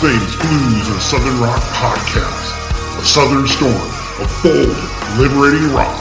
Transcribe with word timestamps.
Things 0.00 0.34
Blues 0.36 0.88
and 0.88 1.02
Southern 1.02 1.38
Rock 1.40 1.60
podcast, 1.74 2.98
a 2.98 3.04
southern 3.04 3.46
storm 3.46 3.74
of 4.18 4.40
bold, 4.42 4.74
liberating 5.18 5.70
rock, 5.74 5.94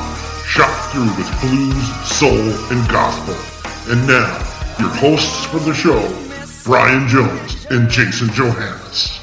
shot 0.45 0.71
through 0.93 1.09
with 1.17 1.41
blues, 1.41 2.07
soul, 2.07 2.31
and 2.71 2.89
gospel. 2.89 3.35
And 3.91 4.07
now, 4.07 4.37
your 4.79 4.87
hosts 4.87 5.45
for 5.47 5.59
the 5.59 5.73
show, 5.73 5.99
Brian 6.63 7.09
Jones 7.09 7.65
and 7.71 7.89
Jason 7.89 8.29
Johannes. 8.29 9.19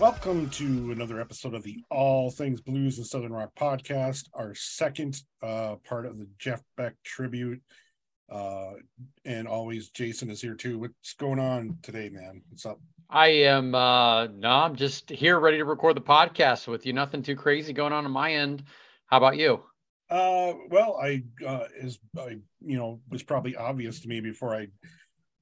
Welcome 0.00 0.48
to 0.52 0.92
another 0.92 1.20
episode 1.20 1.52
of 1.52 1.64
the 1.64 1.84
All 1.90 2.30
Things 2.30 2.62
Blues 2.62 2.96
and 2.96 3.06
Southern 3.06 3.34
Rock 3.34 3.50
podcast, 3.54 4.30
our 4.32 4.54
second 4.54 5.22
uh, 5.42 5.74
part 5.86 6.06
of 6.06 6.16
the 6.16 6.28
Jeff 6.38 6.62
Beck 6.78 6.94
tribute. 7.04 7.60
Uh, 8.30 8.74
and 9.24 9.48
always 9.48 9.88
Jason 9.88 10.30
is 10.30 10.40
here 10.40 10.54
too. 10.54 10.78
What's 10.78 11.14
going 11.14 11.40
on 11.40 11.78
today, 11.82 12.08
man? 12.10 12.42
What's 12.48 12.64
up? 12.64 12.80
I 13.12 13.28
am 13.28 13.74
uh 13.74 14.28
no, 14.28 14.48
I'm 14.48 14.76
just 14.76 15.10
here 15.10 15.40
ready 15.40 15.56
to 15.56 15.64
record 15.64 15.96
the 15.96 16.00
podcast 16.00 16.68
with 16.68 16.86
you. 16.86 16.92
Nothing 16.92 17.22
too 17.22 17.34
crazy 17.34 17.72
going 17.72 17.92
on 17.92 18.04
on 18.04 18.10
my 18.12 18.34
end. 18.34 18.62
How 19.06 19.16
about 19.16 19.36
you? 19.36 19.64
Uh 20.08 20.52
well, 20.70 20.96
I 21.02 21.24
uh 21.44 21.64
is 21.76 21.98
I 22.16 22.36
you 22.60 22.78
know 22.78 23.00
was 23.10 23.24
probably 23.24 23.56
obvious 23.56 24.00
to 24.00 24.08
me 24.08 24.20
before 24.20 24.54
I 24.54 24.68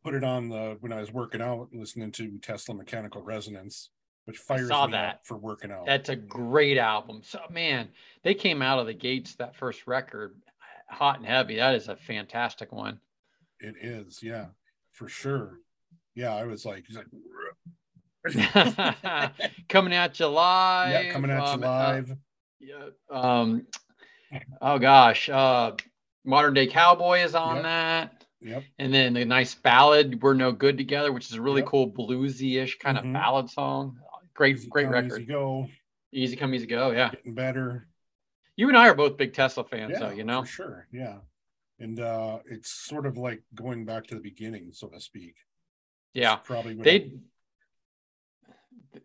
put 0.03 0.15
it 0.15 0.25
on 0.25 0.49
the 0.49 0.79
when 0.81 0.93
I 0.93 1.01
was 1.01 1.13
working 1.13 1.43
out 1.43 1.69
listening 1.75 2.13
to 2.13 2.39
Tesla 2.39 2.75
Mechanical 2.75 3.23
Resonance, 3.23 3.91
which 4.25 4.39
fires 4.39 4.71
me 4.71 4.93
that. 4.93 5.17
up 5.17 5.21
for 5.25 5.37
working 5.37 5.71
out. 5.71 5.85
That's 5.85 6.09
a 6.09 6.17
great 6.17 6.79
album. 6.79 7.21
So 7.23 7.41
man, 7.51 7.89
they 8.23 8.33
came 8.33 8.63
out 8.63 8.79
of 8.79 8.87
the 8.87 8.95
gates 8.95 9.35
that 9.35 9.57
first 9.57 9.87
record 9.87 10.37
hot 10.89 11.19
and 11.19 11.27
heavy. 11.27 11.57
That 11.57 11.75
is 11.75 11.89
a 11.89 11.97
fantastic 11.97 12.73
one. 12.73 13.01
It 13.61 13.75
is, 13.81 14.21
yeah, 14.23 14.47
for 14.93 15.09
sure. 15.09 15.59
Yeah, 16.15 16.35
I 16.35 16.45
was 16.45 16.65
like, 16.65 16.85
he's 16.87 16.97
like, 16.97 17.07
coming 19.69 19.93
at 19.95 20.19
you 20.21 20.27
live. 20.27 21.05
yeah, 21.05 21.13
coming 21.13 21.31
at 21.31 21.39
you 21.39 21.43
um, 21.55 21.63
uh, 21.65 21.67
live. 21.67 22.17
yeah, 22.61 22.89
um, 23.11 23.67
oh 24.61 24.79
gosh, 24.79 25.29
uh, 25.29 25.73
Modern 26.25 26.55
Day 26.55 26.67
Cowboy 26.67 27.21
is 27.23 27.35
on 27.35 27.57
Yep. 27.57 27.63
that. 27.65 28.25
Yep. 28.41 28.65
And 28.79 28.95
then 28.95 29.15
the 29.15 29.25
nice 29.25 29.55
ballad, 29.55 30.23
We're 30.23 30.35
No 30.35 30.53
Good 30.53 30.79
Together, 30.79 31.13
which 31.13 31.27
is 31.27 31.33
a 31.35 31.43
really 31.43 31.63
Yep. 31.63 31.69
cool 31.71 31.91
bluesy-ish 31.93 32.79
kind 32.79 32.97
Mhm. 32.99 33.07
of 33.07 33.13
ballad 33.13 33.51
song. 33.51 33.99
Great, 34.35 34.57
Easy 34.57 34.69
great 34.69 34.85
come, 34.85 34.93
record. 34.93 35.13
Easy 35.23 35.25
go, 35.27 35.69
Easy 36.13 36.37
come, 36.37 36.55
easy 36.55 36.67
go. 36.67 36.91
Yeah. 36.93 37.11
getting 37.11 37.35
better. 37.35 37.89
You 38.59 38.67
and 38.67 38.77
I 38.77 38.89
are 38.89 38.95
both 38.95 39.17
big 39.17 39.35
Tesla 39.35 39.63
fans, 39.63 39.93
yeah, 39.93 40.01
though, 40.01 40.11
you 40.11 40.25
know? 40.25 40.43
for 40.43 40.49
sure. 40.49 40.89
Yeah, 40.93 41.19
and 41.79 42.01
uh 42.01 42.41
it's 42.45 42.69
sort 42.73 43.07
of 43.07 43.17
like 43.17 43.41
going 43.55 43.85
back 43.85 44.09
to 44.09 44.17
the 44.17 44.21
beginning, 44.21 44.73
so 44.73 44.89
to 44.89 45.01
speak. 45.01 45.37
It's 46.13 46.23
Yeah. 46.23 46.37
probably 46.37 46.75
what 46.75 46.83
They 46.85 47.13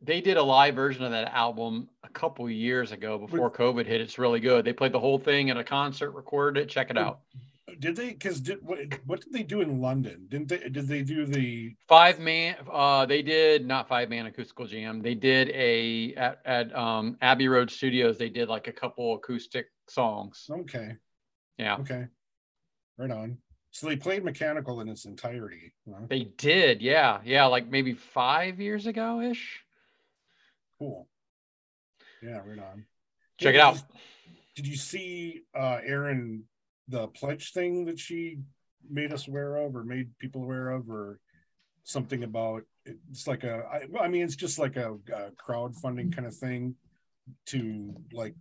they 0.01 0.21
did 0.21 0.37
a 0.37 0.43
live 0.43 0.73
version 0.73 1.03
of 1.03 1.11
that 1.11 1.31
album 1.35 1.87
a 2.03 2.09
couple 2.09 2.49
years 2.49 2.91
ago 2.91 3.19
before 3.19 3.51
COVID 3.51 3.85
hit. 3.85 4.01
It's 4.01 4.17
really 4.17 4.39
good. 4.39 4.65
They 4.65 4.73
played 4.73 4.91
the 4.91 4.99
whole 4.99 5.19
thing 5.19 5.51
at 5.51 5.57
a 5.57 5.63
concert, 5.63 6.11
recorded 6.11 6.63
it. 6.63 6.65
Check 6.67 6.89
it 6.89 6.97
out. 6.97 7.19
Did 7.79 7.95
they 7.95 8.09
because 8.09 8.41
did 8.41 8.59
what, 8.61 8.79
what 9.05 9.21
did 9.21 9.33
they 9.33 9.43
do 9.43 9.61
in 9.61 9.81
London? 9.81 10.25
Didn't 10.29 10.47
they? 10.49 10.69
Did 10.69 10.87
they 10.87 11.01
do 11.01 11.25
the? 11.25 11.75
Five 11.87 12.19
man. 12.19 12.55
Uh, 12.71 13.05
they 13.05 13.21
did 13.21 13.65
not 13.65 13.87
five 13.87 14.09
man 14.09 14.25
acoustical 14.25 14.65
jam. 14.67 15.01
They 15.01 15.15
did 15.15 15.49
a 15.49 16.13
at, 16.15 16.39
at 16.45 16.75
um, 16.75 17.17
Abbey 17.21 17.47
Road 17.47 17.69
Studios. 17.71 18.17
They 18.17 18.29
did 18.29 18.49
like 18.49 18.67
a 18.67 18.71
couple 18.73 19.15
acoustic 19.15 19.67
songs. 19.89 20.45
Okay, 20.49 20.95
Yeah, 21.57 21.77
okay, 21.77 22.07
right 22.97 23.11
on. 23.11 23.37
So 23.71 23.87
they 23.87 23.95
played 23.95 24.23
mechanical 24.23 24.81
in 24.81 24.87
its 24.89 25.05
entirety. 25.05 25.73
huh? 25.89 26.01
they 26.07 26.25
did. 26.37 26.81
Yeah, 26.81 27.21
yeah, 27.25 27.45
like 27.45 27.67
maybe 27.67 27.93
five 27.93 28.59
years 28.59 28.85
ago 28.85 29.19
ish. 29.21 29.63
Cool. 30.77 31.07
Yeah, 32.21 32.37
right 32.45 32.59
on. 32.59 32.85
Check 33.39 33.55
it 33.55 33.61
out. 33.61 33.75
You, 33.75 33.81
did 34.55 34.67
you 34.67 34.75
see 34.75 35.41
uh 35.55 35.79
Erin 35.83 36.43
the 36.87 37.07
pledge 37.07 37.51
thing 37.53 37.85
that 37.85 37.99
she 37.99 38.39
made 38.89 39.13
us 39.13 39.27
aware 39.27 39.55
of 39.57 39.75
or 39.75 39.83
made 39.83 40.17
people 40.19 40.43
aware 40.43 40.69
of 40.69 40.89
or 40.89 41.19
something 41.83 42.23
about 42.23 42.63
it's 42.85 43.27
like 43.27 43.43
a 43.43 43.63
I, 43.71 43.85
well, 43.89 44.03
I 44.03 44.07
mean 44.09 44.23
it's 44.23 44.35
just 44.35 44.59
like 44.59 44.75
a, 44.75 44.93
a 45.13 45.31
crowdfunding 45.31 46.13
kind 46.13 46.27
of 46.27 46.35
thing 46.35 46.75
to 47.47 47.93
like 48.11 48.35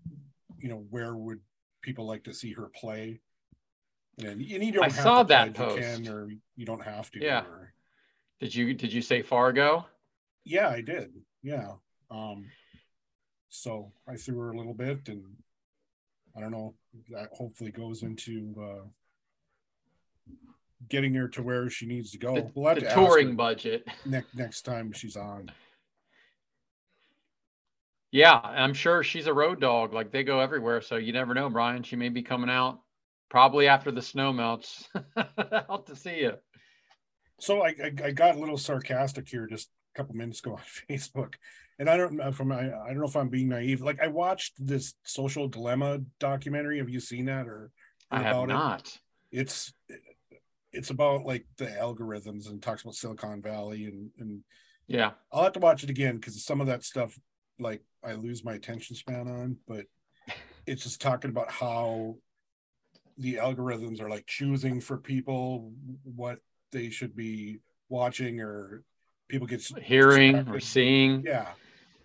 you 0.59 0.69
know 0.69 0.85
where 0.91 1.15
would 1.15 1.41
people 1.83 2.07
like 2.07 2.25
to 2.25 2.35
see 2.35 2.53
her 2.53 2.69
play 2.75 3.21
and, 4.19 4.27
and 4.29 4.43
you 4.43 4.73
don't 4.73 4.85
I 4.85 4.89
have 4.89 4.95
saw 5.05 5.23
to 5.23 5.29
that 5.29 5.55
pledge, 5.55 5.69
you 5.71 5.81
post. 5.81 6.05
can 6.05 6.09
or 6.13 6.29
you 6.57 6.67
don't 6.67 6.83
have 6.83 7.11
to 7.13 7.21
Yeah. 7.23 7.43
or, 7.43 7.73
Did 8.41 8.55
you 8.55 8.75
did 8.75 8.93
you 8.93 9.03
say 9.03 9.23
Fargo? 9.23 9.87
yeah 10.45 10.69
i 10.69 10.81
did 10.81 11.13
yeah 11.45 11.69
um 12.11 12.47
so 13.49 13.93
i 14.09 14.17
threw 14.17 14.39
her 14.41 14.51
a 14.51 14.57
little 14.57 14.75
bit 14.75 14.99
and 15.07 15.23
i 16.37 16.41
don't 16.41 16.51
know 16.51 16.75
that 17.11 17.29
hopefully 17.33 17.71
goes 17.71 18.03
into 18.03 18.55
uh 18.61 18.85
getting 20.89 21.15
her 21.15 21.29
to 21.29 21.43
where 21.43 21.71
she 21.71 21.87
needs 21.87 22.11
to 22.11 22.19
go 22.19 22.35
The, 22.35 22.51
we'll 22.55 22.69
have 22.69 22.81
the 22.81 22.87
to 22.89 22.95
touring 22.95 23.37
budget. 23.37 23.87
next 24.05 24.35
next 24.35 24.63
time 24.63 24.93
she's 24.93 25.17
on 25.17 25.51
Yeah, 28.11 28.35
I'm 28.43 28.75
sure 28.75 29.03
she's 29.03 29.27
a 29.27 29.33
road 29.33 29.59
dog. 29.61 29.95
Like 29.95 30.11
they 30.13 30.23
go 30.23 30.41
everywhere, 30.41 30.83
so 30.83 30.97
you 30.97 31.13
never 31.15 31.33
know, 31.33 31.49
Brian. 31.49 31.83
She 31.83 31.97
may 31.97 32.11
be 32.11 32.23
coming 32.23 32.51
out 32.51 32.81
probably 33.31 33.69
after 33.69 33.91
the 33.91 34.03
snow 34.03 34.33
melts 34.35 34.87
out 35.17 35.87
to 35.87 35.97
see 35.97 36.21
you. 36.21 36.35
so 37.41 37.63
I, 37.63 37.69
I 37.69 37.93
i 38.05 38.11
got 38.11 38.37
a 38.37 38.39
little 38.39 38.59
sarcastic 38.59 39.27
here 39.29 39.47
just 39.47 39.71
a 39.95 39.99
couple 39.99 40.15
minutes 40.15 40.41
ago 40.41 40.53
on 40.53 40.61
facebook 40.91 41.35
and 41.79 41.89
i 41.89 41.97
don't 41.97 42.13
know 42.13 42.29
if 42.29 42.41
i'm 42.41 42.53
i, 42.53 42.67
I 42.67 42.89
don't 42.89 42.99
know 42.99 43.07
if 43.07 43.17
i'm 43.17 43.29
being 43.29 43.49
naive 43.49 43.81
like 43.81 44.01
i 44.01 44.07
watched 44.07 44.55
this 44.59 44.95
social 45.05 45.49
dilemma 45.49 46.01
documentary 46.19 46.79
have 46.79 46.91
you 46.91 47.01
seen 47.01 47.27
that 47.27 47.47
or 47.47 47.71
I 48.13 48.23
have 48.23 48.37
about 48.37 48.51
it? 48.51 48.53
not. 48.53 48.99
it's 49.31 49.73
it's 50.73 50.91
about 50.91 51.25
like 51.25 51.47
the 51.57 51.67
algorithms 51.67 52.49
and 52.49 52.63
talks 52.63 52.83
about 52.83 52.95
Silicon 52.95 53.43
Valley 53.43 53.87
and 53.87 54.11
and 54.19 54.43
Yeah, 54.87 55.13
I'll 55.33 55.45
have 55.45 55.53
to 55.53 55.61
watch 55.61 55.83
it 55.83 55.91
again 55.91 56.17
because 56.17 56.45
some 56.45 56.61
of 56.61 56.67
that 56.67 56.85
stuff 56.85 57.19
like 57.59 57.83
I 58.05 58.15
lose 58.15 58.45
my 58.45 58.55
attention 58.55 58.97
span 58.97 59.29
on, 59.29 59.57
but 59.67 59.87
it's 60.67 60.85
just 60.85 61.01
talking 61.01 61.31
about 61.31 61.51
how 61.51 62.17
the 63.19 63.37
algorithms 63.37 64.01
are 64.01 64.09
like 64.09 64.27
choosing 64.27 64.81
for 64.81 64.97
people 64.97 65.73
what 66.03 66.39
they 66.71 66.91
should 66.91 67.15
be 67.15 67.61
watching 67.89 68.41
or 68.41 68.83
people 69.29 69.47
get 69.47 69.63
hearing 69.83 70.37
or 70.49 70.61
seeing. 70.61 71.23
yeah 71.25 71.49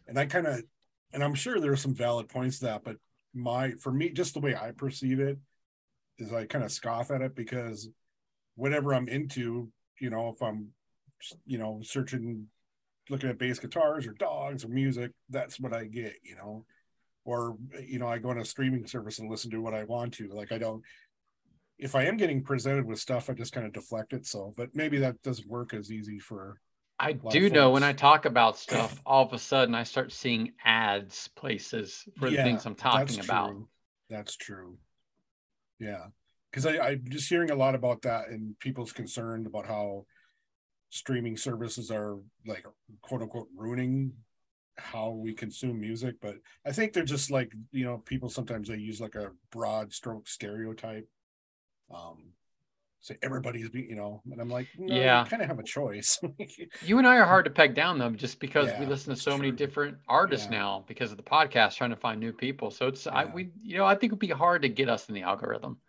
and 0.07 0.17
i 0.17 0.25
kind 0.25 0.47
of 0.47 0.61
and 1.13 1.23
i'm 1.23 1.35
sure 1.35 1.59
there 1.59 1.71
are 1.71 1.77
some 1.77 1.93
valid 1.93 2.27
points 2.27 2.59
to 2.59 2.65
that 2.65 2.83
but 2.83 2.97
my 3.33 3.71
for 3.81 3.91
me 3.91 4.09
just 4.09 4.33
the 4.33 4.39
way 4.39 4.55
i 4.55 4.71
perceive 4.71 5.19
it 5.19 5.37
is 6.17 6.33
i 6.33 6.45
kind 6.45 6.63
of 6.63 6.71
scoff 6.71 7.11
at 7.11 7.21
it 7.21 7.35
because 7.35 7.89
whatever 8.55 8.93
i'm 8.93 9.07
into 9.07 9.69
you 9.99 10.09
know 10.09 10.29
if 10.29 10.41
i'm 10.41 10.69
you 11.45 11.57
know 11.57 11.79
searching 11.83 12.47
looking 13.09 13.29
at 13.29 13.37
bass 13.37 13.59
guitars 13.59 14.05
or 14.05 14.13
dogs 14.13 14.65
or 14.65 14.69
music 14.69 15.11
that's 15.29 15.59
what 15.59 15.73
i 15.73 15.85
get 15.85 16.13
you 16.23 16.35
know? 16.35 16.65
Or 17.25 17.57
you 17.85 17.99
know 17.99 18.07
i 18.07 18.19
go 18.19 18.29
on 18.29 18.39
a 18.39 18.45
streaming 18.45 18.87
service 18.87 19.19
and 19.19 19.29
listen 19.29 19.51
to 19.51 19.61
what 19.61 19.73
i 19.73 19.83
want 19.83 20.13
to 20.13 20.29
like 20.29 20.53
i 20.53 20.57
don't 20.57 20.81
if 21.77 21.93
i 21.93 22.05
am 22.05 22.15
getting 22.15 22.41
presented 22.41 22.85
with 22.85 22.99
stuff 22.99 23.29
i 23.29 23.33
just 23.33 23.51
kind 23.51 23.67
of 23.67 23.73
deflect 23.73 24.13
it 24.13 24.25
so 24.25 24.53
but 24.55 24.69
maybe 24.73 24.97
that 24.99 25.21
doesn't 25.23 25.49
work 25.49 25.73
as 25.73 25.91
easy 25.91 26.19
for 26.19 26.61
I 26.99 27.13
do 27.13 27.49
know 27.49 27.71
when. 27.71 27.83
I 27.83 27.93
talk 27.93 28.25
about 28.25 28.57
stuff, 28.57 29.01
all 29.05 29.23
of 29.25 29.33
a 29.33 29.39
sudden 29.39 29.75
I 29.75 29.83
start 29.83 30.11
seeing 30.11 30.53
ads 30.63 31.27
places 31.29 32.07
for 32.17 32.29
the 32.29 32.37
things 32.37 32.65
I'm 32.65 32.75
talking 32.75 33.15
That's 33.15 33.25
about. 33.25 33.49
True. 33.49 33.67
That's 34.09 34.35
true. 34.35 34.77
Yeah, 35.79 36.05
because 36.51 36.65
I'm 36.65 37.05
just 37.09 37.29
hearing 37.29 37.51
a 37.51 37.55
lot 37.55 37.75
about 37.75 38.01
that 38.03 38.29
and 38.29 38.57
people's 38.59 38.91
concerned 38.91 39.45
about 39.45 39.67
how 39.67 40.05
streaming 40.89 41.37
services 41.37 41.91
are 41.91 42.17
like 42.45 42.65
quote 43.01 43.21
unquote 43.21 43.49
ruining 43.55 44.13
how 44.77 45.09
we 45.09 45.33
consume 45.33 45.79
music. 45.79 46.15
But 46.21 46.35
I 46.65 46.71
think 46.71 46.93
they're 46.93 47.03
just 47.03 47.29
like 47.29 47.53
you 47.71 47.85
know 47.85 47.99
people 47.99 48.29
sometimes 48.29 48.69
they 48.69 48.77
use 48.77 48.99
like 48.99 49.15
a 49.15 49.31
broad 49.51 49.93
stroke 49.93 50.27
stereotype. 50.27 51.07
Um, 51.93 52.31
say 53.01 53.17
everybody's 53.21 53.69
be 53.69 53.81
you 53.81 53.95
know, 53.95 54.21
and 54.31 54.41
I'm 54.41 54.49
like, 54.49 54.67
no, 54.77 54.93
Yeah. 54.95 55.25
kind 55.25 55.41
of 55.41 55.47
have 55.47 55.59
a 55.59 55.63
choice. 55.63 56.19
You 56.81 56.97
and 56.97 57.07
I 57.07 57.17
are 57.17 57.25
hard 57.25 57.45
to 57.45 57.51
peg 57.51 57.73
down 57.75 57.97
though, 57.97 58.09
just 58.11 58.39
because 58.39 58.69
we 58.79 58.85
listen 58.85 59.13
to 59.15 59.19
so 59.19 59.37
many 59.37 59.51
different 59.51 59.97
artists 60.07 60.47
Yeah. 60.51 60.57
now 60.57 60.85
because 60.87 61.11
of 61.11 61.17
the 61.17 61.23
podcast, 61.23 61.75
trying 61.75 61.91
to 61.91 61.95
find 61.95 62.19
new 62.19 62.33
people. 62.33 62.71
So 62.71 62.87
it's 62.87 63.07
I 63.07 63.23
Yeah. 63.23 63.33
we 63.33 63.49
you 63.61 63.77
know 63.77 63.85
I 63.85 63.93
think 63.95 64.11
it'd 64.11 64.19
be 64.19 64.27
hard 64.29 64.61
to 64.63 64.69
get 64.69 64.89
us 64.89 65.07
in 65.09 65.15
the 65.15 65.21
algorithm. 65.23 65.79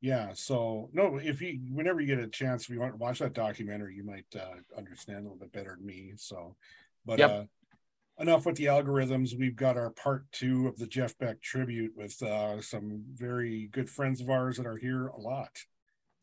yeah 0.00 0.30
so 0.32 0.88
no 0.92 1.16
if 1.18 1.40
you 1.42 1.58
whenever 1.72 2.00
you 2.00 2.06
get 2.06 2.20
a 2.24 2.28
chance 2.28 2.62
if 2.64 2.70
you 2.70 2.78
want 2.80 2.92
to 2.92 2.98
watch 2.98 3.18
that 3.18 3.32
documentary 3.32 3.94
you 3.96 4.04
might 4.04 4.26
uh, 4.36 4.54
understand 4.76 5.18
a 5.18 5.22
little 5.22 5.36
bit 5.36 5.50
better 5.52 5.74
than 5.76 5.84
me 5.84 6.12
so 6.16 6.54
but 7.04 7.18
Yep. 7.18 7.30
uh 7.30 7.44
enough 8.22 8.46
with 8.46 8.54
the 8.56 8.66
algorithms 8.66 9.36
we've 9.36 9.56
got 9.56 9.76
our 9.76 9.90
part 9.90 10.30
two 10.30 10.68
of 10.68 10.76
the 10.78 10.86
jeff 10.86 11.18
beck 11.18 11.40
tribute 11.42 11.92
with 11.96 12.22
uh 12.22 12.60
some 12.60 13.02
very 13.12 13.68
good 13.72 13.90
friends 13.90 14.20
of 14.20 14.30
ours 14.30 14.56
that 14.56 14.66
are 14.66 14.76
here 14.76 15.08
a 15.08 15.18
lot 15.18 15.58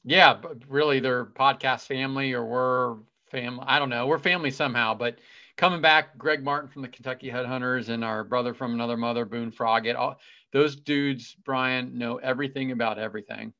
Yeah, 0.05 0.35
but 0.35 0.59
really, 0.67 0.99
they're 0.99 1.25
podcast 1.25 1.87
family, 1.87 2.33
or 2.33 2.45
we're 2.45 2.97
family. 3.31 3.65
I 3.67 3.79
don't 3.79 3.89
know. 3.89 4.05
We're 4.05 4.19
family 4.19 4.51
somehow, 4.51 4.93
but 4.93 5.17
coming 5.57 5.81
back, 5.81 6.17
Greg 6.17 6.43
Martin 6.43 6.69
from 6.69 6.83
the 6.83 6.87
Kentucky 6.87 7.29
Headhunters 7.29 7.89
and 7.89 8.03
our 8.03 8.23
brother 8.23 8.53
from 8.53 8.73
another 8.73 8.97
mother, 8.97 9.25
Boone 9.25 9.51
Froggatt. 9.51 9.95
All 9.95 10.19
those 10.53 10.75
dudes, 10.75 11.35
Brian, 11.43 11.97
know 11.97 12.17
everything 12.17 12.71
about 12.71 12.99
everything, 12.99 13.51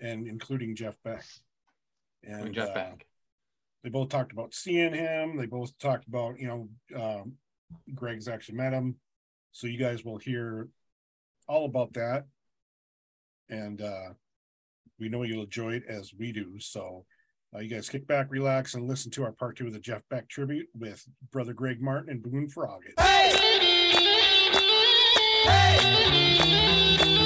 and 0.00 0.28
including 0.28 0.76
Jeff 0.76 0.96
Beck. 1.02 1.24
And 2.22 2.54
Jeff 2.54 2.70
uh, 2.70 2.74
Beck. 2.74 3.06
They 3.82 3.88
both 3.88 4.10
talked 4.10 4.32
about 4.32 4.54
seeing 4.54 4.94
him. 4.94 5.36
They 5.36 5.46
both 5.46 5.76
talked 5.78 6.06
about, 6.06 6.38
you 6.38 6.46
know, 6.46 7.02
um, 7.02 7.32
Greg's 7.94 8.28
actually 8.28 8.58
met 8.58 8.72
him. 8.72 8.96
So 9.52 9.66
you 9.66 9.78
guys 9.78 10.04
will 10.04 10.18
hear 10.18 10.68
all 11.48 11.64
about 11.64 11.94
that. 11.94 12.26
And 13.48 13.80
uh, 13.80 14.10
we 15.00 15.08
know 15.08 15.22
you'll 15.22 15.44
enjoy 15.44 15.72
it 15.72 15.84
as 15.88 16.12
we 16.16 16.32
do. 16.32 16.60
So 16.60 17.04
uh, 17.54 17.60
you 17.60 17.68
guys 17.68 17.88
kick 17.88 18.06
back, 18.06 18.28
relax, 18.30 18.74
and 18.74 18.86
listen 18.86 19.10
to 19.12 19.24
our 19.24 19.32
part 19.32 19.56
two 19.56 19.66
of 19.66 19.72
the 19.72 19.80
Jeff 19.80 20.02
Beck 20.08 20.28
tribute 20.28 20.68
with 20.78 21.04
brother 21.32 21.52
Greg 21.52 21.80
Martin 21.80 22.10
and 22.10 22.22
Boone 22.22 22.48
Froggatt. 22.48 23.00
Hey! 23.00 23.30
Hey! 25.44 27.19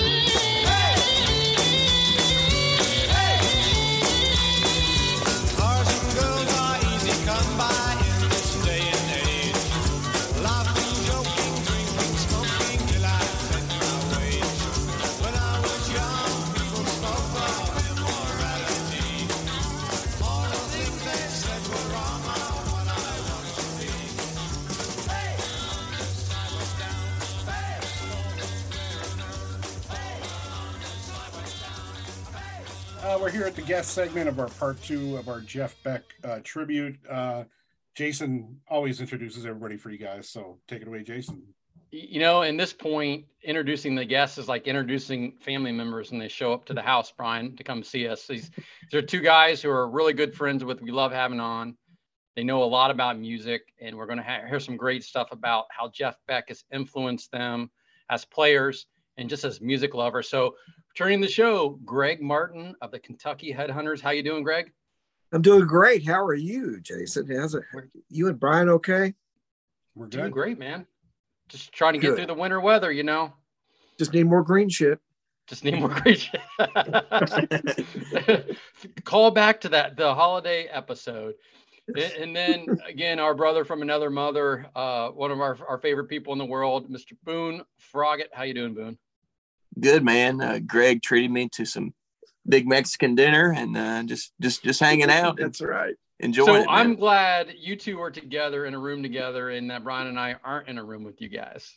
We're 33.25 33.31
here 33.31 33.47
at 33.47 33.57
the 33.57 33.63
guest 33.63 33.93
segment 33.95 34.29
of 34.29 34.39
our 34.39 34.49
part 34.49 34.79
two 34.83 35.17
of 35.17 35.31
our 35.31 35.41
Jeff 35.41 35.83
Beck 35.83 36.03
uh, 36.25 36.41
tribute. 36.45 36.99
Uh, 37.09 37.45
Jason 37.95 38.61
always 38.69 39.01
introduces 39.01 39.47
everybody 39.47 39.79
for 39.79 39.89
you 39.89 39.97
guys, 39.97 40.29
so 40.29 40.59
take 40.69 40.83
it 40.83 40.89
away, 40.89 41.03
Jason. 41.03 41.43
You 41.91 42.21
know, 42.21 42.43
in 42.43 42.59
this 42.59 42.75
point, 42.75 43.25
introducing 43.43 43.95
the 43.95 44.05
guests 44.05 44.37
is 44.37 44.47
like 44.47 44.67
introducing 44.67 45.33
family 45.41 45.73
members 45.73 46.11
when 46.11 46.21
they 46.21 46.29
show 46.29 46.53
up 46.53 46.67
to 46.67 46.75
the 46.75 46.83
house, 46.83 47.15
Brian, 47.17 47.57
to 47.57 47.65
come 47.65 47.83
see 47.83 48.07
us. 48.07 48.27
These, 48.27 48.51
these 48.51 48.95
are 48.95 49.01
two 49.01 49.23
guys 49.23 49.63
who 49.63 49.71
are 49.71 49.89
really 49.89 50.13
good 50.13 50.35
friends 50.35 50.63
with. 50.63 50.83
We 50.83 50.91
love 50.91 51.11
having 51.11 51.41
on. 51.41 51.79
They 52.37 52.45
know 52.45 52.63
a 52.63 52.65
lot 52.65 52.91
about 52.91 53.19
music, 53.19 53.63
and 53.81 53.97
we're 53.97 54.05
going 54.05 54.19
to 54.19 54.23
ha- 54.23 54.47
hear 54.47 54.61
some 54.61 54.77
great 54.77 55.03
stuff 55.03 55.29
about 55.33 55.65
how 55.71 55.89
Jeff 55.89 56.19
Beck 56.29 56.49
has 56.49 56.63
influenced 56.71 57.33
them 57.33 57.71
as 58.11 58.27
players 58.27 58.85
and 59.17 59.31
just 59.31 59.45
as 59.45 59.63
music 59.63 59.95
lovers. 59.95 60.29
So 60.29 60.57
Returning 60.97 61.21
the 61.21 61.27
show, 61.27 61.71
Greg 61.85 62.23
Martin 62.23 62.77
of 62.81 62.93
the 62.93 63.01
Kentucky 63.01 63.53
Headhunters. 63.53 64.01
How 64.01 64.11
you 64.11 64.23
doing, 64.23 64.45
Greg? 64.45 64.71
I'm 65.33 65.43
doing 65.43 65.67
great. 65.67 66.07
How 66.07 66.25
are 66.25 66.37
you, 66.37 66.79
Jason? 66.81 67.29
How's 67.29 67.57
it? 67.57 67.65
You 68.11 68.29
and 68.29 68.39
Brian 68.39 68.69
okay? 68.69 69.13
We're 69.97 70.07
doing 70.07 70.31
great, 70.31 70.57
man. 70.57 70.87
Just 71.49 71.73
trying 71.73 71.95
to 71.95 71.99
get 71.99 72.11
Good. 72.11 72.19
through 72.19 72.27
the 72.27 72.35
winter 72.35 72.61
weather, 72.61 72.93
you 72.93 73.03
know. 73.03 73.33
Just 73.99 74.15
need 74.15 74.29
more 74.29 74.45
green 74.45 74.69
shit. 74.69 75.01
Just 75.49 75.65
need 75.65 75.81
more 75.81 75.89
green 75.89 76.17
shit. 76.17 76.41
Call 79.05 79.33
back 79.33 79.61
to 79.63 79.71
that 79.71 79.97
the 79.97 80.15
holiday 80.15 80.67
episode. 80.67 81.35
And 81.89 82.37
then 82.37 82.67
again, 82.89 83.19
our 83.19 83.35
brother 83.35 83.65
from 83.65 83.83
another 83.83 84.11
mother, 84.11 84.67
uh, 84.77 85.09
one 85.09 85.33
of 85.33 85.41
our, 85.41 85.59
our 85.69 85.79
favorite 85.79 86.07
people 86.07 86.33
in 86.33 86.39
the 86.39 86.45
world, 86.45 86.89
Mr. 86.89 87.15
Boone 87.25 87.65
Froggatt. 87.93 88.29
How 88.33 88.45
you 88.45 88.55
doing, 88.55 88.75
Boone? 88.75 88.97
Good, 89.79 90.05
man. 90.05 90.41
Uh, 90.41 90.59
Greg 90.65 91.03
treated 91.03 91.31
me 91.31 91.49
to 91.51 91.65
some 91.65 91.95
big 92.47 92.67
Mexican 92.67 93.15
dinner 93.15 93.53
and 93.53 93.77
uh, 93.77 94.03
just 94.05 94.33
just 94.41 94.63
just 94.63 94.81
hanging 94.81 95.11
out. 95.11 95.37
That's 95.39 95.61
right. 95.61 95.95
Enjoying. 96.21 96.47
So 96.47 96.55
it, 96.55 96.67
I'm 96.69 96.95
glad 96.95 97.55
you 97.59 97.77
two 97.77 98.01
are 98.01 98.11
together 98.11 98.67
in 98.67 98.75
a 98.75 98.79
room 98.79 99.03
together, 99.03 99.51
and 99.51 99.71
that 99.71 99.83
Brian 99.83 100.07
and 100.07 100.19
I 100.19 100.37
aren't 100.45 100.69
in 100.69 100.79
a 100.79 100.85
room 100.85 101.05
with 101.05 101.21
you 101.21 101.29
guys. 101.29 101.77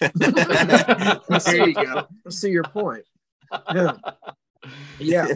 there 0.00 1.68
you 1.68 1.74
go. 1.74 2.06
Let's 2.24 2.38
see 2.38 2.50
your 2.50 2.64
point. 2.64 3.04
Yeah. 3.74 3.96
yeah. 4.98 5.26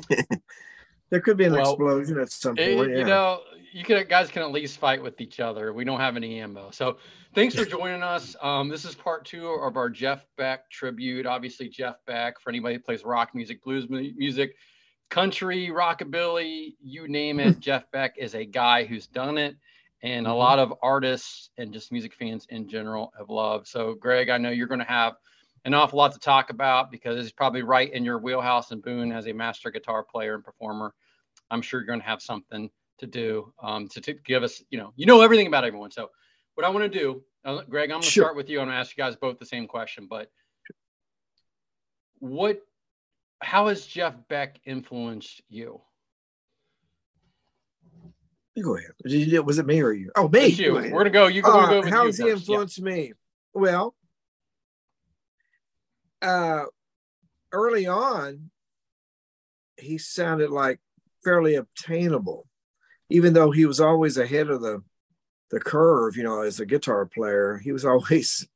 There 1.08 1.20
could 1.20 1.38
be 1.38 1.44
an 1.44 1.54
well, 1.54 1.72
explosion 1.72 2.20
at 2.20 2.30
some 2.30 2.54
point. 2.54 2.60
It, 2.60 2.90
yeah. 2.90 2.96
You 2.98 3.04
know, 3.04 3.40
you 3.74 3.82
can 3.82 4.06
guys 4.06 4.30
can 4.30 4.42
at 4.42 4.52
least 4.52 4.78
fight 4.78 5.02
with 5.02 5.20
each 5.20 5.40
other. 5.40 5.72
We 5.72 5.84
don't 5.84 5.98
have 5.98 6.16
any 6.16 6.38
ammo. 6.38 6.70
So 6.70 6.98
thanks 7.34 7.56
for 7.56 7.64
joining 7.64 8.04
us. 8.04 8.36
Um, 8.40 8.68
this 8.68 8.84
is 8.84 8.94
part 8.94 9.24
two 9.24 9.48
of 9.48 9.76
our 9.76 9.90
Jeff 9.90 10.24
Beck 10.36 10.70
tribute. 10.70 11.26
Obviously, 11.26 11.68
Jeff 11.68 11.96
Beck, 12.06 12.40
for 12.40 12.50
anybody 12.50 12.76
who 12.76 12.80
plays 12.80 13.04
rock 13.04 13.34
music, 13.34 13.64
blues 13.64 13.88
music, 13.90 14.54
country, 15.10 15.70
rockabilly, 15.70 16.74
you 16.80 17.08
name 17.08 17.40
it, 17.40 17.58
Jeff 17.58 17.90
Beck 17.90 18.14
is 18.16 18.36
a 18.36 18.44
guy 18.44 18.84
who's 18.84 19.08
done 19.08 19.38
it. 19.38 19.56
And 20.04 20.26
a 20.26 20.30
mm-hmm. 20.30 20.38
lot 20.38 20.60
of 20.60 20.72
artists 20.80 21.50
and 21.58 21.72
just 21.72 21.90
music 21.90 22.14
fans 22.14 22.46
in 22.50 22.68
general 22.68 23.12
have 23.18 23.28
loved. 23.28 23.66
So, 23.66 23.94
Greg, 23.94 24.28
I 24.28 24.38
know 24.38 24.50
you're 24.50 24.68
going 24.68 24.78
to 24.78 24.86
have 24.86 25.14
an 25.64 25.74
awful 25.74 25.98
lot 25.98 26.12
to 26.12 26.20
talk 26.20 26.50
about 26.50 26.92
because 26.92 27.18
it's 27.18 27.32
probably 27.32 27.62
right 27.62 27.92
in 27.92 28.04
your 28.04 28.20
wheelhouse. 28.20 28.70
And 28.70 28.84
Boone, 28.84 29.10
as 29.10 29.26
a 29.26 29.32
master 29.32 29.72
guitar 29.72 30.04
player 30.04 30.36
and 30.36 30.44
performer, 30.44 30.94
I'm 31.50 31.60
sure 31.60 31.80
you're 31.80 31.86
going 31.86 32.00
to 32.00 32.06
have 32.06 32.22
something 32.22 32.70
to 32.98 33.06
do 33.06 33.52
um, 33.62 33.88
to, 33.88 34.00
to 34.00 34.14
give 34.14 34.42
us, 34.42 34.62
you 34.70 34.78
know, 34.78 34.92
you 34.96 35.06
know 35.06 35.20
everything 35.20 35.46
about 35.46 35.64
everyone. 35.64 35.90
So 35.90 36.10
what 36.54 36.64
I 36.64 36.68
want 36.70 36.92
to 36.92 36.98
do, 36.98 37.22
uh, 37.44 37.62
Greg, 37.68 37.90
I'm 37.90 37.94
going 37.94 38.02
to 38.02 38.08
sure. 38.08 38.24
start 38.24 38.36
with 38.36 38.48
you. 38.48 38.60
I'm 38.60 38.66
going 38.66 38.74
to 38.74 38.80
ask 38.80 38.96
you 38.96 39.02
guys 39.02 39.16
both 39.16 39.38
the 39.38 39.46
same 39.46 39.66
question, 39.66 40.06
but 40.08 40.30
what, 42.18 42.60
how 43.42 43.68
has 43.68 43.84
Jeff 43.84 44.14
Beck 44.28 44.60
influenced 44.64 45.42
you? 45.48 45.80
You 48.54 48.62
go 48.62 48.76
ahead. 48.76 49.44
Was 49.44 49.58
it 49.58 49.66
me 49.66 49.82
or 49.82 49.92
you? 49.92 50.12
Oh, 50.14 50.28
me. 50.28 50.46
It's 50.46 50.58
you. 50.58 50.74
We're 50.74 50.90
gonna 50.90 51.10
go. 51.10 51.26
You 51.26 51.42
go. 51.42 51.58
Uh, 51.58 51.82
go 51.82 51.90
how 51.90 52.06
has 52.06 52.18
he 52.18 52.30
influenced 52.30 52.78
yeah. 52.78 52.84
me? 52.84 53.12
Well, 53.52 53.96
uh, 56.22 56.64
early 57.50 57.88
on, 57.88 58.50
he 59.76 59.98
sounded 59.98 60.50
like 60.50 60.78
fairly 61.24 61.56
obtainable 61.56 62.46
even 63.10 63.32
though 63.32 63.50
he 63.50 63.66
was 63.66 63.80
always 63.80 64.16
ahead 64.16 64.48
of 64.48 64.60
the 64.60 64.82
the 65.50 65.60
curve, 65.60 66.16
you 66.16 66.22
know, 66.22 66.40
as 66.40 66.58
a 66.58 66.66
guitar 66.66 67.06
player, 67.06 67.60
he 67.62 67.72
was 67.72 67.84
always, 67.84 68.46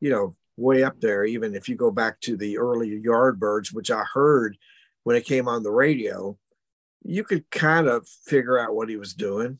you 0.00 0.10
know, 0.10 0.36
way 0.56 0.82
up 0.82 1.00
there. 1.00 1.24
Even 1.24 1.54
if 1.54 1.68
you 1.68 1.76
go 1.76 1.90
back 1.90 2.20
to 2.20 2.36
the 2.36 2.58
early 2.58 3.00
Yardbirds, 3.00 3.72
which 3.72 3.90
I 3.90 4.04
heard 4.12 4.56
when 5.04 5.16
it 5.16 5.24
came 5.24 5.48
on 5.48 5.62
the 5.62 5.70
radio, 5.70 6.36
you 7.02 7.24
could 7.24 7.48
kind 7.50 7.86
of 7.86 8.08
figure 8.24 8.58
out 8.58 8.74
what 8.74 8.88
he 8.88 8.96
was 8.96 9.14
doing. 9.14 9.58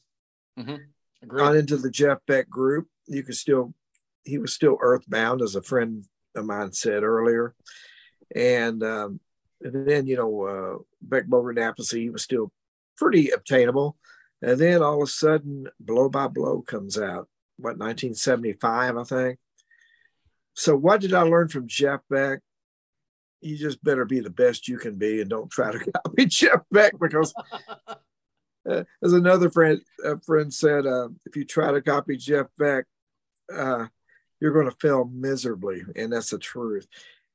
Mm-hmm. 0.58 1.38
On 1.38 1.56
into 1.56 1.76
the 1.76 1.90
Jeff 1.90 2.18
Beck 2.26 2.48
group, 2.50 2.86
you 3.06 3.22
could 3.22 3.36
still, 3.36 3.74
he 4.24 4.38
was 4.38 4.52
still 4.52 4.78
earthbound, 4.80 5.42
as 5.42 5.56
a 5.56 5.62
friend 5.62 6.04
of 6.34 6.44
mine 6.44 6.72
said 6.72 7.02
earlier, 7.02 7.54
and 8.34 8.82
um, 8.82 9.20
and 9.62 9.86
then 9.86 10.06
you 10.06 10.16
know 10.16 10.42
uh, 10.42 10.82
Beck 11.00 11.26
Bogert 11.26 11.56
Appice, 11.56 11.96
he 11.96 12.10
was 12.10 12.22
still 12.22 12.52
pretty 12.96 13.30
obtainable. 13.30 13.96
And 14.44 14.60
then 14.60 14.82
all 14.82 15.02
of 15.02 15.08
a 15.08 15.10
sudden, 15.10 15.68
Blow 15.80 16.10
by 16.10 16.28
Blow 16.28 16.60
comes 16.60 16.98
out, 16.98 17.28
what, 17.56 17.78
1975, 17.78 18.96
I 18.98 19.04
think. 19.04 19.38
So, 20.52 20.76
what 20.76 21.00
did 21.00 21.14
I 21.14 21.22
learn 21.22 21.48
from 21.48 21.66
Jeff 21.66 22.00
Beck? 22.10 22.40
You 23.40 23.56
just 23.56 23.82
better 23.82 24.04
be 24.04 24.20
the 24.20 24.28
best 24.28 24.68
you 24.68 24.76
can 24.76 24.96
be 24.96 25.22
and 25.22 25.30
don't 25.30 25.50
try 25.50 25.72
to 25.72 25.78
copy 26.04 26.26
Jeff 26.26 26.60
Beck 26.70 26.92
because, 27.00 27.32
uh, 28.68 28.84
as 29.02 29.14
another 29.14 29.50
friend 29.50 29.80
a 30.04 30.20
friend 30.20 30.52
said, 30.52 30.86
uh, 30.86 31.08
if 31.24 31.36
you 31.36 31.46
try 31.46 31.72
to 31.72 31.80
copy 31.80 32.18
Jeff 32.18 32.48
Beck, 32.58 32.84
uh, 33.50 33.86
you're 34.40 34.52
going 34.52 34.68
to 34.68 34.76
fail 34.78 35.06
miserably, 35.06 35.84
and 35.96 36.12
that's 36.12 36.30
the 36.30 36.38
truth. 36.38 36.86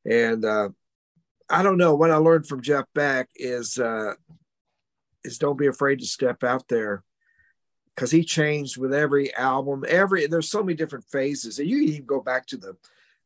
And 0.06 0.46
uh, 0.46 0.70
I 1.50 1.63
don't 1.63 1.80
know. 1.80 1.96
What 1.96 2.12
I 2.12 2.18
learned 2.18 2.46
from 2.46 2.62
Jeff 2.62 2.86
Beck 2.94 3.30
is 3.36 3.80
uh, 3.80 4.13
is 5.29 5.38
don't 5.38 5.57
be 5.57 5.67
afraid 5.67 6.00
to 6.00 6.05
step 6.05 6.43
out 6.43 6.67
there 6.67 7.03
because 7.95 8.12
he 8.12 8.24
changed 8.24 8.77
with 8.77 8.93
every 8.93 9.33
album 9.36 9.83
every 9.88 10.27
there's 10.27 10.50
so 10.50 10.63
many 10.63 10.75
different 10.75 11.05
phases. 11.05 11.59
And 11.59 11.67
you 11.67 11.79
even 11.81 12.05
go 12.05 12.21
back 12.21 12.45
to 12.48 12.57
the 12.57 12.75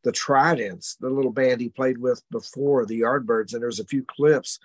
the 0.03 0.11
tridents 0.11 0.95
the 0.95 1.09
little 1.09 1.31
band 1.31 1.61
he 1.61 1.69
played 1.69 1.97
with 1.97 2.21
before 2.29 2.85
the 2.85 3.01
yardbirds 3.01 3.53
and 3.53 3.61
there's 3.61 3.79
a 3.79 3.85
few 3.85 4.03
clips. 4.03 4.59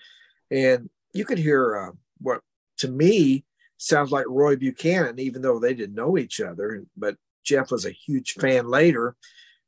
And 0.50 0.90
you 1.12 1.25
could 1.25 1.38
hear 1.38 1.76
uh, 1.76 1.92
what 2.21 2.42
to 2.78 2.88
me 2.88 3.45
sounds 3.76 4.11
like 4.11 4.26
roy 4.28 4.57
buchanan 4.57 5.18
even 5.21 5.40
though 5.40 5.61
they 5.61 5.73
didn't 5.73 5.95
know 5.95 6.18
each 6.18 6.40
other 6.40 6.83
but 6.97 7.16
jeff 7.45 7.71
was 7.71 7.87
a 7.87 7.90
huge 7.90 8.33
fan 8.35 8.68
later. 8.68 9.16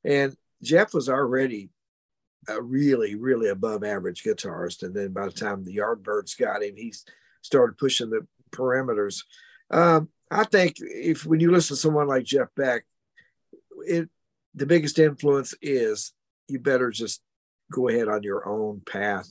And 0.04 0.36
jeff 0.62 0.92
was 0.94 1.08
already 1.08 1.70
a 2.48 2.60
really, 2.60 3.14
really 3.14 3.48
above 3.48 3.84
average 3.84 4.22
guitarist. 4.22 4.82
And 4.82 4.94
then 4.94 5.12
by 5.12 5.26
the 5.26 5.32
time 5.32 5.64
the 5.64 5.76
Yardbirds 5.76 6.38
got 6.38 6.62
him, 6.62 6.76
he 6.76 6.94
started 7.42 7.78
pushing 7.78 8.10
the 8.10 8.26
parameters. 8.50 9.24
Um, 9.70 10.08
I 10.30 10.44
think 10.44 10.76
if 10.78 11.26
when 11.26 11.40
you 11.40 11.50
listen 11.50 11.76
to 11.76 11.80
someone 11.80 12.08
like 12.08 12.24
Jeff 12.24 12.48
Beck, 12.56 12.84
it 13.86 14.08
the 14.54 14.66
biggest 14.66 14.98
influence 14.98 15.54
is 15.62 16.12
you 16.48 16.58
better 16.58 16.90
just 16.90 17.20
go 17.70 17.88
ahead 17.88 18.08
on 18.08 18.22
your 18.22 18.48
own 18.48 18.82
path. 18.84 19.28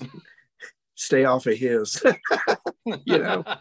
Stay 0.96 1.26
off 1.26 1.46
of 1.48 1.58
his. 1.58 2.04
you 3.06 3.20
know. 3.20 3.44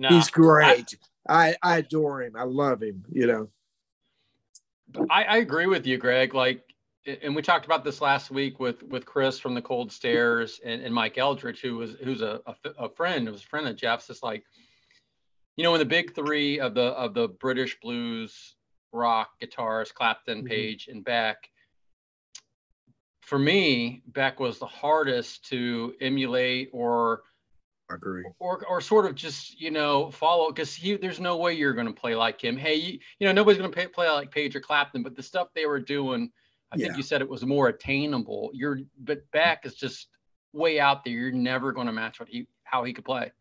No, 0.00 0.10
He's 0.10 0.30
great. 0.30 0.96
I, 1.28 1.48
I, 1.48 1.56
I 1.60 1.78
adore 1.78 2.22
him. 2.22 2.36
I 2.36 2.44
love 2.44 2.84
him, 2.84 3.04
you 3.10 3.26
know. 3.26 3.48
I, 5.10 5.24
I 5.24 5.36
agree 5.38 5.66
with 5.66 5.88
you, 5.88 5.98
Greg. 5.98 6.34
Like 6.34 6.62
and 7.22 7.34
we 7.34 7.42
talked 7.42 7.64
about 7.64 7.84
this 7.84 8.00
last 8.00 8.30
week 8.30 8.60
with 8.60 8.82
with 8.82 9.06
Chris 9.06 9.38
from 9.38 9.54
the 9.54 9.62
Cold 9.62 9.90
Stares 9.90 10.60
and, 10.64 10.82
and 10.82 10.94
Mike 10.94 11.18
Eldred, 11.18 11.58
who 11.58 11.76
was 11.76 11.96
who's 12.02 12.22
a, 12.22 12.40
a, 12.46 12.70
a 12.78 12.88
friend, 12.90 13.26
who 13.26 13.32
was 13.32 13.42
a 13.42 13.46
friend 13.46 13.66
of 13.66 13.76
Jeff's. 13.76 14.10
It's 14.10 14.22
like, 14.22 14.44
you 15.56 15.64
know, 15.64 15.74
in 15.74 15.78
the 15.78 15.86
big 15.86 16.14
three 16.14 16.60
of 16.60 16.74
the 16.74 16.82
of 16.82 17.14
the 17.14 17.28
British 17.28 17.80
blues 17.80 18.56
rock 18.92 19.30
guitars, 19.40 19.92
Clapton, 19.92 20.38
mm-hmm. 20.38 20.48
Page, 20.48 20.88
and 20.88 21.04
Beck. 21.04 21.48
For 23.22 23.38
me, 23.38 24.02
Beck 24.06 24.40
was 24.40 24.58
the 24.58 24.66
hardest 24.66 25.48
to 25.50 25.94
emulate 26.00 26.70
or 26.72 27.22
agree 27.90 28.24
or 28.38 28.64
or 28.66 28.82
sort 28.82 29.06
of 29.06 29.14
just 29.14 29.58
you 29.58 29.70
know 29.70 30.10
follow 30.10 30.48
because 30.48 30.74
he 30.74 30.96
there's 30.96 31.20
no 31.20 31.38
way 31.38 31.54
you're 31.54 31.72
going 31.72 31.86
to 31.86 31.92
play 31.92 32.14
like 32.14 32.42
him. 32.42 32.56
Hey, 32.56 32.74
you, 32.74 32.98
you 33.18 33.26
know 33.26 33.32
nobody's 33.32 33.58
going 33.58 33.72
to 33.72 33.88
play 33.88 34.10
like 34.10 34.30
Page 34.30 34.54
or 34.54 34.60
Clapton, 34.60 35.02
but 35.02 35.16
the 35.16 35.22
stuff 35.22 35.48
they 35.54 35.64
were 35.64 35.80
doing 35.80 36.30
I 36.72 36.76
yeah. 36.76 36.86
think 36.86 36.96
you 36.98 37.02
said 37.02 37.22
it 37.22 37.28
was 37.28 37.44
more 37.44 37.68
attainable. 37.68 38.50
You're 38.52 38.80
but 38.98 39.30
Beck 39.30 39.64
is 39.64 39.74
just 39.74 40.08
way 40.52 40.80
out 40.80 41.04
there. 41.04 41.14
You're 41.14 41.32
never 41.32 41.72
going 41.72 41.86
to 41.86 41.92
match 41.92 42.20
what 42.20 42.28
he 42.28 42.46
how 42.64 42.84
he 42.84 42.92
could 42.92 43.04
play. 43.04 43.32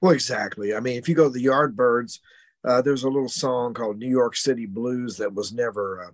Well, 0.00 0.12
exactly. 0.12 0.74
I 0.74 0.80
mean, 0.80 0.96
if 0.98 1.08
you 1.08 1.14
go 1.14 1.24
to 1.24 1.30
the 1.30 1.44
Yardbirds, 1.44 2.20
uh, 2.64 2.82
there's 2.82 3.04
a 3.04 3.08
little 3.08 3.28
song 3.28 3.74
called 3.74 3.98
New 3.98 4.08
York 4.08 4.36
City 4.36 4.66
Blues 4.66 5.16
that 5.16 5.34
was 5.34 5.52
never 5.52 6.12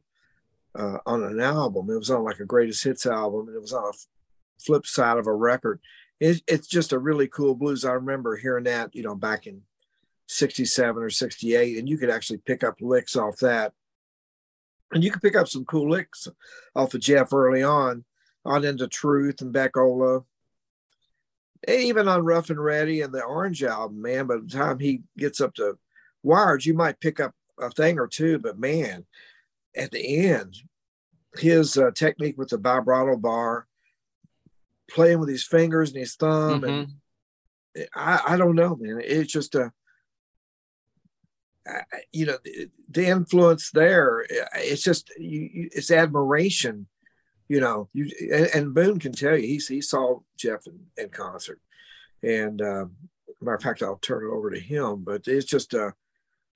uh, 0.77 0.83
uh, 0.83 0.99
on 1.05 1.25
an 1.25 1.41
album. 1.41 1.91
It 1.91 1.99
was 1.99 2.11
on 2.11 2.25
like 2.25 2.41
a 2.41 2.47
greatest 2.47 2.85
hits 2.85 3.07
album, 3.07 3.49
and 3.49 3.57
it 3.57 3.63
was 3.63 3.73
on 3.73 3.85
a 3.85 4.63
flip 4.65 4.87
side 4.87 5.19
of 5.19 5.27
a 5.27 5.35
record. 5.35 5.81
It, 6.21 6.43
it's 6.47 6.69
just 6.69 6.93
a 6.93 6.99
really 6.99 7.27
cool 7.27 7.55
blues. 7.55 7.85
I 7.85 7.93
remember 7.93 8.37
hearing 8.37 8.65
that, 8.65 8.95
you 8.95 9.03
know, 9.03 9.15
back 9.15 9.47
in 9.47 9.63
'67 10.29 11.03
or 11.03 11.11
'68, 11.11 11.79
and 11.79 11.89
you 11.89 11.99
could 11.99 12.11
actually 12.11 12.39
pick 12.39 12.63
up 12.63 12.77
licks 12.81 13.17
off 13.17 13.39
that 13.39 13.73
and 14.93 15.03
you 15.03 15.11
can 15.11 15.21
pick 15.21 15.37
up 15.37 15.49
some 15.49 15.65
cool 15.65 15.91
licks 15.91 16.29
off 16.77 16.95
of 16.95 17.01
Jeff 17.01 17.33
early 17.33 17.63
on, 17.63 18.05
on 18.45 18.65
into 18.65 18.89
Truth 18.89 19.41
and 19.41 19.55
Beckola. 19.55 20.25
And 21.67 21.81
even 21.81 22.09
on 22.09 22.25
Rough 22.25 22.51
and 22.51 22.63
Ready 22.63 23.01
and 23.01 23.13
the 23.13 23.23
Orange 23.23 23.63
album, 23.63 24.03
man, 24.03 24.27
by 24.27 24.37
the 24.37 24.49
time 24.49 24.79
he 24.79 25.03
gets 25.17 25.41
up 25.41 25.55
to 25.55 25.79
Wired, 26.23 26.65
you 26.65 26.75
might 26.75 27.01
pick 27.01 27.21
up 27.21 27.35
a 27.61 27.71
thing 27.71 27.99
or 27.99 28.09
two, 28.09 28.39
but 28.39 28.59
man, 28.59 29.07
at 29.77 29.91
the 29.91 30.27
end, 30.27 30.57
his 31.37 31.79
uh, 31.79 31.91
technique 31.93 32.37
with 32.37 32.51
the 32.51 32.59
vibrato 32.59 33.17
bar, 33.17 33.67
playing 34.91 35.19
with 35.19 35.29
his 35.29 35.45
fingers 35.45 35.91
and 35.91 35.99
his 35.99 36.15
thumb, 36.15 36.63
mm-hmm. 36.63 36.91
and 37.75 37.89
I, 37.95 38.21
I 38.29 38.37
don't 38.37 38.57
know, 38.57 38.77
man. 38.77 39.01
It's 39.03 39.33
just 39.33 39.55
a 39.55 39.73
you 42.13 42.27
know 42.27 42.39
the 42.91 43.07
influence 43.07 43.71
there 43.71 44.27
it's 44.57 44.83
just 44.83 45.11
you, 45.17 45.69
it's 45.73 45.91
admiration 45.91 46.87
you 47.49 47.61
know 47.61 47.89
you 47.93 48.11
and, 48.55 48.75
boone 48.75 48.99
can 48.99 49.13
tell 49.13 49.37
you 49.37 49.47
he, 49.47 49.61
he 49.75 49.81
saw 49.81 50.19
jeff 50.37 50.67
in, 50.67 50.81
in 50.97 51.09
concert. 51.09 51.61
And 52.23 52.61
um, 52.63 52.93
matter 53.41 53.57
of 53.57 53.63
fact 53.63 53.83
i'll 53.83 53.97
turn 53.97 54.25
it 54.25 54.33
over 54.33 54.51
to 54.51 54.61
him 54.61 55.03
but 55.05 55.27
it's 55.27 55.47
just 55.47 55.75
uh 55.75 55.93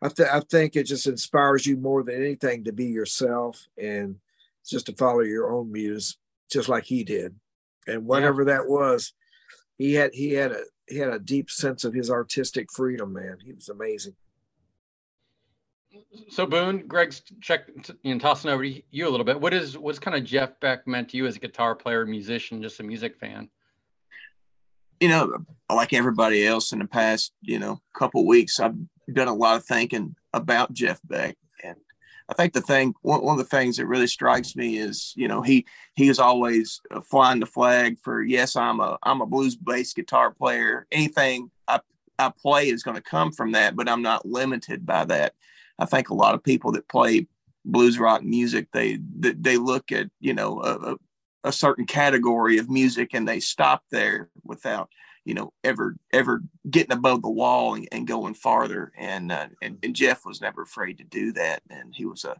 I, 0.02 0.08
th- 0.08 0.28
I 0.30 0.40
think 0.40 0.76
it 0.76 0.84
just 0.84 1.06
inspires 1.06 1.66
you 1.66 1.76
more 1.76 2.02
than 2.02 2.16
anything 2.16 2.64
to 2.64 2.72
be 2.72 2.86
yourself 2.86 3.66
and 3.78 4.16
just 4.66 4.86
to 4.86 4.92
follow 4.92 5.20
your 5.20 5.52
own 5.52 5.72
muse 5.72 6.18
just 6.50 6.68
like 6.68 6.84
he 6.84 7.02
did. 7.02 7.34
And 7.86 8.04
whatever 8.04 8.42
yeah. 8.42 8.56
that 8.56 8.68
was 8.68 9.14
he 9.78 9.94
had 9.94 10.12
he 10.14 10.32
had 10.32 10.52
a 10.52 10.60
he 10.86 10.98
had 10.98 11.08
a 11.08 11.18
deep 11.18 11.50
sense 11.50 11.84
of 11.84 11.94
his 11.94 12.10
artistic 12.10 12.70
freedom 12.72 13.12
man. 13.12 13.38
He 13.42 13.52
was 13.52 13.68
amazing 13.68 14.14
so 16.28 16.46
Boone, 16.46 16.86
Greg's 16.86 17.22
check 17.40 17.70
and 18.04 18.20
tossing 18.20 18.50
over 18.50 18.62
to 18.62 18.82
you 18.90 19.08
a 19.08 19.10
little 19.10 19.24
bit. 19.24 19.40
What 19.40 19.54
is 19.54 19.76
what's 19.78 19.98
kind 19.98 20.16
of 20.16 20.24
Jeff 20.24 20.58
Beck 20.60 20.86
meant 20.86 21.10
to 21.10 21.16
you 21.16 21.26
as 21.26 21.36
a 21.36 21.40
guitar 21.40 21.74
player, 21.74 22.06
musician, 22.06 22.62
just 22.62 22.80
a 22.80 22.82
music 22.82 23.16
fan? 23.18 23.48
You 25.00 25.08
know, 25.08 25.38
like 25.70 25.92
everybody 25.92 26.46
else 26.46 26.72
in 26.72 26.78
the 26.78 26.86
past, 26.86 27.32
you 27.42 27.58
know, 27.58 27.80
couple 27.94 28.26
weeks, 28.26 28.60
I've 28.60 28.76
done 29.12 29.28
a 29.28 29.34
lot 29.34 29.56
of 29.56 29.64
thinking 29.64 30.16
about 30.32 30.72
Jeff 30.72 31.00
Beck, 31.04 31.36
and 31.62 31.76
I 32.28 32.34
think 32.34 32.54
the 32.54 32.62
thing, 32.62 32.94
one, 33.02 33.22
one 33.22 33.38
of 33.38 33.44
the 33.44 33.56
things 33.56 33.76
that 33.76 33.86
really 33.86 34.06
strikes 34.06 34.56
me 34.56 34.78
is, 34.78 35.12
you 35.16 35.28
know, 35.28 35.42
he 35.42 35.66
he 35.94 36.08
is 36.08 36.18
always 36.18 36.80
uh, 36.90 37.00
flying 37.02 37.40
the 37.40 37.46
flag 37.46 37.98
for 38.02 38.22
yes, 38.22 38.56
I'm 38.56 38.80
a 38.80 38.98
I'm 39.02 39.20
a 39.20 39.26
blues 39.26 39.56
bass 39.56 39.92
guitar 39.92 40.30
player. 40.30 40.86
Anything 40.90 41.50
I 41.68 41.80
I 42.18 42.30
play 42.30 42.68
is 42.68 42.82
going 42.82 42.96
to 42.96 43.02
come 43.02 43.32
from 43.32 43.52
that, 43.52 43.76
but 43.76 43.88
I'm 43.88 44.02
not 44.02 44.26
limited 44.26 44.86
by 44.86 45.04
that 45.04 45.34
I 45.78 45.84
think 45.84 46.08
a 46.08 46.14
lot 46.14 46.34
of 46.34 46.42
people 46.42 46.72
that 46.72 46.88
play 46.88 47.26
blues 47.64 47.98
rock 47.98 48.22
music, 48.22 48.68
they 48.72 48.98
they, 49.18 49.32
they 49.32 49.56
look 49.56 49.92
at 49.92 50.08
you 50.20 50.34
know 50.34 50.62
a, 50.62 50.96
a 51.44 51.52
certain 51.52 51.86
category 51.86 52.58
of 52.58 52.70
music 52.70 53.10
and 53.12 53.26
they 53.26 53.40
stop 53.40 53.82
there 53.90 54.30
without 54.44 54.90
you 55.24 55.34
know 55.34 55.52
ever 55.64 55.96
ever 56.12 56.42
getting 56.70 56.96
above 56.96 57.22
the 57.22 57.30
wall 57.30 57.74
and, 57.74 57.88
and 57.92 58.06
going 58.06 58.34
farther. 58.34 58.92
And, 58.96 59.32
uh, 59.32 59.48
and 59.62 59.78
and 59.82 59.94
Jeff 59.94 60.24
was 60.24 60.40
never 60.40 60.62
afraid 60.62 60.98
to 60.98 61.04
do 61.04 61.32
that, 61.32 61.62
and 61.70 61.94
he 61.94 62.06
was 62.06 62.24
a 62.24 62.36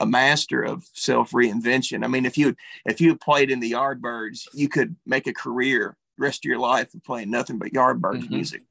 a 0.00 0.06
master 0.06 0.62
of 0.62 0.84
self 0.94 1.30
reinvention. 1.30 2.04
I 2.04 2.08
mean, 2.08 2.26
if 2.26 2.36
you 2.36 2.56
if 2.84 3.00
you 3.00 3.16
played 3.16 3.50
in 3.50 3.60
the 3.60 3.72
Yardbirds, 3.72 4.48
you 4.52 4.68
could 4.68 4.96
make 5.06 5.26
a 5.26 5.32
career 5.32 5.96
rest 6.18 6.44
of 6.44 6.48
your 6.48 6.58
life 6.58 6.92
of 6.94 7.04
playing 7.04 7.30
nothing 7.30 7.58
but 7.58 7.72
Yardbirds 7.72 8.24
mm-hmm. 8.24 8.34
music. 8.34 8.62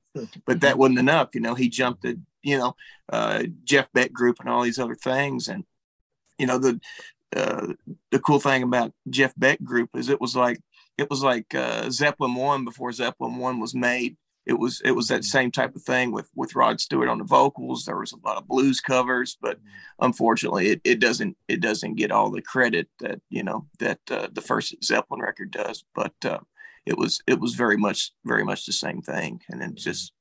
But 0.45 0.61
that 0.61 0.77
wasn't 0.77 0.99
enough. 0.99 1.29
You 1.33 1.41
know, 1.41 1.55
he 1.55 1.69
jumped 1.69 2.05
at 2.05 2.17
you 2.43 2.57
know, 2.57 2.75
uh, 3.11 3.43
Jeff 3.63 3.91
Beck 3.93 4.11
Group 4.11 4.37
and 4.39 4.49
all 4.49 4.63
these 4.63 4.79
other 4.79 4.95
things. 4.95 5.47
And, 5.47 5.65
you 6.37 6.47
know, 6.47 6.57
the, 6.57 6.79
uh, 7.35 7.73
the 8.11 8.19
cool 8.19 8.39
thing 8.39 8.63
about 8.63 8.93
Jeff 9.09 9.33
Beck 9.37 9.63
Group 9.63 9.89
is 9.95 10.09
it 10.09 10.21
was 10.21 10.35
like, 10.35 10.59
it 10.97 11.09
was 11.09 11.23
like 11.23 11.53
uh, 11.55 11.89
Zeppelin 11.89 12.35
one 12.35 12.65
before 12.65 12.91
Zeppelin 12.91 13.37
one 13.37 13.59
was 13.59 13.73
made. 13.73 14.17
It 14.43 14.53
was 14.53 14.81
it 14.83 14.91
was 14.91 15.07
that 15.09 15.23
same 15.23 15.51
type 15.51 15.75
of 15.75 15.83
thing 15.83 16.11
with 16.11 16.27
with 16.35 16.55
Rod 16.55 16.81
Stewart 16.81 17.07
on 17.07 17.19
the 17.19 17.23
vocals. 17.23 17.85
There 17.85 17.99
was 17.99 18.11
a 18.11 18.27
lot 18.27 18.37
of 18.37 18.47
blues 18.47 18.81
covers, 18.81 19.37
but 19.39 19.59
unfortunately, 19.99 20.69
it, 20.69 20.81
it 20.83 20.99
doesn't 20.99 21.37
it 21.47 21.61
doesn't 21.61 21.95
get 21.95 22.11
all 22.11 22.31
the 22.31 22.41
credit 22.41 22.89
that 22.99 23.21
you 23.29 23.43
know 23.43 23.67
that 23.77 23.99
uh, 24.09 24.29
the 24.31 24.41
first 24.41 24.83
Zeppelin 24.83 25.21
record 25.21 25.51
does. 25.51 25.85
But 25.93 26.13
uh, 26.25 26.39
it 26.85 26.97
was 26.97 27.21
it 27.27 27.39
was 27.39 27.55
very 27.55 27.77
much 27.77 28.11
very 28.25 28.43
much 28.43 28.65
the 28.65 28.73
same 28.73 29.01
thing, 29.01 29.41
and 29.49 29.61
then 29.61 29.75
just 29.75 30.11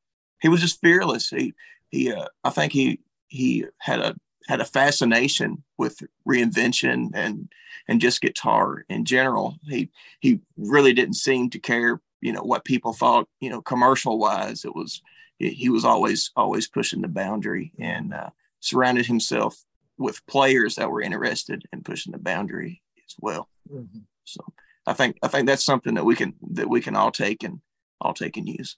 he 0.41 0.49
was 0.49 0.61
just 0.61 0.81
fearless. 0.81 1.29
He 1.29 1.55
he 1.91 2.13
uh, 2.13 2.27
I 2.45 2.51
think 2.51 2.73
he 2.73 3.01
he 3.29 3.67
had 3.79 4.01
a 4.01 4.17
had 4.49 4.61
a 4.61 4.65
fascination 4.65 5.63
with 5.79 6.03
reinvention 6.29 7.11
and 7.15 7.49
and 7.89 8.01
just 8.01 8.21
guitar 8.21 8.85
in 8.89 9.05
general. 9.05 9.59
He 9.69 9.91
he 10.21 10.41
really 10.57 10.93
didn't 10.93 11.15
seem 11.15 11.51
to 11.51 11.59
care, 11.59 12.01
you 12.21 12.33
know, 12.33 12.43
what 12.43 12.65
people 12.65 12.93
thought, 12.93 13.29
you 13.41 13.51
know, 13.51 13.63
commercial 13.63 14.19
wise. 14.19 14.65
It 14.65 14.75
was 14.75 15.03
he 15.39 15.69
was 15.69 15.85
always 15.85 16.31
always 16.37 16.69
pushing 16.69 17.01
the 17.01 17.09
boundary 17.09 17.73
and 17.79 18.13
uh, 18.13 18.31
surrounded 18.61 19.07
himself 19.07 19.65
with 19.99 20.25
players 20.27 20.77
that 20.77 20.91
were 20.91 21.03
interested 21.03 21.65
in 21.73 21.83
pushing 21.83 22.13
the 22.13 22.19
boundary 22.19 22.83
as 23.07 23.15
well. 23.19 23.49
Mm-hmm. 23.73 24.01
So 24.25 24.41
I 24.87 24.93
think 24.93 25.17
I 25.23 25.29
think 25.29 25.47
that's 25.47 25.65
something 25.65 25.95
that 25.95 26.05
we 26.05 26.17
can 26.17 26.35
that 26.53 26.69
we 26.69 26.81
can 26.81 26.97
all 26.97 27.11
take 27.11 27.43
and 27.43 27.61
all 28.01 28.15
take 28.15 28.37
and 28.37 28.49
use. 28.49 28.77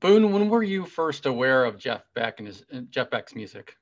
Boone, 0.00 0.32
when 0.32 0.48
were 0.48 0.62
you 0.62 0.84
first 0.84 1.26
aware 1.26 1.64
of 1.64 1.78
Jeff 1.78 2.02
Beck 2.14 2.38
and 2.38 2.46
his 2.46 2.64
Jeff 2.90 3.10
Beck's 3.10 3.34
music? 3.34 3.76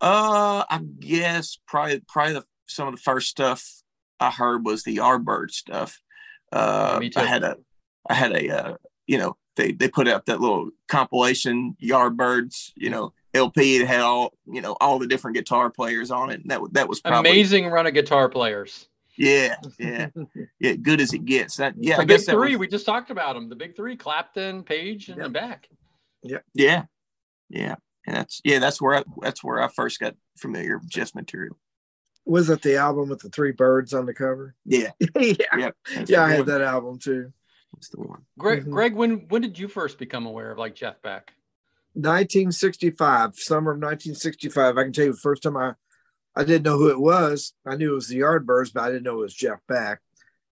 Uh, 0.00 0.64
I 0.68 0.80
guess 0.98 1.58
probably 1.66 2.02
probably 2.08 2.34
the, 2.34 2.44
some 2.66 2.88
of 2.88 2.94
the 2.94 3.00
first 3.00 3.28
stuff 3.28 3.82
I 4.20 4.30
heard 4.30 4.64
was 4.64 4.82
the 4.82 4.96
Yardbird 4.96 5.50
stuff. 5.50 6.00
Uh, 6.50 6.98
Me 7.00 7.10
too. 7.10 7.20
I 7.20 7.24
had 7.24 7.42
a 7.42 7.56
I 8.08 8.14
had 8.14 8.32
a 8.32 8.50
uh, 8.50 8.76
you 9.06 9.18
know 9.18 9.36
they 9.56 9.72
they 9.72 9.88
put 9.88 10.08
out 10.08 10.26
that 10.26 10.40
little 10.40 10.70
compilation 10.88 11.76
Yardbirds 11.82 12.72
you 12.76 12.90
know 12.90 13.12
LP. 13.34 13.76
It 13.76 13.86
had 13.86 14.00
all 14.00 14.32
you 14.46 14.60
know 14.60 14.76
all 14.80 14.98
the 14.98 15.06
different 15.06 15.36
guitar 15.36 15.70
players 15.70 16.10
on 16.10 16.30
it. 16.30 16.40
And 16.40 16.50
that 16.50 16.60
that 16.72 16.88
was 16.88 17.00
probably, 17.00 17.30
amazing 17.30 17.66
run 17.66 17.86
of 17.86 17.94
guitar 17.94 18.28
players. 18.28 18.88
Yeah, 19.16 19.56
yeah, 19.78 20.08
yeah. 20.58 20.74
Good 20.74 21.00
as 21.00 21.12
it 21.12 21.24
gets. 21.24 21.56
That 21.56 21.74
yeah. 21.78 21.96
The 21.96 22.02
I 22.02 22.04
big 22.06 22.20
three. 22.22 22.56
Was... 22.56 22.60
We 22.60 22.68
just 22.68 22.86
talked 22.86 23.10
about 23.10 23.34
them. 23.34 23.48
The 23.48 23.56
big 23.56 23.76
three: 23.76 23.96
Clapton, 23.96 24.62
Page, 24.62 25.08
and 25.08 25.18
yep. 25.18 25.32
Beck. 25.32 25.68
Yeah, 26.22 26.38
yeah, 26.54 26.84
yeah. 27.50 27.76
And 28.06 28.16
that's 28.16 28.40
yeah. 28.44 28.58
That's 28.58 28.80
where 28.80 28.96
I, 28.96 29.04
that's 29.20 29.44
where 29.44 29.62
I 29.62 29.68
first 29.68 30.00
got 30.00 30.14
familiar 30.38 30.78
with 30.78 30.88
Jeff's 30.88 31.14
material. 31.14 31.56
Was 32.24 32.48
it 32.50 32.62
the 32.62 32.76
album 32.76 33.08
with 33.08 33.20
the 33.20 33.30
three 33.30 33.52
birds 33.52 33.92
on 33.92 34.06
the 34.06 34.14
cover? 34.14 34.54
Yeah. 34.64 34.90
yeah. 35.16 35.34
Yep. 35.56 35.76
Yeah, 35.90 36.04
the 36.04 36.16
I 36.18 36.30
had 36.30 36.46
that 36.46 36.60
album 36.60 36.98
too. 36.98 37.32
That's 37.74 37.88
the 37.88 38.00
one. 38.00 38.22
Greg, 38.38 38.64
Mhm. 38.64 38.70
Greg, 38.70 38.94
when 38.94 39.28
when 39.28 39.42
did 39.42 39.58
you 39.58 39.66
first 39.66 39.98
become 39.98 40.26
aware 40.26 40.52
of 40.52 40.58
like 40.58 40.74
Jeff 40.74 41.02
Beck? 41.02 41.32
1965, 41.94 43.36
summer 43.36 43.72
of 43.72 43.78
1965. 43.78 44.78
I 44.78 44.82
can 44.82 44.92
tell 44.92 45.04
you 45.06 45.12
the 45.12 45.18
first 45.18 45.42
time 45.42 45.56
I, 45.56 45.74
I 46.34 46.44
didn't 46.44 46.64
know 46.64 46.78
who 46.78 46.90
it 46.90 47.00
was. 47.00 47.52
I 47.66 47.76
knew 47.76 47.92
it 47.92 47.94
was 47.94 48.08
the 48.08 48.20
Yardbirds, 48.20 48.72
but 48.72 48.82
I 48.82 48.88
didn't 48.88 49.04
know 49.04 49.18
it 49.18 49.22
was 49.22 49.34
Jeff 49.34 49.60
Beck. 49.68 50.00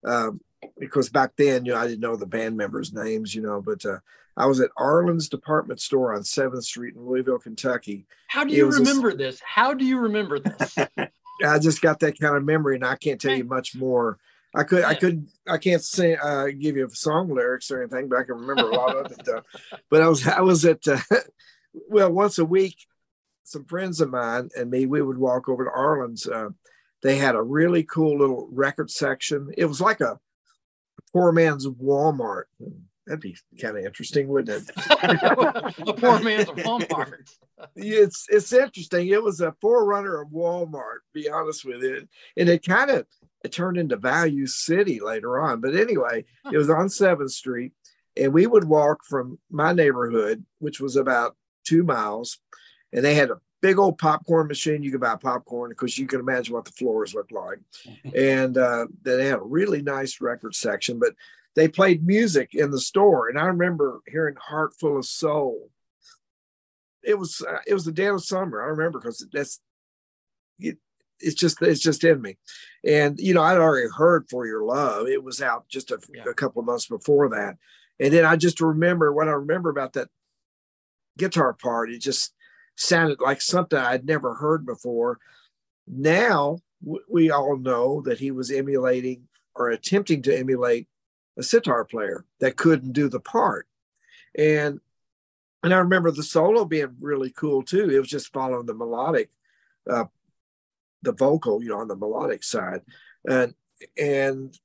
Um, 0.04 0.40
because 0.78 1.09
back 1.09 1.32
then, 1.37 1.64
you 1.64 1.73
know, 1.73 1.78
I 1.78 1.87
didn't 1.87 2.00
know 2.00 2.16
the 2.16 2.26
band 2.26 2.56
members' 2.56 2.92
names, 2.92 3.35
you 3.35 3.42
know, 3.42 3.62
but 3.62 3.85
uh, 3.87 3.99
I 4.37 4.47
was 4.47 4.61
at 4.61 4.70
Arlan's 4.76 5.28
department 5.28 5.80
store 5.80 6.14
on 6.14 6.23
7th 6.23 6.64
Street 6.64 6.94
in 6.94 7.06
Louisville, 7.06 7.38
Kentucky. 7.38 8.06
How 8.28 8.44
do 8.44 8.54
you 8.54 8.66
was 8.66 8.76
a- 8.76 8.80
remember 8.80 9.14
this? 9.14 9.40
How 9.40 9.75
do 9.75 9.85
you 9.85 9.99
remember 9.99 10.38
this? 10.38 10.76
I 11.44 11.59
just 11.59 11.80
got 11.80 12.00
that 12.00 12.18
kind 12.18 12.37
of 12.37 12.44
memory 12.44 12.75
and 12.75 12.85
I 12.85 12.97
can't 12.97 13.20
tell 13.20 13.35
you 13.35 13.44
much 13.44 13.75
more. 13.75 14.18
I 14.54 14.64
could, 14.64 14.85
I 14.85 14.95
could, 14.95 15.28
I 15.49 15.59
can't 15.59 15.83
say, 15.83 16.16
uh, 16.16 16.47
give 16.47 16.76
you 16.76 16.88
song 16.90 17.33
lyrics 17.33 17.71
or 17.71 17.83
anything, 17.83 18.09
but 18.09 18.19
I 18.19 18.25
can 18.25 18.37
remember 18.37 18.71
a 18.71 18.75
lot 18.75 18.97
of 18.97 19.12
it. 19.12 19.28
Uh, 19.28 19.42
but 19.90 20.02
I 20.02 20.09
was, 20.09 20.26
I 20.26 20.40
was 20.40 20.64
at, 20.64 20.87
uh, 20.88 20.99
well, 21.88 22.11
once 22.11 22.38
a 22.38 22.45
week, 22.45 22.76
some 23.45 23.64
friends 23.64 24.00
of 24.00 24.11
mine 24.11 24.49
and 24.57 24.71
me, 24.71 24.87
we 24.87 25.02
would 25.02 25.19
walk 25.19 25.49
over 25.49 25.64
to 25.64 25.71
Arlan's. 25.71 26.26
Uh, 26.26 26.50
they 27.02 27.16
had 27.16 27.35
a 27.35 27.42
really 27.42 27.83
cool 27.83 28.19
little 28.19 28.49
record 28.52 28.90
section. 28.90 29.50
It 29.57 29.64
was 29.64 29.80
like 29.80 30.00
a 30.00 30.19
poor 31.12 31.33
man's 31.33 31.66
Walmart. 31.66 32.45
That'd 33.07 33.21
be 33.21 33.37
kind 33.61 33.76
of 33.76 33.85
interesting, 33.85 34.28
wouldn't 34.28 34.69
it? 34.69 34.71
a 35.88 35.92
poor 35.95 36.21
man's 36.21 36.49
Walmart. 36.49 37.28
it's 37.75 38.26
it's 38.28 38.52
interesting. 38.52 39.09
It 39.09 39.23
was 39.23 39.40
a 39.40 39.54
forerunner 39.61 40.21
of 40.21 40.28
Walmart, 40.28 41.00
to 41.07 41.12
be 41.14 41.28
honest 41.28 41.64
with 41.64 41.83
it. 41.83 42.09
And 42.37 42.49
it 42.49 42.64
kind 42.64 42.90
of 42.90 43.07
it 43.44 43.52
turned 43.52 43.76
into 43.76 43.97
Value 43.97 44.47
City 44.47 45.00
later 45.00 45.40
on. 45.40 45.61
But 45.61 45.75
anyway, 45.75 46.25
it 46.52 46.56
was 46.56 46.70
on 46.70 46.87
7th 46.87 47.30
Street. 47.30 47.73
And 48.16 48.32
we 48.32 48.47
would 48.47 48.64
walk 48.64 49.04
from 49.04 49.38
my 49.50 49.73
neighborhood, 49.73 50.44
which 50.59 50.80
was 50.80 50.97
about 50.97 51.37
two 51.64 51.85
miles, 51.85 52.38
and 52.92 53.04
they 53.04 53.14
had 53.14 53.30
a 53.30 53.40
big 53.62 53.78
old 53.78 53.99
popcorn 53.99 54.49
machine. 54.49 54.82
You 54.82 54.90
could 54.90 55.00
buy 55.00 55.16
popcorn 55.16 55.70
because 55.70 55.97
you 55.97 56.06
can 56.06 56.20
imagine 56.20 56.54
what 56.54 56.64
the 56.64 56.73
floors 56.73 57.14
looked 57.14 57.32
like. 57.32 57.59
and 58.14 58.59
uh, 58.59 58.87
they 59.02 59.26
had 59.26 59.38
a 59.38 59.42
really 59.42 59.80
nice 59.80 60.20
record 60.20 60.54
section, 60.54 60.99
but 60.99 61.14
they 61.54 61.68
played 61.68 62.06
music 62.06 62.54
in 62.54 62.71
the 62.71 62.80
store. 62.80 63.28
And 63.28 63.38
I 63.38 63.47
remember 63.47 64.00
hearing 64.08 64.36
Heart 64.36 64.75
Full 64.80 64.99
of 64.99 65.06
Soul 65.06 65.71
it 67.02 67.19
was 67.19 67.43
uh, 67.47 67.58
it 67.67 67.75
was 67.75 67.84
the 67.84 67.93
dead 67.93 68.12
of 68.12 68.25
summer. 68.25 68.62
I 68.62 68.67
remember 68.67 68.99
because 68.99 69.26
that's 69.32 69.60
it's 71.21 71.35
just 71.35 71.61
it's 71.63 71.80
just 71.80 72.04
in 72.04 72.21
me, 72.23 72.37
and 72.87 73.19
you 73.19 73.35
know 73.35 73.43
I'd 73.43 73.59
already 73.59 73.89
heard 73.97 74.26
for 74.30 74.47
your 74.47 74.63
love. 74.65 75.06
It 75.09 75.23
was 75.23 75.41
out 75.43 75.69
just 75.69 75.91
a, 75.91 75.99
Yeah. 76.13 76.25
a 76.28 76.35
couple 76.35 76.61
of 76.61 76.67
months 76.67 76.87
before 76.87 77.28
that, 77.30 77.56
and 77.99 78.13
then 78.13 78.25
I 78.25 78.37
just 78.37 78.61
remember 78.61 79.13
what 79.13 79.28
I 79.28 79.33
remember 79.33 79.71
about 79.71 79.93
that 79.95 80.09
guitar 81.19 81.52
part. 81.52 81.91
It 81.91 81.99
just 82.00 82.33
sounded 82.76 83.21
like 83.21 83.41
something 83.43 83.78
I'd 83.78 84.06
never 84.06 84.35
heard 84.35 84.65
before. 84.65 85.19
Now 85.87 86.59
we 87.09 87.30
all 87.30 87.56
know 87.56 88.00
that 88.02 88.19
he 88.19 88.30
was 88.30 88.50
emulating 88.50 89.28
or 89.54 89.69
attempting 89.71 90.23
to 90.23 90.37
emulate 90.39 90.89
a 91.37 91.43
sitar 91.43 91.85
player 91.85 92.25
that 92.41 92.56
couldn't 92.56 92.93
do 92.93 93.09
the 93.09 93.21
part, 93.21 93.67
and 94.37 94.80
and 95.63 95.75
I 95.75 95.78
remember 95.78 96.11
the 96.11 96.23
solo 96.23 96.65
being 96.65 96.97
really 97.00 97.30
cool 97.30 97.63
too. 97.63 97.91
It 97.91 97.99
was 97.99 98.09
just 98.09 98.33
following 98.33 98.65
the 98.65 98.73
melodic, 98.75 99.30
uh, 99.89 100.06
the 101.02 101.13
vocal, 101.13 101.63
you 101.63 101.71
know, 101.71 101.78
on 101.78 101.89
the 101.89 101.97
melodic 101.97 102.43
side, 102.43 102.82
and 103.28 103.54
and 103.99 104.58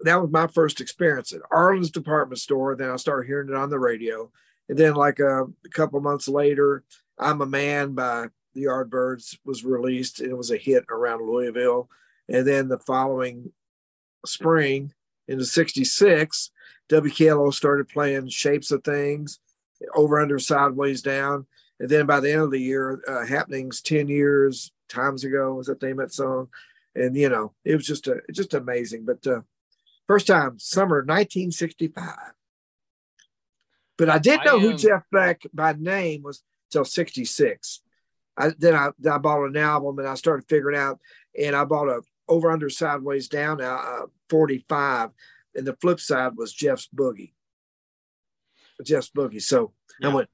that 0.00 0.20
was 0.20 0.30
my 0.30 0.46
first 0.46 0.80
experience 0.80 1.32
at 1.32 1.40
Arlan's 1.50 1.90
department 1.90 2.38
store. 2.38 2.76
Then 2.76 2.90
I 2.90 2.96
started 2.96 3.26
hearing 3.26 3.48
it 3.48 3.54
on 3.54 3.70
the 3.70 3.78
radio, 3.78 4.30
and 4.68 4.78
then 4.78 4.94
like 4.94 5.18
a, 5.20 5.44
a 5.44 5.68
couple 5.72 6.00
months 6.00 6.28
later, 6.28 6.84
"I'm 7.18 7.40
a 7.40 7.46
Man" 7.46 7.92
by 7.92 8.26
the 8.54 8.64
Yardbirds 8.64 9.38
was 9.44 9.64
released, 9.64 10.20
and 10.20 10.30
it 10.30 10.36
was 10.36 10.50
a 10.50 10.56
hit 10.56 10.84
around 10.90 11.26
Louisville. 11.26 11.88
And 12.28 12.46
then 12.46 12.68
the 12.68 12.78
following 12.78 13.52
spring, 14.24 14.92
in 15.28 15.38
the 15.38 15.44
'66, 15.44 16.50
WKLO 16.88 17.52
started 17.52 17.88
playing 17.88 18.28
"Shapes 18.28 18.70
of 18.70 18.84
Things." 18.84 19.40
over 19.94 20.20
under 20.20 20.38
sideways 20.38 21.02
down 21.02 21.46
and 21.80 21.88
then 21.88 22.06
by 22.06 22.20
the 22.20 22.32
end 22.32 22.42
of 22.42 22.50
the 22.50 22.60
year 22.60 23.00
uh, 23.06 23.24
happenings 23.24 23.80
10 23.82 24.08
years 24.08 24.72
times 24.88 25.24
ago 25.24 25.54
was 25.54 25.66
that 25.66 25.82
name 25.82 26.00
of 26.00 26.08
that 26.08 26.14
song. 26.14 26.48
And 26.94 27.16
you 27.16 27.28
know 27.28 27.52
it 27.64 27.76
was 27.76 27.86
just 27.86 28.08
a 28.08 28.20
just 28.32 28.54
amazing. 28.54 29.04
But 29.04 29.26
uh 29.26 29.40
first 30.06 30.26
time 30.28 30.56
summer 30.58 30.98
1965 30.98 32.14
but 33.98 34.08
i 34.08 34.18
didn't 34.18 34.42
I 34.42 34.44
know 34.44 34.60
who 34.60 34.76
jeff 34.76 35.02
beck 35.10 35.42
by 35.52 35.72
name 35.72 36.22
was 36.22 36.44
till 36.70 36.84
66 36.84 37.80
I, 38.38 38.52
then 38.56 38.76
I, 38.76 38.90
I 39.10 39.18
bought 39.18 39.46
an 39.46 39.56
album 39.56 39.98
and 39.98 40.06
i 40.06 40.14
started 40.14 40.48
figuring 40.48 40.78
out 40.78 41.00
and 41.36 41.56
i 41.56 41.64
bought 41.64 41.88
a 41.88 42.02
over 42.28 42.52
under 42.52 42.70
sideways 42.70 43.26
down 43.26 43.60
uh, 43.60 44.02
45 44.30 45.10
and 45.56 45.66
the 45.66 45.74
flip 45.74 45.98
side 45.98 46.36
was 46.36 46.52
jeff's 46.52 46.88
boogie. 46.94 47.32
Jeff's 48.84 49.10
Boogie. 49.10 49.42
So 49.42 49.72
I 50.02 50.08
went, 50.08 50.28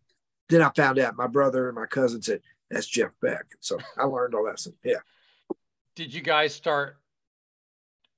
then 0.48 0.62
I 0.62 0.70
found 0.74 0.98
out 0.98 1.16
my 1.16 1.26
brother 1.26 1.68
and 1.68 1.76
my 1.76 1.86
cousin 1.86 2.22
said, 2.22 2.40
that's 2.72 2.86
Jeff 2.86 3.10
Beck. 3.20 3.44
So 3.60 3.78
I 3.96 4.04
learned 4.04 4.34
all 4.34 4.44
that. 4.46 4.58
So, 4.58 4.72
yeah. 4.82 4.96
Did 5.94 6.12
you 6.12 6.20
guys 6.22 6.54
start 6.54 6.96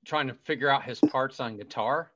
trying 0.05 0.27
to 0.27 0.33
figure 0.33 0.69
out 0.69 0.83
his 0.83 0.99
parts 0.99 1.39
on 1.39 1.57
guitar? 1.57 2.09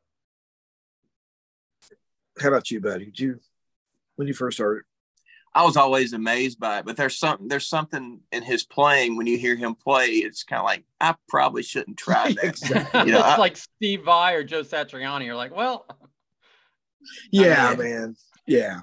How 2.41 2.47
about 2.49 2.71
you, 2.71 2.79
buddy? 2.79 3.05
Did 3.05 3.19
you, 3.19 3.39
when 4.15 4.27
you 4.27 4.33
first 4.33 4.57
started? 4.57 4.83
I 5.53 5.63
was 5.65 5.75
always 5.77 6.13
amazed 6.13 6.59
by 6.59 6.79
it, 6.79 6.85
but 6.85 6.95
there's 6.95 7.17
something 7.17 7.47
there's 7.47 7.65
something 7.67 8.19
in 8.31 8.43
his 8.43 8.63
playing 8.63 9.17
when 9.17 9.25
you 9.25 9.35
hear 9.37 9.55
him 9.55 9.73
play. 9.73 10.05
It's 10.09 10.43
kind 10.43 10.59
of 10.59 10.65
like 10.65 10.83
I 11.01 11.15
probably 11.27 11.63
shouldn't 11.63 11.97
try 11.97 12.31
that. 12.33 12.43
Exactly. 12.43 12.99
You 13.07 13.11
know, 13.13 13.17
it's 13.19 13.27
I- 13.27 13.37
like 13.37 13.57
Steve 13.57 14.03
Vai 14.05 14.33
or 14.35 14.43
Joe 14.43 14.61
Satriani. 14.61 15.25
You're 15.25 15.35
like, 15.35 15.53
well, 15.55 15.87
Yeah, 17.31 17.71
mean- 17.75 17.79
man. 17.79 18.15
Yeah. 18.45 18.79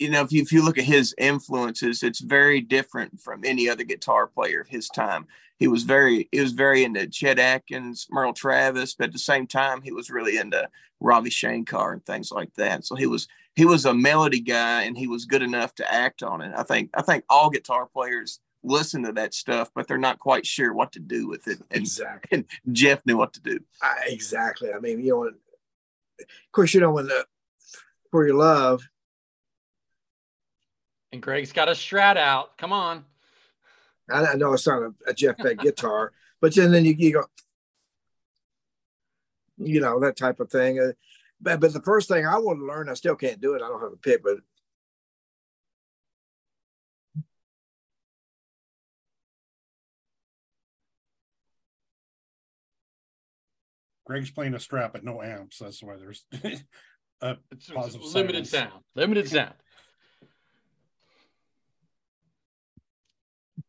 You 0.00 0.10
know, 0.10 0.22
if 0.22 0.32
you, 0.32 0.42
if 0.42 0.50
you 0.50 0.64
look 0.64 0.78
at 0.78 0.84
his 0.84 1.14
influences, 1.18 2.02
it's 2.02 2.20
very 2.20 2.60
different 2.60 3.20
from 3.20 3.44
any 3.44 3.68
other 3.68 3.84
guitar 3.84 4.26
player 4.26 4.62
of 4.62 4.68
his 4.68 4.88
time. 4.88 5.26
He 5.58 5.68
was 5.68 5.82
very, 5.82 6.26
he 6.32 6.40
was 6.40 6.52
very 6.52 6.84
into 6.84 7.06
Chet 7.06 7.38
Atkins, 7.38 8.06
Merle 8.10 8.32
Travis, 8.32 8.94
but 8.94 9.08
at 9.08 9.12
the 9.12 9.18
same 9.18 9.46
time, 9.46 9.82
he 9.82 9.92
was 9.92 10.10
really 10.10 10.38
into 10.38 10.66
Ravi 11.00 11.28
Shankar 11.28 11.92
and 11.92 12.04
things 12.04 12.32
like 12.32 12.54
that. 12.54 12.86
So 12.86 12.96
he 12.96 13.06
was, 13.06 13.28
he 13.54 13.66
was 13.66 13.84
a 13.84 13.92
melody 13.92 14.40
guy, 14.40 14.84
and 14.84 14.96
he 14.96 15.06
was 15.06 15.26
good 15.26 15.42
enough 15.42 15.74
to 15.74 15.92
act 15.92 16.22
on 16.22 16.40
it. 16.40 16.52
I 16.56 16.62
think, 16.62 16.90
I 16.94 17.02
think 17.02 17.24
all 17.28 17.50
guitar 17.50 17.86
players 17.86 18.40
listen 18.62 19.02
to 19.02 19.12
that 19.12 19.34
stuff, 19.34 19.70
but 19.74 19.86
they're 19.86 19.98
not 19.98 20.18
quite 20.18 20.46
sure 20.46 20.72
what 20.72 20.92
to 20.92 21.00
do 21.00 21.28
with 21.28 21.46
it. 21.46 21.58
And 21.70 21.82
Exactly. 21.82 22.46
Jeff 22.72 23.04
knew 23.04 23.18
what 23.18 23.34
to 23.34 23.40
do. 23.42 23.60
I, 23.82 24.04
exactly. 24.06 24.72
I 24.72 24.78
mean, 24.78 25.00
you 25.00 25.10
know, 25.10 25.24
of 25.24 26.52
course, 26.52 26.72
you 26.72 26.80
know, 26.80 26.92
when 26.92 27.06
the, 27.06 27.26
for 28.10 28.26
your 28.26 28.36
love, 28.36 28.82
and 31.12 31.22
Greg's 31.22 31.52
got 31.52 31.68
a 31.68 31.72
strat 31.72 32.16
out. 32.16 32.56
Come 32.58 32.72
on. 32.72 33.04
I, 34.10 34.26
I 34.26 34.34
know 34.34 34.52
it's 34.52 34.66
not 34.66 34.82
a, 34.82 34.92
a 35.06 35.14
Jeff 35.14 35.36
Beck 35.38 35.58
guitar, 35.62 36.12
but 36.40 36.54
then, 36.54 36.72
then 36.72 36.84
you, 36.84 36.94
you 36.98 37.12
go, 37.12 37.24
you 39.58 39.80
know, 39.80 40.00
that 40.00 40.16
type 40.16 40.40
of 40.40 40.50
thing. 40.50 40.78
Uh, 40.78 40.92
but, 41.40 41.60
but 41.60 41.72
the 41.72 41.82
first 41.82 42.08
thing 42.08 42.26
I 42.26 42.38
want 42.38 42.58
to 42.60 42.66
learn, 42.66 42.88
I 42.88 42.94
still 42.94 43.16
can't 43.16 43.40
do 43.40 43.54
it. 43.54 43.62
I 43.62 43.68
don't 43.68 43.80
have 43.80 43.92
a 43.92 43.96
pick, 43.96 44.22
but 44.22 44.38
Greg's 54.04 54.30
playing 54.30 54.54
a 54.54 54.58
strat 54.58 54.92
but 54.92 55.04
no 55.04 55.22
amps. 55.22 55.58
That's 55.58 55.82
why 55.82 55.96
there's 55.96 56.24
a 57.22 57.36
It's, 57.52 57.70
it's 57.70 58.14
limited 58.14 58.46
silence. 58.46 58.50
sound. 58.50 58.84
Limited 58.94 59.28
sound. 59.28 59.54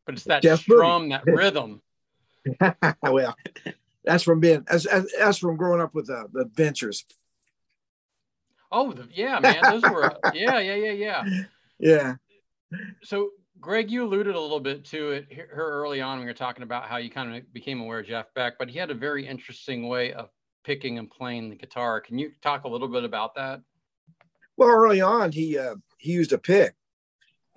But 0.06 0.16
it's 0.16 0.24
that 0.26 0.42
Jeff 0.42 0.66
Boogie. 0.66 1.10
that 1.10 1.26
rhythm. 1.32 1.82
well, 3.04 3.36
that's 4.04 4.24
from 4.24 4.40
being 4.40 4.66
that's, 4.68 4.86
that's 4.86 5.14
that's 5.18 5.38
from 5.38 5.58
growing 5.58 5.82
up 5.82 5.94
with 5.94 6.08
the, 6.08 6.28
the 6.32 6.42
adventures. 6.42 7.06
Oh, 8.72 8.94
the, 8.94 9.08
yeah, 9.14 9.40
man. 9.40 9.62
Those 9.64 9.84
were, 9.84 10.18
yeah, 10.34 10.60
yeah, 10.60 10.76
yeah, 10.76 10.92
yeah. 10.92 11.44
Yeah, 11.78 12.16
So, 13.04 13.32
Greg, 13.60 13.92
you 13.92 14.06
alluded 14.06 14.34
a 14.34 14.40
little 14.40 14.62
bit 14.62 14.86
to 14.86 15.12
it 15.12 15.26
here 15.30 15.50
early 15.52 16.00
on 16.00 16.20
when 16.20 16.22
you 16.22 16.30
were 16.30 16.34
talking 16.34 16.64
about 16.64 16.86
how 16.86 16.98
you 16.98 17.10
kind 17.10 17.36
of 17.36 17.54
became 17.54 17.82
aware 17.82 18.00
of 18.00 18.06
Jeff 18.06 18.34
Beck, 18.34 18.54
but 18.58 18.70
he 18.70 18.80
had 18.80 18.90
a 18.90 18.94
very 18.94 19.28
interesting 19.28 19.90
way 19.90 20.14
of 20.14 20.30
picking 20.64 21.00
and 21.00 21.10
playing 21.10 21.50
the 21.50 21.56
guitar. 21.56 22.00
Can 22.00 22.18
you 22.18 22.32
talk 22.42 22.64
a 22.64 22.68
little 22.68 22.88
bit 22.88 23.04
about 23.04 23.36
that? 23.36 23.62
well, 24.58 24.70
early 24.70 25.02
on 25.02 25.32
he 25.32 25.58
uh, 25.58 25.76
he 25.98 26.12
used 26.12 26.34
a 26.34 26.38
pick. 26.38 26.76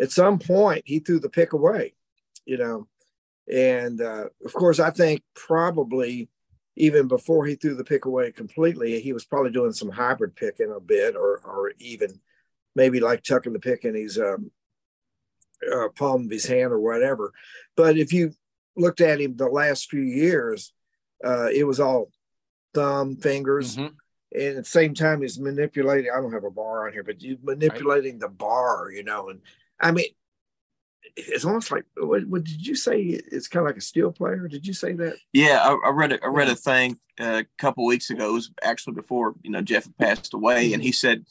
At 0.01 0.11
some 0.11 0.39
point, 0.39 0.83
he 0.87 0.99
threw 0.99 1.21
the 1.21 1.29
pick 1.29 1.53
away. 1.53 1.95
You 2.47 2.59
know, 2.59 2.89
And 3.51 4.01
uh, 4.01 4.29
of 4.45 4.53
course, 4.53 4.81
I 4.81 4.91
think 4.91 5.23
probably 5.35 6.29
even 6.77 7.07
before 7.09 7.47
he 7.47 7.55
threw 7.55 7.75
the 7.75 7.85
pick 7.85 8.05
away 8.05 8.33
completely, 8.33 9.01
he 9.01 9.13
was 9.13 9.25
probably 9.25 9.53
doing 9.53 9.73
some 9.73 9.91
hybrid 9.91 10.35
picking 10.35 10.73
a 10.73 10.81
bit, 10.81 11.15
or 11.15 11.41
or 11.45 11.73
even 11.79 12.21
maybe 12.75 13.01
like 13.01 13.23
tucking 13.23 13.53
the 13.53 13.61
pick 13.61 13.85
in 13.85 13.95
his 13.95 14.19
um, 14.19 14.51
uh, 15.73 15.89
palm 15.95 16.25
of 16.25 16.31
his 16.31 16.47
hand 16.47 16.73
or 16.73 16.81
whatever. 16.81 17.33
But 17.77 17.97
if 17.97 18.13
you 18.13 18.33
looked 18.77 19.01
at 19.01 19.21
him 19.21 19.37
the 19.37 19.47
last 19.49 19.89
few 19.91 20.03
years, 20.03 20.73
uh, 21.25 21.49
it 21.55 21.65
was 21.65 21.79
all 21.79 22.11
thumb, 22.75 23.17
fingers, 23.17 23.77
Mhm. 23.77 23.95
and 24.33 24.57
at 24.59 24.65
the 24.65 24.65
same 24.65 24.95
time 24.95 25.23
he's 25.23 25.39
manipulating. 25.39 26.11
I 26.11 26.21
don't 26.21 26.33
have 26.33 26.45
a 26.45 26.51
bar 26.51 26.87
on 26.87 26.93
here, 26.93 27.05
but 27.05 27.23
you 27.23 27.39
manipulating 27.43 28.19
the 28.19 28.29
bar, 28.29 28.91
you 28.91 29.05
know. 29.05 29.29
And 29.29 29.41
I 29.79 29.93
mean, 29.93 30.07
it's 31.17 31.45
almost 31.45 31.71
like 31.71 31.85
what, 31.97 32.27
what 32.27 32.45
did 32.45 32.67
you 32.67 32.75
say? 32.75 33.01
It's 33.01 33.49
kind 33.49 33.65
of 33.65 33.69
like 33.69 33.77
a 33.77 33.83
steel 33.83 34.13
player. 34.13 34.49
Did 34.49 34.67
you 34.67 34.73
say 34.73 34.93
that? 34.95 35.17
Yeah, 35.33 35.61
I, 35.63 35.89
I 35.89 35.91
read 35.91 36.13
a, 36.13 36.25
I 36.25 36.29
read 36.29 36.49
a 36.49 36.57
thing 36.57 36.99
uh, 37.21 37.43
a 37.43 37.47
couple 37.59 37.85
weeks 37.87 38.11
ago. 38.11 38.31
It 38.31 38.33
was 38.33 38.51
actually 38.63 38.95
before 38.95 39.35
you 39.43 39.51
know 39.51 39.63
Jeff 39.63 39.85
had 39.85 39.99
passed 39.99 40.35
away, 40.35 40.73
and 40.73 40.83
he 40.83 40.93
said, 40.93 41.25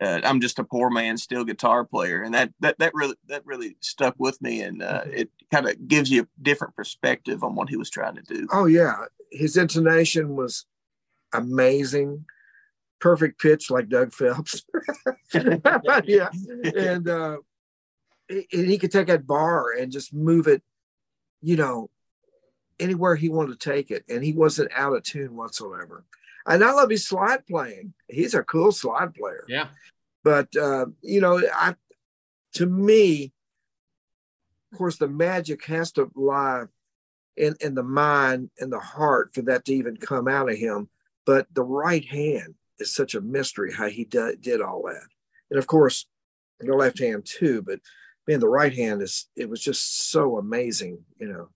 uh, 0.00 0.20
"I'm 0.24 0.40
just 0.40 0.58
a 0.58 0.64
poor 0.64 0.90
man, 0.90 1.16
steel 1.16 1.44
guitar 1.44 1.84
player," 1.84 2.22
and 2.22 2.34
that 2.34 2.52
that 2.60 2.78
that 2.78 2.92
really 2.94 3.16
that 3.28 3.46
really 3.46 3.76
stuck 3.80 4.14
with 4.18 4.40
me, 4.42 4.60
and 4.60 4.82
uh, 4.82 5.04
it 5.06 5.30
kind 5.50 5.66
of 5.66 5.88
gives 5.88 6.10
you 6.10 6.22
a 6.22 6.42
different 6.42 6.76
perspective 6.76 7.42
on 7.42 7.54
what 7.54 7.70
he 7.70 7.76
was 7.76 7.90
trying 7.90 8.16
to 8.16 8.22
do. 8.22 8.46
Oh 8.52 8.66
yeah, 8.66 9.04
his 9.32 9.56
intonation 9.56 10.36
was 10.36 10.66
amazing. 11.32 12.26
Perfect 13.00 13.40
pitch 13.40 13.70
like 13.70 13.88
Doug 13.88 14.12
Phelps. 14.12 14.62
yeah. 16.04 16.28
And 16.76 17.08
uh 17.08 17.38
and 18.30 18.66
he 18.70 18.78
could 18.78 18.92
take 18.92 19.08
that 19.08 19.26
bar 19.26 19.72
and 19.72 19.92
just 19.92 20.14
move 20.14 20.46
it, 20.46 20.62
you 21.42 21.56
know, 21.56 21.90
anywhere 22.78 23.16
he 23.16 23.28
wanted 23.28 23.58
to 23.58 23.70
take 23.70 23.90
it. 23.90 24.04
And 24.08 24.24
he 24.24 24.32
wasn't 24.32 24.70
out 24.74 24.94
of 24.94 25.02
tune 25.02 25.36
whatsoever. 25.36 26.04
And 26.46 26.64
I 26.64 26.72
love 26.72 26.90
his 26.90 27.06
slide 27.06 27.46
playing. 27.46 27.92
He's 28.08 28.34
a 28.34 28.42
cool 28.42 28.72
slide 28.72 29.14
player. 29.14 29.44
Yeah. 29.48 29.68
But 30.22 30.54
uh, 30.56 30.86
you 31.02 31.20
know, 31.20 31.40
I 31.54 31.74
to 32.54 32.66
me, 32.66 33.32
of 34.72 34.78
course, 34.78 34.96
the 34.96 35.08
magic 35.08 35.64
has 35.66 35.92
to 35.92 36.10
lie 36.14 36.64
in 37.36 37.56
in 37.60 37.74
the 37.74 37.82
mind 37.82 38.50
and 38.58 38.72
the 38.72 38.80
heart 38.80 39.34
for 39.34 39.42
that 39.42 39.64
to 39.66 39.74
even 39.74 39.96
come 39.96 40.28
out 40.28 40.50
of 40.50 40.56
him. 40.56 40.88
But 41.26 41.46
the 41.52 41.62
right 41.62 42.04
hand 42.04 42.54
is 42.78 42.94
such 42.94 43.14
a 43.14 43.20
mystery 43.20 43.72
how 43.72 43.88
he 43.88 44.04
do, 44.04 44.34
did 44.36 44.60
all 44.60 44.82
that, 44.86 45.06
and 45.50 45.58
of 45.58 45.66
course, 45.66 46.06
the 46.58 46.74
left 46.74 46.98
hand 46.98 47.24
too. 47.24 47.62
But 47.62 47.80
man, 48.26 48.40
the 48.40 48.48
right 48.48 48.74
hand 48.74 49.02
is 49.02 49.26
it 49.36 49.48
was 49.48 49.60
just 49.60 50.10
so 50.10 50.38
amazing, 50.38 51.04
you 51.18 51.28
know. 51.28 51.48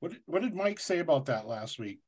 What 0.00 0.12
did, 0.12 0.20
what 0.26 0.42
did 0.42 0.54
Mike 0.54 0.78
say 0.80 0.98
about 0.98 1.26
that 1.26 1.48
last 1.48 1.78
week, 1.78 2.00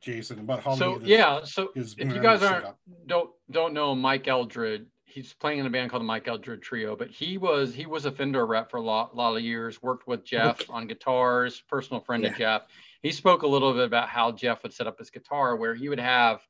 Jason? 0.00 0.38
About 0.38 0.62
how 0.62 0.76
So 0.76 0.92
many 0.92 1.02
of 1.02 1.08
yeah, 1.08 1.40
so 1.44 1.70
if 1.74 1.98
you 1.98 2.20
guys 2.20 2.42
aren't 2.42 2.66
up? 2.66 2.78
don't 3.06 3.30
don't 3.50 3.74
know 3.74 3.94
Mike 3.94 4.28
Eldred, 4.28 4.86
he's 5.04 5.32
playing 5.34 5.58
in 5.58 5.66
a 5.66 5.70
band 5.70 5.90
called 5.90 6.02
the 6.02 6.06
Mike 6.06 6.28
Eldred 6.28 6.62
Trio, 6.62 6.94
but 6.94 7.10
he 7.10 7.38
was 7.38 7.74
he 7.74 7.86
was 7.86 8.04
a 8.04 8.12
Fender 8.12 8.46
rep 8.46 8.70
for 8.70 8.76
a 8.76 8.82
lot, 8.82 9.16
lot 9.16 9.36
of 9.36 9.42
years, 9.42 9.82
worked 9.82 10.06
with 10.06 10.24
Jeff 10.24 10.70
on 10.70 10.86
guitars, 10.86 11.62
personal 11.68 12.00
friend 12.00 12.24
of 12.24 12.36
Jeff. 12.36 12.62
He 13.02 13.12
spoke 13.12 13.42
a 13.42 13.46
little 13.48 13.72
bit 13.72 13.84
about 13.84 14.08
how 14.08 14.32
Jeff 14.32 14.62
would 14.62 14.72
set 14.72 14.86
up 14.86 14.98
his 14.98 15.10
guitar, 15.10 15.56
where 15.56 15.74
he 15.74 15.88
would 15.88 16.00
have 16.00 16.40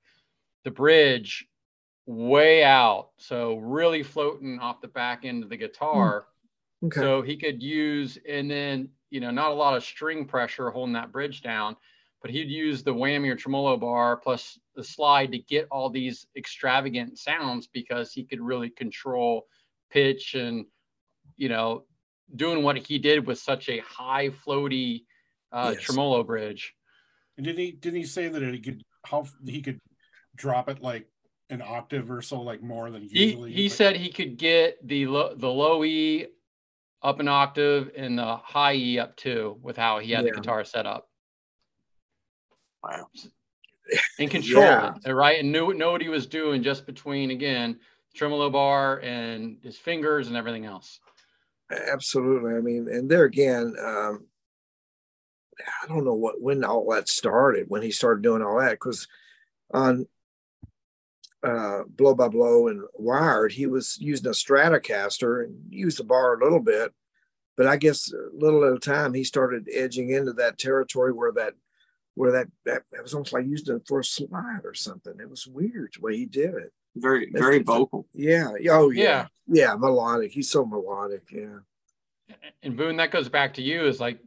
the 0.65 0.71
bridge 0.71 1.47
way 2.07 2.65
out, 2.65 3.11
so 3.19 3.57
really 3.57 4.03
floating 4.03 4.59
off 4.59 4.81
the 4.81 4.89
back 4.89 5.25
end 5.25 5.43
of 5.43 5.51
the 5.51 5.57
guitar. 5.57 6.27
Okay. 6.85 7.01
So 7.01 7.23
he 7.23 7.37
could 7.37 7.63
use, 7.63 8.19
and 8.29 8.51
then, 8.51 8.89
you 9.11 9.21
know, 9.21 9.31
not 9.31 9.51
a 9.51 9.55
lot 9.55 9.77
of 9.77 9.83
string 9.85 10.25
pressure 10.25 10.71
holding 10.71 10.93
that 10.95 11.11
bridge 11.11 11.43
down, 11.43 11.77
but 12.23 12.31
he'd 12.31 12.49
use 12.49 12.83
the 12.83 12.95
whammy 12.95 13.29
or 13.29 13.37
tremolo 13.37 13.77
bar 13.77 14.17
plus 14.17 14.59
the 14.77 14.85
slide 14.85 15.33
to 15.33 15.39
get 15.39 15.67
all 15.71 15.91
these 15.91 16.27
extravagant 16.37 17.19
sounds 17.19 17.67
because 17.67 18.13
he 18.13 18.25
could 18.25 18.41
really 18.41 18.71
control 18.71 19.47
pitch 19.91 20.35
and, 20.35 20.67
you 21.37 21.49
know, 21.49 21.85
doing 22.37 22.63
what 22.63 22.77
he 22.77 22.99
did 22.99 23.27
with 23.27 23.39
such 23.39 23.69
a 23.69 23.79
high 23.79 24.29
floaty 24.29 25.05
uh, 25.51 25.73
Yes. 25.73 25.83
tremolo 25.83 26.23
bridge. 26.23 26.75
And 27.37 27.47
did 27.47 27.57
he 27.57 27.71
didn't 27.73 28.01
he 28.01 28.05
say 28.05 28.29
that 28.29 28.43
he 28.43 28.61
could 28.61 28.83
how 29.05 29.25
he 29.47 29.63
could 29.63 29.79
drop 30.37 30.69
it 30.69 30.83
like 30.83 31.09
an 31.51 31.63
octave 31.63 32.11
or 32.11 32.21
so, 32.21 32.43
like 32.43 32.63
more 32.63 32.91
than 32.91 33.03
He, 33.03 33.27
usually? 33.27 33.53
he 33.53 33.63
Like- 33.69 33.73
said 33.73 33.97
he 33.97 34.11
could 34.11 34.37
get 34.37 34.87
the 34.87 35.07
low, 35.07 35.35
the 35.35 35.49
low 35.49 35.85
E 35.85 36.27
up 37.03 37.21
an 37.21 37.29
octave 37.29 37.91
and 37.97 38.19
the 38.19 38.37
high 38.37 38.75
E 38.75 38.99
up 38.99 39.17
two 39.17 39.59
with 39.63 39.77
how 39.77 39.99
he 39.99 40.13
had 40.13 40.25
Yeah. 40.25 40.31
the 40.33 40.37
guitar 40.41 40.65
set 40.65 40.87
up. 40.87 41.09
Wow. 42.83 43.09
and 44.19 44.31
control 44.31 44.65
Yeah. 44.65 44.95
it, 45.05 45.13
right? 45.13 45.39
And 45.41 45.53
knew 45.53 45.73
know 45.75 45.93
what 45.93 46.03
he 46.03 46.09
was 46.09 46.27
doing 46.27 46.63
just 46.63 46.87
between 46.87 47.31
again 47.31 47.81
tremolo 48.15 48.51
bar 48.51 49.01
and 49.01 49.59
his 49.63 49.77
fingers 49.77 50.29
and 50.29 50.37
everything 50.37 50.65
else. 50.65 50.99
Absolutely. 51.71 52.55
I 52.55 52.61
mean, 52.61 52.89
and 52.89 53.11
there 53.11 53.25
again, 53.25 53.75
um, 53.79 54.27
I 55.83 55.87
don't 55.87 56.05
know 56.05 56.15
what 56.15 56.41
when 56.41 56.65
all 56.65 56.89
that 56.91 57.09
started, 57.09 57.67
when 57.69 57.83
he 57.83 57.91
started 57.91 58.23
doing 58.23 58.43
all 58.43 58.59
that, 58.59 58.73
because 58.73 59.07
on 59.73 60.07
uh, 61.43 61.83
Blow 61.89 62.15
by 62.15 62.29
Blow 62.29 62.69
and 62.69 62.83
Wired, 62.95 63.53
he 63.53 63.67
was 63.67 63.97
using 64.01 64.27
a 64.27 64.31
Stratocaster 64.31 65.45
and 65.45 65.57
used 65.71 65.99
the 65.99 66.05
bar 66.05 66.35
a 66.35 66.43
little 66.43 66.61
bit, 66.61 66.93
but 67.57 67.67
I 67.67 67.77
guess 67.77 68.13
a 68.13 68.37
little 68.37 68.65
at 68.65 68.73
a 68.77 68.79
time 68.79 69.15
he 69.15 69.25
started 69.25 69.69
edging 69.73 70.11
into 70.11 70.33
that 70.35 70.59
territory 70.59 71.13
where 71.13 71.33
that 71.33 71.55
where 72.15 72.33
that 72.33 72.49
that, 72.65 72.83
that 72.93 73.03
was 73.03 73.15
almost 73.15 73.33
like 73.33 73.47
using 73.47 73.77
it 73.77 73.83
for 73.87 74.01
a 74.01 74.05
slide 74.05 74.63
or 74.65 74.75
something. 74.75 75.15
It 75.21 75.31
was 75.31 75.47
weird 75.47 75.93
the 75.95 76.01
way 76.01 76.17
he 76.17 76.27
did 76.27 76.55
it. 76.55 76.73
Very 76.97 77.31
That's 77.31 77.41
very 77.45 77.59
just- 77.59 77.67
vocal. 77.67 78.07
Yeah. 78.13 78.51
Oh 78.71 78.91
yeah. 78.91 79.03
Yeah. 79.03 79.27
Yeah. 79.47 79.75
Melodic. 79.77 80.33
He's 80.33 80.51
so 80.51 80.65
melodic. 80.65 81.23
Yeah. 81.31 81.59
And 82.63 82.77
Boone, 82.77 82.97
that 82.97 83.11
goes 83.13 83.29
back 83.29 83.55
to 83.55 83.63
you 83.63 83.87
is 83.87 84.01
like 84.01 84.19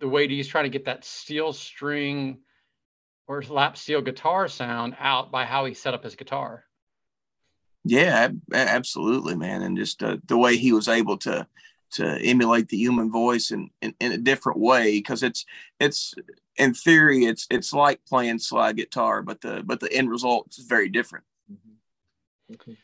the 0.00 0.08
way 0.08 0.26
he's 0.28 0.48
trying 0.48 0.64
to 0.64 0.70
get 0.70 0.84
that 0.86 1.04
steel 1.04 1.52
string 1.52 2.38
or 3.26 3.42
lap 3.42 3.76
steel 3.76 4.00
guitar 4.00 4.48
sound 4.48 4.96
out 4.98 5.30
by 5.30 5.44
how 5.44 5.64
he 5.64 5.74
set 5.74 5.94
up 5.94 6.04
his 6.04 6.14
guitar. 6.14 6.64
Yeah, 7.84 8.30
absolutely, 8.52 9.36
man. 9.36 9.62
And 9.62 9.76
just 9.76 10.02
uh, 10.02 10.16
the 10.26 10.36
way 10.36 10.56
he 10.56 10.72
was 10.72 10.88
able 10.88 11.18
to 11.18 11.46
to 11.92 12.18
emulate 12.20 12.68
the 12.68 12.76
human 12.76 13.10
voice 13.10 13.52
in, 13.52 13.70
in, 13.80 13.94
in 14.00 14.10
a 14.10 14.18
different 14.18 14.58
way 14.58 14.92
because 14.92 15.22
it's 15.22 15.44
it's 15.78 16.14
in 16.56 16.74
theory 16.74 17.26
it's 17.26 17.46
it's 17.48 17.72
like 17.72 18.00
playing 18.06 18.38
slide 18.38 18.76
guitar, 18.76 19.22
but 19.22 19.40
the 19.40 19.62
but 19.64 19.80
the 19.80 19.92
end 19.92 20.10
result 20.10 20.48
is 20.58 20.66
very 20.66 20.88
different. 20.88 21.24
Okay. 22.52 22.76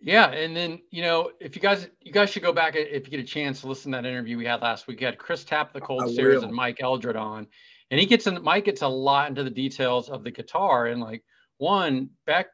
Yeah, 0.00 0.30
and 0.30 0.54
then 0.54 0.80
you 0.90 1.02
know 1.02 1.30
if 1.40 1.56
you 1.56 1.62
guys 1.62 1.88
you 2.00 2.12
guys 2.12 2.30
should 2.30 2.42
go 2.42 2.52
back 2.52 2.76
if 2.76 3.06
you 3.06 3.10
get 3.10 3.20
a 3.20 3.24
chance 3.24 3.62
to 3.62 3.68
listen 3.68 3.90
to 3.92 3.96
that 3.96 4.06
interview 4.06 4.36
we 4.36 4.44
had 4.44 4.60
last 4.60 4.86
week. 4.86 5.00
We 5.00 5.06
had 5.06 5.18
Chris 5.18 5.44
Tapp, 5.44 5.72
the 5.72 5.80
Cold 5.80 6.04
I 6.04 6.12
Stares, 6.12 6.36
will. 6.36 6.44
and 6.44 6.54
Mike 6.54 6.78
Eldred 6.80 7.16
on, 7.16 7.46
and 7.94 8.00
he 8.00 8.06
gets 8.06 8.26
in. 8.26 8.42
Mike 8.42 8.64
gets 8.64 8.82
a 8.82 8.88
lot 8.88 9.28
into 9.28 9.44
the 9.44 9.50
details 9.50 10.08
of 10.08 10.24
the 10.24 10.32
guitar 10.32 10.88
and 10.88 11.00
like 11.00 11.22
one 11.58 12.10
Beck 12.26 12.48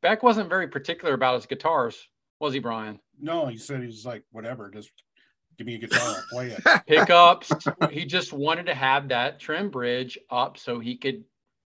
Beck 0.00 0.22
wasn't 0.22 0.48
very 0.48 0.68
particular 0.68 1.12
about 1.14 1.34
his 1.34 1.46
guitars, 1.46 2.08
was 2.38 2.54
he, 2.54 2.60
Brian? 2.60 3.00
no, 3.20 3.46
he 3.46 3.56
said 3.56 3.82
he's 3.82 4.06
like 4.06 4.22
whatever, 4.30 4.70
just 4.70 4.92
give 5.58 5.66
me 5.66 5.74
a 5.74 5.78
guitar, 5.78 6.00
I'll 6.00 6.24
play 6.30 6.50
it. 6.50 6.62
Pickups. 6.86 7.52
he 7.90 8.04
just 8.04 8.32
wanted 8.32 8.66
to 8.66 8.74
have 8.74 9.08
that 9.08 9.40
trem 9.40 9.70
bridge 9.70 10.16
up 10.30 10.56
so 10.56 10.78
he 10.78 10.96
could 10.96 11.24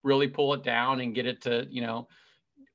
really 0.04 0.28
pull 0.28 0.54
it 0.54 0.64
down 0.64 1.00
and 1.00 1.16
get 1.16 1.26
it 1.26 1.42
to 1.44 1.66
you 1.70 1.82
know 1.82 2.10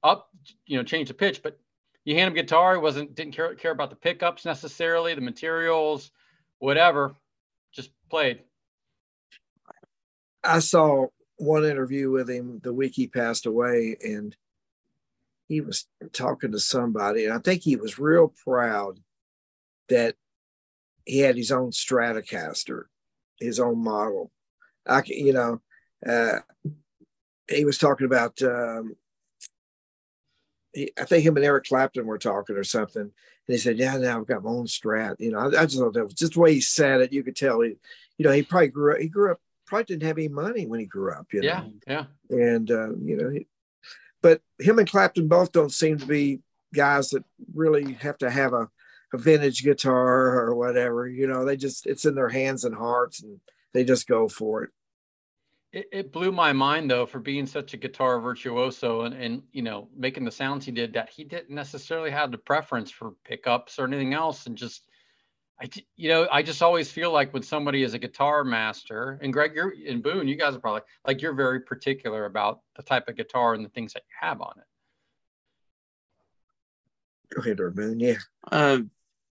up, 0.03 0.31
you 0.67 0.79
know, 0.79 0.83
change 0.83 1.09
the 1.09 1.15
pitch, 1.15 1.43
but 1.43 1.59
you 2.07 2.15
hand 2.15 2.29
him 2.29 2.35
guitar, 2.35 2.75
he 2.75 2.81
wasn't 2.81 3.15
didn't 3.15 3.35
care 3.35 3.55
care 3.55 3.73
about 3.73 3.91
the 3.91 3.97
pickups 3.97 4.47
necessarily, 4.47 5.15
the 5.15 5.21
materials, 5.21 6.11
whatever. 6.59 7.15
Just 7.73 7.91
played. 8.09 8.41
I 10.49 10.59
saw 10.61 11.07
one 11.37 11.65
interview 11.65 12.11
with 12.11 12.29
him 12.29 12.61
the 12.63 12.73
week 12.73 12.95
he 12.95 13.07
passed 13.07 13.47
away, 13.47 13.97
and 14.03 14.35
he 15.47 15.61
was 15.61 15.87
talking 16.13 16.53
to 16.53 16.59
somebody, 16.59 17.25
and 17.25 17.35
I 17.35 17.39
think 17.39 17.63
he 17.63 17.77
was 17.77 17.99
real 17.99 18.33
proud 18.45 18.99
that 19.89 20.17
he 21.05 21.21
had 21.21 21.37
his 21.37 21.53
own 21.53 21.71
Stratocaster, 21.71 22.85
his 23.41 23.61
own 23.61 23.83
model. 23.83 24.31
I, 24.87 25.03
you 25.07 25.33
know, 25.33 25.61
uh, 26.07 26.41
he 27.49 27.65
was 27.65 27.79
talking 27.79 28.07
about. 28.07 28.41
Um, 28.43 28.97
I 30.77 31.05
think 31.07 31.25
him 31.25 31.37
and 31.37 31.45
Eric 31.45 31.65
Clapton 31.65 32.07
were 32.07 32.19
talking 32.19 32.57
or 32.57 32.65
something, 32.65 33.03
and 33.03 33.13
he 33.47 33.57
said, 33.59 33.79
"Yeah, 33.79 33.97
now 33.97 34.21
I've 34.21 34.27
got 34.27 34.45
my 34.45 34.51
own 34.51 34.67
Strat." 34.67 35.17
You 35.19 35.33
know, 35.33 35.39
I, 35.39 35.63
I 35.63 35.67
just 35.67 35.79
thought 35.79 35.95
that 35.95 36.05
was 36.05 36.15
just 36.15 36.35
the 36.35 36.41
way 36.41 36.55
he 36.55 36.61
said 36.61 37.01
it. 37.01 37.13
You 37.13 37.23
could 37.23 37.37
tell 37.37 37.61
he, 37.61 37.77
you 38.19 38.27
know, 38.27 38.33
he 38.33 38.43
probably 38.43 38.69
grew 38.69 38.95
up. 38.95 39.01
He 39.01 39.09
grew 39.09 39.33
up 39.33 39.41
probably 39.69 39.85
didn't 39.85 40.05
have 40.05 40.19
any 40.19 40.29
money 40.29 40.67
when 40.67 40.81
he 40.81 40.87
grew 40.87 41.13
up. 41.13 41.27
You 41.33 41.43
know? 41.43 41.47
Yeah, 41.47 41.65
yeah. 41.87 42.05
and 42.31 42.71
uh, 42.71 42.97
you 42.97 43.17
know, 43.17 43.31
he, 43.31 43.47
but 44.23 44.41
him 44.59 44.79
and 44.79 44.91
Clapton 44.91 45.29
both 45.29 45.53
don't 45.53 45.73
seem 45.73 45.99
to 45.99 46.07
be 46.07 46.41
guys 46.75 47.11
that 47.11 47.25
really 47.55 47.95
have 47.95 48.19
to 48.19 48.31
have 48.31 48.53
a, 48.53 48.69
a 49.13 49.19
vintage 49.19 49.63
guitar 49.63 50.41
or 50.41 50.55
whatever. 50.55 51.07
You 51.07 51.27
know, 51.27 51.45
they 51.45 51.57
just 51.57 51.87
it's 51.87 52.05
in 52.05 52.15
their 52.15 52.29
hands 52.29 52.65
and 52.65 52.75
hearts, 52.75 53.23
and 53.23 53.41
they 53.73 53.85
just 53.85 54.09
go 54.09 54.29
for 54.29 54.65
it. 54.65 54.71
It, 55.71 55.89
it 55.93 56.13
blew 56.13 56.33
my 56.33 56.53
mind 56.55 56.91
though 56.91 57.05
for 57.05 57.19
being 57.19 57.47
such 57.47 57.75
a 57.75 57.77
guitar 57.77 58.21
virtuoso 58.21 59.03
and, 59.03 59.15
and 59.15 59.43
you 59.53 59.61
know 59.61 59.89
making 59.95 60.25
the 60.25 60.31
sounds 60.31 60.65
he 60.65 60.73
did 60.73 60.95
that 60.95 61.11
he 61.11 61.25
didn't 61.25 61.55
necessarily 61.55 62.11
have 62.11 62.31
the 62.31 62.39
preference 62.39 62.91
for 62.91 63.13
pickups 63.23 63.79
or 63.79 63.85
anything 63.85 64.15
else 64.15 64.47
and 64.47 64.57
just 64.57 64.88
I 65.61 65.69
you 65.97 66.09
know 66.09 66.29
I 66.31 66.43
just 66.43 66.63
always 66.63 66.91
feel 66.91 67.11
like 67.11 67.33
when 67.33 67.43
somebody 67.43 67.83
is 67.83 67.95
a 67.95 67.99
guitar 67.99 68.45
master 68.45 69.19
and 69.21 69.33
Greg 69.33 69.53
you're 69.55 69.75
and 69.89 70.03
Boone 70.03 70.29
you 70.29 70.37
guys 70.37 70.55
are 70.55 70.61
probably 70.61 70.83
like 71.07 71.21
you're 71.21 71.35
very 71.35 71.61
particular 71.61 72.27
about 72.27 72.61
the 72.77 72.83
type 72.83 73.09
of 73.09 73.17
guitar 73.17 73.55
and 73.55 73.65
the 73.65 73.71
things 73.71 73.93
that 73.95 74.03
you 74.09 74.29
have 74.29 74.41
on 74.41 74.53
it. 74.57 74.65
Go 77.35 77.43
ahead, 77.43 77.59
Boone. 77.75 78.01
Yeah. 78.01 78.15
Uh, 78.51 78.79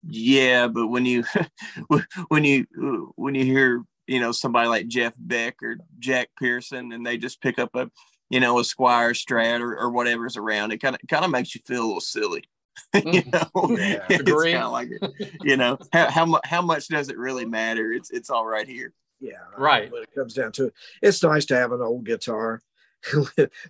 yeah, 0.07 0.67
but 0.67 0.87
when 0.87 1.05
you 1.05 1.23
when 2.27 2.43
you 2.43 2.65
when 3.15 3.35
you 3.35 3.43
hear 3.43 3.83
you 4.05 4.19
know 4.19 4.31
somebody 4.31 4.67
like 4.67 4.87
Jeff 4.87 5.13
Beck 5.17 5.61
or 5.63 5.77
Jack 5.99 6.29
Pearson, 6.37 6.91
and 6.91 7.05
they 7.05 7.17
just 7.17 7.41
pick 7.41 7.59
up 7.59 7.71
a 7.75 7.89
you 8.29 8.39
know 8.39 8.59
a 8.59 8.61
Squier 8.61 9.11
Strat 9.11 9.61
or, 9.61 9.77
or 9.77 9.89
whatever's 9.89 10.37
around, 10.37 10.71
it 10.71 10.77
kind 10.79 10.95
of 10.95 11.01
kind 11.09 11.25
of 11.25 11.31
makes 11.31 11.55
you 11.55 11.61
feel 11.65 11.83
a 11.83 11.87
little 11.87 12.01
silly. 12.01 12.43
you 12.93 13.01
Mm-hmm. 13.01 13.29
know, 13.31 13.77
Yeah. 13.77 14.05
it's 14.09 14.23
kind 14.23 14.63
of 14.63 14.71
like 14.71 14.89
you 15.43 15.57
know 15.57 15.77
how 15.93 16.09
how 16.09 16.25
much 16.25 16.41
how 16.45 16.61
much 16.61 16.87
does 16.87 17.09
it 17.09 17.17
really 17.17 17.45
matter? 17.45 17.91
It's 17.91 18.09
it's 18.11 18.29
all 18.29 18.45
right 18.45 18.67
here. 18.67 18.93
Yeah. 19.19 19.33
Right. 19.57 19.91
When 19.91 20.03
it 20.03 20.09
comes 20.15 20.33
down 20.33 20.51
to 20.53 20.65
it, 20.67 20.73
it's 21.01 21.23
nice 21.23 21.45
to 21.45 21.55
have 21.55 21.71
an 21.71 21.81
old 21.81 22.05
guitar. 22.05 22.61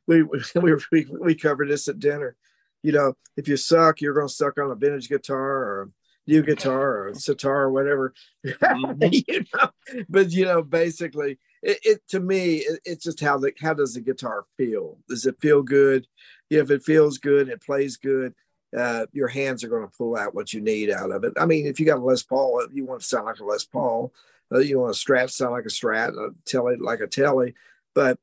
we, 0.07 0.23
we, 0.23 0.73
we, 0.91 1.05
we 1.21 1.35
covered 1.35 1.69
this 1.69 1.87
at 1.87 1.99
dinner. 1.99 2.35
You 2.83 2.91
know, 2.93 3.13
if 3.35 3.47
you 3.47 3.57
suck, 3.57 4.01
you're 4.01 4.13
going 4.13 4.27
to 4.27 4.33
suck 4.33 4.57
on 4.59 4.71
a 4.71 4.75
vintage 4.75 5.09
guitar 5.09 5.39
or 5.39 5.81
a 5.83 5.87
new 6.31 6.43
guitar 6.43 6.81
or 6.97 7.07
a 7.09 7.15
sitar 7.15 7.63
or 7.63 7.71
whatever. 7.71 8.13
Mhm. 8.45 9.23
you 9.27 9.45
know, 9.53 9.69
but 10.09 10.31
you 10.31 10.45
know, 10.45 10.61
basically, 10.61 11.39
it, 11.61 11.79
it 11.83 12.01
to 12.09 12.19
me, 12.19 12.57
it, 12.57 12.79
it's 12.85 13.03
just 13.03 13.19
how 13.19 13.37
the 13.37 13.51
how 13.61 13.73
does 13.73 13.93
the 13.93 14.01
guitar 14.01 14.45
feel? 14.57 14.97
Does 15.09 15.25
it 15.25 15.35
feel 15.41 15.63
good? 15.63 16.07
If 16.49 16.71
it 16.71 16.83
feels 16.83 17.17
good, 17.17 17.49
it 17.49 17.61
plays 17.61 17.97
good. 17.97 18.33
Uh, 18.75 19.05
your 19.13 19.27
hands 19.29 19.63
are 19.63 19.69
going 19.69 19.83
to 19.87 19.97
pull 19.97 20.15
out 20.17 20.35
what 20.35 20.51
you 20.53 20.59
need 20.61 20.89
out 20.89 21.11
of 21.11 21.23
it. 21.23 21.33
I 21.39 21.45
mean, 21.45 21.65
if 21.65 21.79
you 21.79 21.85
got 21.85 21.99
a 21.99 22.03
Les 22.03 22.23
Paul, 22.23 22.65
you 22.73 22.85
want 22.85 23.01
to 23.01 23.07
sound 23.07 23.25
like 23.25 23.39
a 23.39 23.45
Les 23.45 23.63
Paul. 23.63 24.13
Uh, 24.53 24.59
you 24.59 24.79
want 24.79 24.95
a 24.95 24.97
Strat 24.99 25.29
sound 25.29 25.51
like 25.53 25.65
a 25.65 25.69
Strat, 25.69 26.09
a 26.09 26.31
Telly 26.45 26.75
like 26.77 26.99
a 26.99 27.07
Telly. 27.07 27.53
But 27.95 28.17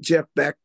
Jeff 0.00 0.24
Beck, 0.34 0.56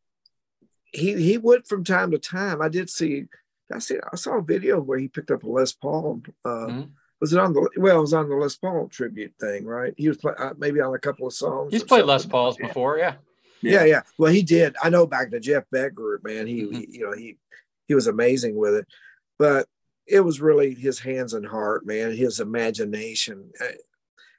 he 0.91 1.21
he 1.21 1.37
would 1.37 1.67
from 1.67 1.83
time 1.83 2.11
to 2.11 2.17
time. 2.17 2.61
I 2.61 2.69
did 2.69 2.89
see, 2.89 3.25
I 3.71 3.79
see, 3.79 3.97
I 4.11 4.15
saw 4.15 4.37
a 4.37 4.41
video 4.41 4.79
where 4.81 4.97
he 4.97 5.07
picked 5.07 5.31
up 5.31 5.43
a 5.43 5.49
Les 5.49 5.71
Paul. 5.73 6.21
Uh, 6.43 6.49
Mhm. 6.67 6.89
Was 7.21 7.33
it 7.33 7.39
on 7.39 7.51
the 7.51 7.69
well? 7.77 7.97
It 7.97 8.01
was 8.01 8.13
on 8.13 8.29
the 8.29 8.35
Les 8.35 8.55
Paul 8.55 8.87
tribute 8.87 9.33
thing, 9.39 9.65
right? 9.65 9.93
He 9.97 10.07
was 10.07 10.17
play, 10.17 10.33
uh, 10.37 10.53
maybe 10.57 10.79
on 10.79 10.95
a 10.95 10.99
couple 10.99 11.27
of 11.27 11.33
songs. 11.33 11.73
He's 11.73 11.83
or 11.83 11.85
played 11.85 12.05
Les 12.05 12.21
something. 12.21 12.31
Pauls 12.31 12.55
before, 12.57 12.97
yeah. 12.97 13.15
Yeah, 13.61 13.83
yeah. 13.83 14.03
Well, 14.17 14.31
he 14.31 14.41
did. 14.41 14.77
I 14.81 14.89
know 14.89 15.05
back 15.05 15.31
to 15.31 15.39
Jeff 15.41 15.65
Beck 15.69 15.93
group, 15.93 16.23
man. 16.23 16.47
He, 16.47 16.61
Mhm. 16.63 16.73
he, 16.75 16.97
you 16.99 17.03
know, 17.05 17.11
he 17.11 17.37
he 17.89 17.93
was 17.95 18.07
amazing 18.07 18.55
with 18.55 18.73
it, 18.75 18.87
but 19.39 19.67
it 20.05 20.19
was 20.19 20.41
really 20.41 20.75
his 20.75 20.99
hands 20.99 21.33
and 21.33 21.47
heart, 21.47 21.85
man. 21.85 22.15
His 22.15 22.39
imagination, 22.39 23.51
Uh, 23.59 23.67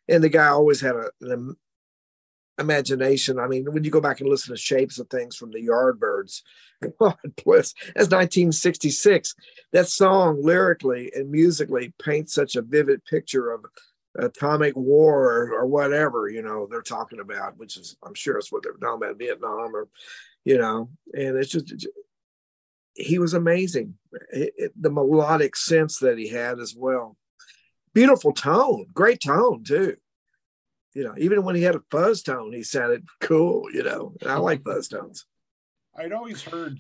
and 0.09 0.23
the 0.23 0.29
guy 0.29 0.49
always 0.49 0.81
had 0.81 0.97
a, 0.97 1.11
an 1.23 1.57
imagination. 2.59 3.39
I 3.39 3.47
mean, 3.47 3.73
when 3.73 3.85
you 3.85 3.91
go 3.91 4.01
back 4.01 4.21
and 4.21 4.29
listen 4.29 4.55
to 4.55 4.61
Shapes 4.61 4.99
of 4.99 5.09
Things 5.09 5.37
from 5.37 5.51
the 5.51 5.67
Yardbirds, 5.67 6.43
God 6.99 7.17
bless, 7.45 7.73
that's 7.95 8.11
1966. 8.11 9.35
That 9.73 9.89
song 9.89 10.43
lyrically 10.43 11.11
and 11.15 11.31
musically 11.31 11.93
paints 12.03 12.35
such 12.35 12.57
a 12.57 12.63
vivid 12.63 13.05
picture 13.05 13.51
of 13.51 13.65
atomic 14.17 14.75
war 14.77 15.53
or, 15.53 15.67
whatever 15.67 16.29
you 16.29 16.43
know 16.43 16.67
they're 16.69 16.83
talking 16.83 17.21
about 17.21 17.57
which 17.59 17.77
is 17.77 17.97
i'm 18.03 18.13
sure 18.13 18.37
it's 18.37 18.51
what 18.51 18.61
they're 18.61 18.73
talking 18.73 18.97
about 18.97 19.17
vietnam 19.17 19.75
or 19.75 19.87
you 20.45 20.59
know 20.59 20.91
and 21.15 21.37
it's 21.37 21.51
just 21.51 21.87
he 23.01 23.19
was 23.19 23.35
amazing 23.35 23.95
It- 24.33 24.55
it- 24.57 24.73
the 24.81 24.91
melodic 24.91 25.57
sense 25.57 25.99
that 25.99 26.19
he 26.19 26.29
had 26.29 26.59
as 26.61 26.75
well 26.77 27.17
beautiful 27.95 28.33
tone 28.33 28.87
great 28.93 29.21
tone 29.21 29.65
too 29.65 29.97
you 30.95 31.05
know 31.05 31.15
even 31.19 31.45
when 31.45 31.55
he 31.57 31.63
had 31.63 31.75
a 31.77 31.83
fuzz 31.91 32.23
tone 32.23 32.53
he 32.53 32.63
sounded 32.63 33.07
cool 33.21 33.71
you 33.73 33.83
know 33.83 34.15
and 34.21 34.31
i 34.31 34.37
like 34.37 34.63
fuzz 34.63 34.89
tones 34.89 35.27
I'd 35.97 36.13
always 36.13 36.43
heard 36.43 36.79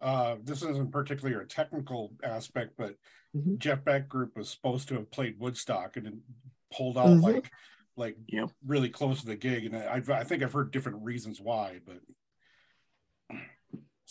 uh, 0.00 0.34
this 0.42 0.62
isn't 0.62 0.90
particularly 0.90 1.40
a 1.40 1.46
technical 1.46 2.12
aspect, 2.24 2.72
but 2.76 2.96
Mhm. 3.36 3.56
Jeff 3.58 3.84
Beck 3.84 4.08
group 4.08 4.36
was 4.36 4.50
supposed 4.50 4.88
to 4.88 4.94
have 4.96 5.12
played 5.12 5.38
Woodstock 5.38 5.96
and 5.96 6.22
pulled 6.76 6.98
out 6.98 7.06
Mhm. 7.06 7.22
like 7.22 7.50
like 7.96 8.16
Yep. 8.26 8.50
really 8.66 8.88
close 8.90 9.20
to 9.20 9.26
the 9.26 9.36
gig, 9.36 9.64
and 9.66 9.76
I, 9.76 10.02
I 10.08 10.24
think 10.24 10.42
I've 10.42 10.52
heard 10.52 10.72
different 10.72 11.02
reasons 11.04 11.40
why, 11.40 11.80
but 11.86 12.00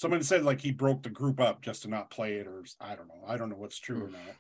someone 0.02 0.24
said 0.24 0.44
like 0.44 0.60
he 0.60 0.72
broke 0.72 1.04
the 1.04 1.10
group 1.10 1.40
up 1.40 1.62
just 1.62 1.84
to 1.84 1.88
not 1.88 2.10
play 2.10 2.34
it, 2.38 2.48
or 2.48 2.66
I 2.80 2.96
don't 2.96 3.08
know, 3.08 3.24
I 3.28 3.38
don't 3.38 3.50
know 3.50 3.56
what's 3.56 3.78
true 3.78 4.04
or 4.04 4.10
not. 4.10 4.36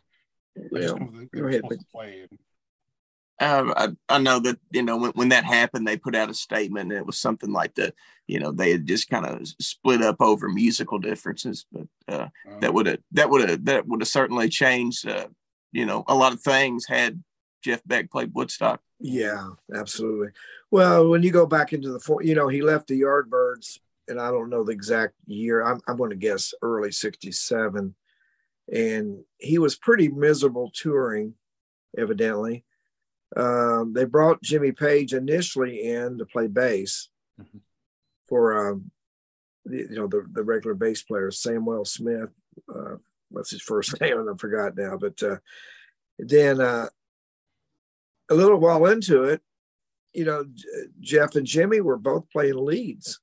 I 0.58 0.80
know 0.80 1.12
that 1.20 1.30
they 1.32 1.42
were 1.42 1.50
ahead, 1.50 1.62
supposed 1.62 1.80
to 1.82 1.86
play, 1.94 2.26
and 2.30 2.40
Uh, 3.40 3.74
I, 4.10 4.16
I 4.16 4.18
know 4.20 4.40
that 4.40 4.60
you 4.72 4.82
know 4.82 4.98
when, 4.98 5.12
when 5.12 5.30
that 5.30 5.46
happened, 5.46 5.88
they 5.88 5.98
put 5.98 6.16
out 6.16 6.32
a 6.32 6.34
statement, 6.34 6.92
and 6.92 7.00
it 7.00 7.06
was 7.06 7.20
something 7.20 7.52
like 7.52 7.76
the 7.76 7.94
you 8.28 8.40
know 8.40 8.52
they 8.52 8.72
had 8.72 8.88
just 8.88 9.08
kind 9.08 9.26
of 9.26 9.48
split 9.60 10.02
up 10.02 10.18
over 10.20 10.50
musical 10.50 10.98
differences, 11.00 11.66
but 11.72 11.88
uh, 12.08 12.28
uh, 12.50 12.60
that 12.60 12.74
would 12.74 12.88
have 12.88 13.00
that 13.12 13.30
would 13.30 13.48
have 13.48 13.66
that 13.66 13.88
would 13.88 14.02
have 14.02 14.08
certainly 14.08 14.50
changed 14.50 15.08
uh, 15.08 15.28
you 15.72 15.86
know 15.86 16.04
a 16.08 16.16
lot 16.16 16.34
of 16.34 16.42
things 16.42 16.86
had 16.88 17.24
Jeff 17.64 17.82
Beck 17.86 18.10
played 18.10 18.32
Woodstock. 18.34 18.82
Yeah, 19.00 19.50
absolutely. 19.74 20.30
Well, 20.70 21.10
when 21.10 21.24
you 21.24 21.32
go 21.32 21.46
back 21.46 21.74
into 21.74 21.92
the, 21.92 22.00
four, 22.00 22.24
you 22.24 22.36
know, 22.36 22.48
he 22.48 22.62
left 22.62 22.88
the 22.88 23.02
Yardbirds, 23.02 23.80
and 24.08 24.20
I 24.20 24.32
don't 24.32 24.50
know 24.50 24.64
the 24.64 24.72
exact 24.72 25.14
year. 25.28 25.64
I'm, 25.64 25.80
I'm 25.88 25.98
going 25.98 26.10
to 26.10 26.16
guess 26.16 26.54
early 26.62 26.92
'67, 26.92 27.96
and 28.74 29.24
he 29.38 29.58
was 29.58 29.76
pretty 29.76 30.10
miserable 30.10 30.72
touring, 30.74 31.36
evidently. 31.98 32.66
Um, 33.36 33.94
they 33.94 34.06
brought 34.06 34.42
Jimmy 34.42 34.72
Page 34.72 35.14
initially 35.14 35.84
in 35.84 36.18
to 36.18 36.26
play 36.26 36.48
bass 36.48 37.10
Mhm. 37.40 37.62
for, 38.28 38.70
um, 38.70 38.92
the, 39.66 39.78
you 39.78 39.96
know, 39.96 40.08
the 40.08 40.26
the 40.32 40.44
regular 40.44 40.74
bass 40.76 41.02
player 41.04 41.30
Samwell-Smith. 41.32 42.30
Uh, 42.74 42.96
what's 43.30 43.52
his 43.52 43.62
first 43.62 43.92
name? 44.02 44.18
I 44.18 44.38
forgot 44.38 44.76
now, 44.76 44.98
but 44.98 45.22
uh, 45.24 45.38
then. 46.20 46.60
Uh, 46.62 46.90
a 48.30 48.34
little 48.36 48.60
while 48.62 48.86
into 48.86 49.24
it, 49.24 49.42
you 50.14 50.24
know, 50.24 50.46
Jeff 51.02 51.36
and 51.36 51.46
Jimmy 51.46 51.82
were 51.82 51.98
both 51.98 52.30
playing 52.30 52.56
leads, 52.56 53.20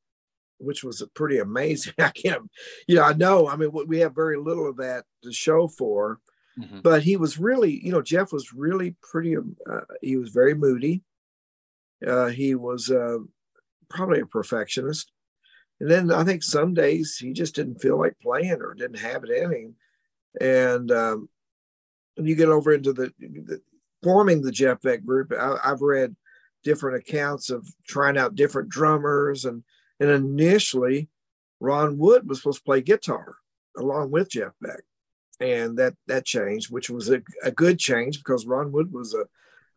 which 0.58 0.84
was 0.84 1.02
pretty 1.14 1.38
amazing. 1.38 1.94
I 1.98 2.10
can't, 2.10 2.50
you 2.86 2.96
know, 2.96 3.02
I 3.02 3.12
know, 3.14 3.48
I 3.48 3.56
mean, 3.56 3.70
we- 3.72 3.98
have 4.00 4.14
very 4.14 4.36
little 4.38 4.68
of 4.68 4.76
that 4.78 5.04
to 5.24 5.32
show 5.32 5.68
for, 5.68 6.20
Mhm. 6.58 6.82
but 6.82 7.02
he 7.02 7.16
was 7.16 7.38
really, 7.38 7.84
you 7.84 7.92
know, 7.92 8.02
Jeff 8.02 8.32
was 8.32 8.52
really 8.52 8.96
pretty, 9.02 9.36
um, 9.36 9.56
uh, 9.70 9.80
he 10.02 10.16
was 10.16 10.30
very 10.30 10.54
moody. 10.54 11.02
Uh, 12.06 12.26
he 12.26 12.54
was 12.54 12.90
uh, 12.90 13.18
probably 13.88 14.20
a 14.20 14.26
perfectionist. 14.26 15.12
And 15.80 15.90
then 15.90 16.10
I 16.12 16.24
think 16.24 16.42
some 16.42 16.74
days 16.74 17.16
he 17.16 17.32
just 17.32 17.54
didn't 17.54 17.80
feel 17.80 17.98
like 17.98 18.18
playing 18.20 18.60
or 18.60 18.74
didn't 18.74 18.98
have 18.98 19.22
it 19.24 19.30
in 19.30 19.52
him. 19.52 19.74
And 20.40 20.90
um, 20.90 21.28
when 22.16 22.26
you 22.26 22.34
get 22.34 22.48
over 22.48 22.72
into 22.72 22.92
the, 22.92 23.12
the 23.20 23.60
forming 24.02 24.42
the 24.42 24.50
Jeff 24.52 24.80
Beck 24.82 25.04
group, 25.04 25.32
I, 25.32 25.56
I've 25.64 25.80
read 25.80 26.16
different 26.64 26.96
accounts 26.98 27.50
of 27.50 27.66
trying 27.86 28.18
out 28.18 28.34
different 28.34 28.68
drummers, 28.68 29.44
and 29.44 29.62
and 30.00 30.10
initially, 30.10 31.08
Ron 31.60 31.98
Wood 31.98 32.28
was 32.28 32.38
supposed 32.38 32.58
to 32.58 32.64
play 32.64 32.80
guitar 32.80 33.36
along 33.76 34.10
with 34.10 34.30
Jeff 34.30 34.52
Beck, 34.60 34.82
and 35.40 35.78
that 35.78 35.94
that 36.06 36.24
changed, 36.24 36.70
which 36.70 36.90
was 36.90 37.10
a, 37.10 37.22
a 37.42 37.50
good 37.50 37.78
change 37.78 38.18
because 38.18 38.46
Ron 38.46 38.72
Wood 38.72 38.92
was 38.92 39.14
a, 39.14 39.24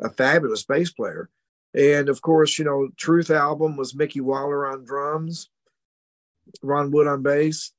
a 0.06 0.10
fabulous 0.10 0.64
bass 0.64 0.92
player, 0.92 1.30
and 1.74 2.10
of 2.10 2.22
course, 2.22 2.60
you 2.60 2.66
know, 2.66 2.90
Truth 2.98 3.30
album 3.30 3.78
was 3.78 3.96
Mickey 3.96 4.22
Waller 4.22 4.68
on 4.68 4.86
drums, 4.86 5.50
Ron 6.62 6.92
Wood 6.92 7.08
on 7.08 7.22
bass, 7.24 7.72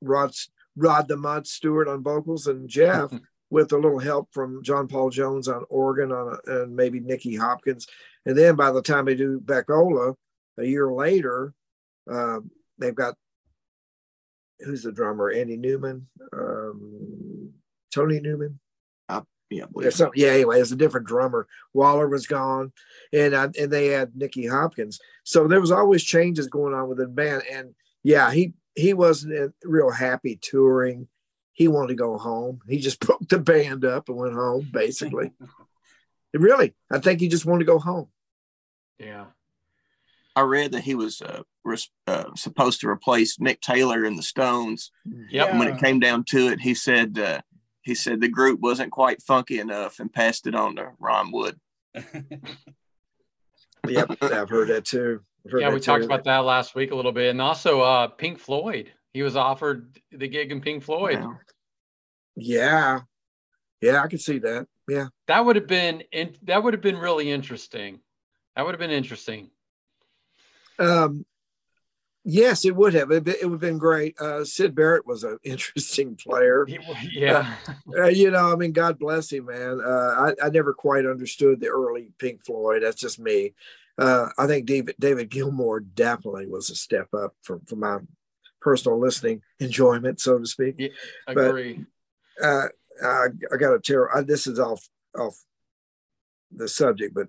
Rod 0.00 0.32
Rod 0.76 1.08
the 1.08 1.16
Mud 1.16 1.46
Stewart 1.46 1.88
on 1.88 2.02
vocals, 2.02 2.46
and 2.46 2.68
Jeff 2.68 3.10
with 3.50 3.72
a 3.72 3.76
little 3.76 3.98
help 3.98 4.28
from 4.32 4.62
John 4.62 4.86
Paul 4.86 5.10
Jones 5.10 5.48
on 5.48 5.64
organ 5.68 6.12
on 6.12 6.38
a, 6.46 6.62
and 6.62 6.76
maybe 6.76 7.00
Nicky 7.00 7.34
Hopkins. 7.34 7.86
And 8.24 8.38
then 8.38 8.54
by 8.54 8.70
the 8.70 8.82
time 8.82 9.06
they 9.06 9.16
do 9.16 9.40
Beckola, 9.40 10.14
a 10.60 10.66
year 10.66 10.92
later, 10.92 11.54
um, 12.10 12.50
they've 12.78 12.94
got 12.94 13.14
who's 14.60 14.82
the 14.82 14.92
drummer? 14.92 15.30
Andy 15.30 15.56
Newman, 15.56 16.06
um, 16.32 17.52
Tony 17.92 18.20
Newman. 18.20 18.60
Yeah, 19.08 19.16
I 19.18 19.22
Yeah, 19.50 19.64
believe 19.72 19.94
some, 19.94 20.10
yeah. 20.14 20.28
Anyway, 20.28 20.60
it's 20.60 20.70
a 20.70 20.76
different 20.76 21.06
drummer. 21.06 21.46
Waller 21.72 22.08
was 22.08 22.26
gone, 22.26 22.72
and 23.12 23.34
uh, 23.34 23.48
and 23.58 23.70
they 23.70 23.88
had 23.88 24.14
Nicky 24.16 24.46
Hopkins. 24.46 25.00
So 25.24 25.48
there 25.48 25.60
was 25.60 25.72
always 25.72 26.04
changes 26.04 26.46
going 26.48 26.74
on 26.74 26.88
within 26.88 27.06
the 27.06 27.12
band. 27.12 27.42
And 27.50 27.74
yeah, 28.02 28.30
he 28.30 28.54
he 28.74 28.94
wasn't 28.94 29.38
uh, 29.38 29.48
real 29.64 29.90
happy 29.90 30.38
touring. 30.40 31.08
He 31.52 31.68
wanted 31.68 31.88
to 31.88 31.94
go 31.94 32.16
home. 32.16 32.60
He 32.68 32.78
just 32.78 33.00
broke 33.06 33.28
the 33.28 33.38
band 33.38 33.84
up 33.84 34.08
and 34.08 34.18
went 34.18 34.34
home. 34.34 34.68
Basically, 34.72 35.32
really, 36.34 36.74
I 36.90 36.98
think 36.98 37.20
he 37.20 37.28
just 37.28 37.46
wanted 37.46 37.60
to 37.60 37.72
go 37.72 37.78
home. 37.78 38.08
Yeah. 38.98 39.26
I 40.40 40.44
read 40.44 40.72
that 40.72 40.82
he 40.82 40.94
was 40.94 41.20
uh, 41.20 41.42
res- 41.64 41.90
uh, 42.06 42.30
supposed 42.34 42.80
to 42.80 42.88
replace 42.88 43.36
Mick 43.36 43.60
Taylor 43.60 44.04
in 44.04 44.16
the 44.16 44.22
Stones. 44.22 44.90
Yep. 45.30 45.50
And 45.50 45.58
when 45.58 45.68
it 45.68 45.80
came 45.80 46.00
down 46.00 46.24
to 46.28 46.48
it, 46.48 46.60
he 46.60 46.74
said 46.74 47.18
uh, 47.18 47.40
he 47.82 47.94
said 47.94 48.20
the 48.20 48.28
group 48.28 48.60
wasn't 48.60 48.90
quite 48.90 49.22
funky 49.22 49.58
enough 49.58 49.98
and 50.00 50.12
passed 50.12 50.46
it 50.46 50.54
on 50.54 50.76
to 50.76 50.90
Ron 50.98 51.30
Wood. 51.32 51.58
Yep, 53.88 54.18
I've 54.20 54.50
heard 54.50 54.68
that 54.68 54.84
too. 54.84 55.20
Heard 55.50 55.62
Yeah, 55.62 55.68
that 55.70 55.74
we 55.74 55.80
talked 55.80 56.04
about 56.04 56.24
that 56.24 56.44
last 56.44 56.74
week 56.74 56.90
a 56.90 56.94
little 56.94 57.12
bit. 57.12 57.30
And 57.30 57.40
also 57.40 57.80
uh 57.80 58.08
Pink 58.08 58.38
Floyd. 58.38 58.92
He 59.14 59.22
was 59.22 59.36
offered 59.36 59.98
the 60.12 60.28
gig 60.28 60.52
in 60.52 60.60
Pink 60.60 60.82
Floyd. 60.82 61.18
Wow. 61.18 61.38
Yeah, 62.36 63.00
yeah, 63.80 64.02
I 64.02 64.06
could 64.06 64.20
see 64.20 64.38
that. 64.38 64.66
Yeah, 64.88 65.06
That 65.28 65.44
would 65.44 65.56
have 65.56 65.66
been 65.66 66.02
in, 66.12 66.34
that 66.42 66.62
would 66.62 66.74
have 66.74 66.82
been 66.82 66.98
really 66.98 67.30
interesting. 67.30 68.00
That 68.54 68.64
would 68.66 68.72
have 68.72 68.80
been 68.80 68.90
interesting. 68.90 69.50
Um, 70.80 71.24
yes, 72.24 72.64
it 72.64 72.74
would 72.74 72.94
have. 72.94 73.10
It, 73.10 73.28
it 73.28 73.44
would 73.44 73.52
have 73.52 73.60
been 73.60 73.78
great. 73.78 74.18
Uh, 74.20 74.44
Syd 74.44 74.74
Barrett 74.74 75.06
was 75.06 75.24
an 75.24 75.38
interesting 75.44 76.16
player. 76.16 76.66
Yeah. 77.12 77.54
Uh, 77.96 78.06
you 78.06 78.30
know, 78.30 78.52
I 78.52 78.56
mean, 78.56 78.72
God 78.72 78.98
bless 78.98 79.30
him, 79.30 79.46
man. 79.46 79.80
Uh, 79.84 80.32
I, 80.40 80.46
I 80.46 80.48
never 80.50 80.72
quite 80.72 81.06
understood 81.06 81.60
the 81.60 81.68
early 81.68 82.12
Pink 82.18 82.44
Floyd. 82.44 82.82
That's 82.82 83.00
just 83.00 83.18
me. 83.20 83.54
Uh, 83.98 84.28
I 84.38 84.46
think 84.46 84.64
David 84.66 84.94
David 84.98 85.30
Gilmour 85.30 85.80
definitely 85.94 86.46
was 86.46 86.70
a 86.70 86.74
step 86.74 87.08
up 87.12 87.34
for, 87.42 87.60
for 87.66 87.76
my 87.76 87.98
personal 88.62 88.98
listening 88.98 89.42
enjoyment, 89.58 90.20
so 90.20 90.38
to 90.38 90.46
speak. 90.46 90.76
Yeah, 90.78 90.88
But- 91.26 91.48
Agree. 91.48 91.84
uh, 92.42 92.68
I, 93.02 93.26
I 93.52 93.56
got 93.58 93.70
to 93.72 93.80
tell. 93.80 94.08
I, 94.14 94.22
this 94.22 94.46
is 94.46 94.58
off 94.58 94.88
off 95.18 95.36
the 96.50 96.68
subject, 96.68 97.14
but 97.14 97.28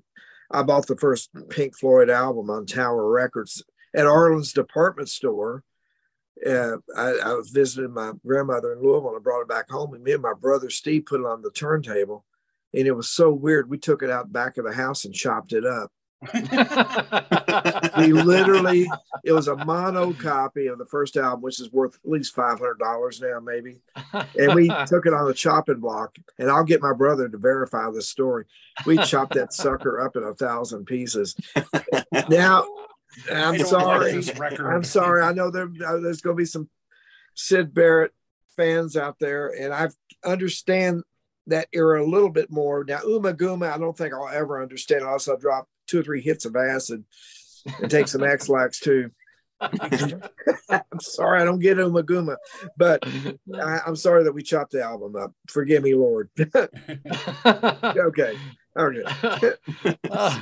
I 0.54 0.64
bought 0.64 0.88
the 0.88 0.98
first 0.98 1.30
Pink 1.50 1.78
Floyd 1.78 2.10
album 2.10 2.50
on 2.50 2.66
Tower 2.66 3.10
Records 3.10 3.64
at 3.96 4.06
Arlan's 4.06 4.54
department 4.54 5.10
store. 5.10 5.64
Uh, 6.46 6.78
I, 6.96 7.20
I 7.24 7.34
was 7.34 7.50
visiting 7.50 7.94
my 7.94 8.14
grandmother 8.26 8.74
in 8.74 8.82
Louisville 8.82 9.10
and 9.10 9.18
I 9.18 9.22
brought 9.22 9.42
it 9.42 9.48
back 9.48 9.70
home. 9.70 9.94
And 9.94 10.04
me 10.04 10.14
and 10.14 10.22
my 10.22 10.34
brother 10.34 10.70
Steve 10.70 11.06
put 11.06 11.22
it 11.22 11.26
on 11.26 11.42
the 11.42 11.52
turntable, 11.52 12.26
and 12.74 12.88
it 12.88 12.94
was 12.94 13.10
so 13.10 13.32
weird. 13.32 13.70
We 13.70 13.78
took 13.78 14.04
it 14.04 14.10
out 14.10 14.34
back 14.34 14.58
of 14.58 14.66
the 14.66 14.74
house 14.74 15.06
and 15.06 15.14
chopped 15.14 15.54
it 15.54 15.66
up. 15.66 15.92
We 17.98 18.14
literally, 18.14 18.90
it 19.24 19.32
was 19.34 19.48
a 19.48 19.56
mono 19.56 20.14
copy 20.14 20.68
of 20.68 20.78
the 20.78 20.86
first 20.86 21.18
album, 21.18 21.42
which 21.42 21.60
is 21.60 21.72
worth 21.72 21.96
at 21.96 22.10
least 22.10 22.34
five 22.34 22.60
hundred 22.60 22.80
dollars 22.80 23.22
now, 23.22 23.40
maybe 23.40 23.82
and 24.38 24.56
we 24.56 24.68
took 24.88 25.06
it 25.06 25.14
on 25.14 25.30
a 25.30 25.34
chopping 25.34 25.80
block. 25.80 26.16
And 26.40 26.50
I'll 26.50 26.64
get 26.64 26.82
my 26.82 26.94
brother 26.94 27.30
to 27.30 27.38
verify 27.38 27.90
this 27.92 28.10
story. 28.10 28.46
We 28.86 28.98
chopped 28.98 29.36
that 29.36 29.54
sucker 29.54 30.02
up 30.02 30.16
in 30.16 30.24
a 30.24 30.34
thousand 30.34 30.86
pieces. 30.86 31.36
Now, 32.30 32.66
I 33.32 33.44
I'm 33.44 33.60
sorry. 33.60 34.22
like. 34.22 34.60
I'm 34.60 34.84
sorry. 34.84 35.22
I 35.22 35.34
know 35.34 35.52
there, 35.52 35.70
uh, 35.86 35.98
there's 36.00 36.22
going 36.22 36.36
to 36.36 36.42
be 36.42 36.46
some 36.46 36.70
Syd 37.36 37.74
Barrett 37.74 38.14
fans 38.56 38.96
out 38.96 39.18
there, 39.20 39.50
and 39.50 39.74
I 39.74 39.90
understand 40.24 41.04
that 41.48 41.68
era 41.74 42.04
a 42.04 42.08
little 42.08 42.30
bit 42.30 42.52
more. 42.52 42.84
Now, 42.84 43.00
Ummagumma, 43.00 43.72
I 43.72 43.78
don't 43.78 43.98
think 43.98 44.14
I'll 44.14 44.30
ever 44.30 44.62
understand 44.62 45.04
unless 45.04 45.28
I 45.28 45.36
drop 45.36 45.68
two 45.92 46.00
or 46.00 46.04
three 46.04 46.22
hits 46.22 46.46
of 46.46 46.56
acid 46.56 47.04
and 47.80 47.92
take 47.92 48.08
some 48.08 48.24
Ex-Lax 48.24 48.80
too. 48.80 49.12
I'm 49.62 51.00
sorry, 51.00 51.42
I 51.42 51.46
don't 51.46 51.60
get 51.60 51.78
Ummagumma, 51.78 52.38
but 52.78 53.04
I, 53.54 53.82
I'm 53.86 53.96
sorry 53.96 54.24
that 54.24 54.34
we 54.34 54.42
chopped 54.42 54.72
the 54.72 54.82
album 54.82 55.16
up. 55.16 55.34
Forgive 55.48 55.84
me, 55.84 55.94
Lord. 55.94 56.30
okay. 57.46 58.38
Okay. 58.76 59.04
Uh, 60.10 60.42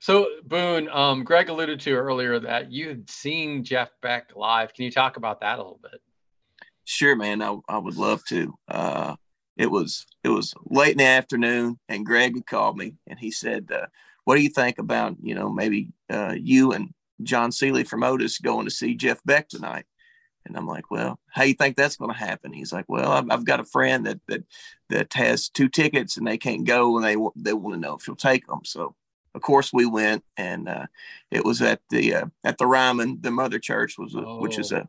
so 0.00 0.26
Boone, 0.44 0.88
um, 0.88 1.24
Greg 1.24 1.48
alluded 1.48 1.80
to 1.80 1.92
earlier 1.92 2.38
that 2.38 2.72
you 2.72 2.88
had 2.88 3.10
seen 3.10 3.64
Jeff 3.64 3.90
Beck 4.00 4.30
live. 4.36 4.72
Can 4.72 4.84
you 4.84 4.90
talk 4.90 5.16
about 5.16 5.40
that 5.40 5.58
a 5.58 5.62
little 5.62 5.80
bit? 5.82 6.00
Sure, 6.84 7.14
man. 7.14 7.42
I, 7.42 7.56
I 7.68 7.78
would 7.78 7.96
love 7.96 8.24
to. 8.26 8.54
Uh, 8.68 9.16
it 9.56 9.70
was 9.70 10.06
it 10.24 10.28
was 10.28 10.54
late 10.64 10.92
in 10.92 10.98
the 10.98 11.04
afternoon, 11.04 11.78
and 11.88 12.06
Greg 12.06 12.34
had 12.34 12.46
called 12.46 12.76
me, 12.76 12.94
and 13.06 13.18
he 13.18 13.30
said, 13.30 13.70
uh, 13.70 13.86
"What 14.24 14.36
do 14.36 14.42
you 14.42 14.48
think 14.50 14.78
about 14.78 15.16
you 15.22 15.34
know 15.34 15.50
maybe 15.50 15.88
uh, 16.10 16.34
you 16.38 16.72
and 16.72 16.92
John 17.22 17.52
Seeley 17.52 17.84
from 17.84 18.02
Otis 18.02 18.38
going 18.38 18.64
to 18.66 18.70
see 18.70 18.94
Jeff 18.94 19.20
Beck 19.24 19.48
tonight?" 19.48 19.86
And 20.44 20.56
I'm 20.56 20.66
like, 20.66 20.90
"Well, 20.90 21.20
how 21.30 21.44
you 21.44 21.54
think 21.54 21.76
that's 21.76 21.96
going 21.96 22.10
to 22.12 22.18
happen?" 22.18 22.52
He's 22.52 22.72
like, 22.72 22.86
"Well, 22.88 23.12
I've, 23.12 23.30
I've 23.30 23.44
got 23.44 23.60
a 23.60 23.64
friend 23.64 24.06
that 24.06 24.20
that 24.28 24.44
that 24.90 25.12
has 25.14 25.48
two 25.48 25.68
tickets, 25.68 26.16
and 26.16 26.26
they 26.26 26.38
can't 26.38 26.64
go, 26.64 26.96
and 26.96 27.04
they 27.04 27.16
they 27.36 27.52
want 27.52 27.74
to 27.74 27.80
know 27.80 27.94
if 27.94 28.06
you'll 28.06 28.16
take 28.16 28.46
them." 28.46 28.60
So, 28.64 28.94
of 29.34 29.40
course, 29.42 29.72
we 29.72 29.86
went, 29.86 30.24
and 30.36 30.68
uh, 30.68 30.86
it 31.30 31.44
was 31.44 31.62
at 31.62 31.80
the 31.90 32.14
uh, 32.14 32.26
at 32.44 32.58
the 32.58 32.66
Ryman, 32.66 33.18
the 33.20 33.30
Mother 33.30 33.58
Church 33.60 33.96
was, 33.98 34.14
a, 34.14 34.20
which 34.22 34.58
is 34.58 34.72
Oh. 34.72 34.78
a 34.78 34.88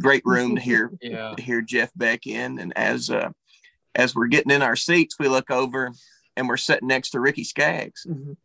great 0.00 0.22
room 0.24 0.54
to 0.56 0.60
hear 0.62 0.92
Yeah. 1.02 1.32
to 1.36 1.42
hear 1.42 1.60
Jeff 1.62 1.90
Beck 1.94 2.26
in. 2.26 2.58
And 2.58 2.72
as 2.76 3.10
uh, 3.10 3.30
as 3.94 4.14
we're 4.14 4.26
getting 4.28 4.50
in 4.52 4.62
our 4.62 4.76
seats, 4.76 5.16
we 5.18 5.28
look 5.28 5.50
over 5.50 5.92
and 6.36 6.48
we're 6.48 6.56
sitting 6.58 6.88
next 6.88 7.10
to 7.10 7.20
Ricky 7.20 7.44
Skaggs, 7.44 8.06
Mhm. 8.08 8.36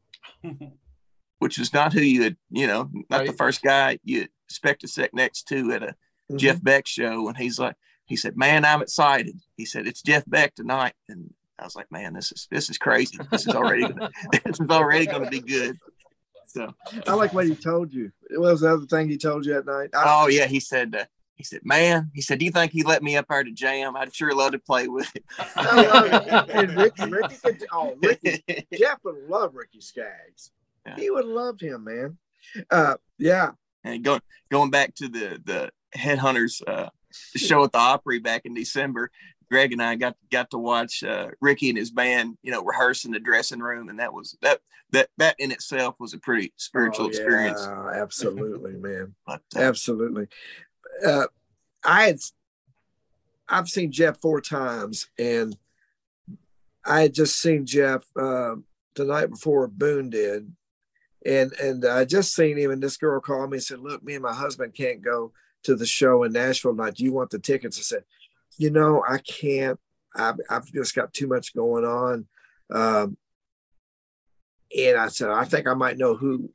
which 1.40 1.58
is 1.60 1.74
not 1.74 1.94
who 1.94 2.02
you 2.02 2.24
had, 2.24 2.38
you 2.50 2.68
know, 2.68 2.90
not 3.10 3.26
the 3.26 3.34
first 3.34 3.62
guy 3.62 4.00
you 4.04 4.28
expect 4.48 4.82
to 4.82 4.88
sit 4.88 5.14
next 5.14 5.48
to 5.48 5.72
at 5.72 5.84
a 5.84 5.96
Mhm. 6.32 6.38
Jeff 6.38 6.64
Beck 6.64 6.88
show. 6.88 7.28
And 7.28 7.36
he's 7.38 7.60
like, 7.60 7.76
he 8.06 8.16
said, 8.16 8.38
"Man, 8.38 8.64
I'm 8.64 8.82
excited." 8.82 9.38
He 9.58 9.66
said, 9.66 9.86
"It's 9.88 10.02
Jeff 10.02 10.24
Beck 10.28 10.56
tonight," 10.56 10.94
and 11.10 11.34
I 11.60 11.64
was 11.66 11.76
like, 11.76 11.92
"Man, 11.92 12.14
this 12.14 12.32
is 12.32 12.48
this 12.52 12.70
is 12.70 12.78
crazy. 12.78 13.18
This 13.32 13.48
is 13.48 13.54
already 13.56 13.84
gonna, 13.84 14.10
this 14.46 14.60
is 14.60 14.68
already 14.70 15.06
going 15.08 15.24
to 15.24 15.30
be 15.30 15.42
good." 15.42 15.78
So, 16.48 16.74
I 17.08 17.14
like 17.14 17.34
what 17.34 17.48
he 17.48 17.56
told 17.56 17.94
you. 17.94 18.12
What 18.32 18.52
was 18.52 18.62
the 18.62 18.74
other 18.74 18.86
thing 18.86 19.10
he 19.10 19.18
told 19.18 19.46
you 19.46 19.58
at 19.58 19.66
night? 19.66 19.90
I, 19.94 20.04
oh 20.24 20.28
yeah, 20.28 20.48
he 20.48 20.60
said. 20.60 20.96
Uh, 20.96 21.06
he 21.42 21.46
said, 21.46 21.62
"Man," 21.64 22.12
he 22.14 22.22
said, 22.22 22.40
"Do 22.40 22.46
you 22.46 22.52
think 22.52 22.72
he 22.72 22.84
let 22.84 23.04
me 23.04 23.18
up 23.18 23.26
there 23.30 23.44
to 23.44 23.52
jam? 23.52 23.96
I'd 23.96 24.14
sure 24.16 24.34
love 24.36 24.52
to 24.54 24.60
play 24.60 24.88
with 24.88 25.08
him." 25.16 25.24
I 25.56 25.82
love 25.82 26.06
it. 26.06 26.56
And 26.56 26.78
Ricky, 26.78 27.06
Ricky 27.10 27.36
could, 27.44 27.66
oh, 27.72 27.96
Ricky, 28.02 28.44
Jeff 28.74 29.00
would 29.04 29.28
love 29.28 29.56
Ricky 29.56 29.82
Skaggs. 29.82 30.52
Yeah. 30.86 30.96
He 30.96 31.10
would 31.10 31.26
love 31.26 31.60
him, 31.60 31.84
man. 31.84 32.18
Uh, 32.70 32.96
yeah. 33.18 33.52
and 33.84 34.04
going 34.04 34.22
going 34.50 34.70
back 34.70 34.94
to 34.96 35.08
the 35.08 35.42
the 35.44 35.70
headhunters 35.98 36.62
uh 36.68 36.90
show 37.36 37.64
at 37.64 37.72
the 37.72 37.78
opry 37.78 38.20
back 38.20 38.46
in 38.46 38.54
december 38.54 39.12
greg 39.50 39.74
and 39.74 39.82
i 39.82 39.96
got 39.96 40.16
got 40.32 40.50
to 40.50 40.58
watch 40.58 41.04
uh 41.04 41.28
ricky 41.42 41.70
and 41.70 41.78
his 41.78 41.92
band 41.92 42.38
you 42.42 42.52
know 42.52 42.64
rehearse 42.64 43.04
in 43.06 43.12
the 43.12 43.20
dressing 43.20 43.60
room 43.60 43.90
and 43.90 44.00
that 44.00 44.14
was 44.14 44.38
that 44.42 44.60
that 44.92 45.10
that 45.18 45.36
in 45.40 45.52
itself 45.52 45.96
was 46.00 46.14
a 46.14 46.18
pretty 46.20 46.52
spiritual 46.58 47.06
Oh, 47.06 47.10
experience 47.10 47.62
absolutely, 47.94 48.74
man. 48.74 49.14
but 49.28 49.42
uh, 49.56 49.60
Absolutely. 49.60 50.28
Uh, 51.06 51.28
I 51.84 52.04
had, 52.04 52.20
I've 53.50 53.70
seen 53.70 53.92
Jeff 53.92 54.20
four 54.20 54.42
times, 54.42 55.08
and 55.18 55.56
I 56.86 57.02
had 57.02 57.14
just 57.14 57.40
seen 57.40 57.66
Jeff 57.66 58.04
uh, 58.16 58.56
the 58.96 59.06
night 59.06 59.30
before 59.30 59.68
Boone 59.68 60.10
did, 60.10 60.52
and 61.26 61.54
and 61.54 61.86
I 61.86 62.06
just 62.06 62.34
seen 62.34 62.58
him, 62.58 62.72
and 62.72 62.82
this 62.82 62.98
girl 62.98 63.20
called 63.20 63.52
me 63.52 63.58
and 63.58 63.64
said, 63.64 63.80
"Look, 63.80 64.04
me 64.04 64.16
and 64.16 64.24
my 64.24 64.34
husband 64.34 64.74
can't 64.74 65.02
go 65.02 65.34
to 65.64 65.76
the 65.76 65.86
show 65.86 66.24
in 66.24 66.34
Nashville 66.34 66.76
tonight. 66.76 66.96
Do 66.96 67.04
you 67.04 67.14
want 67.14 67.30
the 67.30 67.40
tickets?" 67.40 67.78
I 67.78 67.82
said, 67.82 68.04
"You 68.58 68.72
know, 68.72 69.04
I 69.08 69.20
can't. 69.20 69.80
I've, 70.16 70.40
I've 70.50 70.72
just 70.72 70.96
got 70.96 71.14
too 71.14 71.28
much 71.28 71.56
going 71.56 71.86
on." 71.86 72.28
Um, 72.72 73.18
and 74.78 74.98
I 74.98 75.08
said, 75.10 75.30
"I 75.30 75.46
think 75.46 75.68
I 75.68 75.74
might 75.74 75.98
know 75.98 76.16
who 76.16 76.52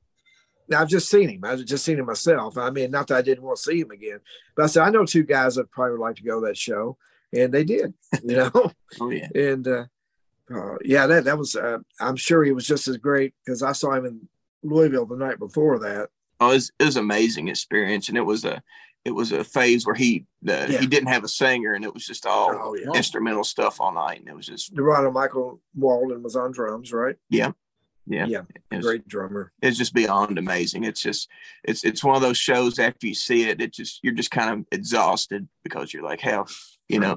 now 0.68 0.80
I've 0.80 0.88
just 0.88 1.08
seen 1.10 1.28
him. 1.28 1.40
I've 1.44 1.64
just 1.64 1.84
seen 1.84 1.98
him 1.98 2.06
myself. 2.06 2.56
I 2.58 2.70
mean, 2.70 2.90
not 2.90 3.06
that 3.08 3.16
I 3.18 3.22
didn't 3.22 3.44
want 3.44 3.56
to 3.58 3.62
see 3.62 3.80
him 3.80 3.90
again, 3.90 4.20
but 4.56 4.64
I 4.64 4.66
said 4.66 4.82
I 4.82 4.90
know 4.90 5.04
two 5.04 5.22
guys 5.24 5.54
that 5.56 5.70
probably 5.70 5.92
would 5.98 6.00
like 6.04 6.16
to 6.16 6.22
go 6.22 6.40
to 6.40 6.46
that 6.46 6.56
show, 6.56 6.96
and 7.32 7.52
they 7.52 7.64
did. 7.64 7.94
You 8.24 8.36
know, 8.36 8.50
oh 9.00 9.10
yeah 9.10 9.28
and 9.34 9.66
uh, 9.68 9.84
uh, 10.54 10.76
yeah, 10.84 11.06
that 11.06 11.24
that 11.24 11.38
was. 11.38 11.56
Uh, 11.56 11.78
I'm 12.00 12.16
sure 12.16 12.44
he 12.44 12.52
was 12.52 12.66
just 12.66 12.88
as 12.88 12.96
great 12.98 13.34
because 13.44 13.62
I 13.62 13.72
saw 13.72 13.92
him 13.94 14.06
in 14.06 14.28
Louisville 14.62 15.06
the 15.06 15.16
night 15.16 15.38
before 15.38 15.78
that. 15.80 16.08
oh, 16.40 16.50
it 16.50 16.54
was, 16.54 16.72
it 16.78 16.84
was 16.84 16.96
an 16.96 17.04
amazing 17.04 17.48
experience 17.48 18.08
and 18.08 18.16
it 18.18 18.22
was 18.22 18.44
a 18.44 18.62
it 19.04 19.10
was 19.14 19.30
a 19.32 19.44
phase 19.44 19.86
where 19.86 19.94
he 19.94 20.24
uh, 20.48 20.66
Yeah. 20.68 20.78
he 20.80 20.86
didn't 20.86 21.08
have 21.08 21.22
a 21.24 21.28
singer 21.28 21.74
and 21.74 21.84
it 21.84 21.94
was 21.94 22.04
just 22.06 22.26
all 22.26 22.50
Oh 22.52 22.74
yeah, 22.76 22.90
instrumental 22.94 23.44
stuff 23.44 23.80
all 23.80 23.92
night 23.92 24.18
and 24.20 24.28
it 24.28 24.34
was 24.36 24.46
just 24.46 24.72
Narada 24.74 25.10
Michael 25.12 25.60
Walden 25.76 26.22
was 26.24 26.34
on 26.36 26.50
drums, 26.52 26.92
right? 26.92 27.14
yeah 27.30 27.52
yeah, 28.06 28.26
Yeah, 28.26 28.42
it 28.70 28.76
was, 28.76 28.86
great 28.86 29.08
drummer. 29.08 29.52
it's 29.62 29.78
just 29.78 29.94
beyond 29.94 30.38
amazing. 30.38 30.84
It's 30.84 31.02
just 31.02 31.28
it's 31.64 31.84
it's 31.84 32.02
one 32.04 32.16
of 32.16 32.22
those 32.22 32.38
shows 32.38 32.78
after 32.78 33.06
you 33.06 33.14
see 33.14 33.48
it, 33.48 33.60
it 33.60 33.72
just 33.72 34.00
you're 34.02 34.14
just 34.14 34.30
kind 34.30 34.50
of 34.60 34.66
exhausted 34.72 35.48
because 35.64 35.92
you're 35.92 36.04
like, 36.04 36.20
hell, 36.20 36.46
you 36.88 37.00
know, 37.00 37.16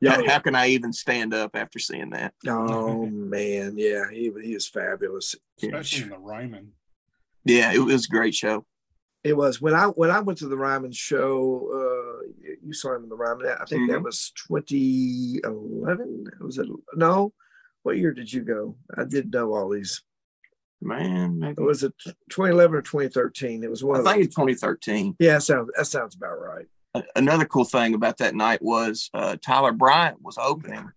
Yeah, 0.00 0.16
how, 0.16 0.26
how 0.28 0.38
can 0.40 0.54
I 0.54 0.68
even 0.68 0.92
stand 0.92 1.32
up 1.34 1.56
after 1.56 1.78
seeing 1.78 2.10
that? 2.10 2.34
Oh 2.46 3.06
man, 3.06 3.74
yeah, 3.78 4.04
he 4.10 4.30
he 4.42 4.54
is 4.54 4.68
fabulous. 4.68 5.34
especially 5.62 6.02
in 6.04 6.08
the 6.10 6.18
Ryman. 6.18 6.72
Yeah, 7.44 7.72
it 7.72 7.78
was 7.78 8.06
a 8.06 8.08
great 8.08 8.34
show. 8.34 8.64
It 9.24 9.36
was 9.36 9.60
when 9.60 9.74
I 9.74 9.86
when 9.86 10.10
I 10.10 10.20
went 10.20 10.38
to 10.40 10.48
the 10.48 10.56
Ryman 10.56 10.92
show. 10.92 11.68
Uh, 11.72 12.26
you- 12.42 12.56
you 12.66 12.72
saw 12.72 12.94
him 12.96 13.04
in 13.04 13.08
the 13.08 13.16
Ryman. 13.16 13.46
I 13.60 13.64
think 13.64 13.88
that 13.90 13.98
Mhm. 14.00 14.04
was 14.04 14.32
2011. 14.48 16.24
Was 16.40 16.58
it 16.58 16.68
no? 16.94 17.32
What 17.86 17.98
year 17.98 18.12
did 18.12 18.32
you 18.32 18.40
go? 18.42 18.74
I 18.98 19.04
did 19.04 19.32
know 19.32 19.54
all 19.54 19.68
these. 19.68 20.02
Man, 20.82 21.38
maybe. 21.38 21.62
was 21.62 21.84
it 21.84 21.94
2011 22.30 22.74
or 22.76 22.82
2013? 22.82 23.62
It 23.62 23.70
was 23.70 23.84
one. 23.84 23.94
I 23.94 23.98
of 24.00 24.04
think 24.06 24.16
those. 24.16 24.26
it's 24.26 24.34
2013. 24.34 25.14
Yeah, 25.20 25.34
that 25.34 25.42
sounds 25.44 25.70
that 25.76 25.86
sounds 25.86 26.16
about 26.16 26.40
right. 26.40 26.66
Another 27.14 27.44
cool 27.44 27.64
thing 27.64 27.94
about 27.94 28.18
that 28.18 28.34
night 28.34 28.60
was 28.60 29.08
uh, 29.14 29.36
Tyler 29.40 29.70
Bryant 29.70 30.20
was 30.20 30.36
opening. 30.36 30.90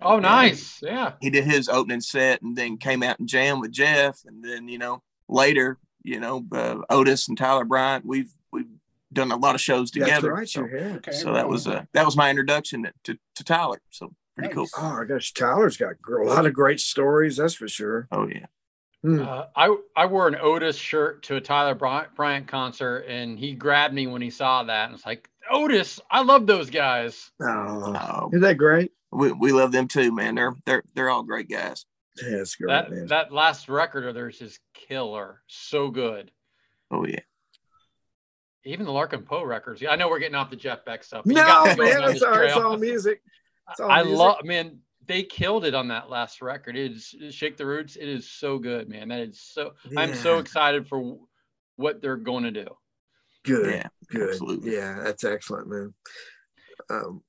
Oh, 0.00 0.20
nice. 0.20 0.78
Yeah. 0.80 1.14
He 1.20 1.30
did 1.30 1.42
his 1.42 1.68
opening 1.68 2.00
set 2.00 2.42
and 2.42 2.54
then 2.54 2.76
came 2.78 3.02
out 3.02 3.18
and 3.18 3.28
jammed 3.28 3.60
with 3.60 3.72
Jeff. 3.72 4.20
And 4.24 4.44
then, 4.44 4.68
you 4.68 4.78
know, 4.78 5.02
later, 5.28 5.78
you 6.04 6.20
know, 6.20 6.46
uh, 6.52 6.76
Otis 6.88 7.26
and 7.26 7.36
Tyler 7.36 7.64
Bryant, 7.64 8.06
we've 8.06 8.30
we've 8.52 8.70
done 9.12 9.32
a 9.32 9.36
lot 9.36 9.56
of 9.56 9.60
shows 9.60 9.90
That's 9.90 10.06
together. 10.06 10.32
right. 10.32 10.48
So, 10.48 10.64
You 10.64 10.76
have. 10.76 10.96
Okay, 10.98 11.10
so 11.10 11.32
that 11.32 11.48
was 11.48 11.66
uh, 11.66 11.86
that 11.92 12.06
was 12.06 12.16
my 12.16 12.30
introduction 12.30 12.88
to, 13.02 13.18
to 13.34 13.42
Tyler. 13.44 13.80
So 13.90 14.12
pretty 14.36 14.54
cool. 14.54 14.66
Oh 14.76 14.96
my 14.98 15.04
gosh, 15.04 15.32
Tyler's 15.32 15.76
got 15.76 15.94
a 16.08 16.22
lot 16.24 16.46
of 16.46 16.52
great 16.54 16.80
stories. 16.80 17.36
That's 17.36 17.54
for 17.54 17.68
sure. 17.68 18.08
Oh 18.12 18.26
yeah. 18.28 18.46
Hmm. 19.02 19.20
Uh, 19.22 19.44
I 19.54 19.76
I 19.94 20.06
wore 20.06 20.26
an 20.28 20.36
Otis 20.40 20.76
shirt 20.76 21.22
to 21.24 21.36
a 21.36 21.40
Tyler 21.40 21.74
Bryant 21.74 22.46
concert, 22.48 23.04
and 23.08 23.38
he 23.38 23.54
grabbed 23.54 23.94
me 23.94 24.06
when 24.06 24.22
he 24.22 24.30
saw 24.30 24.62
that, 24.64 24.86
and 24.86 24.94
it's 24.94 25.06
like 25.06 25.28
Otis. 25.50 26.00
I 26.10 26.22
love 26.22 26.46
those 26.46 26.70
guys. 26.70 27.30
Oh, 27.40 27.94
Oh, 27.96 28.28
isn't 28.32 28.40
that 28.40 28.56
great? 28.58 28.92
we, 29.12 29.30
we 29.32 29.52
love 29.52 29.70
them 29.72 29.86
too, 29.88 30.12
man. 30.12 30.34
They're 30.34 30.54
they're 30.64 30.82
they're 30.94 31.10
all 31.10 31.22
great 31.22 31.48
guys. 31.48 31.84
Yeah, 32.22 32.38
that's 32.38 32.56
great, 32.56 32.68
That 32.68 32.90
man. 32.90 33.06
that 33.08 33.32
last 33.32 33.68
record 33.68 34.04
of 34.06 34.14
theirs 34.14 34.40
is 34.40 34.58
killer. 34.74 35.42
So 35.46 35.90
good. 35.90 36.30
Oh 36.90 37.06
yeah. 37.06 37.20
Even 38.64 38.86
the 38.86 38.92
Larkin 38.92 39.22
Poe 39.22 39.44
records. 39.44 39.84
I 39.88 39.94
know 39.94 40.08
we're 40.08 40.18
getting 40.18 40.34
off 40.34 40.50
the 40.50 40.56
Jeff 40.56 40.84
Beck 40.84 41.04
stuff. 41.04 41.24
no, 41.24 41.34
got 41.34 41.68
me 41.68 41.74
going 41.76 41.88
man, 41.90 42.02
on 42.02 42.10
it's 42.10 42.20
this 42.20 42.28
it's 42.32 42.54
all 42.56 42.76
music. 42.76 43.22
It's 43.70 43.80
all 43.80 43.90
I 43.90 44.02
music. 44.02 44.18
love, 44.18 44.44
man. 44.44 44.78
They 45.06 45.22
killed 45.22 45.64
it 45.64 45.74
on 45.74 45.88
that 45.88 46.10
last 46.10 46.42
record. 46.42 46.76
It 46.76 46.92
is 46.92 47.14
Shake 47.30 47.56
the 47.56 47.66
Roots. 47.66 47.96
It 47.96 48.08
is 48.08 48.28
so 48.28 48.58
good, 48.58 48.88
man. 48.88 49.08
That 49.08 49.20
is 49.20 49.40
so. 49.40 49.74
I'm 49.96 50.14
so 50.14 50.38
excited 50.38 50.88
for 50.88 51.16
what 51.76 52.00
they're 52.02 52.16
going 52.16 52.44
to 52.44 52.50
do. 52.50 52.66
good. 53.44 53.72
Yeah. 53.74 53.88
good. 54.10 54.30
absolutely. 54.30 54.74
Yeah, 54.74 55.00
that's 55.02 55.22
excellent, 55.24 55.68
man. 55.68 55.94
Um, 56.90 57.22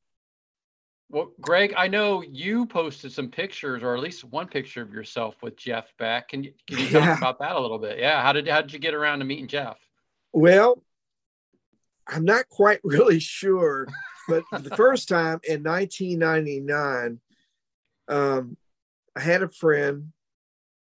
Well, 1.10 1.32
Greg, 1.40 1.74
I 1.78 1.88
know 1.88 2.22
you 2.24 2.66
posted 2.66 3.12
some 3.12 3.30
pictures, 3.30 3.84
or 3.84 3.96
at 3.96 4.02
least 4.02 4.24
one 4.24 4.48
picture 4.48 4.82
of 4.82 4.92
yourself 4.92 5.36
with 5.44 5.56
Jeff 5.56 5.94
Beck. 6.00 6.30
Can 6.30 6.44
you 6.44 6.54
can 6.68 6.80
you 6.80 6.86
talk 6.90 7.04
Yeah. 7.04 7.18
about 7.18 7.40
that 7.40 7.56
a 7.56 7.60
little 7.60 7.78
bit? 7.80 8.00
Yeah, 8.00 8.22
how 8.24 8.34
did 8.34 8.48
how 8.48 8.62
did 8.62 8.74
you 8.74 8.80
get 8.80 8.94
around 8.96 9.20
to 9.20 9.26
meeting 9.26 9.48
Jeff? 9.48 9.78
well, 10.34 10.82
I'm 12.08 12.26
not 12.26 12.48
quite 12.50 12.80
really 12.84 13.20
sure, 13.20 13.88
but 14.28 14.44
the 14.52 14.76
first 14.76 15.08
time 15.08 15.40
in 15.48 15.64
1999, 15.64 17.20
um, 18.08 18.58
I 19.16 19.20
had 19.20 19.44
a 19.44 19.50
friend 19.50 20.12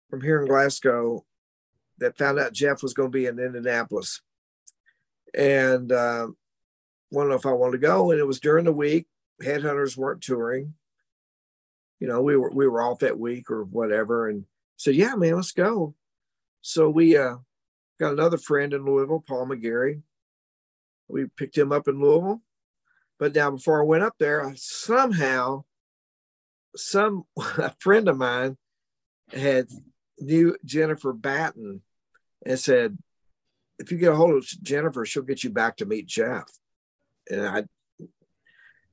from 0.09 0.21
here 0.21 0.41
in 0.41 0.47
Glasgow 0.47 1.25
that 1.99 2.17
found 2.17 2.39
out 2.39 2.53
Jeff 2.53 2.81
was 2.81 2.93
going 2.93 3.11
to 3.11 3.17
be 3.17 3.25
in 3.25 3.39
Indianapolis, 3.39 4.21
and 5.33 5.91
uh, 5.91 6.27
wanted 7.11 7.27
to 7.27 7.29
know 7.31 7.37
if 7.37 7.45
I 7.45 7.51
wanted 7.51 7.73
to 7.73 7.87
go. 7.87 8.11
And 8.11 8.19
it 8.19 8.27
was 8.27 8.39
during 8.39 8.65
the 8.65 8.71
week. 8.71 9.07
Headhunters 9.41 9.97
weren't 9.97 10.21
touring. 10.21 10.73
You 11.99 12.07
know, 12.07 12.21
we 12.21 12.35
were 12.35 12.51
we 12.51 12.67
were 12.67 12.81
off 12.81 12.99
that 12.99 13.19
week 13.19 13.49
or 13.49 13.63
whatever, 13.63 14.27
and 14.27 14.45
said, 14.77 14.95
"Yeah, 14.95 15.15
man, 15.15 15.35
let's 15.35 15.51
go." 15.51 15.95
So 16.61 16.89
we 16.89 17.17
uh, 17.17 17.35
got 17.99 18.13
another 18.13 18.37
friend 18.37 18.73
in 18.73 18.85
Louisville, 18.85 19.23
Paul 19.25 19.47
McGarry. 19.47 20.01
We 21.07 21.25
picked 21.37 21.57
him 21.57 21.71
up 21.71 21.87
in 21.87 21.99
Louisville. 21.99 22.41
But 23.19 23.35
now, 23.35 23.51
before 23.51 23.81
I 23.81 23.85
went 23.85 24.03
up 24.03 24.15
there, 24.19 24.45
I 24.45 24.53
somehow, 24.55 25.63
some 26.75 27.23
a 27.37 27.73
friend 27.79 28.07
of 28.07 28.17
mine 28.17 28.57
had 29.31 29.67
knew 30.19 30.57
Jennifer 30.65 31.13
Batten 31.13 31.81
and 32.45 32.59
said, 32.59 32.97
"If 33.79 33.91
you 33.91 33.97
get 33.97 34.13
a 34.13 34.15
hold 34.15 34.35
of 34.35 34.45
Jennifer, 34.61 35.05
she'll 35.05 35.23
get 35.23 35.43
you 35.43 35.49
back 35.49 35.77
to 35.77 35.85
meet 35.85 36.07
Jeff." 36.07 36.49
And 37.29 37.47
I, 37.47 37.63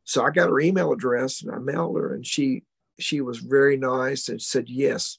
so 0.04 0.24
I 0.24 0.30
got 0.30 0.50
her 0.50 0.60
email 0.60 0.92
address 0.92 1.42
and 1.42 1.50
I 1.50 1.58
mailed 1.58 1.96
her, 1.96 2.14
and 2.14 2.26
she 2.26 2.64
she 2.98 3.20
was 3.20 3.38
very 3.38 3.76
nice 3.76 4.28
and 4.28 4.40
said, 4.40 4.68
"Yes, 4.68 5.18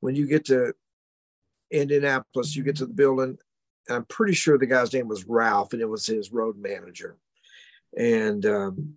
when 0.00 0.14
you 0.14 0.26
get 0.26 0.44
to 0.46 0.74
Indianapolis, 1.70 2.54
you 2.54 2.62
get 2.62 2.76
to 2.76 2.86
the 2.86 2.92
building. 2.92 3.38
I'm 3.88 4.04
pretty 4.04 4.34
sure 4.34 4.58
the 4.58 4.66
guy's 4.66 4.92
name 4.92 5.08
was 5.08 5.26
Ralph, 5.26 5.72
and 5.72 5.82
it 5.82 5.88
was 5.88 6.06
his 6.06 6.32
road 6.32 6.56
manager. 6.56 7.16
And 7.96 8.44
um, 8.46 8.94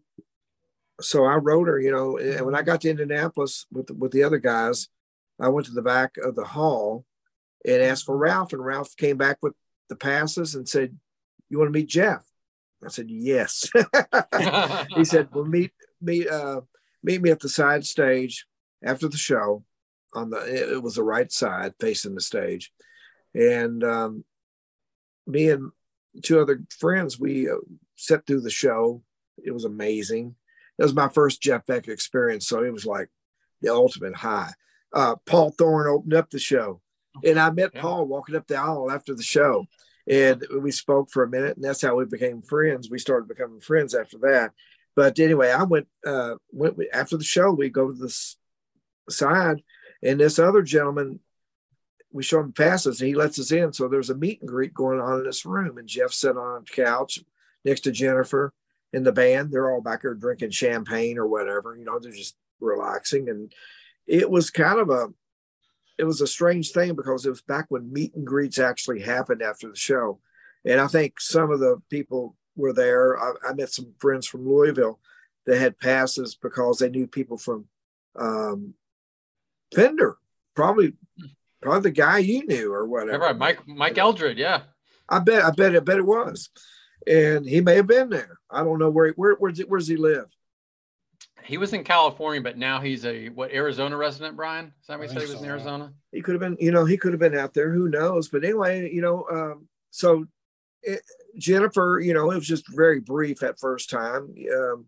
so 1.02 1.26
I 1.26 1.36
wrote 1.36 1.68
her, 1.68 1.80
you 1.80 1.92
know. 1.92 2.18
And 2.18 2.46
when 2.46 2.56
I 2.56 2.62
got 2.62 2.82
to 2.82 2.90
Indianapolis 2.90 3.66
with 3.72 3.88
the, 3.88 3.94
with 3.94 4.12
the 4.12 4.24
other 4.24 4.38
guys, 4.38 4.88
I 5.40 5.50
went 5.50 5.68
to 5.68 5.74
the 5.74 5.82
back 5.82 6.16
of 6.18 6.36
the 6.36 6.46
hall 6.46 7.06
and 7.66 7.82
asked 7.82 8.06
for 8.06 8.18
Ralph, 8.18 8.54
and 8.54 8.64
Ralph 8.64 8.96
came 8.98 9.18
back 9.18 9.38
with 9.42 9.54
the 9.90 9.96
passes 9.96 10.56
and 10.56 10.68
said, 10.68 10.98
"You 11.50 11.58
want 11.58 11.70
to 11.74 11.80
meet 11.80 11.90
Jeff?" 11.90 12.26
I 12.84 12.90
said, 12.90 13.10
"Yes." 13.10 13.70
he 14.96 15.06
said, 15.06 15.30
"Well, 15.34 15.46
meet 15.46 15.72
meet 16.02 16.28
uh, 16.28 16.62
meet 17.04 17.22
me 17.22 17.32
at 17.32 17.40
the 17.40 17.50
side 17.50 17.86
stage 17.86 18.46
after 18.84 19.08
the 19.08 19.18
show. 19.18 19.64
On 20.16 20.30
the 20.30 20.74
it 20.74 20.82
was 20.82 20.96
the 20.96 21.04
right 21.04 21.32
side 21.32 21.74
facing 21.80 22.16
the 22.16 22.22
stage, 22.22 22.72
and 23.36 23.84
um, 23.84 24.26
me 25.28 25.50
and 25.50 25.72
two 26.24 26.40
other 26.40 26.64
friends 26.80 27.20
we 27.20 27.48
uh, 27.48 27.56
set 28.00 28.26
through 28.26 28.41
the 28.41 28.50
show. 28.50 29.04
It 29.43 29.52
was 29.52 29.66
amazing. 29.66 30.36
It 30.78 30.84
was 30.84 30.93
my 30.93 31.10
first 31.10 31.41
Jeff 31.41 31.66
Beck 31.66 31.88
experience, 31.88 32.47
so 32.47 32.64
it 32.64 32.72
was 32.72 32.86
like 32.86 33.10
the 33.62 33.70
ultimate 33.74 34.16
high. 34.16 34.54
Uh, 34.93 35.16
Paul 35.26 35.52
Thorn 35.52 35.88
opened 35.88 36.14
up 36.14 36.30
the 36.30 36.39
show, 36.39 36.82
and 37.24 37.38
I 37.38 37.52
met 37.52 37.72
Yeah. 37.74 37.82
Paul 37.82 38.06
walking 38.08 38.36
up 38.36 38.47
the 38.47 38.56
aisle 38.56 38.89
after 38.89 39.14
the 39.14 39.24
show, 39.24 39.66
and 40.08 40.43
we 40.62 40.72
spoke 40.72 41.12
for 41.12 41.24
a 41.24 41.30
minute, 41.30 41.58
and 41.58 41.64
that's 41.64 41.82
how 41.82 41.95
we 41.95 42.06
became 42.06 42.41
friends. 42.41 42.89
We 42.89 43.00
started 43.00 43.28
becoming 43.28 43.60
friends 43.60 43.93
after 43.93 44.18
that. 44.20 44.52
But 44.95 45.20
anyway, 45.20 45.52
I 45.52 45.64
went 45.64 45.88
uh, 46.06 46.36
went 46.52 46.78
after 46.93 47.18
the 47.18 47.24
show. 47.24 47.52
We 47.52 47.70
go 47.70 47.91
to 47.91 47.97
this 47.97 48.38
side, 49.10 49.62
and 50.02 50.20
this 50.20 50.39
other 50.39 50.62
gentleman, 50.62 51.20
we 52.12 52.24
show 52.24 52.39
him 52.39 52.54
passes, 52.54 53.02
and 53.02 53.08
he 53.10 53.16
lets 53.16 53.38
us 53.38 53.52
in. 53.52 53.74
So 53.74 53.88
there's 53.88 54.10
a 54.10 54.16
meet 54.16 54.39
and 54.39 54.50
greet 54.50 54.74
going 54.74 55.00
on 55.00 55.20
in 55.20 55.26
this 55.26 55.45
room, 55.45 55.78
and 55.78 55.88
Jeff 55.88 56.14
sat 56.14 56.38
on 56.38 56.62
a 56.62 56.74
couch 56.74 57.20
next 57.66 57.82
to 57.82 57.91
Jennifer 57.91 58.53
in 58.93 59.03
the 59.03 59.12
band. 59.12 59.51
They're 59.51 59.72
all 59.72 59.82
back 59.82 60.01
there 60.01 60.14
drinking 60.14 60.51
champagne 60.51 61.18
or 61.18 61.28
whatever. 61.28 61.76
You 61.76 61.86
know, 61.86 61.99
they're 61.99 62.12
just 62.12 62.36
relaxing, 62.60 63.30
and 63.30 63.53
it 64.07 64.30
was 64.30 64.49
kind 64.49 64.80
of 64.80 64.89
a 64.89 65.10
it 65.97 66.05
was 66.05 66.22
a 66.22 66.28
strange 66.28 66.72
thing 66.72 66.95
because 66.95 67.26
it 67.26 67.30
was 67.30 67.41
back 67.41 67.66
when 67.70 67.91
meet 67.91 68.16
and 68.16 68.26
greets 68.26 68.57
actually 68.57 69.01
happened 69.01 69.41
after 69.41 69.68
the 69.68 69.76
show. 69.76 70.20
And 70.66 70.80
I 70.80 70.88
think 70.88 71.20
some 71.20 71.51
of 71.51 71.60
the 71.60 71.82
people 71.89 72.38
were 72.55 72.74
there. 72.74 73.20
I, 73.20 73.34
I 73.49 73.53
met 73.53 73.70
some 73.70 73.93
friends 73.99 74.26
from 74.26 74.47
Louisville 74.47 74.99
that 75.45 75.60
had 75.60 75.78
passes 75.78 76.36
because 76.36 76.80
they 76.80 76.89
knew 76.89 77.05
people 77.05 77.38
from 77.38 77.66
um, 78.18 78.74
Fender, 79.74 80.18
probably 80.55 80.93
probably 81.62 81.82
the 81.82 81.91
guy 81.91 82.20
you 82.20 82.45
knew 82.47 82.72
or 82.72 82.88
whatever. 82.88 83.26
right, 83.26 83.38
Mike 83.38 83.68
Mike 83.68 83.97
Eldred, 83.97 84.38
yeah. 84.38 84.62
I 85.07 85.20
bet 85.20 85.43
I 85.43 85.51
bet 85.51 85.76
I 85.76 85.80
bet 85.80 85.97
it 85.97 86.05
was. 86.05 86.49
And 87.08 87.45
he 87.45 87.62
may 87.62 87.76
have 87.76 87.88
been 87.88 88.10
there. 88.10 88.39
I 88.50 88.64
don't 88.64 88.80
know 88.80 88.89
where 88.89 89.12
where 89.12 89.36
where's 89.36 89.60
where 89.60 89.80
does 89.80 89.88
he 89.88 89.97
live? 89.97 90.26
He 91.43 91.58
was 91.58 91.74
in 91.74 91.84
California, 91.84 92.41
but 92.41 92.58
now 92.58 92.80
he's 92.80 93.06
a 93.06 93.30
what 93.30 93.52
Arizona 93.52 93.97
resident, 93.97 94.36
Brian? 94.36 94.74
Is 94.82 94.88
that 94.88 95.00
what 95.00 95.10
I 95.10 95.14
you 95.14 95.20
said 95.20 95.28
he 95.28 95.34
was 95.34 95.41
in 95.41 95.47
so. 95.47 95.52
Arizona? 95.52 95.93
he 96.12 96.22
could 96.22 96.34
have 96.34 96.41
been, 96.41 96.58
you 96.60 96.72
know, 96.72 96.86
he 96.86 96.97
could 96.97 97.14
have 97.14 97.20
been 97.20 97.38
out 97.38 97.54
there. 97.54 97.72
Who 97.72 97.89
knows? 97.89 98.30
But 98.30 98.43
anyway, 98.43 98.91
you 98.93 99.02
know, 99.02 99.26
um, 99.32 99.68
so 99.91 100.26
it, 100.84 101.02
Jennifer, 101.38 102.00
you 102.04 102.14
know, 102.14 102.32
it 102.32 102.36
was 102.36 102.47
just 102.47 102.68
very 102.68 103.00
brief 103.00 103.43
at 103.43 103.60
first 103.60 103.89
time. 103.89 104.34
Um, 104.54 104.86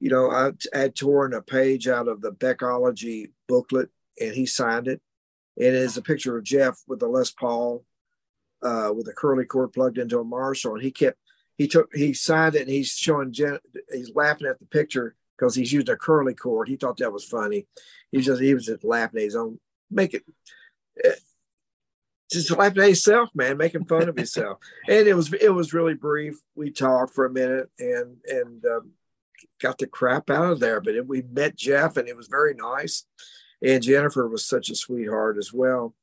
you 0.00 0.10
know, 0.10 0.30
I 0.30 0.52
I 0.74 0.78
had 0.78 0.94
torn 0.94 1.34
a 1.34 1.42
page 1.42 1.88
out 1.88 2.08
of 2.08 2.20
the 2.20 2.32
Beckology 2.32 3.30
booklet, 3.48 3.90
and 4.20 4.34
he 4.34 4.46
signed 4.46 4.88
it. 4.88 5.00
It 5.56 5.74
is 5.74 5.96
a 5.96 6.02
picture 6.02 6.38
of 6.38 6.44
Jeff 6.44 6.80
with 6.86 7.00
the 7.00 7.08
Les 7.08 7.30
Paul, 7.32 7.84
uh, 8.62 8.92
with 8.94 9.08
a 9.08 9.12
curly 9.12 9.44
cord 9.44 9.72
plugged 9.72 9.98
into 9.98 10.18
a 10.18 10.24
Marshall, 10.24 10.74
and 10.74 10.82
he 10.82 10.90
kept 10.90 11.18
he 11.56 11.66
took 11.68 11.90
he 11.94 12.14
signed 12.14 12.54
it, 12.54 12.62
and 12.62 12.70
he's 12.70 12.92
showing 12.92 13.32
Jen, 13.32 13.58
he's 13.92 14.14
laughing 14.14 14.46
at 14.46 14.58
the 14.58 14.66
picture 14.66 15.16
because 15.36 15.54
he's 15.54 15.72
using 15.72 15.90
a 15.90 15.96
curly 15.96 16.34
cord. 16.34 16.68
He 16.68 16.76
thought 16.76 16.96
that 16.98 17.12
was 17.12 17.24
funny. 17.24 17.66
He 18.10 18.18
was 18.18 18.26
just 18.26 18.42
he 18.42 18.54
was 18.54 18.66
just 18.66 18.84
laughing 18.84 19.18
at 19.18 19.24
his 19.24 19.36
own 19.36 19.58
make 19.90 20.14
it 20.14 20.24
eh, 21.04 21.12
just 22.30 22.50
laughing 22.50 22.82
at 22.82 22.86
himself, 22.86 23.30
man, 23.34 23.56
making 23.56 23.86
fun 23.86 24.08
of 24.08 24.16
himself. 24.16 24.58
And 24.88 25.06
it 25.06 25.14
was 25.14 25.32
it 25.32 25.52
was 25.52 25.72
really 25.72 25.94
brief. 25.94 26.36
We 26.54 26.70
talked 26.70 27.14
for 27.14 27.26
a 27.26 27.32
minute 27.32 27.70
and 27.78 28.16
and 28.26 28.64
um, 28.64 28.90
got 29.60 29.78
the 29.78 29.86
crap 29.86 30.30
out 30.30 30.52
of 30.52 30.60
there. 30.60 30.80
But 30.80 30.94
it, 30.94 31.06
we 31.06 31.22
met 31.22 31.56
Jeff, 31.56 31.96
and 31.96 32.08
it 32.08 32.16
was 32.16 32.28
very 32.28 32.54
nice. 32.54 33.04
And 33.62 33.82
Jennifer 33.82 34.28
was 34.28 34.44
such 34.44 34.70
a 34.70 34.76
sweetheart 34.76 35.36
as 35.36 35.52
well. 35.52 35.94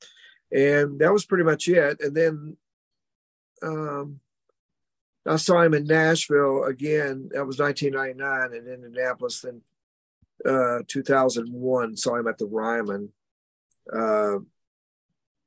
And 0.52 1.00
that 1.00 1.12
was 1.12 1.26
pretty 1.26 1.44
much 1.44 1.68
it. 1.68 2.00
And 2.02 2.16
then 2.16 2.58
um, 3.64 4.20
I 5.26 5.38
saw 5.38 5.62
him 5.62 5.74
in 5.74 5.86
Nashville 5.86 6.66
again. 6.66 7.30
That 7.34 7.46
was 7.46 7.60
1999 7.60 8.54
and 8.54 8.68
in 8.68 8.86
Indianapolis. 8.86 9.42
Then 9.42 9.62
uh, 10.46 10.84
2001, 10.88 11.98
saw 11.98 12.16
him 12.16 12.28
at 12.28 12.38
the 12.38 12.46
Ryman. 12.46 13.10
Uh, 13.92 14.40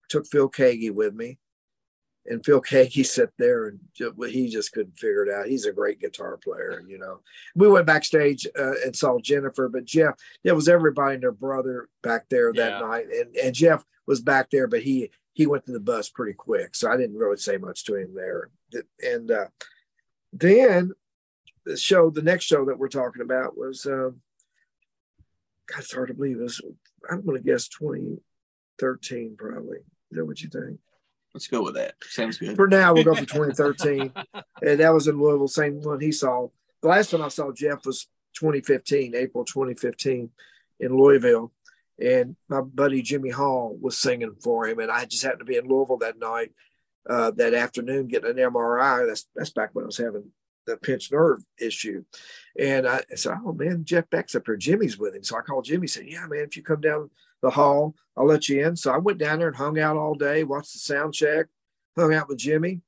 took 0.09 0.27
Phil 0.27 0.51
Keaggy 0.51 0.93
with 0.93 1.15
me, 1.15 1.39
and 2.29 2.45
Phil 2.45 2.61
Keaggy 2.61 3.05
sat 3.05 3.31
there 3.39 3.69
and 3.69 3.81
he 4.29 4.49
just 4.49 4.73
couldn't 4.73 4.99
figure 4.99 5.25
it 5.25 5.33
out. 5.33 5.49
He's 5.49 5.65
a 5.65 5.73
great 5.73 5.99
guitar 5.99 6.37
player, 6.37 6.85
you 6.87 6.99
know. 6.99 7.21
We 7.57 7.69
went 7.69 7.87
backstage 7.87 8.47
uh, 8.59 8.75
and 8.85 8.95
saw 8.95 9.19
Jennifer, 9.19 9.69
but 9.69 9.87
Jeff, 9.87 10.15
there 10.45 10.55
was 10.55 10.69
everybody 10.69 11.15
and 11.15 11.23
their 11.23 11.33
brother 11.33 11.89
back 12.03 12.29
there 12.29 12.53
that 12.53 12.81
yeah. 12.81 12.87
night, 12.87 13.07
and 13.11 13.35
and 13.37 13.55
Jeff 13.55 13.85
was 14.07 14.21
back 14.21 14.51
there, 14.51 14.67
but 14.67 14.83
he 14.83 15.11
he 15.33 15.47
went 15.47 15.65
to 15.67 15.73
the 15.73 15.81
bus 15.81 16.11
pretty 16.11 16.35
quick, 16.35 16.75
so 16.75 16.91
I 16.91 16.97
didn't 16.97 17.17
really 17.17 17.39
say 17.39 17.57
much 17.57 17.85
to 17.85 17.95
him 17.95 18.15
there. 18.15 18.51
And 19.03 19.31
uh, 19.31 19.47
then 20.33 20.93
the 21.65 21.77
show, 21.77 22.11
the 22.11 22.23
next 22.23 22.45
show 22.45 22.65
that 22.67 22.79
we're 22.79 22.89
talking 22.89 23.23
about 23.23 23.57
was, 23.57 23.87
um, 23.87 24.21
God, 25.67 25.81
it's 25.81 25.95
hard 25.95 26.09
to 26.09 26.15
believe. 26.15 26.39
It 26.39 26.43
was, 26.43 26.61
I'm 27.11 27.25
going 27.25 27.37
to 27.37 27.43
guess 27.43 27.69
2013, 27.69 29.37
probably. 29.39 29.79
Is 30.11 30.17
that 30.17 30.25
what 30.25 30.41
you 30.41 30.49
think? 30.49 30.81
Let's 31.35 31.47
go 31.47 31.63
with 31.63 31.75
that. 31.75 31.95
Sounds 32.03 32.39
good. 32.39 32.57
For 32.57 32.67
now, 32.67 32.95
we'll 32.95 33.05
go 33.05 33.15
for 33.15 33.25
2013. 33.25 34.13
and 34.63 34.81
that 34.81 34.93
was 34.93 35.09
in 35.09 35.21
Louisville, 35.21 35.49
same 35.49 35.81
one 35.83 36.01
he 36.01 36.13
saw. 36.13 36.49
The 36.83 36.89
last 36.89 37.11
time 37.11 37.23
I 37.23 37.29
saw 37.29 37.53
Jeff 37.53 37.85
was 37.85 38.09
2015, 38.35 39.15
April 39.15 39.45
2015 39.45 40.31
in 40.81 40.97
Louisville. 40.97 41.53
And 42.01 42.37
my 42.49 42.61
buddy 42.61 43.03
Jimmy 43.03 43.31
Hall 43.31 43.77
was 43.81 43.99
singing 43.99 44.37
for 44.43 44.67
him. 44.67 44.79
And 44.79 44.91
I 44.91 45.05
just 45.05 45.23
happened 45.23 45.41
to 45.41 45.45
be 45.45 45.57
in 45.57 45.67
Louisville 45.69 45.99
that 45.99 46.19
night, 46.19 46.53
uh, 47.09 47.33
that 47.33 47.55
afternoon, 47.55 48.07
getting 48.07 48.31
an 48.31 48.37
MRI. 48.37 49.07
That's 49.07 49.27
that's 49.35 49.51
back 49.51 49.71
when 49.73 49.85
I 49.85 49.87
was 49.87 49.97
having 49.97 50.31
the 50.67 50.77
pinched 50.77 51.13
nerve 51.13 51.43
issue. 51.61 52.05
And 52.59 52.87
I 52.87 53.03
said, 53.17 53.39
Oh 53.45 53.53
man, 53.53 53.85
Jeff 53.85 54.09
Beck's 54.11 54.37
up 54.37 54.45
here. 54.47 54.57
Jimmy's 54.57 54.99
with 54.99 55.17
him. 55.17 55.25
So 55.25 55.37
I 55.37 55.41
called 55.41 55.65
Jimmy, 55.65 55.89
said, 55.89 56.07
Yeah, 56.07 56.27
man, 56.29 56.45
if 56.45 56.57
you 56.57 56.63
come 56.63 56.81
down 56.81 57.11
the 57.43 57.51
hall, 57.51 57.95
I'll 58.17 58.27
let 58.27 58.49
you 58.49 58.67
in. 58.67 58.77
So 58.77 58.93
I 58.93 58.99
went 58.99 59.19
down 59.19 59.39
there 59.39 59.49
and 59.49 59.57
hung 59.57 59.79
out 59.79 59.97
all 59.97 60.15
day, 60.15 60.45
watched 60.45 60.73
the 60.73 60.79
sound 60.79 61.15
check, 61.15 61.47
hung 61.97 62.15
out 62.15 62.29
with 62.29 62.39
Jimmy. 62.39 62.81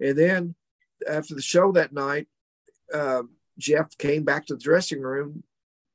And 0.00 0.16
then 0.16 0.54
after 1.08 1.34
the 1.34 1.42
show 1.42 1.72
that 1.72 1.92
night, 1.92 2.28
uh, 2.92 3.22
Jeff 3.58 3.96
came 3.96 4.22
back 4.24 4.46
to 4.46 4.54
the 4.54 4.62
dressing 4.62 5.00
room, 5.00 5.42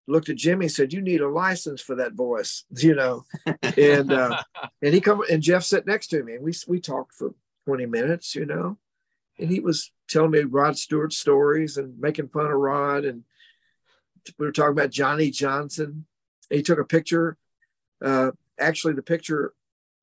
looked 0.08 0.30
at 0.30 0.36
Jimmy, 0.36 0.68
said, 0.68 0.94
"You 0.94 1.02
need 1.02 1.22
a 1.22 1.30
license 1.30 1.80
for 1.80 1.96
that 1.96 2.14
voice," 2.14 2.66
you 2.78 2.96
know. 2.96 3.26
and 3.78 4.12
uh, 4.12 4.42
and 4.82 4.94
he 4.94 5.00
come 5.00 5.22
and 5.30 5.44
Jeff 5.44 5.64
sat 5.64 5.86
next 5.86 6.08
to 6.08 6.24
me, 6.24 6.36
and 6.36 6.44
we 6.44 6.54
we 6.68 6.80
talked 6.80 7.14
for 7.14 7.36
twenty 7.66 7.86
minutes, 7.86 8.36
you 8.36 8.48
know 8.48 8.78
and 9.42 9.50
he 9.50 9.60
was 9.60 9.92
telling 10.08 10.32
me 10.32 10.42
Rod 10.42 10.78
Stewart 10.78 11.12
stories 11.12 11.78
and 11.78 12.00
making 12.00 12.30
fun 12.30 12.46
of 12.46 12.52
Rod. 12.52 13.06
And 13.06 13.24
we 14.38 14.46
were 14.46 14.52
talking 14.52 14.72
about 14.72 14.92
Johnny 14.92 15.32
Johnson. 15.32 16.06
He 16.50 16.62
took 16.62 16.80
a 16.80 16.86
picture. 16.86 17.38
Uh, 18.04 18.32
actually, 18.60 18.94
the 18.94 19.04
picture 19.04 19.54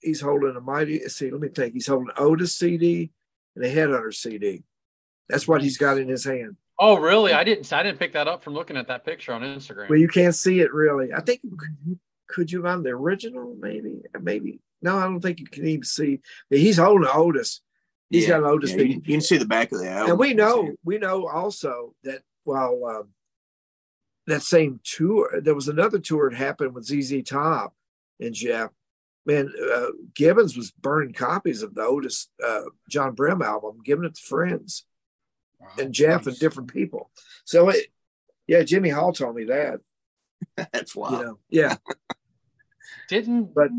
he's 0.01 0.21
holding 0.21 0.57
a 0.57 0.61
mighty. 0.61 1.01
See, 1.09 1.31
let 1.31 1.41
me 1.41 1.49
think. 1.49 1.75
He's 1.75 1.87
holding 1.87 2.11
Otis 2.17 2.57
CD 2.57 3.11
and 3.57 3.65
a 3.65 3.75
Headhunter 3.75 4.15
CD. 4.15 4.65
That's 5.29 5.47
what 5.47 5.63
he's 5.63 5.79
got 5.79 5.99
in 5.99 6.09
his 6.09 6.25
hand. 6.25 6.57
Oh, 6.79 6.99
really? 6.99 7.33
I 7.33 7.45
didn't. 7.45 7.73
I 7.73 7.83
didn't 7.83 7.99
pick 7.99 8.13
that 8.13 8.29
up 8.29 8.43
from 8.43 8.55
looking 8.55 8.77
at 8.77 8.89
that 8.89 9.05
picture 9.05 9.33
on 9.33 9.43
Instagram. 9.43 9.89
Well, 9.89 9.99
you 9.99 10.09
can't 10.09 10.35
see 10.35 10.61
it 10.61 10.73
really. 10.73 11.13
I 11.13 11.21
think 11.21 11.41
could 12.29 12.53
you 12.53 12.63
find 12.63 12.85
the 12.85 12.91
original? 12.91 13.57
Maybe, 13.59 14.03
maybe. 14.21 14.61
No, 14.81 14.97
I 14.97 15.03
don't 15.03 15.21
think 15.21 15.41
you 15.41 15.47
can 15.47 15.67
even 15.67 15.83
see. 15.83 16.21
He's 16.51 16.79
holding 16.79 17.09
Otis, 17.13 17.63
He's 18.11 18.25
yeah, 18.25 18.39
got 18.41 18.45
an 18.45 18.51
Otis 18.51 18.71
yeah, 18.73 18.79
you, 18.79 18.95
you, 18.95 19.01
can 19.01 19.21
see 19.21 19.37
the 19.37 19.45
back 19.45 19.71
of 19.73 19.81
the 19.81 19.89
album. 19.89 20.11
And 20.11 20.19
we 20.19 20.33
know, 20.33 20.75
we 20.83 20.99
know 20.99 21.29
also 21.29 21.95
that 22.05 22.23
while 22.45 22.85
um, 22.87 23.09
that 24.27 24.43
same 24.43 24.81
tour, 24.83 25.41
there 25.43 25.55
was 25.55 25.69
another 25.69 25.99
tour 25.99 26.31
that 26.31 26.37
happened 26.37 26.75
with 26.75 26.87
ZZ 26.87 27.23
Top 27.23 27.75
and 28.21 28.35
Jeff. 28.35 28.71
Man, 29.27 29.53
uh, 29.75 29.89
Gibbons 30.15 30.57
was 30.57 30.71
burning 30.71 31.13
copies 31.13 31.63
of 31.63 31.75
the 31.75 31.83
Otis 31.83 32.29
uh, 32.45 32.63
John 32.89 33.15
Brehm 33.15 33.43
album, 33.43 33.81
giving 33.85 34.05
it 34.05 34.15
to 34.15 34.23
friends, 34.23 34.87
wow, 35.61 35.69
and 35.79 35.93
Jeff 35.93 36.25
nice. 36.25 36.27
and 36.29 36.39
different 36.39 36.73
people. 36.73 37.11
So, 37.45 37.69
it, 37.69 37.89
yeah, 38.47 38.63
Jimmy 38.63 38.89
Hall 38.89 39.13
told 39.13 39.37
me 39.37 39.45
that. 39.45 39.81
That's 40.73 40.97
wild. 40.97 41.13
You 41.13 41.25
know, 41.25 41.39
yeah. 41.51 41.77
Didn't 43.09 43.55
but 43.55 43.71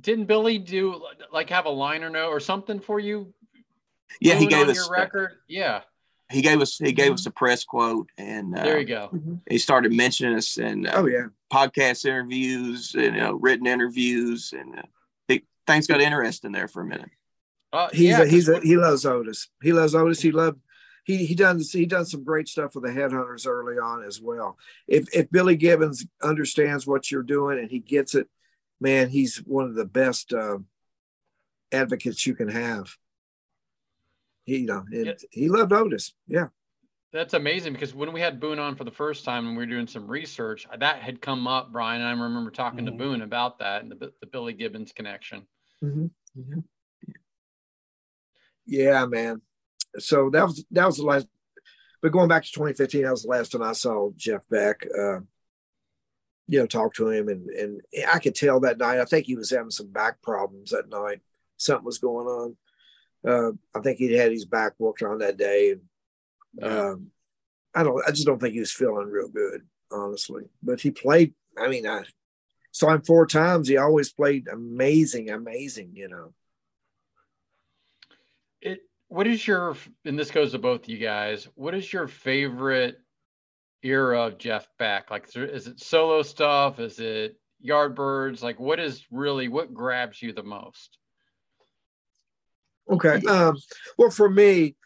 didn't 0.00 0.26
Billy 0.26 0.58
do 0.58 1.02
like 1.32 1.50
have 1.50 1.66
a 1.66 1.70
liner 1.70 2.10
note 2.10 2.28
or 2.28 2.40
something 2.40 2.80
for 2.80 3.00
you? 3.00 3.32
Yeah, 4.20 4.36
he 4.36 4.46
gave 4.46 4.68
us 4.68 4.76
your 4.76 4.90
record. 4.90 5.32
Yeah, 5.48 5.82
he 6.30 6.42
gave 6.42 6.60
us 6.60 6.78
he 6.78 6.92
gave 6.92 7.06
mm-hmm. 7.06 7.14
us 7.14 7.26
a 7.26 7.30
press 7.30 7.64
quote, 7.64 8.10
and 8.18 8.56
uh, 8.56 8.62
there 8.62 8.78
you 8.78 8.86
go. 8.86 9.10
Mm-hmm. 9.12 9.34
He 9.48 9.58
started 9.58 9.92
mentioning 9.92 10.36
us 10.36 10.58
and 10.58 10.86
uh, 10.86 10.92
oh 10.96 11.06
yeah 11.06 11.26
podcast 11.52 12.04
interviews 12.04 12.94
and 12.94 13.16
you 13.16 13.20
know, 13.22 13.32
written 13.34 13.66
interviews, 13.66 14.52
and 14.56 14.78
uh, 14.78 15.36
things 15.66 15.86
got 15.86 16.00
interesting 16.00 16.52
there 16.52 16.68
for 16.68 16.82
a 16.82 16.86
minute. 16.86 17.10
Uh, 17.72 17.88
he's 17.92 18.10
yeah, 18.10 18.22
a, 18.22 18.26
he's 18.26 18.48
a, 18.48 18.60
he 18.60 18.76
loves 18.76 19.04
Otis. 19.04 19.48
He 19.62 19.72
loves 19.72 19.94
Otis. 19.94 20.20
He 20.20 20.32
loved 20.32 20.58
he 21.04 21.24
he 21.24 21.34
done 21.34 21.60
he 21.60 21.86
done 21.86 22.04
some 22.04 22.24
great 22.24 22.48
stuff 22.48 22.74
with 22.74 22.84
the 22.84 22.90
Headhunters 22.90 23.46
early 23.46 23.78
on 23.78 24.04
as 24.04 24.20
well. 24.20 24.58
If 24.86 25.14
if 25.14 25.30
Billy 25.30 25.56
Gibbons 25.56 26.06
understands 26.22 26.86
what 26.86 27.10
you're 27.10 27.22
doing 27.22 27.58
and 27.58 27.70
he 27.70 27.78
gets 27.78 28.14
it, 28.14 28.28
man, 28.80 29.08
he's 29.08 29.38
one 29.38 29.66
of 29.66 29.74
the 29.74 29.84
best 29.84 30.32
uh, 30.32 30.58
advocates 31.72 32.26
you 32.26 32.34
can 32.34 32.48
have. 32.48 32.94
He, 34.48 34.60
you 34.60 34.66
know, 34.66 34.82
yeah. 34.90 35.12
he 35.30 35.50
loved 35.50 35.74
Otis. 35.74 36.14
Yeah. 36.26 36.46
That's 37.12 37.34
amazing 37.34 37.74
because 37.74 37.94
when 37.94 38.14
we 38.14 38.20
had 38.22 38.40
Boone 38.40 38.58
on 38.58 38.76
for 38.76 38.84
the 38.84 38.90
first 38.90 39.26
time 39.26 39.46
and 39.46 39.54
we 39.54 39.64
were 39.64 39.70
doing 39.70 39.86
some 39.86 40.08
research, 40.08 40.66
that 40.78 41.02
had 41.02 41.20
come 41.20 41.46
up, 41.46 41.70
Brian. 41.70 42.00
I 42.00 42.12
remember 42.12 42.50
talking 42.50 42.86
mm-hmm. 42.86 42.98
to 42.98 43.04
Boone 43.04 43.20
about 43.20 43.58
that 43.58 43.82
and 43.82 43.92
the, 43.92 44.10
the 44.20 44.26
Billy 44.26 44.54
Gibbons 44.54 44.92
connection. 44.92 45.46
Mm-hmm. 45.84 46.06
Mm-hmm. 46.40 46.60
Yeah, 48.64 49.04
man. 49.04 49.42
So 49.98 50.30
that 50.30 50.44
was 50.44 50.64
that 50.70 50.86
was 50.86 50.96
the 50.96 51.04
last. 51.04 51.26
But 52.00 52.12
going 52.12 52.28
back 52.28 52.44
to 52.44 52.52
2015, 52.52 53.02
that 53.02 53.10
was 53.10 53.24
the 53.24 53.28
last 53.28 53.52
time 53.52 53.62
I 53.62 53.72
saw 53.72 54.10
Jeff 54.16 54.48
Beck. 54.48 54.86
Uh, 54.98 55.20
you 56.46 56.58
know, 56.58 56.66
talk 56.66 56.94
to 56.94 57.10
him, 57.10 57.28
and 57.28 57.50
and 57.50 57.82
I 58.10 58.18
could 58.18 58.34
tell 58.34 58.60
that 58.60 58.78
night. 58.78 59.00
I 59.00 59.04
think 59.04 59.26
he 59.26 59.36
was 59.36 59.50
having 59.50 59.70
some 59.70 59.88
back 59.88 60.22
problems 60.22 60.70
that 60.70 60.88
night. 60.88 61.20
Something 61.58 61.84
was 61.84 61.98
going 61.98 62.26
on. 62.26 62.56
Uh, 63.26 63.52
I 63.74 63.80
think 63.80 63.98
he 63.98 64.12
had 64.12 64.32
his 64.32 64.44
back 64.44 64.72
worked 64.78 65.02
on 65.02 65.18
that 65.18 65.36
day, 65.36 65.72
and 65.72 65.82
um, 66.62 67.10
I 67.74 67.82
don't. 67.82 68.02
I 68.06 68.10
just 68.10 68.26
don't 68.26 68.40
think 68.40 68.54
he 68.54 68.60
was 68.60 68.72
feeling 68.72 69.08
real 69.08 69.28
good, 69.28 69.62
honestly. 69.90 70.44
But 70.62 70.80
he 70.80 70.90
played. 70.90 71.34
I 71.56 71.68
mean, 71.68 71.86
I 71.86 72.04
saw 72.70 72.90
him 72.90 73.02
four 73.02 73.26
times. 73.26 73.68
He 73.68 73.76
always 73.76 74.12
played 74.12 74.48
amazing, 74.48 75.30
amazing. 75.30 75.92
You 75.94 76.08
know. 76.08 76.32
It. 78.60 78.80
What 79.08 79.26
is 79.26 79.46
your? 79.46 79.76
And 80.04 80.18
this 80.18 80.30
goes 80.30 80.52
to 80.52 80.58
both 80.58 80.88
you 80.88 80.98
guys. 80.98 81.48
What 81.54 81.74
is 81.74 81.92
your 81.92 82.06
favorite 82.06 82.98
era 83.82 84.26
of 84.26 84.38
Jeff 84.38 84.68
Beck? 84.78 85.10
Like, 85.10 85.28
is 85.34 85.66
it 85.66 85.80
solo 85.80 86.22
stuff? 86.22 86.78
Is 86.78 87.00
it 87.00 87.36
Yardbirds? 87.66 88.42
Like, 88.42 88.60
what 88.60 88.78
is 88.78 89.04
really 89.10 89.48
what 89.48 89.74
grabs 89.74 90.22
you 90.22 90.32
the 90.32 90.42
most? 90.42 90.98
Okay. 92.90 93.20
Um, 93.28 93.56
well, 93.96 94.10
for 94.10 94.30
me, 94.30 94.76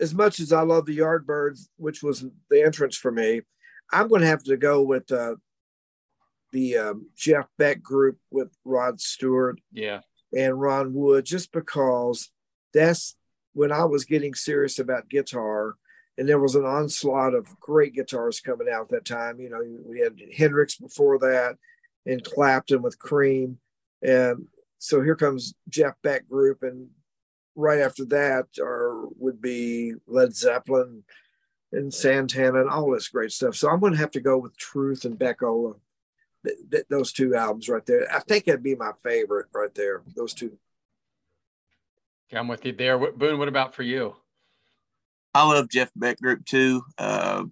as 0.00 0.14
much 0.14 0.40
as 0.40 0.52
I 0.52 0.62
love 0.62 0.86
the 0.86 0.98
Yardbirds, 0.98 1.68
which 1.76 2.02
was 2.02 2.24
the 2.48 2.62
entrance 2.62 2.96
for 2.96 3.12
me, 3.12 3.42
I'm 3.92 4.08
going 4.08 4.22
to 4.22 4.26
have 4.26 4.44
to 4.44 4.56
go 4.56 4.82
with 4.82 5.10
uh, 5.12 5.36
the 6.52 6.78
um, 6.78 7.10
Jeff 7.16 7.46
Beck 7.58 7.82
group 7.82 8.18
with 8.30 8.50
Rod 8.64 9.00
Stewart, 9.00 9.60
yeah, 9.72 10.00
and 10.36 10.60
Ron 10.60 10.94
Wood, 10.94 11.24
just 11.24 11.52
because 11.52 12.30
that's 12.72 13.16
when 13.52 13.72
I 13.72 13.84
was 13.84 14.04
getting 14.04 14.34
serious 14.34 14.78
about 14.78 15.08
guitar 15.08 15.74
and 16.20 16.28
there 16.28 16.38
was 16.38 16.54
an 16.54 16.66
onslaught 16.66 17.32
of 17.32 17.58
great 17.60 17.94
guitars 17.94 18.40
coming 18.40 18.68
out 18.70 18.82
at 18.82 18.88
that 18.90 19.04
time. 19.06 19.40
You 19.40 19.48
know, 19.48 19.62
we 19.86 20.00
had 20.00 20.20
Hendrix 20.36 20.76
before 20.76 21.18
that, 21.20 21.56
and 22.04 22.22
Clapton 22.22 22.82
with 22.82 22.98
Cream, 22.98 23.58
and 24.02 24.46
so 24.78 25.00
here 25.00 25.16
comes 25.16 25.54
Jeff 25.70 25.94
Beck 26.02 26.28
group, 26.28 26.62
and 26.62 26.88
right 27.56 27.80
after 27.80 28.04
that 28.06 28.46
are 28.60 29.06
would 29.18 29.40
be 29.40 29.94
Led 30.06 30.34
Zeppelin 30.34 31.04
and 31.72 31.92
Santana 31.92 32.62
and 32.62 32.70
all 32.70 32.90
this 32.90 33.08
great 33.08 33.32
stuff. 33.32 33.54
So 33.54 33.68
I'm 33.68 33.80
going 33.80 33.92
to 33.92 33.98
have 33.98 34.10
to 34.12 34.20
go 34.20 34.38
with 34.38 34.56
Truth 34.56 35.04
and 35.04 35.18
Beck-Ola. 35.18 35.74
Th- 36.44 36.56
th- 36.70 36.86
those 36.88 37.12
two 37.12 37.34
albums 37.34 37.68
right 37.68 37.84
there. 37.84 38.12
I 38.12 38.20
think 38.20 38.44
that'd 38.44 38.62
be 38.62 38.74
my 38.74 38.92
favorite 39.02 39.46
right 39.52 39.74
there. 39.74 40.02
Those 40.16 40.34
two. 40.34 40.58
I'm 42.32 42.48
with 42.48 42.64
you 42.64 42.72
there. 42.72 42.98
Boone, 42.98 43.38
what 43.38 43.48
about 43.48 43.74
for 43.74 43.82
you? 43.82 44.16
I 45.34 45.46
love 45.46 45.68
Jeff 45.68 45.90
Beck 45.94 46.20
Group 46.20 46.44
too. 46.44 46.82
Uh, 46.96 47.44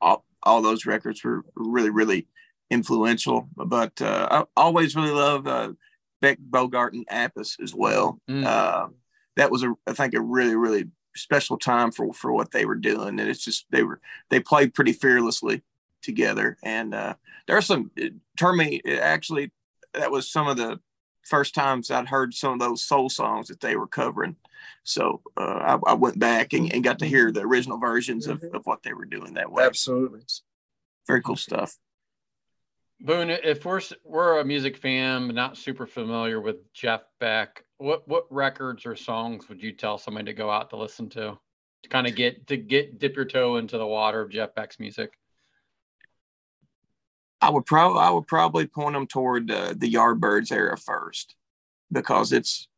all, 0.00 0.24
all 0.42 0.62
those 0.62 0.86
records 0.86 1.24
were 1.24 1.42
really, 1.54 1.90
really 1.90 2.28
influential. 2.70 3.48
But 3.56 4.00
uh, 4.00 4.28
I 4.30 4.44
always 4.56 4.94
really 4.94 5.10
love 5.10 5.46
uh, 5.46 5.72
Beck, 6.20 6.38
Bogert, 6.38 6.92
and 6.92 7.06
Appice 7.08 7.60
as 7.62 7.74
well. 7.74 8.20
Mm. 8.28 8.90
That 9.36 9.50
was 9.50 9.62
a, 9.62 9.74
I 9.86 9.92
think, 9.92 10.14
a 10.14 10.20
really, 10.20 10.56
really 10.56 10.88
special 11.14 11.58
time 11.58 11.90
for 11.92 12.12
for 12.12 12.32
what 12.32 12.52
they 12.52 12.64
were 12.64 12.74
doing, 12.74 13.20
and 13.20 13.28
it's 13.28 13.44
just 13.44 13.66
they 13.70 13.82
were 13.82 14.00
they 14.30 14.40
played 14.40 14.74
pretty 14.74 14.92
fearlessly 14.92 15.62
together. 16.02 16.56
And 16.62 16.94
uh, 16.94 17.14
there 17.46 17.56
are 17.56 17.62
some. 17.62 17.90
Termy 18.38 18.80
actually, 18.98 19.52
that 19.94 20.10
was 20.10 20.30
some 20.30 20.48
of 20.48 20.56
the 20.56 20.80
first 21.26 21.54
times 21.54 21.90
I'd 21.90 22.08
heard 22.08 22.34
some 22.34 22.54
of 22.54 22.60
those 22.60 22.84
soul 22.84 23.08
songs 23.08 23.48
that 23.48 23.60
they 23.60 23.76
were 23.76 23.88
covering. 23.88 24.36
So 24.84 25.22
uh, 25.36 25.78
I, 25.86 25.90
I, 25.90 25.94
went 25.94 26.18
back 26.18 26.52
and, 26.52 26.72
and, 26.72 26.84
got 26.84 27.00
to 27.00 27.06
hear 27.06 27.32
the 27.32 27.40
original 27.40 27.78
versions 27.78 28.28
of, 28.28 28.42
of 28.54 28.64
what 28.64 28.84
they 28.84 28.92
were 28.92 29.04
doing 29.04 29.34
that 29.34 29.50
way. 29.50 29.64
Absolutely. 29.64 30.20
Very 31.06 31.22
cool 31.22 31.36
stuff. 31.36 31.76
Boone, 33.00 33.30
if 33.30 33.64
we're 33.64 33.80
we're 34.04 34.40
a 34.40 34.44
music 34.44 34.76
fan, 34.76 35.28
not 35.28 35.56
super 35.56 35.86
familiar 35.86 36.40
with 36.40 36.72
Jeff 36.72 37.02
Beck, 37.20 37.65
what 37.78 38.06
what 38.08 38.26
records 38.30 38.86
or 38.86 38.96
songs 38.96 39.48
would 39.48 39.62
you 39.62 39.72
tell 39.72 39.98
somebody 39.98 40.26
to 40.26 40.32
go 40.32 40.50
out 40.50 40.70
to 40.70 40.76
listen 40.76 41.08
to, 41.10 41.38
to 41.82 41.88
kind 41.88 42.06
of 42.06 42.14
get 42.14 42.46
to 42.48 42.56
get 42.56 42.98
dip 42.98 43.16
your 43.16 43.24
toe 43.24 43.56
into 43.56 43.78
the 43.78 43.86
water 43.86 44.20
of 44.20 44.30
Jeff 44.30 44.54
Beck's 44.54 44.78
music? 44.78 45.12
I 47.40 47.50
would 47.50 47.66
probably 47.66 48.00
I 48.00 48.10
would 48.10 48.26
probably 48.26 48.66
point 48.66 48.94
them 48.94 49.06
toward 49.06 49.50
uh, 49.50 49.74
the 49.76 49.92
Yardbirds 49.92 50.50
era 50.50 50.76
first, 50.76 51.36
because 51.92 52.32
it's 52.32 52.68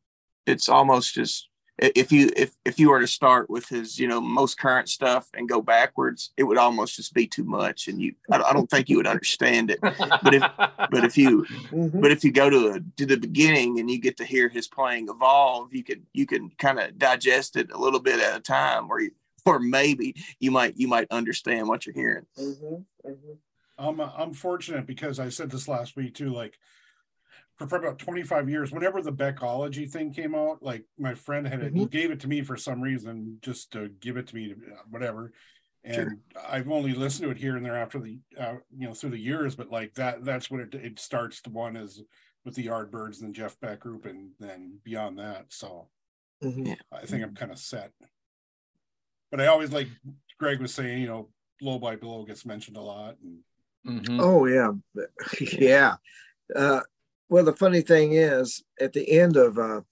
it's 0.47 0.69
almost 0.69 1.15
just 1.15 1.48
if 1.79 2.11
you 2.11 2.31
if 2.37 2.55
if 2.65 2.79
you 2.79 2.91
were 2.91 3.01
to 3.01 3.07
start 3.07 3.49
with 3.49 3.69
his 3.69 3.99
you 3.99 4.09
know 4.09 4.21
most 4.21 4.59
current 4.59 4.89
stuff 4.89 5.29
and 5.35 5.49
go 5.49 5.63
backwards 5.63 6.33
it 6.37 6.43
would 6.43 6.59
almost 6.59 6.97
just 6.97 7.15
be 7.15 7.27
too 7.27 7.45
much 7.45 7.89
and 7.89 8.01
you 8.01 8.15
i, 8.31 8.39
I 8.41 8.53
don't 8.53 8.69
think 8.69 8.89
you 8.89 8.97
would 8.97 9.07
understand 9.07 9.71
it 9.71 9.81
but 9.81 10.35
if 10.35 10.43
but 10.57 11.05
if 11.05 11.17
you 11.17 11.45
mm-hmm. 11.71 12.01
but 12.01 12.11
if 12.11 12.25
you 12.25 12.33
go 12.33 12.51
to 12.51 12.73
a, 12.73 12.81
to 12.97 13.07
the 13.07 13.17
beginning 13.17 13.79
and 13.79 13.91
you 13.91 13.99
get 13.99 14.17
to 14.19 14.25
hear 14.25 14.49
his 14.49 14.67
playing 14.67 15.09
evolve 15.09 15.73
you 15.73 15.85
can 15.85 16.07
you 16.13 16.27
can 16.27 16.51
kind 16.59 16.81
of 16.81 16.99
digest 16.99 17.57
it 17.57 17.71
a 17.71 17.79
little 17.79 18.01
bit 18.01 18.21
at 18.21 18.37
a 18.37 18.41
time 18.41 18.91
or 18.91 19.01
you, 19.01 19.11
or 19.47 19.61
maybe 19.61 20.15
you 20.41 20.51
might 20.51 20.77
you 20.77 20.89
might 20.89 21.07
understand 21.11 21.69
what 21.69 21.87
you're 21.87 21.95
hearing 21.95 22.27
mm-hmm. 22.39 23.09
Mm-hmm. 23.09 23.33
I'm, 23.79 24.01
I'm 24.01 24.33
fortunate 24.33 24.87
because 24.87 25.21
i 25.21 25.29
said 25.29 25.51
this 25.51 25.69
last 25.69 25.97
week 25.97 26.15
too 26.15 26.31
like 26.31 26.59
for, 27.59 27.67
for 27.67 27.77
about 27.77 27.99
25 27.99 28.49
years 28.49 28.73
whenever 28.73 29.03
the 29.03 29.13
beckology 29.13 29.91
thing 29.91 30.13
came 30.13 30.35
out 30.35 30.63
like 30.63 30.85
my 30.99 31.15
friend 31.15 31.47
had 31.47 31.61
it 31.61 31.75
mm-hmm. 31.75 31.85
gave 31.85 32.11
it 32.11 32.21
to 32.21 32.29
me 32.29 32.43
for 32.43 32.57
some 32.57 32.81
reason 32.81 33.39
just 33.43 33.73
to 33.73 33.89
give 34.01 34.17
it 34.17 34.29
to 34.29 34.35
me 34.35 34.55
whatever 34.91 35.33
and 35.85 35.95
sure. 35.95 36.17
i've 36.49 36.71
only 36.71 36.93
listened 36.93 37.25
to 37.25 37.31
it 37.31 37.39
here 37.39 37.57
and 37.57 37.67
there 37.67 37.77
after 37.77 37.99
the 37.99 38.19
uh, 38.39 38.55
you 38.77 38.87
know 38.87 38.95
through 38.95 39.11
the 39.11 39.19
years 39.19 39.55
but 39.55 39.71
like 39.71 39.93
that 39.95 40.25
that's 40.25 40.51
what 40.51 40.61
it, 40.61 40.75
it 40.75 40.99
starts 40.99 41.43
to 41.43 41.51
one 41.51 41.77
is 41.77 42.03
with 42.45 42.55
the 42.55 42.67
yardbirds 42.67 43.23
and 43.23 43.35
jeff 43.35 43.59
beck 43.61 43.81
group 43.81 44.07
and 44.07 44.31
then 44.39 44.79
beyond 44.85 45.19
that 45.19 45.47
so 45.49 45.89
mm-hmm. 46.43 46.73
i 46.93 47.05
think 47.05 47.23
i'm 47.23 47.35
kind 47.35 47.53
of 47.53 47.59
set 47.59 47.93
but 49.31 49.41
i 49.41 49.47
always 49.47 49.73
like 49.73 49.89
greg 50.39 50.61
was 50.61 50.75
saying 50.75 51.01
you 51.01 51.09
know 51.09 51.29
blow 51.61 51.79
by 51.79 51.97
blow 51.97 52.25
gets 52.25 52.47
mentioned 52.47 52.77
a 52.77 52.81
lot 52.81 53.17
and 53.23 53.39
mm-hmm. 53.87 54.21
oh 54.21 54.47
yeah 54.47 54.71
yeah 55.59 55.97
uh, 56.55 56.81
well, 57.29 57.45
the 57.45 57.53
funny 57.53 57.83
thing 57.83 58.13
is, 58.13 58.63
at 58.81 58.93
the 58.93 59.19
end 59.19 59.37
of 59.37 59.59
uh, 59.59 59.83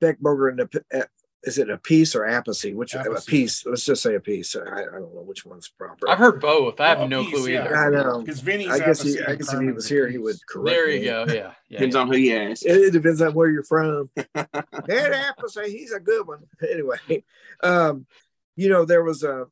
Beck 0.00 0.20
Boger 0.20 0.48
and 0.48 0.58
the, 0.58 0.84
uh, 0.94 1.04
is 1.44 1.58
it 1.58 1.70
a 1.70 1.76
piece 1.76 2.14
or 2.14 2.24
apathy? 2.24 2.72
Which 2.72 2.94
apathy. 2.94 3.16
a 3.16 3.20
piece? 3.20 3.66
Let's 3.66 3.84
just 3.84 4.02
say 4.02 4.14
a 4.14 4.20
piece. 4.20 4.54
I, 4.54 4.60
I, 4.60 4.84
don't 4.84 5.14
know 5.14 5.24
which 5.24 5.44
one's 5.44 5.68
proper. 5.68 6.08
I've 6.08 6.18
heard 6.18 6.40
both. 6.40 6.80
I 6.80 6.90
have 6.90 6.98
well, 6.98 7.08
no 7.08 7.24
piece, 7.24 7.34
clue 7.34 7.48
either. 7.48 7.70
Yeah. 7.70 7.80
I 7.80 7.90
know 7.90 8.20
because 8.20 8.40
Vinny's. 8.40 8.70
I 8.70 8.78
guess 8.78 9.02
he, 9.02 9.20
I 9.20 9.34
guess 9.34 9.52
if 9.52 9.60
he 9.60 9.72
was 9.72 9.88
here, 9.88 10.08
he 10.08 10.18
would 10.18 10.36
correct. 10.46 10.66
There 10.66 10.88
you 10.88 11.00
me. 11.00 11.06
go. 11.06 11.24
Yeah, 11.28 11.34
yeah 11.68 11.78
depends 11.78 11.94
yeah. 11.94 12.00
on 12.00 12.08
who 12.08 12.16
you 12.16 12.36
ask. 12.36 12.64
It, 12.64 12.76
it, 12.76 12.90
depends 12.92 13.20
on 13.22 13.34
where 13.34 13.50
you're 13.50 13.64
from. 13.64 14.10
Ed 14.16 14.52
Apathy, 14.88 15.70
he's 15.70 15.92
a 15.92 16.00
good 16.00 16.26
one. 16.26 16.44
Anyway, 16.70 17.24
um, 17.62 18.06
you 18.54 18.68
know 18.68 18.84
there 18.84 19.02
was 19.02 19.24
a 19.24 19.46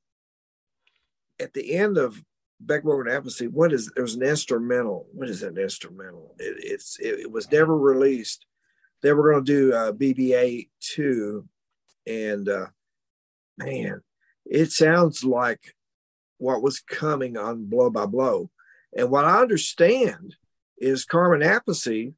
at 1.41 1.53
the 1.55 1.75
end 1.75 1.99
of 1.99 2.23
Beckmore 2.65 3.01
and 3.01 3.11
Apathy, 3.11 3.47
what 3.49 3.73
is 3.73 3.91
there's 3.97 4.15
an 4.15 4.23
instrumental. 4.23 5.07
What 5.13 5.29
is 5.29 5.43
an 5.43 5.57
instrumental? 5.57 6.35
It, 6.39 6.57
it's 6.59 6.99
it, 7.01 7.21
it, 7.21 7.33
was 7.33 7.51
never 7.51 7.77
released. 7.77 8.47
They 9.03 9.13
were 9.13 9.33
going 9.33 9.45
to 9.45 9.53
do 9.53 9.75
uh, 9.75 9.93
BBA 9.93 10.69
two, 10.81 11.49
and 12.07 12.49
uh, 12.49 12.67
man, 13.57 14.03
it 14.45 14.73
sounds 14.73 15.25
like 15.25 15.75
what 16.39 16.63
was 16.63 16.81
coming 16.81 17.37
on 17.37 17.67
Blow 17.67 17.91
by 17.91 18.07
Blow. 18.07 18.51
And 18.97 19.11
what 19.11 19.25
I 19.25 19.41
understand 19.41 20.35
is 20.79 21.05
Carmen 21.05 21.43
Apathy 21.43 22.15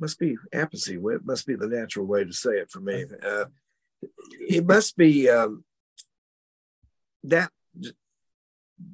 must 0.00 0.18
be 0.18 0.36
apathy. 0.52 0.94
It 0.96 1.24
must 1.24 1.46
be 1.46 1.54
the 1.54 1.68
natural 1.68 2.06
way 2.06 2.24
to 2.24 2.32
say 2.32 2.52
it 2.52 2.70
for 2.70 2.80
me. 2.80 3.04
Uh, 3.22 3.44
it 4.40 4.66
must 4.66 4.96
be 4.96 5.28
um, 5.28 5.62
that 7.24 7.50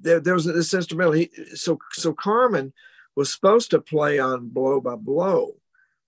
there, 0.01 0.21
there 0.21 0.35
was 0.35 0.45
this 0.45 0.75
instrumental. 0.75 1.13
He, 1.13 1.31
so 1.55 1.79
so 1.93 2.13
Carmen 2.13 2.73
was 3.15 3.33
supposed 3.33 3.71
to 3.71 3.81
play 3.81 4.19
on 4.19 4.49
Blow 4.49 4.81
by 4.81 4.97
Blow, 4.97 5.57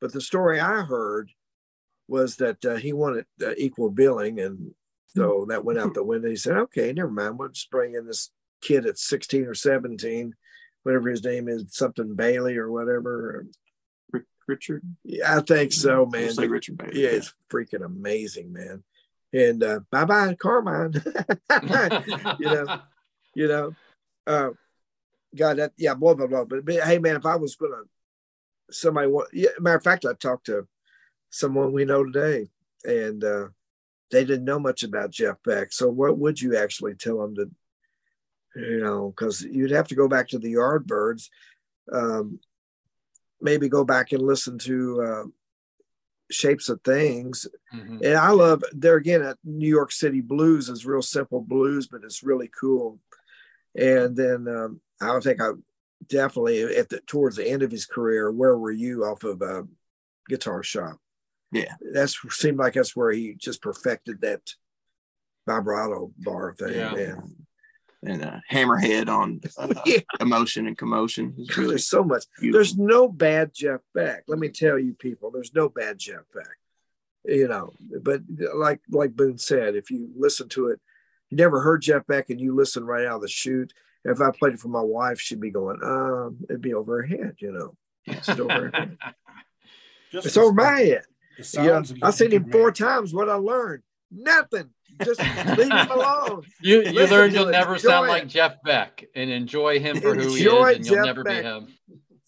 but 0.01 0.13
the 0.13 0.21
story 0.21 0.61
I 0.61 0.83
heard 0.83 1.31
was 2.07 2.37
that 2.37 2.65
uh, 2.65 2.77
he 2.77 2.93
wanted 2.93 3.27
uh, 3.43 3.55
equal 3.57 3.91
billing, 3.91 4.41
and 4.41 4.75
so 5.09 5.47
that 5.49 5.65
went 5.65 5.79
out 5.79 5.95
the 5.95 6.05
window. 6.05 6.29
He 6.29 6.37
said, 6.37 6.57
"Okay, 6.57 6.93
never 6.93 7.11
mind. 7.11 7.39
We'll 7.39 7.49
just 7.49 7.71
bring 7.71 7.95
in 7.95 8.07
this 8.07 8.31
kid 8.61 8.87
at 8.87 8.99
16 8.99 9.45
or 9.45 9.55
17, 9.55 10.35
whatever 10.83 11.09
his 11.09 11.25
name 11.25 11.49
is, 11.49 11.65
something 11.71 12.15
Bailey 12.15 12.57
or 12.57 12.71
whatever." 12.71 13.47
Richard. 14.47 14.83
Yeah, 15.05 15.37
I 15.37 15.41
think 15.41 15.73
so, 15.73 16.07
man. 16.07 16.35
Like 16.35 16.51
Richard 16.51 16.79
Bailey. 16.79 17.03
Yeah, 17.03 17.11
it's 17.11 17.33
freaking 17.53 17.85
amazing, 17.85 18.53
man. 18.53 18.83
And 19.33 19.63
uh, 19.63 19.81
bye 19.91 20.07
bye, 20.07 20.35
Carmine. 20.41 20.95
you 22.39 22.47
know, 22.47 22.81
you 23.39 23.47
know, 23.47 23.73
uh, 24.27 24.51
God, 25.37 25.59
that 25.59 25.73
yeah, 25.77 25.95
blah 25.95 26.15
blah 26.15 26.27
blah. 26.27 26.45
But, 26.45 26.65
but 26.65 26.75
hey, 26.75 26.99
man, 26.99 27.15
if 27.15 27.25
I 27.25 27.37
was 27.37 27.55
gonna 27.55 27.83
somebody 28.69 29.09
yeah, 29.33 29.51
matter 29.61 29.77
of 29.77 29.85
fact, 29.85 30.05
I 30.05 30.15
talked 30.15 30.47
to 30.47 30.67
someone 31.31 31.73
we 31.73 31.85
know 31.85 32.03
today, 32.05 32.49
and 32.85 33.23
uh, 33.23 33.47
they 34.11 34.25
didn't 34.25 34.45
know 34.45 34.59
much 34.59 34.83
about 34.83 35.13
Jeff 35.13 35.37
Beck. 35.45 35.73
So, 35.73 35.89
what 35.89 36.19
would 36.19 36.41
you 36.41 36.57
actually 36.57 36.97
tell 36.97 37.21
them 37.21 37.37
to, 37.37 37.51
you 38.57 38.81
know, 38.81 39.15
because 39.17 39.43
you'd 39.43 39.71
have 39.71 39.87
to 39.89 39.95
go 39.95 40.09
back 40.09 40.27
to 40.29 40.41
the 40.41 40.55
Yardbirds, 40.55 41.29
um, 41.93 42.41
maybe 43.41 43.69
go 43.69 43.85
back 43.85 44.11
and 44.11 44.21
listen 44.21 44.59
to 44.59 45.01
uh, 45.01 45.25
Shapes 46.33 46.69
of 46.69 46.81
Things. 46.83 47.47
Mm-hmm. 47.73 47.99
And 48.03 48.15
I 48.15 48.31
love 48.31 48.65
there 48.73 48.97
again 48.97 49.23
at 49.23 49.39
New 49.45 49.69
York 49.69 49.93
City 49.93 50.23
Blues 50.23 50.69
is 50.69 50.85
real 50.85 51.03
simple 51.03 51.41
blues, 51.41 51.87
but 51.87 52.03
it's 52.03 52.25
really 52.25 52.51
cool. 52.59 52.99
And 53.79 54.17
then 54.17 54.49
um, 54.49 54.81
I 55.01 55.19
think 55.21 55.41
I 55.41 55.51
definitely 56.09 56.63
at 56.77 56.89
the 56.89 57.01
towards 57.01 57.37
the 57.37 57.49
end 57.49 57.63
of 57.63 57.71
his 57.71 57.87
career, 57.87 58.31
where 58.33 58.59
were 58.59 58.73
you 58.73 59.05
off 59.05 59.23
of 59.23 59.41
a 59.41 59.67
guitar 60.29 60.63
shop? 60.63 60.99
Yeah, 61.53 61.75
that's 61.93 62.19
seemed 62.31 62.59
like 62.59 62.75
that's 62.75 62.97
where 62.97 63.13
he 63.13 63.35
just 63.35 63.63
perfected 63.63 64.21
that 64.21 64.43
vibrato 65.47 66.13
bar 66.19 66.55
thing. 66.59 66.75
Yeah. 66.75 66.95
And, 66.95 67.37
and 68.05 68.25
uh, 68.25 68.37
hammerhead 68.51 69.09
on 69.09 69.41
uh, 69.59 69.73
yeah. 69.87 70.01
emotion 70.21 70.67
and 70.67 70.77
commotion. 70.77 71.35
Really 71.57 71.71
there's 71.71 71.89
so 71.89 72.03
much. 72.03 72.25
Beautiful. 72.39 72.59
There's 72.59 72.77
no 72.77 73.09
bad 73.09 73.53
Jeff 73.55 73.81
Beck. 73.95 74.25
Let 74.27 74.39
me 74.41 74.49
tell 74.49 74.79
you, 74.79 74.95
people. 74.95 75.31
There's 75.31 75.55
no 75.55 75.69
bad 75.69 75.99
Jeff 75.99 76.23
Beck. 76.35 76.47
You 77.25 77.49
know, 77.49 77.75
but 78.03 78.23
like 78.55 78.81
like 78.91 79.15
Boone 79.15 79.39
said, 79.39 79.77
if 79.77 79.91
you 79.91 80.11
listen 80.17 80.49
to 80.51 80.69
it 80.69 80.81
you 81.31 81.37
never 81.37 81.61
heard 81.61 81.83
Jeff 81.83 82.07
Beck 82.07 82.31
and 82.31 82.41
you 82.41 82.55
listen 82.55 82.85
right 82.85 83.07
out 83.07 83.17
of 83.17 83.23
the 83.23 83.29
chute. 83.29 83.73
If 84.05 84.21
I 84.21 84.31
played 84.31 84.55
it 84.55 84.61
for 84.61 84.69
my 84.69 84.81
wife, 84.81 85.21
she'd 85.21 85.41
be 85.41 85.51
going, 85.51 85.79
um, 85.83 86.39
it'd 86.49 86.63
be 86.63 86.75
over 86.75 87.03
her 87.03 87.07
head, 87.07 87.37
you 87.39 87.53
know. 87.53 87.75
It's 88.07 88.29
over 88.29 88.53
her 88.53 88.71
head. 88.73 88.97
it's 90.13 90.37
over 90.37 90.53
my 90.53 90.81
head. 90.81 91.03
Yeah, 91.55 91.83
I've 92.03 92.15
seen 92.15 92.33
him 92.33 92.51
four 92.51 92.73
times. 92.73 93.15
What 93.15 93.29
I 93.29 93.35
learned, 93.35 93.83
nothing. 94.11 94.71
Just 95.05 95.21
leave 95.21 95.71
him 95.71 95.73
alone. 95.91 96.43
You 96.61 96.83
you 96.83 97.07
learned 97.07 97.35
you'll 97.35 97.47
never 97.47 97.75
enjoy 97.75 97.89
sound 97.89 98.07
it. 98.07 98.11
like 98.11 98.29
Jeff 98.29 98.57
Beck 98.65 99.05
and 99.15 99.31
enjoy 99.31 99.79
him 99.79 100.01
for 100.01 100.15
who 100.15 100.35
he 100.35 100.45
is, 100.45 100.77
and 100.77 100.87
you'll 100.87 101.05
never 101.05 101.23
Beck. 101.23 101.43
be 101.43 101.49
him. 101.49 101.69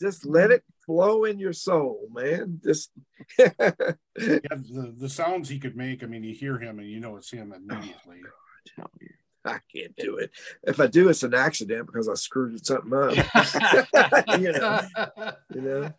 Just 0.00 0.24
let 0.24 0.50
it 0.50 0.62
flow 0.86 1.24
in 1.24 1.38
your 1.38 1.52
soul, 1.52 2.08
man. 2.12 2.60
Just 2.64 2.90
yeah, 3.38 3.50
the, 3.58 4.94
the 4.96 5.08
sounds 5.08 5.48
he 5.48 5.58
could 5.58 5.76
make. 5.76 6.02
I 6.02 6.06
mean, 6.06 6.22
you 6.22 6.34
hear 6.34 6.58
him 6.58 6.78
and 6.78 6.88
you 6.88 7.00
know 7.00 7.16
it's 7.16 7.30
him 7.30 7.52
immediately. 7.52 8.20
Oh, 8.24 8.30
tell 8.76 8.90
you. 9.00 9.08
I 9.44 9.58
can't 9.74 9.96
do 9.96 10.16
it. 10.16 10.30
If 10.62 10.80
I 10.80 10.86
do, 10.86 11.08
it's 11.08 11.22
an 11.22 11.34
accident 11.34 11.86
because 11.86 12.08
I 12.08 12.14
screwed 12.14 12.64
something 12.64 12.92
up. 12.92 13.12
you 14.38 14.52
know, 14.52 14.80
you 15.54 15.60
know. 15.60 15.92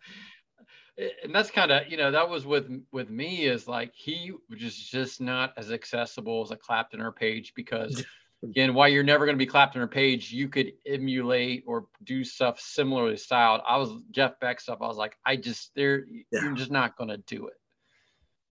And 1.24 1.34
that's 1.34 1.50
kind 1.50 1.72
of 1.72 1.88
you 1.90 1.96
know 1.96 2.10
that 2.10 2.28
was 2.28 2.46
with 2.46 2.70
with 2.92 3.10
me 3.10 3.46
is 3.46 3.66
like 3.66 3.92
he 3.94 4.32
was 4.48 4.76
just 4.76 5.20
not 5.20 5.54
as 5.56 5.72
accessible 5.72 6.42
as 6.42 6.50
a 6.50 6.56
Clapton 6.56 7.00
or 7.00 7.10
Page 7.10 7.54
because 7.56 8.04
again 8.44 8.74
while 8.74 8.88
you're 8.88 9.02
never 9.02 9.24
going 9.24 9.36
to 9.36 9.44
be 9.44 9.46
Clapton 9.46 9.80
or 9.80 9.86
Page 9.86 10.30
you 10.30 10.48
could 10.48 10.72
emulate 10.86 11.64
or 11.66 11.86
do 12.04 12.22
stuff 12.22 12.60
similarly 12.60 13.16
styled. 13.16 13.62
I 13.66 13.78
was 13.78 13.90
Jeff 14.10 14.38
Beck 14.38 14.60
stuff. 14.60 14.78
I 14.82 14.86
was 14.86 14.98
like 14.98 15.16
I 15.24 15.36
just 15.36 15.72
they're 15.74 16.04
yeah. 16.30 16.42
you're 16.42 16.52
just 16.52 16.70
not 16.70 16.96
going 16.96 17.10
to 17.10 17.18
do 17.18 17.48
it. 17.48 17.54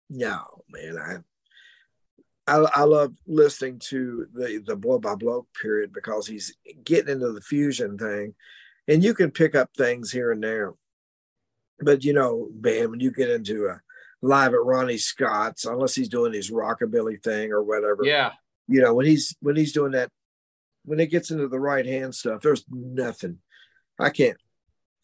No 0.08 0.42
man, 0.70 1.22
I 2.50 2.80
I, 2.80 2.82
love 2.84 3.12
listening 3.26 3.78
to 3.90 4.26
the 4.32 4.62
the 4.66 4.76
blow 4.76 4.98
by 4.98 5.14
blow 5.14 5.46
period 5.60 5.92
because 5.92 6.26
he's 6.26 6.54
getting 6.84 7.10
into 7.12 7.32
the 7.32 7.40
fusion 7.40 7.96
thing, 7.98 8.34
and 8.88 9.02
you 9.04 9.14
can 9.14 9.30
pick 9.30 9.54
up 9.54 9.70
things 9.76 10.10
here 10.12 10.32
and 10.32 10.42
there. 10.42 10.74
but 11.80 12.04
you 12.04 12.12
know, 12.12 12.48
man, 12.60 12.90
when 12.90 13.00
you 13.00 13.10
get 13.10 13.30
into 13.30 13.66
a 13.66 13.80
live 14.22 14.52
at 14.52 14.62
Ronnie 14.64 14.98
Scott's, 14.98 15.64
unless 15.64 15.94
he's 15.94 16.08
doing 16.10 16.32
his 16.34 16.50
rockabilly 16.50 17.22
thing 17.22 17.52
or 17.52 17.62
whatever, 17.62 18.02
Yeah. 18.04 18.32
you 18.68 18.80
know, 18.82 18.92
when 18.94 19.06
he's 19.06 19.34
when 19.40 19.56
he's 19.56 19.72
doing 19.72 19.92
that, 19.92 20.10
when 20.84 21.00
it 21.00 21.10
gets 21.10 21.30
into 21.30 21.48
the 21.48 21.60
right 21.60 21.86
hand 21.86 22.14
stuff, 22.14 22.42
there's 22.42 22.64
nothing. 22.70 23.38
I 23.98 24.10
can't. 24.10 24.36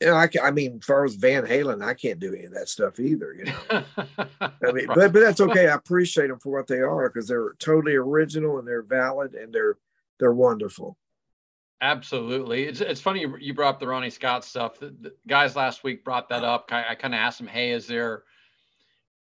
Know, 0.02 0.14
I, 0.14 0.28
I 0.42 0.50
mean, 0.50 0.78
as 0.80 0.84
far 0.84 1.04
as 1.04 1.14
Van 1.14 1.46
Halen, 1.46 1.82
I 1.82 1.94
can't 1.94 2.20
do 2.20 2.34
any 2.34 2.44
of 2.44 2.52
that 2.52 2.68
stuff 2.68 3.00
either. 3.00 3.32
You 3.34 3.44
know, 3.44 3.84
I 4.40 4.72
mean, 4.72 4.86
but 4.88 5.12
but 5.12 5.20
that's 5.20 5.40
okay. 5.40 5.68
I 5.68 5.74
appreciate 5.74 6.28
them 6.28 6.38
for 6.38 6.52
what 6.52 6.66
they 6.66 6.80
are 6.80 7.08
because 7.08 7.26
they're 7.28 7.54
totally 7.58 7.94
original 7.94 8.58
and 8.58 8.68
they're 8.68 8.82
valid 8.82 9.34
and 9.34 9.52
they're 9.54 9.78
they're 10.18 10.34
wonderful. 10.34 10.98
Absolutely. 11.80 12.64
It's 12.64 12.82
it's 12.82 13.00
funny 13.00 13.20
you, 13.20 13.36
you 13.38 13.54
brought 13.54 13.74
up 13.74 13.80
the 13.80 13.88
Ronnie 13.88 14.10
Scott 14.10 14.44
stuff. 14.44 14.78
The, 14.78 14.94
the 15.00 15.14
guys 15.26 15.56
last 15.56 15.82
week 15.82 16.04
brought 16.04 16.28
that 16.28 16.44
up. 16.44 16.68
I, 16.72 16.90
I 16.90 16.94
kind 16.94 17.14
of 17.14 17.18
asked 17.18 17.38
them, 17.38 17.46
"Hey, 17.46 17.70
is 17.70 17.86
there 17.86 18.24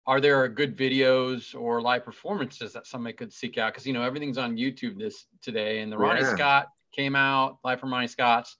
are 0.07 0.21
there 0.21 0.47
good 0.49 0.77
videos 0.77 1.55
or 1.59 1.83
live 1.83 2.05
performances 2.05 2.73
that 2.73 2.87
somebody 2.87 3.15
could 3.15 3.33
seek 3.33 3.59
out? 3.59 3.73
Because 3.73 3.87
you 3.87 3.93
know 3.93 4.03
everything's 4.03 4.39
on 4.39 4.57
YouTube 4.57 4.99
this 4.99 5.27
today, 5.43 5.81
and 5.81 5.91
the 5.91 5.99
Ronnie 5.99 6.21
Yeah. 6.21 6.35
Scott 6.35 6.69
came 6.93 7.17
out 7.17 7.59
live 7.65 7.81
from 7.81 7.93
Ronnie 7.93 8.09
Scott's 8.09 8.57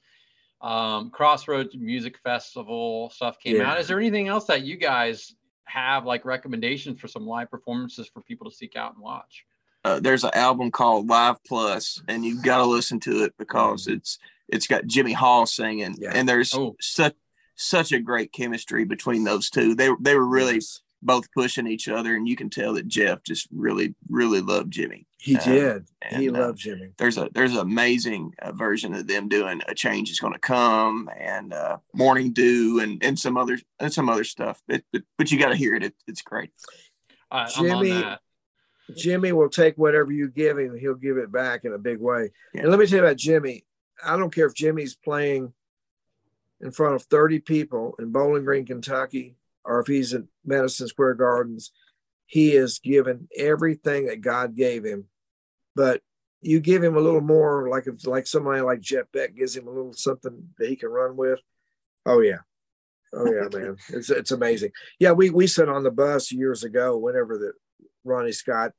um, 0.61 1.11
Crossroads 1.11 1.75
Music 1.77 2.19
Festival 2.23 3.11
stuff 3.11 3.39
came 3.41 3.57
Yeah. 3.57 3.71
out. 3.73 3.81
Is 3.81 3.89
there 3.89 3.99
anything 3.99 4.29
else 4.29 4.45
that 4.47 4.63
you 4.63 4.77
guys 4.77 5.35
have 5.65 6.05
like 6.05 6.25
recommendations 6.25 7.01
for 7.01 7.09
some 7.09 7.27
live 7.27 7.51
performances 7.51 8.09
for 8.13 8.21
people 8.23 8.51
to 8.51 8.55
seek 8.57 8.77
out 8.77 8.95
and 8.95 9.03
watch? 9.03 9.45
uh, 9.85 9.99
there's 9.99 10.25
an 10.25 10.31
album 10.35 10.71
called 10.71 11.09
Live 11.09 11.43
Plus, 11.45 12.03
and 12.07 12.23
you've 12.23 12.43
got 12.43 12.59
to 12.59 12.65
listen 12.65 13.01
to 13.01 13.25
it 13.25 13.33
because 13.39 13.87
it's 13.87 14.19
it's 14.49 14.67
got 14.67 14.87
Jimmy 14.87 15.13
Hall 15.15 15.47
singing, 15.47 15.95
Yeah. 15.99 16.11
and 16.13 16.29
there's 16.29 16.53
Oh. 16.55 16.77
such 16.81 17.15
such 17.55 17.93
a 17.93 17.99
great 18.01 18.31
chemistry 18.33 18.85
between 18.85 19.25
those 19.25 19.49
two. 19.49 19.75
They 19.75 19.89
they 20.01 20.15
were 20.17 20.27
really 20.27 20.55
Yes. 20.57 20.81
Both 21.03 21.31
pushing 21.33 21.67
each 21.67 21.89
other, 21.89 22.15
and 22.15 22.29
you 22.29 22.37
can 22.37 22.51
tell 22.51 22.75
that 22.75 22.87
Jeff 22.89 23.23
just 23.23 23.49
really 23.53 23.95
really 24.09 24.41
loved 24.41 24.71
Jimmy. 24.71 25.07
he 25.19 25.37
Uh, 25.37 25.45
did. 25.45 25.87
he 26.11 26.27
and, 26.27 26.37
uh, 26.37 26.41
loved 26.41 26.59
Jimmy. 26.59 26.91
There's 26.99 27.19
a 27.19 27.29
there's 27.35 27.53
an 27.53 27.59
amazing 27.59 28.35
uh, 28.41 28.53
version 28.53 28.95
of 28.95 29.07
them 29.07 29.29
doing 29.29 29.61
a 29.69 29.75
change 29.75 30.11
is 30.11 30.21
going 30.21 30.33
to 30.35 30.39
come 30.39 31.09
and 31.19 31.53
uh, 31.53 31.79
Morning 31.95 32.33
Dew 32.33 32.81
and 32.81 33.03
and 33.05 33.19
some 33.19 33.37
other 33.37 33.59
and 33.79 33.93
some 33.93 34.09
other 34.09 34.25
stuff. 34.25 34.63
It, 34.69 34.85
but 34.93 35.03
but 35.19 35.31
you 35.31 35.39
got 35.39 35.51
to 35.51 35.57
hear 35.57 35.75
it. 35.75 35.83
it. 35.85 35.95
It's 36.07 36.23
great. 36.23 36.51
Uh, 37.31 37.49
I'm 37.57 37.71
on 37.71 37.85
Jimmy- 37.85 38.01
that. 38.03 38.21
Jimmy 38.97 39.31
will 39.31 39.49
take 39.49 39.79
whatever 39.79 40.11
you 40.11 40.29
give 40.29 40.59
him, 40.59 40.77
he'll 40.77 40.97
give 40.97 41.17
it 41.17 41.31
back 41.31 41.65
in 41.65 41.73
a 41.73 41.79
big 41.79 42.01
way. 42.01 42.33
Yeah. 42.53 42.63
And 42.63 42.71
let 42.71 42.81
me 42.81 42.87
tell 42.87 42.99
you 42.99 43.05
about 43.05 43.17
Jimmy. 43.19 43.65
I 44.05 44.17
don't 44.17 44.35
care 44.35 44.47
if 44.47 44.55
Jimmy's 44.55 44.97
playing 44.97 45.53
in 46.61 46.73
front 46.73 46.97
of 46.97 47.03
30 47.05 47.39
people 47.39 47.95
in 48.01 48.11
Bowling 48.11 48.45
Green, 48.45 48.67
Kentucky, 48.67 49.37
or 49.65 49.81
if 49.81 49.87
he's 49.87 50.15
at 50.15 50.23
Madison 50.45 50.89
Square 50.89 51.15
Gardens, 51.15 51.73
he 52.27 52.53
is 52.53 52.79
given 52.79 53.29
everything 53.37 54.07
that 54.07 54.21
God 54.21 54.55
gave 54.55 54.85
him. 54.85 55.07
But 55.75 56.01
you 56.41 56.61
give 56.61 56.83
him 56.83 56.97
a 56.97 57.01
little 57.01 57.21
more, 57.21 57.69
like 57.69 57.87
if 57.87 58.07
like 58.07 58.27
somebody 58.27 58.61
like 58.61 58.81
Jeff 58.81 59.07
Beck 59.13 59.35
gives 59.35 59.57
him 59.57 59.67
a 59.67 59.71
little 59.71 59.93
something 59.93 60.49
that 60.59 60.69
he 60.69 60.77
can 60.77 60.89
run 60.89 61.17
with. 61.17 61.41
Oh 62.07 62.21
yeah. 62.21 62.39
Oh 63.13 63.27
yeah, 63.27 63.49
man. 63.59 63.77
It's 63.91 64.11
it's 64.11 64.31
amazing. 64.31 64.71
Yeah, 64.99 65.13
we 65.13 65.31
we 65.31 65.47
sat 65.47 65.69
on 65.69 65.83
the 65.83 65.91
bus 65.91 66.33
years 66.33 66.65
ago, 66.65 66.97
whenever 66.97 67.37
the 67.37 67.53
Ronnie 68.05 68.33
Scott 68.33 68.73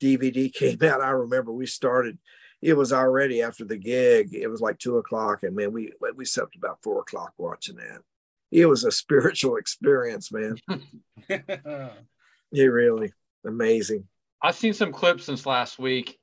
DVD 0.00 0.52
came 0.54 0.82
out. 0.82 1.00
I 1.00 1.10
remember 1.10 1.52
we 1.52 1.66
started. 1.66 2.18
It 2.62 2.76
was 2.76 2.92
already 2.92 3.40
after 3.40 3.64
the 3.64 3.78
gig. 3.78 4.34
It 4.34 4.48
was 4.48 4.60
like 4.60 4.78
two 4.78 4.98
o'clock, 4.98 5.42
and 5.42 5.56
man, 5.56 5.72
we 5.72 5.92
we 6.14 6.24
slept 6.24 6.56
about 6.56 6.82
four 6.82 7.00
o'clock 7.00 7.32
watching 7.38 7.76
that. 7.76 8.02
It 8.50 8.66
was 8.66 8.84
a 8.84 8.90
spiritual 8.92 9.56
experience, 9.56 10.30
man. 10.32 10.56
It 12.52 12.66
really 12.66 13.12
amazing. 13.46 14.08
I've 14.42 14.56
seen 14.56 14.72
some 14.72 14.90
clips 14.92 15.24
since 15.26 15.46
last 15.46 15.78
week. 15.78 16.18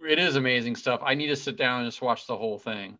It 0.00 0.18
is 0.18 0.36
amazing 0.36 0.74
stuff. 0.76 1.02
I 1.04 1.14
need 1.14 1.26
to 1.26 1.36
sit 1.36 1.58
down 1.58 1.82
and 1.82 1.86
just 1.90 2.00
watch 2.00 2.26
the 2.26 2.34
whole 2.36 2.58
thing. 2.58 2.96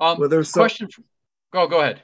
Um, 0.00 0.18
Well, 0.18 0.28
there's 0.28 0.50
so, 0.50 0.60
question. 0.60 0.88
For, 0.88 1.02
go 1.52 1.68
go 1.68 1.80
ahead. 1.80 2.02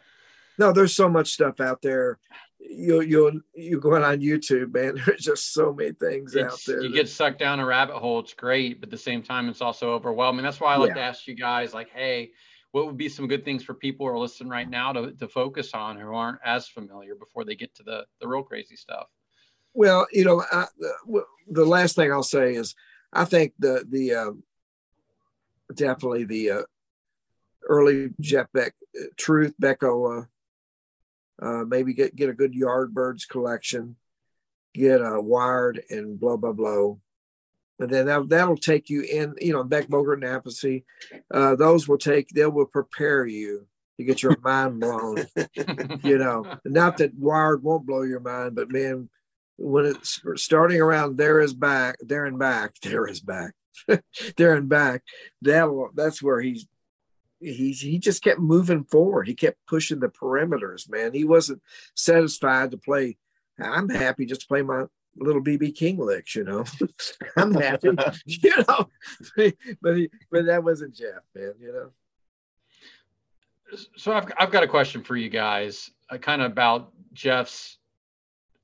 no, 0.59 0.73
there's 0.73 0.95
so 0.95 1.09
much 1.09 1.33
stuff 1.33 1.61
out 1.61 1.83
there. 1.83 2.19
You 2.61 3.01
you 3.01 3.43
you 3.55 3.81
going 3.81 4.05
on 4.05 4.21
YouTube, 4.21 4.73
man. 4.75 5.01
There's 5.07 5.23
just 5.25 5.53
so 5.53 5.73
many 5.73 5.93
things 5.93 6.37
out 6.37 6.61
there. 6.67 6.83
you 6.83 6.91
that- 6.91 6.95
get 6.95 7.09
sucked 7.09 7.39
down 7.39 7.59
a 7.59 7.67
rabbit 7.67 7.97
hole. 7.97 8.21
It's 8.21 8.35
great, 8.35 8.81
but 8.81 8.87
at 8.89 8.91
the 8.91 8.99
same 8.99 9.23
time, 9.23 9.49
it's 9.49 9.63
also 9.63 9.93
overwhelming. 9.95 10.45
That's 10.45 10.61
why 10.61 10.75
I 10.75 10.77
like 10.77 10.95
to 10.95 11.01
ask 11.01 11.27
you 11.27 11.35
guys, 11.35 11.73
like, 11.75 11.89
hey, 11.91 12.31
what 12.73 12.87
would 12.87 12.97
be 12.97 13.09
some 13.09 13.27
good 13.27 13.45
things 13.45 13.65
for 13.65 13.75
people 13.75 14.07
who 14.07 14.13
are 14.13 14.19
listening 14.19 14.51
right 14.51 14.69
now 14.69 14.93
to, 14.93 15.13
to 15.13 15.29
focus 15.29 15.75
on 15.75 15.99
who 15.99 16.15
aren't 16.15 16.39
as 16.45 16.69
familiar 16.69 17.15
before 17.15 17.45
they 17.45 17.55
get 17.55 17.75
to 17.77 17.83
the 17.83 18.05
the 18.21 18.29
real 18.29 18.43
crazy 18.43 18.77
stuff? 18.77 19.09
Well, 19.73 20.07
you 20.13 20.25
know, 20.25 20.43
I, 20.51 20.67
the, 20.79 21.25
the 21.49 21.65
last 21.65 21.97
thing 21.97 22.13
I'll 22.13 22.23
say 22.23 22.55
is, 22.55 22.75
I 23.13 23.25
think 23.25 23.55
the 23.59 23.85
the 23.89 24.15
um, 24.15 24.43
definitely 25.75 26.25
the 26.25 26.51
uh, 26.51 26.63
early 27.69 28.11
Jeff 28.21 28.47
Beck, 28.53 28.75
uh, 28.99 29.07
Truth 29.17 29.55
Beck-Ola, 29.59 30.29
uh, 31.41 31.65
maybe 31.67 31.93
get 31.95 32.15
get 32.17 32.31
a 32.31 32.35
good 32.35 32.53
Yardbirds 32.53 33.29
collection, 33.29 33.97
get 34.75 35.01
a 35.01 35.21
Wired 35.21 35.83
and 35.91 36.19
Blow 36.19 36.37
by 36.37 36.53
Blow, 36.53 37.01
and 37.81 37.91
then 37.91 38.07
that, 38.07 38.29
that'll 38.29 38.57
take 38.57 38.89
you 38.91 39.03
in. 39.03 39.35
You 39.41 39.55
know, 39.55 39.65
Beck 39.65 39.89
Bogert 39.89 40.15
and 40.15 40.25
Apathy, 40.25 40.85
uh, 41.33 41.57
those 41.57 41.89
will 41.89 41.99
take. 41.99 42.29
They 42.29 42.47
will 42.47 42.67
prepare 42.67 43.27
you 43.27 43.67
to 44.01 44.05
get 44.05 44.23
your 44.23 44.37
mind 44.43 44.81
blown 44.81 45.27
you 46.03 46.17
know 46.17 46.45
not 46.65 46.97
that 46.97 47.15
wired 47.15 47.63
won't 47.63 47.87
blow 47.87 48.03
your 48.03 48.21
mind 48.21 48.55
but 48.55 48.73
man 48.73 49.09
when 49.59 49.85
it's 49.85 50.23
starting 50.37 50.81
around 50.81 51.19
there 51.19 51.41
is 51.41 51.53
back 51.53 51.97
there 52.01 52.25
and 52.25 52.39
back 52.39 52.75
there 52.83 53.07
is 53.07 53.21
back 53.21 53.53
there 54.37 54.55
and 54.55 54.69
back 54.69 55.03
that 55.43 55.69
that's 55.95 56.23
where 56.23 56.41
he's 56.41 56.67
he's 57.41 57.81
he 57.81 57.99
just 57.99 58.23
kept 58.23 58.41
moving 58.41 58.85
forward 58.85 59.29
he 59.29 59.35
kept 59.35 59.59
pushing 59.67 60.01
the 60.01 60.09
perimeters 60.09 60.91
man 60.91 61.13
he 61.13 61.25
wasn't 61.25 61.61
satisfied 61.95 62.71
to 62.71 62.79
play 62.79 63.19
i'm 63.61 63.89
happy 63.89 64.25
just 64.25 64.43
to 64.43 64.47
play 64.47 64.63
my 64.63 64.85
little 65.17 65.43
bb 65.43 65.75
king 65.75 65.99
licks 65.99 66.35
you 66.37 66.45
know 66.45 66.65
i'm 67.37 67.53
happy 67.55 67.89
you 68.27 68.53
know 68.69 68.89
but 69.83 69.97
he, 69.97 70.09
but 70.31 70.47
that 70.47 70.63
wasn't 70.63 70.95
jeff 70.95 71.23
man 71.35 71.53
you 71.61 71.73
know 71.73 71.91
so 73.97 74.13
I've, 74.13 74.31
I've 74.39 74.51
got 74.51 74.65
a 74.65 74.69
question 74.69 75.05
for 75.05 75.17
you 75.17 75.29
guys, 75.29 75.91
uh, 76.11 76.19
kind 76.19 76.43
of 76.43 76.51
about 76.51 76.93
Jeff's 77.13 77.79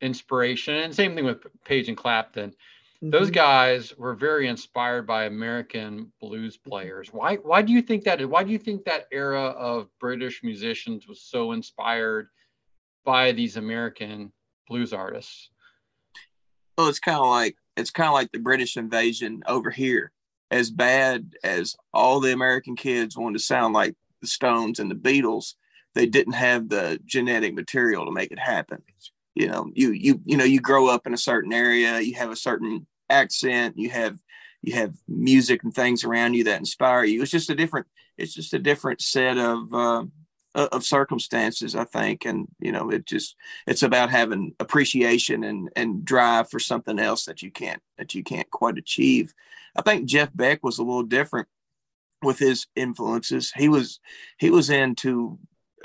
inspiration, 0.01 0.75
and 0.75 0.93
same 0.95 1.15
thing 1.15 1.25
with 1.25 1.47
Page 1.65 1.89
and 1.89 1.97
Clapton. 1.97 2.53
Those 3.03 3.31
Mhm. 3.31 3.35
guys 3.35 3.97
were 3.97 4.15
very 4.15 4.49
inspired 4.49 5.07
by 5.07 5.27
American 5.27 6.13
blues 6.21 6.57
players. 6.57 7.13
Why? 7.13 7.37
Why 7.37 7.63
do 7.63 7.73
you 7.73 7.83
think 7.83 8.03
that? 8.05 8.21
is? 8.21 8.27
Why 8.27 8.43
do 8.43 8.51
you 8.51 8.59
think 8.59 8.85
that 8.85 9.07
era 9.13 9.43
of 9.51 9.89
British 10.01 10.43
musicians 10.43 11.07
was 11.07 11.23
so 11.23 11.53
inspired 11.53 12.29
by 13.05 13.31
these 13.33 13.57
American 13.59 14.33
blues 14.67 14.93
artists? 14.93 15.51
Well, 16.77 16.89
it's 16.89 16.99
kind 16.99 17.18
of 17.18 17.27
like 17.27 17.57
it's 17.77 17.91
kind 17.91 18.09
of 18.09 18.14
like 18.14 18.33
the 18.33 18.39
British 18.39 18.77
invasion 18.77 19.43
over 19.47 19.70
here. 19.70 20.12
As 20.51 20.70
bad 20.70 21.35
as 21.43 21.74
all 21.93 22.20
the 22.20 22.33
American 22.33 22.77
kids 22.77 23.16
wanted 23.16 23.39
to 23.39 23.45
sound 23.45 23.74
like 23.74 23.95
the 24.20 24.29
Stones 24.29 24.79
and 24.79 24.91
the 24.91 24.95
Beatles, 24.95 25.55
they 25.95 26.07
didn't 26.07 26.35
have 26.35 26.68
the 26.68 27.01
genetic 27.05 27.55
material 27.55 28.05
to 28.07 28.12
make 28.12 28.31
it 28.31 28.39
happen. 28.39 28.83
You 29.35 29.49
know, 29.49 29.70
you 29.74 29.91
you 29.93 30.20
you 30.24 30.37
know, 30.37 30.45
you 30.45 30.61
grow 30.61 30.89
up 30.89 31.07
in 31.07 31.14
a 31.14 31.18
certain 31.18 31.53
area, 31.53 32.01
you 32.01 32.14
have 32.14 32.31
a 32.31 32.37
certain 32.37 32.87
accent, 33.11 33.77
you 33.79 33.91
have 33.91 34.18
you 34.62 34.74
have 34.74 34.95
music 35.09 35.62
and 35.64 35.74
things 35.74 36.05
around 36.05 36.35
you 36.35 36.45
that 36.45 36.59
inspire 36.61 37.05
you. 37.05 37.22
It's 37.22 37.31
just 37.31 37.51
a 37.51 37.55
different 37.55 37.87
it's 38.18 38.35
just 38.35 38.55
a 38.55 38.59
different 38.59 39.01
set 39.03 39.37
of 39.39 39.72
uh, 39.74 40.05
of 40.57 40.85
circumstances, 40.85 41.75
I 41.77 41.85
think, 41.85 42.25
and 42.25 42.49
you 42.59 42.73
know, 42.73 42.91
it 42.91 43.07
just 43.07 43.37
it's 43.67 43.83
about 43.83 44.11
having 44.11 44.55
appreciation 44.61 45.45
and 45.45 45.69
and 45.77 46.05
drive 46.05 46.51
for 46.51 46.59
something 46.59 46.99
else 46.99 47.25
that 47.27 47.43
you 47.43 47.51
can't 47.51 47.83
that 47.99 48.15
you 48.15 48.23
can't 48.25 48.51
quite 48.51 48.79
achieve. 48.79 49.33
I 49.77 49.83
think 49.83 50.07
Jeff 50.07 50.31
Beck 50.35 50.63
was 50.63 50.79
a 50.79 50.83
little 50.83 51.03
different 51.03 51.49
with 52.23 52.39
his 52.39 52.67
influences. 52.75 53.53
He 53.55 53.69
was 53.69 54.01
he 54.39 54.51
was 54.51 54.71
into 54.71 55.39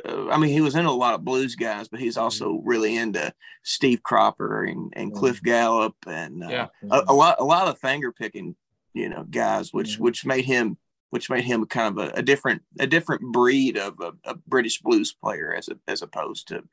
uh, 0.08 0.30
I 0.30 0.38
mean 0.38 0.52
he 0.52 0.62
was 0.62 0.76
into 0.76 0.90
a 0.90 0.92
lot 0.92 1.14
of 1.16 1.26
blues 1.26 1.56
guys, 1.56 1.88
but 1.90 2.00
he's 2.00 2.18
also 2.18 2.62
really 2.64 2.96
into 2.96 3.34
Steve 3.64 4.02
Cropper 4.04 4.64
and, 4.64 4.94
and 4.96 5.14
Cliff 5.14 5.42
Gallup 5.44 5.96
and 6.08 6.44
uh, 6.44 6.48
Yeah. 6.50 6.68
a, 6.90 7.04
a 7.10 7.14
lot 7.14 7.36
a 7.40 7.44
lot 7.44 7.68
of 7.68 7.78
finger 7.80 8.12
picking 8.12 8.56
you 8.94 9.10
know 9.10 9.24
guys 9.30 9.74
which 9.74 9.98
which 10.00 10.26
made 10.26 10.46
him 10.46 10.78
which 11.12 11.30
made 11.30 11.44
him 11.44 11.66
kind 11.66 11.98
of 11.98 12.10
a, 12.10 12.12
a 12.18 12.22
different 12.22 12.64
a 12.80 12.88
different 12.88 13.22
breed 13.32 13.78
of 13.78 14.00
a, 14.02 14.12
a 14.26 14.36
British 14.48 14.82
blues 14.82 15.14
player 15.14 15.54
as 15.54 15.70
a, 15.70 15.78
as 15.88 16.02
opposed 16.02 16.48
to 16.50 16.64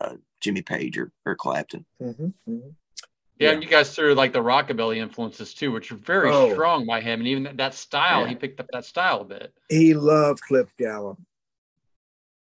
uh, 0.00 0.16
Jimmy 0.40 0.60
Page 0.62 0.98
or, 0.98 1.12
or 1.24 1.36
Clapton. 1.36 1.86
Mhm, 2.02 2.32
mhm. 2.48 2.74
Yeah, 3.38 3.48
Yeah. 3.48 3.50
and 3.54 3.62
you 3.62 3.68
guys 3.68 3.94
threw 3.94 4.14
like 4.14 4.32
the 4.32 4.42
rockabilly 4.42 4.96
influences 4.98 5.54
too, 5.54 5.70
which 5.72 5.90
are 5.92 5.96
very 5.96 6.30
Oh. 6.30 6.52
strong 6.52 6.84
by 6.86 7.00
him, 7.00 7.20
and 7.20 7.28
even 7.28 7.42
that, 7.44 7.56
that 7.58 7.74
style, 7.74 8.22
Yeah. 8.22 8.28
he 8.28 8.34
picked 8.34 8.58
up 8.60 8.66
that 8.72 8.84
style 8.84 9.20
a 9.20 9.24
bit. 9.24 9.54
he 9.68 9.94
loved 9.94 10.40
Cliff 10.42 10.74
Gallup. 10.76 11.18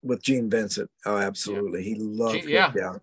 with 0.03 0.23
Gene 0.23 0.49
Vincent. 0.49 0.89
Oh, 1.07 1.17
absolutely. 1.19 1.83
He 1.83 1.97
loved 1.97 2.41
Gene- 2.43 2.49
yeah. 2.49 2.73
Gallup. 2.73 3.03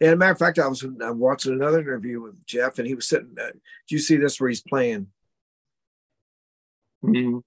And 0.00 0.08
as 0.08 0.12
a 0.14 0.16
matter 0.16 0.32
of 0.32 0.38
fact, 0.38 0.58
I 0.60 0.68
was 0.68 0.84
uh, 0.84 1.12
watching 1.12 1.52
another 1.52 1.80
interview 1.80 2.20
with 2.20 2.46
Jeff, 2.46 2.78
and 2.78 2.86
he 2.86 2.94
was 2.94 3.08
sitting. 3.08 3.34
Uh, 3.40 3.50
do 3.50 3.94
you 3.96 3.98
see 3.98 4.16
this 4.16 4.40
where 4.40 4.48
he's 4.48 4.62
playing? 4.62 5.08
Mhm. 7.02 7.42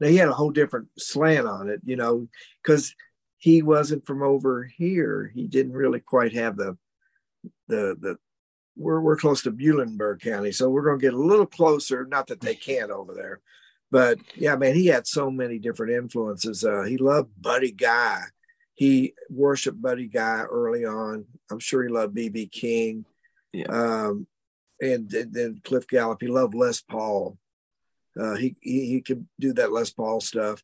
Now 0.00 0.08
he 0.08 0.16
had 0.16 0.28
a 0.28 0.34
whole 0.34 0.50
different 0.50 0.88
slant 0.98 1.46
on 1.46 1.68
it, 1.68 1.80
you 1.84 1.96
know, 1.96 2.28
because 2.62 2.94
he 3.38 3.62
wasn't 3.62 4.06
from 4.06 4.22
over 4.22 4.64
here. 4.64 5.30
He 5.34 5.46
didn't 5.46 5.72
really 5.72 6.00
quite 6.00 6.34
have 6.34 6.56
the 6.56 6.76
the 7.68 7.96
the. 8.00 8.16
We're 8.76 9.00
we're 9.00 9.16
close 9.16 9.42
to 9.42 9.52
Muhlenberg 9.52 10.22
County, 10.22 10.52
so 10.52 10.70
we're 10.70 10.84
going 10.84 10.98
to 10.98 11.02
get 11.02 11.12
a 11.12 11.18
little 11.18 11.46
closer. 11.46 12.06
Not 12.06 12.28
that 12.28 12.40
they 12.40 12.54
can't 12.54 12.90
over 12.90 13.14
there, 13.14 13.40
but 13.90 14.18
yeah, 14.36 14.56
man, 14.56 14.74
he 14.74 14.86
had 14.86 15.06
so 15.06 15.30
many 15.30 15.58
different 15.58 15.92
influences. 15.92 16.64
Uh, 16.64 16.82
he 16.82 16.96
loved 16.96 17.30
Buddy 17.40 17.72
Guy. 17.72 18.22
He 18.74 19.14
worshipped 19.28 19.82
Buddy 19.82 20.06
Guy 20.06 20.42
early 20.50 20.86
on. 20.86 21.26
I'm 21.50 21.58
sure 21.58 21.82
he 21.82 21.90
loved 21.90 22.16
BB 22.16 22.50
King. 22.52 23.04
Yeah. 23.52 23.66
Um, 23.66 24.26
and 24.80 25.10
then 25.10 25.60
Cliff 25.64 25.86
Gallup. 25.86 26.20
He 26.20 26.28
loved 26.28 26.54
Les 26.54 26.80
Paul. 26.80 27.36
Uh, 28.18 28.34
he, 28.34 28.56
he 28.60 28.86
he 28.86 29.00
could 29.00 29.26
do 29.38 29.52
that 29.54 29.72
Les 29.72 29.90
Paul 29.90 30.20
stuff. 30.20 30.62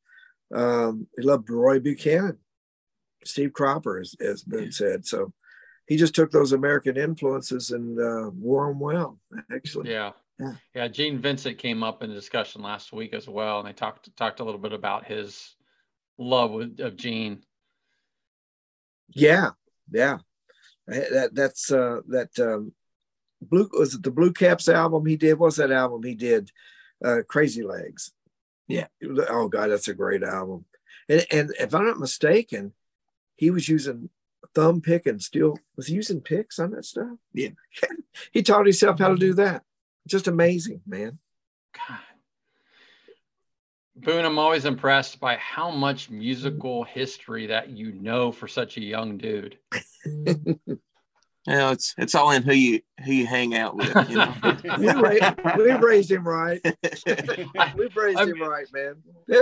Um, 0.55 1.07
he 1.17 1.23
loved 1.23 1.51
Roy 1.51 1.81
Buchanan, 1.81 2.39
Steve 3.25 3.53
Cropper, 3.53 4.01
as 4.01 4.15
has 4.21 4.43
been 4.43 4.73
said. 4.73 5.07
So 5.07 5.33
he 5.87 5.97
just 5.97 6.15
took 6.15 6.31
those 6.31 6.53
American 6.53 6.97
influences 6.97 7.71
and 7.71 7.99
uh, 7.99 8.31
wore 8.31 8.69
them 8.69 8.81
well. 8.81 9.19
Actually, 9.53 9.91
Yeah. 9.91 10.13
Yeah. 10.39 10.53
Yeah. 10.75 10.89
Gene 10.89 11.19
Vincent 11.19 11.59
came 11.59 11.83
up 11.83 12.03
in 12.03 12.11
the 12.11 12.15
discussion 12.15 12.63
last 12.63 12.93
week 12.93 13.15
as 13.15 13.29
well, 13.29 13.61
and 13.61 13.69
they 13.69 13.73
talked 13.73 14.15
talked 14.17 14.41
a 14.41 14.45
little 14.45 14.61
bit 14.61 14.73
about 14.73 15.07
his 15.07 15.55
love 16.19 16.51
with, 16.51 16.81
of 16.81 16.97
Gene. 16.97 17.43
yeah, 19.15 19.51
yeah. 19.93 20.19
That 20.87 21.31
that's 21.33 21.73
uh, 21.73 22.01
that 22.09 22.39
um, 22.39 22.73
blue 23.41 23.69
was 23.73 23.95
it 23.95 24.03
the 24.03 24.11
Blue 24.11 24.33
Caps 24.33 24.69
album 24.69 25.07
he 25.07 25.17
did? 25.17 25.39
What 25.39 25.47
was 25.47 25.57
that 25.57 25.73
album 25.73 26.03
he 26.03 26.15
did? 26.15 26.51
Uh, 27.05 27.19
Crazy 27.27 27.63
Legs. 27.63 28.13
Yeah. 28.69 28.87
Oh 29.29 29.49
God, 29.49 29.69
that's 29.69 29.89
a 29.89 29.95
great 29.95 30.23
album. 30.23 30.65
And 31.09 31.27
and 31.31 31.55
if 31.59 31.75
I'm 31.75 31.87
not 31.87 32.01
mistaken, 32.01 32.73
he 33.37 33.51
was 33.51 33.69
using 33.69 34.11
thumb 34.55 34.81
pick 34.81 35.07
and 35.07 35.23
steel. 35.23 35.59
Was 35.77 35.87
he 35.87 35.95
using 35.95 36.21
picks 36.21 36.59
on 36.59 36.73
that 36.73 36.85
stuff? 36.85 37.19
Yeah. 37.33 37.51
he 38.33 38.43
taught 38.43 38.67
himself 38.67 38.99
how 38.99 39.09
to 39.09 39.17
do 39.17 39.35
that. 39.35 39.63
Just 40.07 40.29
amazing, 40.29 40.81
man. 40.87 41.19
God. 41.75 41.99
Boone, 43.97 44.25
I'm 44.25 44.39
always 44.39 44.67
impressed 44.67 45.21
by 45.21 45.37
how 45.37 45.71
much 45.71 46.11
musical 46.11 46.85
history 46.85 47.47
that 47.47 47.71
you 47.71 47.93
know 47.93 48.31
for 48.31 48.47
such 48.47 48.77
a 48.77 48.83
young 48.83 49.17
dude. 49.17 49.59
You 51.47 51.55
know, 51.55 51.71
it's 51.71 51.95
it's 51.97 52.15
all 52.15 52.33
in 52.33 52.43
who 52.43 52.53
you 52.53 52.81
who 53.05 53.13
you 53.13 53.27
hang 53.27 53.55
out 53.55 53.77
with. 53.77 53.95
You 54.09 54.17
know. 54.17 54.35
we, 54.79 54.89
ra- 54.89 55.57
we 55.57 55.73
raised 55.73 56.11
him 56.11 56.27
right. 56.27 56.61
We 57.77 57.89
raised 57.95 58.19
I 58.19 58.25
him 58.25 58.43
right, 58.43 58.67
man. 58.73 58.97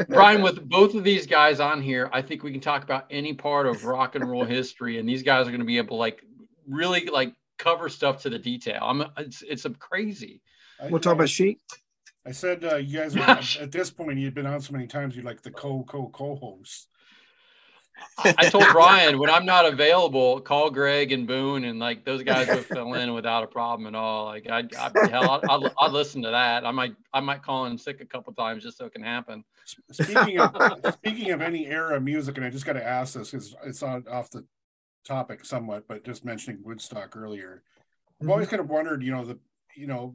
Brian, 0.09 0.43
with 0.43 0.69
both 0.69 0.95
of 0.95 1.05
these 1.05 1.27
guys 1.27 1.61
on 1.61 1.81
here, 1.81 2.11
I 2.13 2.21
think 2.21 2.43
we 2.43 2.53
can 2.53 2.61
talk 2.61 2.83
about 2.83 3.07
any 3.11 3.33
part 3.33 3.67
of 3.67 3.85
rock 3.85 4.15
and 4.15 4.29
roll 4.29 4.45
history, 4.45 4.99
and 4.99 5.09
these 5.09 5.23
guys 5.23 5.47
are 5.47 5.51
going 5.51 5.61
to 5.61 5.67
be 5.67 5.79
able 5.79 5.97
to 5.97 6.01
like 6.01 6.23
really 6.69 7.07
like 7.07 7.35
cover 7.59 7.89
stuff 7.89 8.23
to 8.23 8.31
the 8.31 8.39
detail. 8.39 8.81
I'm 8.83 9.05
it's 9.17 9.43
it's 9.43 9.65
a 9.65 9.71
crazy. 9.71 10.43
I, 10.81 10.89
we'll 10.89 11.01
talk 11.01 11.15
about 11.15 11.29
sheep. 11.29 11.61
I 12.27 12.33
said 12.33 12.65
uh, 12.65 12.77
you 12.77 12.99
guys 12.99 13.15
were 13.17 13.23
at 13.63 13.73
this 13.73 13.91
point 13.91 14.19
you'd 14.19 14.35
been 14.35 14.47
on 14.47 14.61
so 14.61 14.73
many 14.73 14.87
times 14.87 15.17
you'd 15.17 15.25
like 15.25 15.43
the 15.43 15.51
co 15.51 15.85
co 15.85 16.09
co 16.09 16.37
hosts. 16.37 16.89
I, 18.19 18.35
I 18.39 18.49
told 18.49 18.65
Brian 18.73 19.19
when 19.19 19.31
I'm 19.31 19.45
not 19.45 19.67
available, 19.67 20.41
call 20.41 20.71
Greg 20.71 21.13
and 21.13 21.27
Boone, 21.27 21.65
and 21.65 21.79
like 21.79 22.05
those 22.05 22.23
guys 22.23 22.49
would 22.49 22.65
fill 22.65 22.95
in 22.95 23.15
without 23.15 23.45
a 23.45 23.47
problem 23.47 23.87
at 23.87 23.95
all. 23.99 24.27
Like 24.27 24.49
I, 24.49 24.65
I 24.79 25.09
hell, 25.09 25.31
I'd, 25.31 25.49
I'd, 25.49 25.73
I'd 25.81 25.93
listen 25.93 26.23
to 26.23 26.31
that. 26.31 26.65
I 26.65 26.71
might 26.71 26.95
I 27.13 27.21
might 27.21 27.43
call 27.43 27.67
in 27.67 27.79
sick 27.79 28.01
a 28.01 28.07
couple 28.07 28.33
times 28.33 28.63
just 28.63 28.79
so 28.79 28.87
it 28.87 28.93
can 28.93 29.03
happen. 29.03 29.45
Speaking 29.93 30.39
of 30.39 30.95
speaking 30.95 31.31
of 31.31 31.41
any 31.41 31.67
era 31.67 31.97
of 31.97 32.03
music, 32.03 32.37
and 32.37 32.47
I 32.47 32.51
just 32.51 32.67
got 32.67 32.75
to 32.75 32.87
ask 32.87 33.15
this 33.15 33.31
because 33.31 33.55
it's 33.65 33.83
on 33.83 34.05
off 34.11 34.31
the 34.31 34.45
topic 35.05 35.45
somewhat, 35.45 35.87
but 35.89 36.05
just 36.05 36.25
mentioning 36.25 36.63
Woodstock 36.63 37.17
earlier, 37.17 37.63
I've 38.21 38.29
always 38.29 38.47
mm-hmm. 38.47 38.57
kind 38.57 38.61
of 38.61 38.71
wondered, 38.71 39.03
you 39.03 39.13
know, 39.13 39.25
the 39.25 39.39
you 39.77 39.87
know 39.87 40.15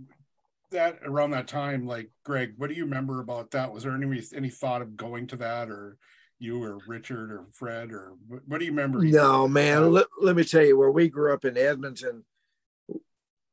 that 0.72 1.00
around 1.04 1.32
that 1.32 1.48
time, 1.48 1.86
like 1.86 2.12
Greg, 2.24 2.54
what 2.58 2.70
do 2.70 2.76
you 2.76 2.84
remember 2.84 3.20
about 3.20 3.52
that? 3.52 3.74
Was 3.74 3.84
there 3.84 3.94
any 3.94 4.24
any 4.36 4.50
thought 4.50 4.82
of 4.82 4.96
going 4.96 5.28
to 5.28 5.36
that, 5.38 5.70
or 5.70 5.98
you 6.40 6.64
or 6.64 6.80
Richard 6.88 7.32
or 7.32 7.46
Fred, 7.52 7.92
or 7.92 8.14
what, 8.28 8.60
do 8.60 8.66
you 8.66 8.72
remember? 8.72 9.00
No, 9.00 9.48
man. 9.48 9.92
Let, 9.92 10.08
let 10.20 10.36
me 10.36 10.44
tell 10.44 10.64
you, 10.64 10.78
where 10.78 10.92
we 10.92 11.10
grew 11.10 11.34
up 11.34 11.46
in 11.46 11.58
Edmonton, 11.58 12.24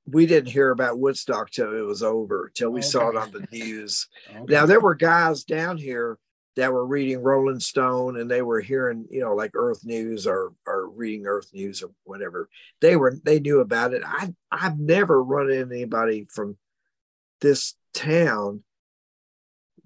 we 0.08 0.26
didn't 0.26 0.52
hear 0.52 0.70
about 0.70 0.98
Woodstock 0.98 1.50
till 1.50 1.76
it 1.76 1.82
was 1.82 2.02
over, 2.02 2.50
till 2.54 2.70
we 2.70 2.82
saw 2.82 3.08
it 3.08 3.16
on 3.16 3.32
the 3.32 3.46
news. 3.52 4.08
Okay. 4.28 4.52
Now 4.52 4.66
there 4.66 4.80
were 4.80 4.94
guys 4.94 5.44
down 5.44 5.78
here 5.78 6.18
that 6.56 6.72
were 6.72 6.86
reading 6.86 7.22
Rolling 7.22 7.60
Stone 7.60 8.18
and 8.18 8.30
they 8.30 8.42
were 8.42 8.60
hearing, 8.60 9.06
you 9.10 9.20
know, 9.20 9.34
like 9.34 9.52
Earth 9.54 9.84
News 9.84 10.26
or 10.26 10.52
or 10.66 10.88
reading 10.88 11.26
Earth 11.26 11.50
News 11.54 11.82
or 11.82 11.90
whatever. 12.04 12.48
They 12.80 12.96
were 12.96 13.14
they 13.22 13.40
knew 13.40 13.60
about 13.60 13.92
it. 13.94 14.02
I 14.04 14.34
I've 14.50 14.78
never 14.78 15.22
run 15.22 15.50
into 15.50 15.74
anybody 15.74 16.26
from 16.28 16.56
this 17.40 17.74
town 17.94 18.62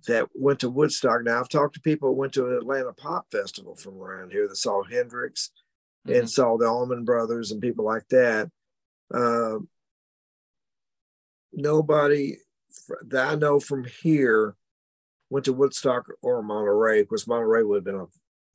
that 0.06 0.28
went 0.34 0.60
to 0.60 0.70
Woodstock. 0.70 1.22
Now 1.24 1.40
I've 1.40 1.48
talked 1.48 1.74
to 1.74 1.80
people 1.80 2.08
who 2.08 2.14
went 2.14 2.32
to 2.34 2.46
an 2.46 2.54
Atlanta 2.54 2.92
Pop 2.92 3.26
Festival 3.30 3.74
from 3.74 3.98
around 3.98 4.32
here 4.32 4.48
that 4.48 4.56
saw 4.56 4.82
Hendrix 4.82 5.50
Mhm. 6.06 6.18
and 6.20 6.30
saw 6.30 6.56
the 6.56 6.66
Allman 6.66 7.04
Brothers 7.04 7.50
and 7.50 7.60
people 7.60 7.84
like 7.84 8.08
that. 8.08 8.50
Um, 9.12 9.68
nobody 11.52 12.38
that 13.08 13.28
I 13.28 13.34
know 13.34 13.60
from 13.60 13.84
here 13.84 14.56
went 15.28 15.44
to 15.44 15.52
Woodstock 15.52 16.06
or 16.22 16.42
Monterey. 16.42 17.00
Of 17.00 17.08
course, 17.08 17.26
Monterey 17.26 17.62
would 17.62 17.76
have 17.76 17.84
been 17.84 17.94
a 18.00 18.06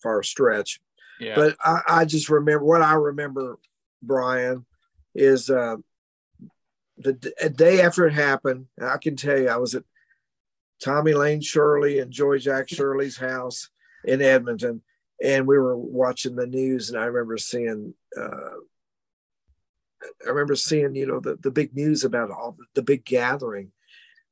far 0.02 0.24
stretch. 0.24 0.80
Yeah. 1.20 1.36
But 1.36 1.58
I, 1.64 1.82
I 1.88 2.06
just 2.06 2.30
remember 2.30 2.66
what 2.66 2.82
I 2.82 2.94
remember, 2.94 3.58
Brian, 4.02 4.66
is 5.14 5.50
uh, 5.50 5.78
the 6.98 7.14
day 7.14 7.82
after 7.82 8.06
it 8.08 8.14
happened. 8.14 8.68
I 8.82 8.98
can 8.98 9.16
tell 9.16 9.40
you, 9.40 9.50
I 9.50 9.58
was 9.58 9.76
at 9.76 9.84
Tommy 10.84 11.14
Lane 11.14 11.42
Shirley 11.42 12.00
and 12.00 12.12
Joy 12.12 12.38
Jack 12.38 12.70
Shirley's 12.70 13.18
house 13.18 13.70
in 14.04 14.22
Edmonton, 14.22 14.82
and 15.24 15.48
we 15.48 15.58
were 15.58 15.78
watching 15.78 16.36
the 16.36 16.48
news, 16.48 16.90
and 16.90 17.00
I 17.00 17.06
remember 17.06 17.38
seeing. 17.38 17.94
Uh, 18.20 18.56
I 20.26 20.30
remember 20.30 20.56
seeing, 20.56 20.94
you 20.96 21.08
know, 21.08 21.20
the, 21.20 21.36
the 21.38 21.50
big 21.50 21.76
news 21.76 22.04
about 22.04 22.30
all 22.30 22.58
the 22.76 22.84
big 22.84 23.06
gathering, 23.06 23.72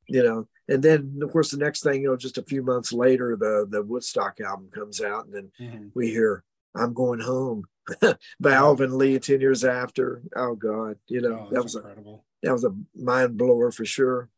you 0.08 0.22
know, 0.22 0.48
and 0.68 0.84
then 0.84 1.20
of 1.24 1.32
course 1.32 1.50
the 1.50 1.58
next 1.58 1.82
thing, 1.82 2.04
you 2.04 2.10
know, 2.10 2.18
just 2.18 2.38
a 2.38 2.44
few 2.44 2.62
months 2.62 2.94
later, 2.94 3.36
the 3.36 3.66
the 3.68 3.82
Woodstock 3.82 4.40
album 4.40 4.70
comes 4.74 5.02
out, 5.02 5.26
and 5.26 5.34
then 5.34 5.52
Mhm. 5.60 5.92
we 5.96 6.10
hear 6.12 6.44
"I'm 6.76 6.94
Going 6.94 7.22
Home" 7.22 7.64
by 8.40 8.52
Alvin 8.54 8.98
Lee. 8.98 9.18
Ten 9.20 9.42
years 9.42 9.64
after, 9.64 10.22
oh 10.36 10.56
God, 10.56 10.98
you 11.08 11.22
know 11.22 11.48
Oh, 11.48 11.54
that 11.54 11.64
was 11.64 11.76
a 11.76 11.80
incredible. 11.80 12.26
that 12.44 12.52
was 12.54 12.66
a 12.66 12.76
mind 12.96 13.38
blower 13.38 13.72
for 13.72 13.86
sure. 13.86 14.30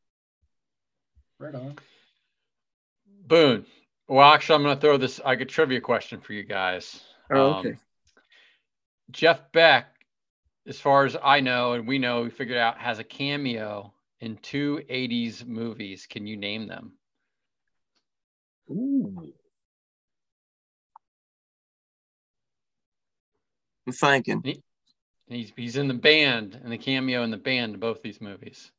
Right 1.38 1.56
on. 1.56 1.76
Boone. 3.28 3.66
Well, 4.08 4.32
actually, 4.32 4.56
I'm 4.56 4.64
going 4.64 4.76
to 4.76 4.82
throw 4.82 4.98
this. 4.98 5.20
I 5.24 5.36
could 5.36 5.50
trivia 5.50 5.82
question 5.82 6.22
for 6.22 6.34
you 6.34 6.44
guys. 6.44 7.02
Oh, 7.32 7.54
Um, 7.54 7.66
okay. 7.66 7.76
Jeff 9.12 9.52
Beck, 9.52 9.88
as 10.68 10.80
far 10.80 11.06
as 11.06 11.16
I 11.22 11.40
know 11.40 11.74
and 11.74 11.88
we 11.88 11.98
know, 11.98 12.24
we 12.24 12.30
figured 12.30 12.58
out 12.58 12.78
has 12.80 13.00
a 13.00 13.04
cameo 13.04 13.94
in 14.20 14.38
two 14.38 14.82
80s 14.90 15.46
movies. 15.46 16.08
Can 16.08 16.28
you 16.28 16.38
name 16.38 16.68
them? 16.68 16.94
Ooh. 18.70 19.34
I'm 23.88 23.94
thinking. 23.94 24.62
He's 25.28 25.52
he's 25.56 25.76
in 25.78 25.88
the 25.88 25.94
band 25.94 26.60
and 26.64 26.72
the 26.72 26.78
cameo 26.78 27.24
in 27.24 27.32
the 27.32 27.38
band 27.38 27.76
in 27.76 27.80
both 27.80 28.02
these 28.02 28.22
movies. 28.22 28.72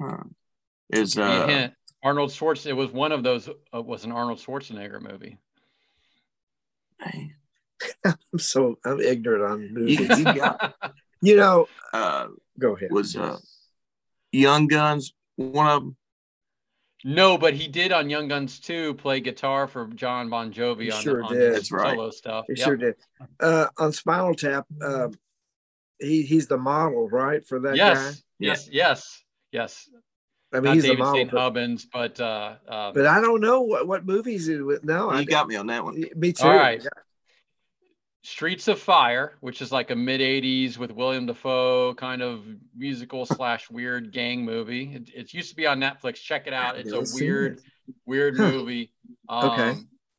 huh, 0.00 0.24
Is 0.92 1.14
Give 1.14 1.24
a 1.24 1.28
uh 1.30 1.46
hint. 1.46 1.74
Arnold 2.02 2.30
Schwarzenegger. 2.30 2.66
It 2.68 2.72
was 2.76 2.90
one 2.90 3.12
of 3.12 3.22
those. 3.22 3.48
Uh, 3.74 3.82
was 3.82 4.04
an 4.04 4.12
Arnold 4.12 4.38
Schwarzenegger 4.38 5.00
movie. 5.00 5.38
I'm 8.04 8.38
so 8.38 8.78
I'm 8.84 9.00
ignorant 9.00 9.44
on 9.44 9.72
movies. 9.74 10.18
you 10.18 10.24
got 10.24 10.74
you 11.22 11.36
know, 11.36 11.66
uh 11.92 12.28
go 12.58 12.76
ahead. 12.76 12.90
was 12.90 13.16
uh 13.16 13.38
Young 14.32 14.66
Guns 14.66 15.12
one 15.36 15.66
of 15.68 15.82
them? 15.82 15.96
No, 17.02 17.38
but 17.38 17.54
he 17.54 17.66
did 17.66 17.92
on 17.92 18.10
Young 18.10 18.28
Guns 18.28 18.60
2 18.60 18.92
play 18.94 19.20
guitar 19.20 19.66
for 19.66 19.86
Jon 19.86 20.28
Bon 20.28 20.52
Jovi 20.52 20.82
He 20.82 20.90
on, 20.90 21.00
sure 21.02 21.24
on 21.24 21.32
did. 21.32 21.40
his 21.40 21.54
That's 21.54 21.72
right. 21.72 21.94
solo 21.96 22.10
stuff. 22.10 22.44
He 22.46 22.56
Yep. 22.58 22.64
sure 22.66 22.76
did. 22.76 22.94
Uh, 23.40 23.68
on 23.78 23.92
Spinal 23.92 24.34
Tap, 24.34 24.66
uh, 24.82 25.08
he 25.98 26.22
he's 26.22 26.46
the 26.46 26.58
model, 26.58 27.08
right, 27.08 27.46
for 27.46 27.58
that 27.60 27.76
yes, 27.76 27.96
guy. 27.96 28.20
Yeah. 28.38 28.48
yes, 28.50 28.68
yes, 28.70 29.24
yes. 29.50 29.88
I 30.52 30.56
mean, 30.56 30.64
Not 30.64 30.74
he's 30.74 30.84
a 30.84 30.88
David 30.88 30.98
model. 30.98 31.14
St. 31.14 31.30
But, 31.30 31.40
Hubbins, 31.40 31.86
but 31.92 32.20
uh, 32.20 32.54
um, 32.68 32.94
but 32.94 33.06
I 33.06 33.20
don't 33.20 33.40
know 33.40 33.60
what, 33.60 33.86
what 33.86 34.04
movies 34.04 34.46
he 34.46 34.56
with. 34.60 34.82
No, 34.84 35.08
I 35.10 35.20
you 35.20 35.26
got 35.26 35.46
me 35.46 35.54
on 35.56 35.68
that 35.68 35.84
one. 35.84 36.04
Me 36.16 36.32
too. 36.32 36.44
All 36.44 36.50
right. 36.56 36.84
Streets 38.22 38.68
of 38.68 38.78
Fire, 38.78 39.36
which 39.40 39.62
is 39.62 39.72
like 39.72 39.90
a 39.90 39.96
mid 39.96 40.20
'80s 40.20 40.76
with 40.76 40.90
William 40.90 41.24
Dafoe 41.26 41.94
kind 41.94 42.20
of 42.20 42.44
musical 42.76 43.24
slash 43.24 43.70
weird 43.70 44.12
gang 44.12 44.44
movie. 44.44 44.92
It, 44.94 45.10
it 45.14 45.32
used 45.34 45.50
to 45.50 45.56
be 45.56 45.66
on 45.66 45.80
Netflix. 45.80 46.16
Check 46.16 46.46
it 46.46 46.52
out. 46.52 46.76
It's 46.78 46.92
a 46.92 47.04
weird, 47.16 47.58
it. 47.58 47.94
weird 48.04 48.36
Huh. 48.36 48.50
movie. 48.50 48.92
Um, 49.28 49.50
Okay. 49.50 49.78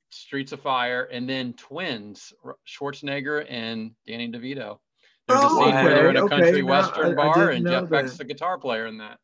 Streets 0.10 0.52
of 0.52 0.60
Fire, 0.62 1.04
and 1.04 1.30
then 1.30 1.54
Twins, 1.54 2.34
Schwarzenegger 2.68 3.46
and 3.50 3.92
Danny 4.08 4.30
DeVito. 4.30 4.80
There's 5.28 5.40
a 5.42 5.46
Oh, 5.46 5.64
scene 5.66 5.74
where 5.76 5.90
they're 5.94 6.10
in 6.10 6.18
a 6.18 6.24
okay, 6.26 6.30
country 6.36 6.50
okay. 6.50 6.62
No, 6.62 6.66
western 6.66 7.06
I- 7.06 7.12
I 7.12 7.14
bar, 7.16 7.34
didn't 7.36 7.56
and 7.56 7.64
know 7.66 7.80
Jeff 7.82 7.90
Beck's 7.90 8.18
the 8.18 8.26
guitar 8.26 8.58
player 8.58 8.88
in 8.88 8.98
that. 8.98 9.20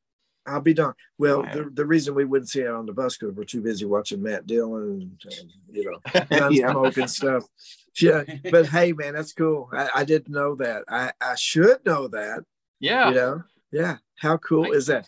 I'll 0.48 0.62
be 0.62 0.74
done. 0.74 0.94
Well, 1.18 1.44
Wow. 1.44 1.52
the, 1.54 1.70
the 1.74 1.86
reason 1.86 2.16
we 2.16 2.26
wouldn't 2.26 2.50
see 2.50 2.62
it 2.62 2.68
on 2.72 2.86
the 2.86 2.94
bus 2.94 3.18
because 3.18 3.36
we're 3.36 3.44
too 3.44 3.62
busy 3.62 3.86
watching 3.86 4.24
Matt 4.24 4.48
Dillon 4.48 4.84
and, 5.24 5.34
and, 5.40 5.52
you 5.72 5.92
know 5.92 6.00
Yeah. 6.52 6.72
Gunsmoke 6.72 6.98
and 6.98 7.10
stuff. 7.12 7.44
Yeah, 8.00 8.24
but 8.52 8.68
hey, 8.68 8.94
man, 8.94 9.14
that's 9.16 9.34
cool. 9.34 9.70
I, 9.74 9.90
I 9.96 10.04
didn't 10.06 10.32
know 10.34 10.56
that. 10.56 10.84
I, 10.88 11.12
I 11.20 11.36
should 11.36 11.84
know 11.86 12.08
that. 12.10 12.44
Yeah, 12.80 13.10
You 13.10 13.16
know, 13.16 13.44
yeah. 13.72 13.98
How 14.20 14.38
cool 14.38 14.64
Right. 14.64 14.74
is 14.74 14.88
that? 14.88 15.08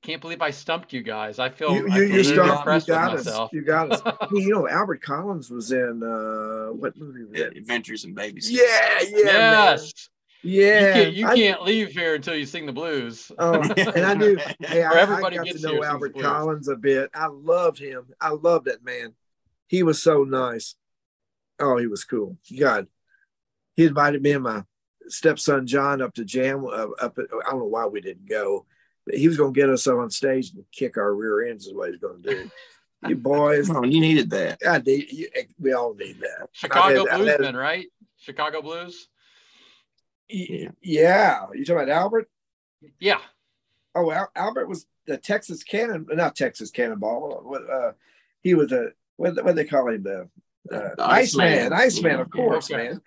can't 0.00 0.20
believe 0.22 0.40
I 0.40 0.50
stumped 0.50 0.92
you 0.92 1.02
guys. 1.02 1.38
I 1.40 1.50
feel, 1.50 1.74
You, 1.74 1.88
I 1.90 1.96
you, 1.96 2.00
feel 2.00 2.02
you, 2.02 2.08
really 2.12 2.22
start, 2.24 2.46
you 2.46 2.52
impressed 2.54 2.88
with 2.88 2.96
got 2.96 3.14
us. 3.14 3.24
myself. 3.26 3.50
You 3.52 3.62
got 3.62 3.92
us. 3.92 4.00
Hey, 4.30 4.40
you 4.42 4.48
know, 4.50 4.68
Albert 4.68 5.02
Collins 5.02 5.50
was 5.50 5.72
in 5.72 6.02
uh, 6.02 6.72
what 6.72 6.96
movie 6.96 7.24
was 7.24 7.32
that? 7.40 7.56
Adventures 7.56 8.04
in 8.04 8.14
Babies. 8.14 8.50
Yeah, 8.50 9.00
yeah, 9.08 9.24
man. 9.74 9.78
Yes. 10.42 10.96
yeah. 10.96 11.02
You 11.02 11.04
can't, 11.04 11.14
you 11.14 11.26
I- 11.28 11.34
can't 11.36 11.62
leave 11.62 11.88
here 11.88 12.14
until 12.14 12.34
you 12.34 12.46
sing 12.46 12.66
the 12.66 12.72
blues. 12.72 13.30
Oh, 13.38 13.60
and 13.76 14.04
I 14.06 14.14
knew. 14.14 14.36
Hey, 14.60 14.82
I, 14.82 14.90
Or 14.90 14.98
I 14.98 15.00
everybody 15.00 15.36
got 15.36 15.46
gets 15.46 15.62
to 15.62 15.72
know 15.72 15.84
Albert 15.84 16.18
Collins 16.18 16.68
a 16.68 16.76
bit. 16.76 17.10
I 17.14 17.26
loved 17.26 17.78
him. 17.78 18.06
I 18.20 18.30
loved 18.30 18.66
that 18.66 18.84
man. 18.84 19.14
He 19.66 19.82
was 19.82 20.02
so 20.02 20.24
nice. 20.24 20.74
Oh, 21.60 21.76
he 21.76 21.86
was 21.86 22.04
cool. 22.04 22.36
God, 22.58 22.86
he 23.74 23.84
invited 23.84 24.22
me 24.22 24.32
and 24.32 24.44
my 24.44 24.64
stepson 25.08 25.66
John 25.66 26.00
up 26.00 26.14
to 26.14 26.24
jam. 26.24 26.64
Uh, 26.64 26.86
up, 27.00 27.18
at, 27.18 27.26
I 27.46 27.50
don't 27.50 27.60
know 27.60 27.64
why 27.66 27.86
we 27.86 28.00
didn't 28.00 28.28
go. 28.28 28.64
But 29.06 29.16
he 29.16 29.26
was 29.28 29.36
going 29.36 29.54
to 29.54 29.60
get 29.60 29.70
us 29.70 29.86
up 29.86 29.98
on 29.98 30.10
stage 30.10 30.52
and 30.54 30.64
kick 30.72 30.96
our 30.96 31.14
rear 31.14 31.48
ends. 31.48 31.66
Is 31.66 31.74
what 31.74 31.90
he's 31.90 31.98
going 32.00 32.22
to 32.22 32.30
do. 32.30 32.50
you 33.08 33.16
boys, 33.16 33.70
Oh, 33.70 33.84
you 33.84 34.00
needed 34.00 34.30
that. 34.30 34.58
I 34.66 34.78
need. 34.78 35.10
You, 35.10 35.28
we 35.58 35.72
all 35.72 35.94
need 35.94 36.20
that. 36.20 36.48
Chicago 36.52 37.02
I've 37.04 37.08
had- 37.10 37.20
I've 37.20 37.26
had- 37.26 37.40
Bluesmen, 37.40 37.58
right? 37.58 37.86
Chicago 38.18 38.62
Blues. 38.62 39.08
Yeah. 40.28 40.68
Yeah, 40.82 41.46
you 41.54 41.64
talking 41.64 41.82
about 41.82 41.88
Albert? 41.88 42.28
Yeah, 43.00 43.18
Oh, 43.94 44.10
Al- 44.12 44.30
Albert 44.36 44.68
was 44.68 44.86
the 45.06 45.16
Texas 45.16 45.62
Cannon, 45.64 46.06
not 46.10 46.36
Texas 46.36 46.70
Cannonball. 46.70 47.40
What 47.44 47.68
uh, 47.68 47.92
he 48.42 48.54
was 48.54 48.70
a 48.72 48.90
what 49.16 49.42
what 49.44 49.56
they 49.56 49.64
call 49.64 49.88
him 49.88 50.02
the 50.02 50.28
uh, 50.70 50.90
The 50.94 50.94
Iceman, 50.98 51.72
Iceman. 51.72 51.72
Iceman, 51.72 52.12
Yeah, 52.16 52.20
of 52.20 52.30
course, 52.30 52.70
yeah. 52.70 52.76
man. 52.76 53.00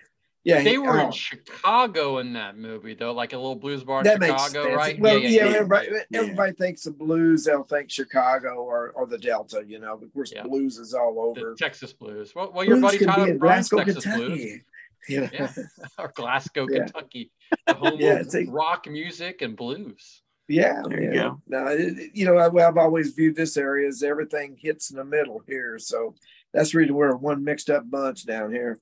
Yeah, 0.43 0.63
they 0.63 0.71
he- 0.71 0.77
were 0.79 0.99
oh, 0.99 1.05
in 1.05 1.11
Chicago 1.11 2.17
in 2.17 2.33
that 2.33 2.57
movie 2.57 2.95
though, 2.95 3.13
like 3.13 3.33
a 3.33 3.37
little 3.37 3.55
blues 3.55 3.83
bar 3.83 3.99
in 3.99 4.05
that 4.05 4.19
makes 4.19 4.31
Chicago, 4.47 4.63
sense. 4.63 4.75
right? 4.75 4.99
Well, 4.99 5.19
yeah, 5.19 5.43
everybody 5.43 5.89
yeah. 6.09 6.19
everybody 6.21 6.51
thinks 6.53 6.87
of 6.87 6.97
blues, 6.97 7.45
they'll 7.45 7.63
think 7.63 7.91
Chicago 7.91 8.55
or 8.55 8.89
or 8.95 9.05
the 9.05 9.19
Delta. 9.19 9.63
You 9.65 9.77
know, 9.79 9.93
of 9.93 10.13
course, 10.13 10.33
Yeah. 10.35 10.41
blues 10.43 10.79
is 10.79 10.95
all 10.95 11.13
The 11.35 11.41
over. 11.41 11.55
Texas 11.55 11.93
Blues. 11.93 12.33
Well, 12.35 12.51
well 12.53 12.65
your 12.65 12.77
Blues 12.77 12.83
buddy 12.93 12.97
could 12.97 13.07
be 13.07 13.13
Tyler 13.13 13.27
in 13.29 13.37
Bryant's 13.37 13.69
Glasgow, 13.69 13.93
Texas 13.93 14.15
Blues. 14.15 14.61
Kentucky. 15.05 15.35
You 15.35 15.39
know? 15.39 15.49
Yeah, 15.57 15.63
or 15.99 16.11
Glasgow, 16.15 16.67
Yeah. 16.69 16.77
Kentucky, 16.79 17.31
the 17.67 17.73
home 17.73 17.97
Yeah, 17.99 18.19
of 18.19 18.31
see- 18.31 18.45
rock 18.49 18.87
music 18.89 19.41
and 19.41 19.55
blues. 19.55 20.21
Yeah, 20.47 20.81
There 20.87 21.01
you 21.01 21.09
yeah. 21.13 21.21
go. 21.23 21.41
No, 21.47 21.67
it, 21.67 21.79
it- 21.97 22.11
you 22.13 22.25
know, 22.25 22.37
I, 22.37 22.67
I've 22.67 22.77
always 22.77 23.13
viewed 23.13 23.35
this 23.35 23.55
area 23.57 23.87
as 23.87 24.03
everything 24.03 24.57
hits 24.59 24.89
in 24.91 24.97
the 24.97 25.05
middle 25.05 25.41
here. 25.47 25.77
So 25.79 26.15
that's 26.53 26.73
really 26.73 26.91
we're 26.91 27.15
one 27.15 27.43
mixed 27.43 27.69
up 27.69 27.89
bunch 27.89 28.25
down 28.25 28.51
here. 28.51 28.77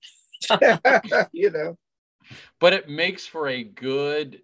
you 1.32 1.49
know, 1.51 1.78
But 2.59 2.74
it 2.74 2.89
makes 2.89 3.26
for 3.28 3.47
a 3.47 3.63
good, 3.63 4.41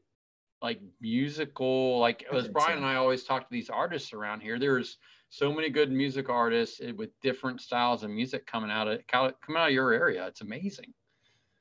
like 0.61 0.81
musical. 1.01 1.99
Like 1.99 2.25
as 2.31 2.47
Brian 2.47 2.77
and 2.77 2.85
I 2.85 2.95
always 2.95 3.23
talk 3.23 3.41
to 3.43 3.51
these 3.51 3.69
artists 3.69 4.13
around 4.13 4.41
here. 4.41 4.59
There's 4.59 4.97
so 5.29 5.51
many 5.53 5.69
good 5.69 5.91
music 5.91 6.29
artists 6.29 6.79
with 6.95 7.09
different 7.21 7.61
styles 7.61 8.03
of 8.03 8.09
music 8.11 8.45
coming 8.45 8.69
out 8.71 8.87
of 8.87 8.99
coming 9.07 9.33
out 9.61 9.67
of 9.69 9.73
your 9.73 9.91
area. 9.93 10.27
It's 10.27 10.41
amazing. 10.41 10.93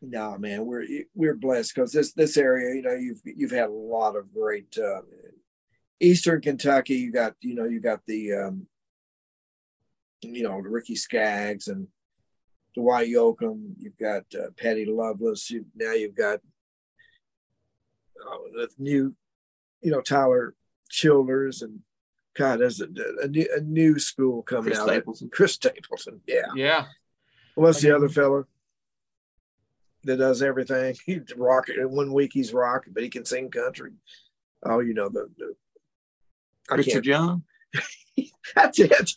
No, 0.09 0.39
man, 0.39 0.67
we're 0.67 0.87
we're 1.15 1.35
blessed 1.35 1.75
because 1.75 1.93
this 1.93 2.13
this 2.13 2.37
area, 2.37 2.75
you 2.75 2.83
know, 2.83 2.95
you've 2.95 3.21
you've 3.25 3.51
had 3.51 3.69
a 3.69 3.73
lot 3.73 4.17
of 4.17 4.33
great 4.33 4.77
uh, 4.79 5.01
Eastern 6.01 6.41
Kentucky. 6.41 6.97
You 6.97 7.13
got, 7.13 7.35
you 7.41 7.55
know, 7.55 7.65
you 7.65 7.81
got 7.81 8.01
the, 8.07 8.33
um, 8.33 8.67
you 10.23 10.43
know, 10.43 10.61
the 10.63 10.69
Ricky 10.69 10.97
Skaggs 10.97 11.69
and 11.69 11.89
Dwight 12.75 13.09
Yoakam. 13.09 13.75
You've 13.79 13.97
got 13.97 14.25
uh, 14.35 14.51
Patty 14.57 14.87
Loveless. 14.87 15.51
You, 15.51 15.67
now 15.75 15.93
you've 15.93 16.17
got 16.17 16.41
oh, 18.27 18.49
the 18.53 18.69
new, 18.79 19.15
you 19.83 19.91
know, 19.91 20.01
Tyler 20.01 20.55
Childers 20.91 21.63
and 21.63 21.81
God, 22.37 22.61
there's 22.61 22.81
a, 22.81 22.89
a, 23.23 23.29
new, 23.29 23.49
a 23.57 23.61
new 23.61 23.99
school 23.99 24.43
coming 24.43 24.65
Chris 24.65 24.79
out. 24.79 24.89
Stapleton. 24.89 25.31
Chris 25.33 25.53
Stapleton. 25.53 26.21
Yeah. 26.27 26.47
Yeah. 26.57 26.87
What's 27.55 27.81
the 27.81 27.95
other 27.95 28.09
fella 28.09 28.45
that 30.05 30.17
does 30.19 30.43
everything? 30.43 30.97
He 31.07 31.21
rock 31.37 31.69
in 31.69 31.91
one 31.91 32.13
week 32.13 32.31
he's 32.33 32.53
rock, 32.53 32.85
but 32.91 33.03
he 33.03 33.09
can 33.09 33.25
sing 33.25 33.51
country. 33.51 33.93
Oh, 34.65 34.81
you 34.81 34.95
know 34.95 35.09
the. 35.09 35.29
the 35.39 35.55
I 36.71 36.77
Richard 36.77 36.93
can't. 36.93 37.07
Young. 37.07 37.43
That's 38.55 38.79
it. 38.79 39.11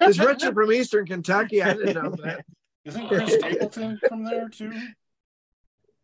Is 0.00 0.18
Richard 0.18 0.54
from 0.54 0.72
Eastern 0.72 1.06
Kentucky? 1.06 1.62
I 1.62 1.74
didn't 1.74 2.02
know 2.02 2.10
that. 2.22 2.44
Isn't 2.84 3.08
Chris 3.08 3.34
Stapleton 3.34 3.98
from 4.08 4.24
there 4.24 4.48
too? 4.48 4.72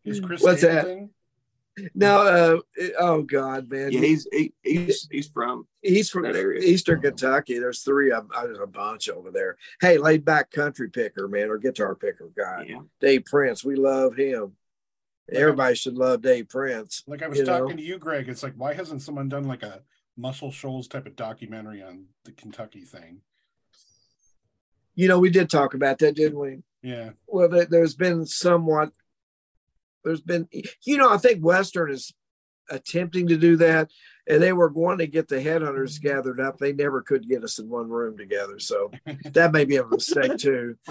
Is 0.03 0.19
Chris 0.19 0.43
What's 0.43 0.61
that? 0.61 0.83
Stapleton? 0.83 1.09
No, 1.93 2.61
uh, 2.79 2.87
oh 2.99 3.21
God, 3.23 3.69
man, 3.69 3.91
Yeah, 3.91 3.99
he's 3.99 4.27
he, 4.31 4.53
he's 4.63 5.07
he's 5.11 5.27
from 5.27 5.67
he's 5.81 6.09
from 6.09 6.23
that 6.23 6.35
area. 6.35 6.61
Eastern 6.61 7.01
Kentucky. 7.01 7.59
There's 7.59 7.81
three 7.81 8.11
of 8.11 8.23
'em. 8.23 8.29
Uh, 8.33 8.45
There's 8.45 8.59
a 8.59 8.67
bunch 8.67 9.09
over 9.09 9.29
there. 9.31 9.57
Hey, 9.81 9.97
laid 9.97 10.23
back 10.23 10.51
country 10.51 10.89
picker, 10.89 11.27
man, 11.27 11.49
or 11.49 11.57
guitar 11.57 11.93
picker 11.95 12.29
guy. 12.37 12.65
yeah. 12.69 12.79
Dave 13.01 13.25
Prince, 13.25 13.63
we 13.65 13.75
love 13.75 14.15
him. 14.15 14.53
Everybody 15.31 15.75
should 15.75 15.95
love 15.95 16.21
Dave 16.21 16.47
Prince. 16.47 17.03
Like 17.07 17.21
I 17.23 17.27
was 17.27 17.39
You 17.39 17.45
know? 17.45 17.59
talking 17.59 17.77
to 17.77 17.83
you, 17.83 17.97
Greg. 17.97 18.29
It's 18.29 18.43
like, 18.43 18.53
why 18.55 18.73
hasn't 18.73 19.01
someone 19.01 19.27
done 19.27 19.43
like 19.45 19.63
a 19.63 19.81
Muscle 20.15 20.51
Shoals 20.51 20.87
type 20.87 21.07
of 21.07 21.15
documentary 21.15 21.81
on 21.83 22.05
the 22.23 22.31
Kentucky 22.31 22.81
thing? 22.81 23.21
You 24.93 25.07
know, 25.09 25.19
we 25.19 25.29
did 25.29 25.49
talk 25.49 25.73
about 25.73 25.97
that, 25.99 26.15
didn't 26.15 26.39
we? 26.39 26.59
Yeah, 26.81 27.09
Well, 27.27 27.49
there's 27.49 27.95
been 27.95 28.25
somewhat. 28.25 28.91
There's 30.05 30.21
been, 30.21 30.47
you 30.85 30.97
know, 30.97 31.09
I 31.09 31.17
think 31.17 31.43
Western 31.43 31.91
is 31.91 32.13
attempting 32.69 33.27
to 33.27 33.37
do 33.37 33.57
that, 33.57 33.89
and 34.27 34.41
they 34.41 34.53
were 34.53 34.69
going 34.69 34.99
to 34.99 35.07
get 35.07 35.27
the 35.27 35.37
headhunters 35.37 35.95
mm-hmm. 35.95 36.07
gathered 36.07 36.39
up. 36.39 36.57
They 36.57 36.73
never 36.73 37.01
could 37.01 37.27
get 37.27 37.43
us 37.43 37.59
in 37.59 37.69
one 37.69 37.89
room 37.89 38.17
together, 38.17 38.59
so 38.59 38.91
that 39.25 39.51
may 39.51 39.65
be 39.65 39.77
a 39.77 39.85
mistake 39.85 40.37
too. 40.37 40.77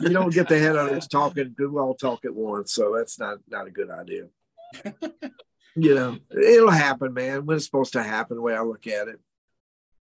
You 0.00 0.10
don't 0.10 0.32
get 0.32 0.48
the 0.48 0.54
headhunters 0.54 1.08
talking; 1.08 1.54
we 1.58 1.66
all 1.66 1.94
talk 1.94 2.24
at 2.24 2.34
once, 2.34 2.72
so 2.72 2.94
that's 2.96 3.18
not 3.18 3.38
not 3.48 3.66
a 3.66 3.70
good 3.70 3.90
idea. 3.90 4.26
you 5.76 5.94
know, 5.94 6.18
it'll 6.30 6.70
happen, 6.70 7.14
man. 7.14 7.46
When 7.46 7.56
it's 7.56 7.66
supposed 7.66 7.94
to 7.94 8.02
happen, 8.02 8.36
the 8.36 8.42
way 8.42 8.54
I 8.54 8.62
look 8.62 8.86
at 8.86 9.08
it. 9.08 9.18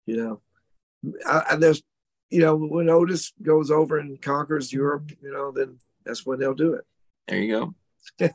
You 0.05 0.17
know, 0.17 0.41
I, 1.25 1.43
I, 1.51 1.55
there's, 1.55 1.81
you 2.29 2.41
know, 2.41 2.55
when 2.55 2.89
Otis 2.89 3.33
goes 3.41 3.71
over 3.71 3.97
and 3.97 4.21
conquers 4.21 4.71
Europe, 4.71 5.11
you 5.21 5.31
know, 5.31 5.51
then 5.51 5.79
that's 6.05 6.25
when 6.25 6.39
they'll 6.39 6.53
do 6.53 6.73
it. 6.73 6.85
There 7.27 7.39
you 7.39 7.59
go. 7.59 7.75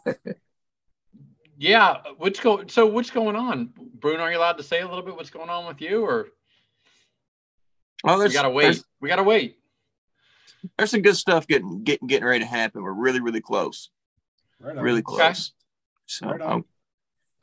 Yeah. 1.58 1.98
What's 2.16 2.40
go 2.40 2.66
so 2.66 2.86
what's 2.86 3.10
going 3.10 3.36
on? 3.36 3.70
Bruno, 3.76 4.22
are 4.24 4.32
you 4.32 4.38
allowed 4.38 4.56
to 4.56 4.62
say 4.64 4.80
a 4.80 4.88
little 4.88 5.04
bit 5.04 5.14
what's 5.14 5.30
going 5.30 5.48
on 5.50 5.66
with 5.66 5.80
you 5.80 6.02
or 6.04 6.28
Oh, 8.04 8.14
we 8.14 8.20
there's 8.20 8.32
gotta 8.32 8.50
wait? 8.50 8.82
We 9.00 9.08
gotta 9.08 9.22
wait. 9.22 9.58
there's 10.76 10.90
some 10.90 11.02
good 11.02 11.16
stuff 11.16 11.46
getting 11.46 11.84
getting 11.84 12.08
getting 12.08 12.26
ready 12.26 12.40
to 12.40 12.50
happen. 12.50 12.82
We're 12.82 12.92
really 12.92 13.20
really 13.20 13.40
close. 13.40 13.90
right. 14.60 14.76
on. 14.76 14.82
Really 14.82 15.00
Okay. 15.06 15.16
close. 15.16 15.52
So 16.06 16.26
Right 16.30 16.40
on. 16.40 16.52
I'm 16.52 16.64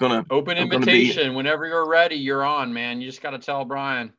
gonna 0.02 0.26
Open 0.30 0.58
I'm 0.58 0.68
gonna 0.68 0.86
be- 0.86 1.02
invitation. 1.04 1.34
Whenever 1.34 1.66
you're 1.66 1.88
ready, 1.88 2.16
you're 2.16 2.44
on, 2.44 2.74
man. 2.74 3.00
You 3.00 3.08
just 3.08 3.22
gotta 3.22 3.40
tell 3.40 3.64
Brian. 3.64 4.12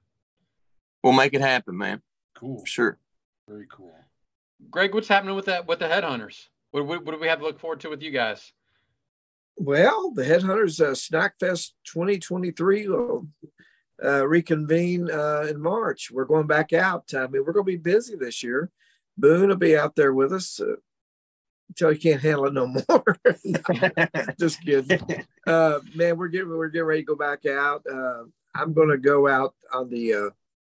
we'll 1.04 1.12
make 1.12 1.34
it 1.34 1.40
happen, 1.42 1.76
man. 1.76 2.00
Cool. 2.34 2.64
Sure. 2.64 2.98
Very 3.46 3.66
cool. 3.70 3.94
Greg, 4.70 4.94
what's 4.94 5.08
happening 5.08 5.34
with 5.36 5.46
that 5.46 5.66
with 5.66 5.80
the 5.80 5.86
headhunters? 5.88 6.46
What, 6.70 6.86
what, 6.86 7.04
what 7.04 7.12
do 7.12 7.20
we 7.20 7.28
have 7.28 7.40
to 7.40 7.44
look 7.44 7.58
forward 7.58 7.80
to 7.80 7.90
with 7.90 8.02
you 8.02 8.10
guys? 8.10 8.52
Well, 9.56 10.12
the 10.12 10.22
Headhunters 10.22 10.80
uh, 10.80 10.94
Snack 10.94 11.34
Fest 11.38 11.74
2023 11.84 12.88
will 12.88 13.26
uh, 14.02 14.26
reconvene 14.26 15.10
uh, 15.10 15.46
in 15.50 15.60
March. 15.60 16.10
We're 16.10 16.24
going 16.24 16.46
back 16.46 16.72
out. 16.72 17.12
I 17.14 17.26
mean, 17.26 17.44
we're 17.44 17.52
going 17.52 17.66
to 17.66 17.72
be 17.72 17.76
busy 17.76 18.16
this 18.16 18.42
year. 18.42 18.70
Boone 19.18 19.48
will 19.48 19.56
be 19.56 19.76
out 19.76 19.96
there 19.96 20.14
with 20.14 20.32
us 20.32 20.60
uh, 20.60 20.76
until 21.68 21.90
he 21.90 21.98
can't 21.98 22.22
handle 22.22 22.46
it 22.46 22.54
no 22.54 22.66
more. 22.88 23.16
Just 24.38 24.64
kidding. 24.64 25.24
Uh, 25.46 25.80
man, 25.94 26.16
we're 26.16 26.28
getting 26.28 26.48
we're 26.48 26.68
getting 26.68 26.86
ready 26.86 27.02
to 27.02 27.06
go 27.06 27.16
back 27.16 27.44
out. 27.44 27.84
Uh, 27.90 28.24
I'm 28.54 28.72
going 28.72 28.88
to 28.88 28.98
go 28.98 29.28
out 29.28 29.54
on 29.72 29.90
the. 29.90 30.32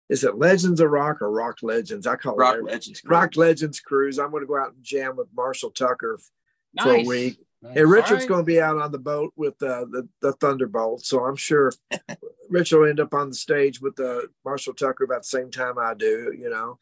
Is 0.08 0.22
it 0.24 0.36
Legends 0.36 0.80
of 0.80 0.90
Rock 0.90 1.20
or 1.20 1.30
Rock 1.30 1.58
Legends? 1.62 2.06
I 2.06 2.16
call 2.16 2.36
Rock 2.36 2.56
it 2.56 2.64
Legends. 2.64 3.02
Rock 3.04 3.36
Legends 3.36 3.80
cruise. 3.80 4.18
I'm 4.18 4.30
going 4.30 4.42
to 4.42 4.46
go 4.46 4.56
out 4.56 4.72
and 4.74 4.82
jam 4.82 5.16
with 5.16 5.28
Marshall 5.36 5.70
Tucker 5.70 6.18
f- 6.78 6.84
for 6.84 6.94
a 6.94 7.02
week. 7.04 7.38
Nice. 7.62 7.76
And 7.76 7.90
Richard's 7.90 8.20
right. 8.20 8.28
going 8.28 8.40
to 8.42 8.44
be 8.46 8.60
out 8.60 8.76
on 8.78 8.92
the 8.92 8.98
boat 8.98 9.32
with 9.36 9.54
uh, 9.62 9.86
the 9.90 10.08
the 10.20 10.32
Thunderbolt, 10.34 11.04
so 11.04 11.24
I'm 11.24 11.34
sure 11.36 11.72
Richard 12.50 12.78
will 12.78 12.88
end 12.88 13.00
up 13.00 13.14
on 13.14 13.30
the 13.30 13.34
stage 13.34 13.80
with 13.80 13.98
uh, 13.98 14.22
Marshall 14.44 14.74
Tucker 14.74 15.04
about 15.04 15.22
the 15.22 15.28
same 15.28 15.50
time 15.50 15.78
I 15.78 15.94
do. 15.94 16.32
You 16.38 16.50
know, 16.50 16.78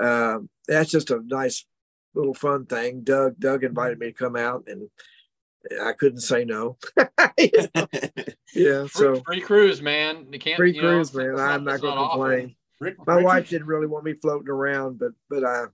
um, 0.00 0.48
that's 0.66 0.90
just 0.90 1.10
a 1.10 1.20
nice 1.24 1.64
little 2.14 2.34
fun 2.34 2.66
thing. 2.66 3.02
Doug 3.04 3.38
Doug 3.38 3.62
invited 3.62 3.98
me 4.00 4.06
to 4.06 4.12
come 4.12 4.34
out, 4.34 4.64
and 4.66 4.88
I 5.80 5.92
couldn't 5.92 6.20
say 6.20 6.44
no. 6.44 6.78
Yeah, 8.54 8.82
Free, 8.86 8.88
so 8.88 9.20
free 9.26 9.40
cruise, 9.40 9.82
man. 9.82 10.28
You 10.30 10.38
can't. 10.38 10.56
free 10.56 10.74
you 10.74 10.80
cruise, 10.80 11.10
it's- 11.10 11.26
man. 11.26 11.38
I'm 11.40 11.64
not 11.64 11.74
it's 11.74 11.82
going 11.82 11.94
to 11.96 12.00
awful. 12.00 12.22
complain. 12.24 12.56
Rick, 12.80 12.96
My 13.06 13.14
Richard- 13.14 13.24
wife 13.24 13.48
didn't 13.50 13.66
really 13.66 13.86
want 13.86 14.04
me 14.04 14.14
floating 14.14 14.48
around, 14.48 14.98
but 14.98 15.12
but 15.30 15.44
I 15.44 15.64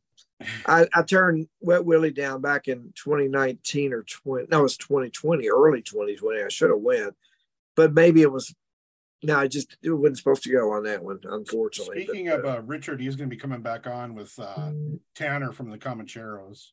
I, 0.67 0.87
I 0.95 1.03
turned 1.03 1.49
Wet 1.61 1.85
Willie 1.85 2.13
down 2.13 2.41
back 2.41 2.69
in 2.69 2.93
2019 2.97 3.93
or 3.93 4.03
20. 4.03 4.47
No, 4.51 4.61
it 4.61 4.63
was 4.63 4.77
2020, 4.77 5.49
early 5.51 5.83
2020. 5.83 6.43
I 6.43 6.49
should 6.49 6.71
have 6.71 6.81
went, 6.81 7.15
but 7.77 7.93
maybe 7.95 8.23
it 8.23 8.33
was. 8.33 8.55
No, 9.23 9.39
I 9.39 9.49
just 9.49 9.77
it 9.83 9.91
wasn't 9.91 10.17
supposed 10.17 10.43
to 10.45 10.51
go 10.53 10.73
on 10.73 10.85
that 10.85 11.05
one, 11.05 11.21
unfortunately. 11.25 12.05
Speaking 12.05 12.27
but, 12.29 12.41
of 12.41 12.45
uh, 12.47 12.63
Richard, 12.63 13.01
he's 13.03 13.17
going 13.17 13.29
to 13.29 13.35
be 13.37 13.41
coming 13.41 13.61
back 13.61 13.87
on 13.87 14.15
with 14.15 14.39
uh, 14.39 14.71
Tanner 15.15 15.53
from 15.53 15.71
the 15.71 15.77
Comancheros. 15.77 16.69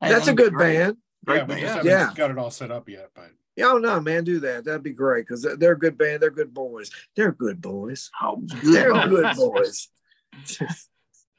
that's 0.00 0.26
a 0.28 0.34
good 0.34 0.56
band. 0.56 0.96
Great 1.24 1.36
yeah, 1.36 1.42
we 1.42 1.48
band. 1.48 1.60
just 1.60 1.74
haven't 1.74 1.90
Yeah. 1.90 2.10
got 2.16 2.30
it 2.32 2.38
all 2.38 2.50
set 2.50 2.70
up 2.72 2.88
yet, 2.88 3.10
but 3.14 3.30
Yeah, 3.56 3.72
oh 3.72 3.78
no, 3.78 4.00
man, 4.00 4.24
do 4.24 4.40
that. 4.40 4.64
That'd 4.64 4.82
be 4.82 4.92
great 4.92 5.26
because 5.26 5.46
they're 5.58 5.72
a 5.72 5.78
good 5.78 5.98
band. 5.98 6.22
They're 6.22 6.30
good 6.30 6.54
boys. 6.54 6.90
They're 7.16 7.32
good 7.32 7.60
boys. 7.62 8.10
Oh, 8.22 8.40
They're 8.64 8.92
good. 8.92 9.10
good 9.10 9.36
boys. 9.36 9.88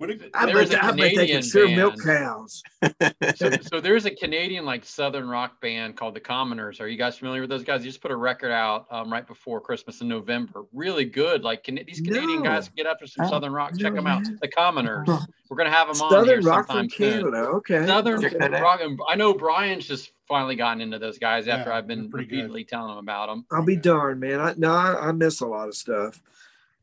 What 0.01 0.09
a, 0.09 0.29
I 0.33 0.45
There's 0.47 0.69
bet, 0.71 0.79
a 0.79 0.85
I 0.85 0.87
bet 0.89 0.97
they 0.97 1.09
Canadian 1.11 1.41
can 1.41 1.49
sure 1.49 1.69
milk 1.69 1.95
band. 2.03 2.17
cows. 2.19 2.63
so, 3.35 3.51
so 3.61 3.79
there's 3.79 4.05
a 4.05 4.11
Canadian 4.11 4.65
like 4.65 4.83
Southern 4.83 5.29
rock 5.29 5.61
band 5.61 5.95
called 5.95 6.15
the 6.15 6.19
Commoners. 6.19 6.81
Are 6.81 6.87
you 6.87 6.97
guys 6.97 7.19
familiar 7.19 7.41
with 7.41 7.51
those 7.51 7.63
guys? 7.63 7.81
They 7.81 7.87
just 7.87 8.01
put 8.01 8.09
a 8.09 8.15
record 8.15 8.51
out 8.51 8.87
um, 8.89 9.13
right 9.13 9.27
before 9.27 9.61
Christmas 9.61 10.01
in 10.01 10.07
November. 10.07 10.63
Really 10.73 11.05
good. 11.05 11.43
Like 11.43 11.63
can, 11.63 11.79
these 11.85 12.01
Canadian 12.01 12.39
No. 12.41 12.49
guys 12.49 12.67
get 12.69 12.87
after 12.87 13.05
some 13.05 13.25
Oh, 13.25 13.29
Southern 13.29 13.53
rock. 13.53 13.77
Check 13.77 13.93
them 13.93 14.07
out. 14.07 14.23
The 14.41 14.47
Commoners. 14.47 15.07
We're 15.49 15.57
gonna 15.57 15.69
have 15.69 15.87
them 15.93 16.01
on 16.01 16.09
Southern 16.11 16.39
here 16.39 16.49
rock 16.49 16.65
sometime 16.67 16.89
from 16.89 16.97
soon. 16.97 17.11
Canada. 17.23 17.37
Okay. 17.49 17.85
Southern 17.85 18.21
Check 18.21 18.37
that 18.39 18.53
out. 18.55 18.61
rock. 18.63 18.79
and 18.81 18.99
I 19.07 19.15
know 19.15 19.33
Brian's 19.35 19.85
just 19.87 20.11
finally 20.27 20.55
gotten 20.55 20.81
into 20.81 20.97
those 20.97 21.19
guys 21.19 21.47
after 21.47 21.69
Yeah, 21.69 21.77
I've 21.77 21.85
been 21.87 22.03
they're 22.03 22.09
good. 22.09 22.17
repeatedly 22.31 22.63
telling 22.63 22.91
him 22.93 22.97
about 22.97 23.27
them. 23.27 23.45
I'll 23.51 23.63
be 23.65 23.75
darned, 23.75 24.19
man. 24.19 24.39
I 24.39 24.53
no, 24.57 24.71
I, 24.71 25.09
I 25.09 25.11
miss 25.11 25.41
a 25.41 25.45
lot 25.47 25.67
of 25.67 25.75
stuff. 25.75 26.19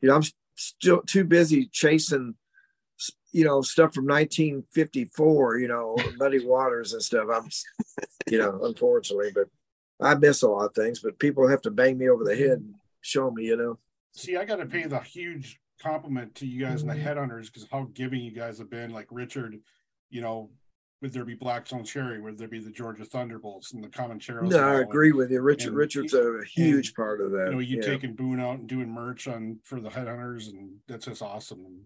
You 0.00 0.08
know, 0.08 0.14
I'm 0.16 0.22
still 0.54 1.00
too 1.02 1.24
busy 1.24 1.66
chasing, 1.66 2.34
you 3.32 3.44
know, 3.44 3.62
stuff 3.62 3.94
from 3.94 4.06
1954. 4.06 5.58
You 5.58 5.68
know, 5.68 5.96
Muddy 6.16 6.44
Waters 6.44 6.92
and 6.92 7.02
stuff. 7.02 7.28
I'm, 7.32 7.48
you 8.30 8.38
know, 8.38 8.60
unfortunately, 8.64 9.30
but 9.34 9.48
I 10.00 10.14
miss 10.14 10.42
a 10.42 10.48
lot 10.48 10.66
of 10.66 10.74
things. 10.74 11.00
But 11.00 11.18
people 11.18 11.48
have 11.48 11.62
to 11.62 11.70
bang 11.70 11.98
me 11.98 12.08
over 12.08 12.24
the 12.24 12.36
head 12.36 12.58
and 12.58 12.74
show 13.00 13.30
me, 13.30 13.44
you 13.44 13.56
know. 13.56 13.78
see, 14.12 14.36
I 14.36 14.44
got 14.44 14.56
to 14.56 14.66
pay 14.66 14.84
the 14.84 15.00
huge 15.00 15.60
compliment 15.80 16.34
to 16.36 16.46
you 16.46 16.64
guys 16.64 16.82
and 16.82 16.90
the 16.90 16.94
mm-hmm. 16.94 17.06
headhunters 17.06 17.46
because 17.46 17.66
how 17.70 17.88
giving 17.94 18.20
you 18.20 18.32
guys 18.32 18.58
have 18.58 18.70
been. 18.70 18.90
Like 18.92 19.06
Richard, 19.10 19.56
you 20.10 20.20
know, 20.20 20.50
would 21.00 21.12
there 21.12 21.24
be 21.24 21.34
Black 21.34 21.66
Stone 21.66 21.84
Cherry? 21.84 22.20
Would 22.20 22.38
there 22.38 22.48
be 22.48 22.58
the 22.58 22.70
Georgia 22.70 23.04
Thunderbolts 23.04 23.72
and 23.72 23.84
the 23.84 23.88
Comancheros? 23.88 24.40
and 24.40 24.50
No. 24.50 24.58
I 24.58 24.80
agree 24.80 25.12
with 25.12 25.30
you. 25.30 25.40
Richard. 25.40 25.68
and- 25.68 25.76
Richard's 25.76 26.14
a 26.14 26.40
huge 26.44 26.94
part 26.94 27.20
of 27.20 27.30
that. 27.32 27.46
You 27.46 27.52
know, 27.52 27.58
you 27.60 27.76
yeah. 27.76 27.86
taking 27.86 28.14
Boone 28.14 28.40
out 28.40 28.58
and 28.58 28.68
doing 28.68 28.90
merch 28.90 29.28
on 29.28 29.60
for 29.62 29.80
the 29.80 29.90
headhunters, 29.90 30.48
and 30.48 30.78
that's 30.88 31.06
just 31.06 31.22
awesome 31.22 31.64
and 31.64 31.82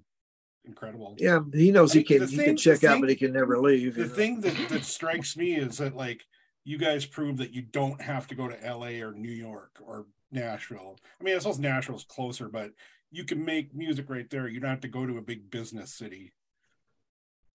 incredible. 0.65 1.17
yeah, 1.19 1.41
he 1.53 1.71
knows 1.71 1.93
he 1.93 2.03
can 2.05 2.27
he 2.27 2.37
thing- 2.37 2.45
can 2.47 2.57
check 2.57 2.85
out, 2.85 2.93
thing- 2.93 3.01
but 3.03 3.11
he 3.11 3.17
can 3.17 3.33
never 3.33 3.59
leave. 3.61 3.95
the 3.95 4.03
know. 4.03 4.09
thing 4.09 4.41
that, 4.41 4.57
that 4.69 4.85
strikes 4.85 5.37
me 5.37 5.55
is 5.57 5.79
that 5.79 5.97
like 5.97 6.25
you 6.65 6.79
guys 6.79 7.05
prove 7.05 7.39
that 7.39 7.53
you 7.53 7.63
don't 7.63 8.01
have 8.01 8.27
to 8.29 8.35
go 8.35 8.49
to 8.49 8.57
LA 8.65 9.05
or 9.05 9.13
New 9.13 9.33
York 9.33 9.79
or 9.85 10.07
Nashville. 10.31 10.99
I 11.21 11.25
mean, 11.25 11.35
I 11.35 11.39
suppose 11.39 11.59
Nashville's 11.59 12.05
closer, 12.05 12.49
but 12.49 12.71
you 13.11 13.25
can 13.25 13.45
make 13.45 13.75
music 13.75 14.09
right 14.09 14.29
there. 14.31 14.49
You 14.49 14.61
don't 14.61 14.71
have 14.71 14.81
to 14.81 14.89
go 14.89 15.05
to 15.07 15.19
a 15.19 15.23
big 15.23 15.51
business 15.51 15.93
city. 15.93 16.33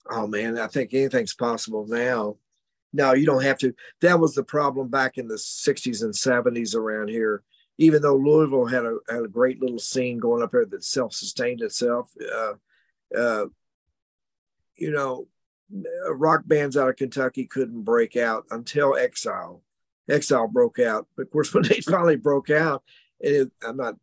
Oh 0.10 0.28
man, 0.28 0.58
I 0.58 0.68
think 0.68 0.93
anything's 0.93 1.34
possible 1.34 1.86
now. 1.88 2.38
No, 2.93 3.14
you 3.14 3.26
don't 3.26 3.43
have 3.43 3.58
to. 3.60 3.74
That 4.01 4.20
was 4.20 4.34
the 4.34 4.43
problem 4.43 4.88
back 4.88 5.18
in 5.18 5.28
the 5.28 5.36
60s 5.36 6.03
and 6.03 6.14
70s 6.14 6.74
around 6.76 7.10
here. 7.10 7.43
Even 7.78 8.01
though 8.01 8.16
Louisville 8.16 8.66
had 8.66 8.86
a 8.86 8.97
had 9.10 9.24
a 9.24 9.28
great 9.28 9.62
little 9.62 9.78
scene 9.80 10.18
going 10.20 10.41
up 10.41 10.51
there 10.51 10.66
that 10.66 10.84
self-sustained 10.84 11.62
itself, 11.62 12.10
uh, 12.34 12.53
uh, 13.16 13.45
you 14.76 14.91
know, 14.91 15.28
uh, 16.05 16.16
rock 16.16 16.43
bands 16.45 16.78
out 16.78 16.89
of 16.89 16.95
Kentucky 16.95 17.45
couldn't 17.45 17.84
break 17.84 18.16
out 18.16 18.45
until 18.51 18.95
Exile. 18.95 19.62
Exile 20.10 20.47
broke 20.47 20.80
out. 20.80 21.08
But 21.16 21.24
of 21.24 21.32
course, 21.32 21.53
when 21.53 21.64
they 21.64 21.82
finally 21.82 22.16
broke 22.16 22.49
out, 22.49 22.84
and 23.22 23.36
it, 23.36 23.52
I'm 23.65 23.77
not, 23.77 23.95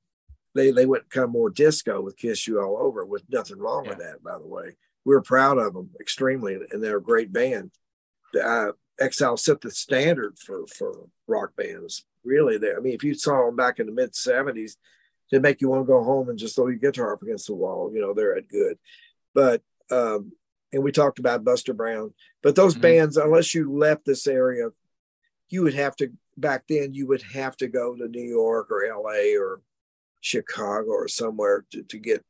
they 0.54 0.70
they 0.70 0.86
went 0.86 1.10
kind 1.10 1.24
of 1.24 1.30
more 1.30 1.50
disco 1.50 2.00
with 2.00 2.16
"Kiss 2.16 2.46
You 2.46 2.60
All 2.60 2.76
Over," 2.78 3.04
with 3.04 3.24
nothing 3.28 3.58
wrong 3.58 3.88
with 3.88 3.98
that, 3.98 4.22
by 4.22 4.38
the 4.38 4.46
way 4.46 4.76
we 5.04 5.14
were 5.14 5.22
proud 5.22 5.58
of 5.58 5.74
them 5.74 5.90
extremely, 6.00 6.58
and 6.70 6.82
they're 6.82 6.96
a 6.96 7.02
great 7.02 7.32
band. 7.32 7.70
Uh, 8.40 8.72
Exile 9.00 9.36
set 9.36 9.60
the 9.60 9.70
standard 9.70 10.38
for 10.38 10.66
for 10.66 11.08
rock 11.26 11.54
bands. 11.56 12.04
Really, 12.24 12.58
they, 12.58 12.74
I 12.74 12.80
mean, 12.80 12.94
if 12.94 13.04
you 13.04 13.14
saw 13.14 13.44
them 13.44 13.56
back 13.56 13.80
in 13.80 13.86
the 13.86 13.92
mid 13.92 14.12
'70s, 14.12 14.76
they 15.30 15.38
make 15.38 15.60
you 15.60 15.68
want 15.68 15.82
to 15.82 15.92
go 15.92 16.02
home 16.02 16.28
and 16.28 16.38
just 16.38 16.56
throw 16.56 16.68
your 16.68 16.78
guitar 16.78 17.12
up 17.12 17.22
against 17.22 17.48
the 17.48 17.54
wall. 17.54 17.90
You 17.92 18.00
know, 18.00 18.14
they're 18.14 18.36
at 18.36 18.48
good. 18.48 18.78
But 19.34 19.62
um, 19.90 20.32
and 20.72 20.82
we 20.82 20.92
talked 20.92 21.18
about 21.18 21.44
Buster 21.44 21.74
Brown, 21.74 22.14
but 22.42 22.56
those 22.56 22.74
Mhm. 22.74 22.80
bands, 22.80 23.16
unless 23.16 23.54
you 23.54 23.72
left 23.72 24.04
this 24.04 24.26
area, 24.26 24.70
you 25.48 25.62
would 25.62 25.74
have 25.74 25.94
to 25.96 26.12
back 26.36 26.64
then. 26.68 26.94
You 26.94 27.06
would 27.08 27.22
have 27.22 27.56
to 27.58 27.68
go 27.68 27.94
to 27.94 28.08
New 28.08 28.22
York 28.22 28.70
or 28.70 28.84
L.A. 28.84 29.36
or 29.36 29.60
Chicago 30.20 30.90
or 30.90 31.06
somewhere 31.06 31.64
to, 31.70 31.82
to 31.82 31.98
get 31.98 32.24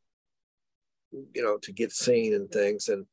you 1.33 1.43
know 1.43 1.59
to 1.59 1.73
get 1.73 1.93
seen 1.93 2.35
and 2.35 2.51
things 2.51 2.89
and 2.89 3.07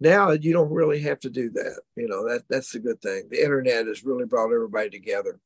now 0.00 0.30
you 0.32 0.52
don't 0.52 0.70
really 0.70 1.00
have 1.00 1.18
to 1.18 1.30
do 1.30 1.48
that 1.48 1.80
you 1.96 2.06
know 2.06 2.28
that 2.28 2.42
that's 2.50 2.72
the 2.72 2.78
good 2.78 3.00
thing 3.00 3.26
the 3.30 3.42
internet 3.42 3.86
has 3.86 4.04
really 4.04 4.26
brought 4.26 4.52
everybody 4.52 4.90
together 4.90 5.40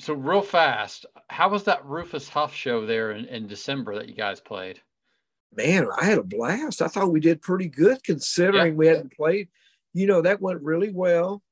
So 0.00 0.14
real 0.14 0.42
fast, 0.42 1.06
how 1.28 1.48
was 1.48 1.64
that 1.64 1.84
Rufus 1.84 2.28
Huff 2.28 2.54
show 2.54 2.86
there 2.86 3.10
in, 3.10 3.24
in 3.24 3.48
December 3.48 3.96
that 3.96 4.08
you 4.08 4.14
guys 4.14 4.40
played? 4.40 4.80
Man 5.54 5.86
i 5.98 6.04
had 6.04 6.18
a 6.18 6.22
blast. 6.22 6.82
I 6.82 6.88
thought 6.88 7.12
we 7.12 7.20
did 7.20 7.40
pretty 7.42 7.68
good 7.68 8.02
considering 8.04 8.76
we 8.76 8.86
hadn't 8.86 9.16
played. 9.16 9.48
You 9.94 10.06
know 10.06 10.22
that 10.22 10.40
went 10.40 10.62
really 10.62 10.90
well. 10.90 11.42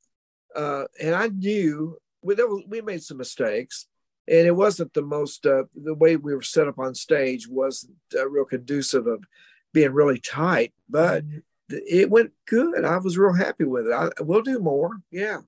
Uh 0.54 0.84
and 1.00 1.14
i 1.14 1.28
knew 1.28 1.98
we, 2.22 2.34
there 2.34 2.48
was, 2.48 2.64
we 2.68 2.80
made 2.80 3.02
some 3.02 3.18
mistakes 3.18 3.86
and 4.28 4.46
it 4.46 4.56
wasn't 4.56 4.92
the 4.92 5.02
most 5.02 5.46
uh, 5.46 5.64
the 5.74 5.94
way 5.94 6.16
we 6.16 6.34
were 6.34 6.42
set 6.42 6.68
up 6.68 6.78
on 6.78 6.94
stage 6.94 7.48
wasn't 7.48 7.94
uh, 8.14 8.28
real 8.28 8.44
conducive 8.44 9.06
of 9.06 9.24
being 9.72 9.92
really 9.92 10.18
tight 10.18 10.72
but 10.88 11.24
th- 11.70 11.82
it 11.86 12.10
went 12.10 12.32
good. 12.46 12.84
I 12.84 12.96
was 12.98 13.18
real 13.18 13.34
happy 13.34 13.64
with 13.64 13.86
it. 13.86 13.92
I, 13.92 14.10
we'll 14.20 14.42
do 14.42 14.58
more. 14.58 14.98
Yeah. 15.10 15.38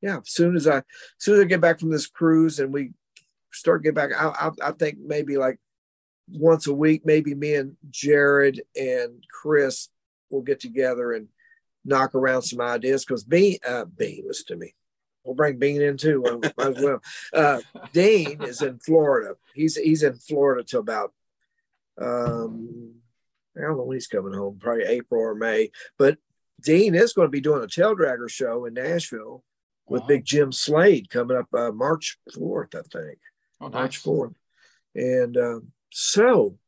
Yeah 0.00 0.18
as 0.18 0.30
soon 0.30 0.56
as 0.56 0.66
i 0.68 0.78
as 0.78 0.84
soon 1.18 1.36
as 1.36 1.40
i 1.40 1.44
get 1.44 1.60
back 1.60 1.80
from 1.80 1.90
this 1.90 2.06
cruise 2.06 2.60
and 2.60 2.72
we 2.72 2.92
start 3.52 3.82
get 3.82 3.94
back 3.94 4.10
i 4.16 4.28
i, 4.28 4.68
I 4.68 4.72
think 4.72 4.98
maybe 4.98 5.36
like 5.36 5.58
once 6.30 6.66
a 6.66 6.74
week 6.74 7.02
maybe 7.04 7.34
me 7.34 7.54
and 7.54 7.76
jared 7.90 8.60
and 8.76 9.24
chris 9.30 9.88
will 10.30 10.42
get 10.42 10.60
together 10.60 11.12
and 11.12 11.28
knock 11.84 12.14
around 12.14 12.42
some 12.42 12.60
ideas 12.60 13.04
because 13.04 13.24
bean 13.24 13.56
uh 13.66 13.84
bean 13.86 14.24
listen 14.26 14.46
to 14.46 14.56
me. 14.56 14.74
We'll 15.24 15.34
bring 15.34 15.58
bean 15.58 15.80
in 15.82 15.96
too 15.96 16.22
might 16.56 16.76
as 16.76 16.82
well. 16.82 17.00
Uh 17.32 17.60
dean 17.92 18.42
is 18.42 18.60
in 18.62 18.78
florida. 18.78 19.36
He's 19.54 19.76
he's 19.76 20.02
in 20.02 20.16
florida 20.16 20.64
till 20.64 20.80
about 20.80 21.12
um 22.00 22.94
i 23.56 23.60
don't 23.62 23.76
know 23.76 23.84
when 23.84 23.96
he's 23.96 24.06
coming 24.06 24.32
home 24.34 24.58
probably 24.60 24.84
april 24.84 25.20
or 25.22 25.34
may. 25.34 25.70
But 25.98 26.18
dean 26.62 26.94
is 26.94 27.12
going 27.12 27.26
to 27.26 27.30
be 27.32 27.40
doing 27.40 27.62
a 27.62 27.68
tail 27.68 27.96
dragger 27.96 28.28
show 28.30 28.64
in 28.66 28.74
nashville 28.74 29.42
with 29.86 30.02
Wow. 30.02 30.08
big 30.08 30.24
jim 30.24 30.52
slade 30.52 31.08
coming 31.08 31.36
up 31.36 31.46
uh, 31.54 31.72
march 31.72 32.18
4th 32.36 32.74
i 32.74 32.82
think. 32.92 33.18
Oh, 33.60 33.68
March 33.70 34.02
4th. 34.02 34.34
And 34.94 35.36
um, 35.36 35.72
so 35.90 36.58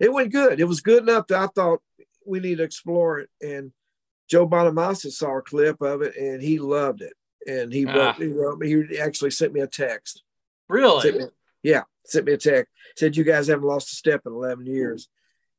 it 0.00 0.12
went 0.12 0.32
good. 0.32 0.60
It 0.60 0.64
was 0.64 0.80
good 0.80 1.02
enough 1.02 1.26
that 1.28 1.38
I 1.42 1.46
thought 1.48 1.80
we 2.26 2.40
need 2.40 2.58
to 2.58 2.64
explore 2.64 3.20
it. 3.20 3.30
And 3.42 3.72
Joe 4.28 4.48
Bonamassa 4.48 5.10
saw 5.12 5.38
a 5.38 5.42
clip 5.42 5.80
of 5.82 6.02
it 6.02 6.16
and 6.16 6.42
he 6.42 6.58
loved 6.58 7.02
it. 7.02 7.12
And 7.46 7.72
he, 7.72 7.86
Ah. 7.86 7.92
wrote, 7.94 8.16
he 8.16 8.26
wrote 8.28 8.58
me, 8.58 8.68
he 8.88 8.98
actually 8.98 9.30
sent 9.30 9.52
me 9.52 9.60
a 9.60 9.66
text. 9.66 10.16
Sent 10.16 10.24
Really? 10.68 11.12
me, 11.12 11.24
yeah, 11.62 11.82
sent 12.06 12.24
me 12.24 12.32
a 12.32 12.38
text. 12.38 12.72
Said, 12.96 13.16
You 13.16 13.24
guys 13.24 13.48
haven't 13.48 13.66
lost 13.66 13.92
a 13.92 13.96
step 13.96 14.22
in 14.26 14.32
11 14.32 14.66
years. 14.66 15.08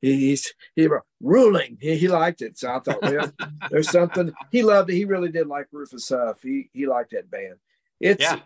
He, 0.02 0.14
he's 0.15 0.53
he 0.76 0.88
wrote, 0.88 1.03
ruling. 1.22 1.77
He, 1.80 1.95
he 1.98 2.07
liked 2.07 2.41
it. 2.41 2.57
So 2.57 2.69
I 2.72 2.80
thought, 2.80 3.02
well, 3.02 3.32
there's 3.72 3.90
something. 3.90 4.34
He 4.52 4.61
loved 4.64 4.90
it. 4.90 4.95
He 4.95 5.06
really 5.06 5.30
did 5.30 5.48
like 5.48 5.68
Rufus 5.72 6.10
Huff. 6.10 6.41
He, 6.41 6.69
he 6.73 6.86
liked 6.88 7.11
that 7.11 7.30
band. 7.32 7.56
It's 7.99 8.22
Yeah. 8.22 8.40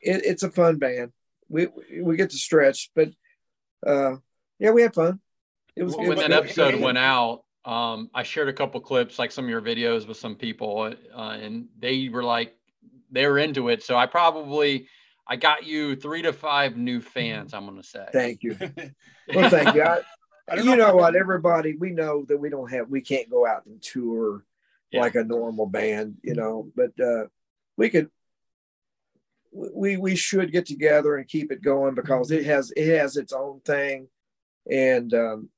it, 0.00 0.24
it's 0.24 0.42
a 0.44 0.50
fun 0.50 0.76
band. 0.78 1.12
We 1.48 1.68
we 2.00 2.16
get 2.16 2.30
to 2.30 2.36
stretch, 2.38 2.90
but 2.94 3.10
uh, 3.86 4.16
yeah, 4.58 4.70
we 4.70 4.82
had 4.82 4.94
fun. 4.94 5.20
It 5.76 5.84
was 5.84 5.96
when 5.96 6.18
that 6.18 6.32
episode 6.32 6.80
went 6.80 6.98
out. 6.98 7.44
Um, 7.64 8.10
I 8.14 8.24
shared 8.24 8.48
a 8.48 8.52
couple 8.52 8.80
clips, 8.80 9.18
like 9.18 9.30
some 9.30 9.44
of 9.44 9.50
your 9.50 9.62
videos, 9.62 10.06
with 10.06 10.16
some 10.16 10.34
people, 10.34 10.92
uh, 11.14 11.20
and 11.40 11.68
they 11.78 12.08
were 12.08 12.24
like, 12.24 12.56
they 13.10 13.26
were 13.26 13.38
into 13.38 13.68
it. 13.68 13.82
So 13.82 13.96
I 13.96 14.06
probably 14.06 14.88
I 15.26 15.36
got 15.36 15.64
you 15.64 15.96
three 15.96 16.22
to 16.22 16.32
five 16.32 16.76
new 16.76 17.00
fans. 17.00 17.54
I'm 17.54 17.66
gonna 17.66 17.82
say. 17.82 18.06
Thank 18.12 18.42
you. 18.42 18.56
well, 19.34 19.50
thank 19.50 19.74
you. 19.74 19.82
I, 19.82 20.00
I 20.48 20.56
you 20.56 20.64
know, 20.64 20.88
know 20.88 20.96
what? 20.96 21.14
Everybody, 21.14 21.76
we 21.76 21.90
know 21.90 22.24
that 22.28 22.36
we 22.36 22.50
don't 22.50 22.70
have, 22.70 22.88
we 22.88 23.00
can't 23.00 23.30
go 23.30 23.46
out 23.46 23.64
and 23.66 23.80
tour 23.80 24.44
yeah. 24.90 25.00
like 25.00 25.14
a 25.14 25.24
normal 25.24 25.66
band, 25.66 26.16
you 26.22 26.34
know, 26.34 26.70
but 26.76 26.90
uh, 27.00 27.26
we 27.76 27.88
could, 27.90 28.10
we 29.52 29.96
we 29.96 30.16
should 30.16 30.52
get 30.52 30.66
together 30.66 31.16
and 31.16 31.28
keep 31.28 31.52
it 31.52 31.62
going 31.62 31.94
because 31.94 32.30
it 32.30 32.44
has 32.46 32.72
it 32.76 32.98
has 32.98 33.16
its 33.16 33.32
own 33.32 33.60
thing, 33.60 34.08
and 34.70 35.12
um, 35.14 35.48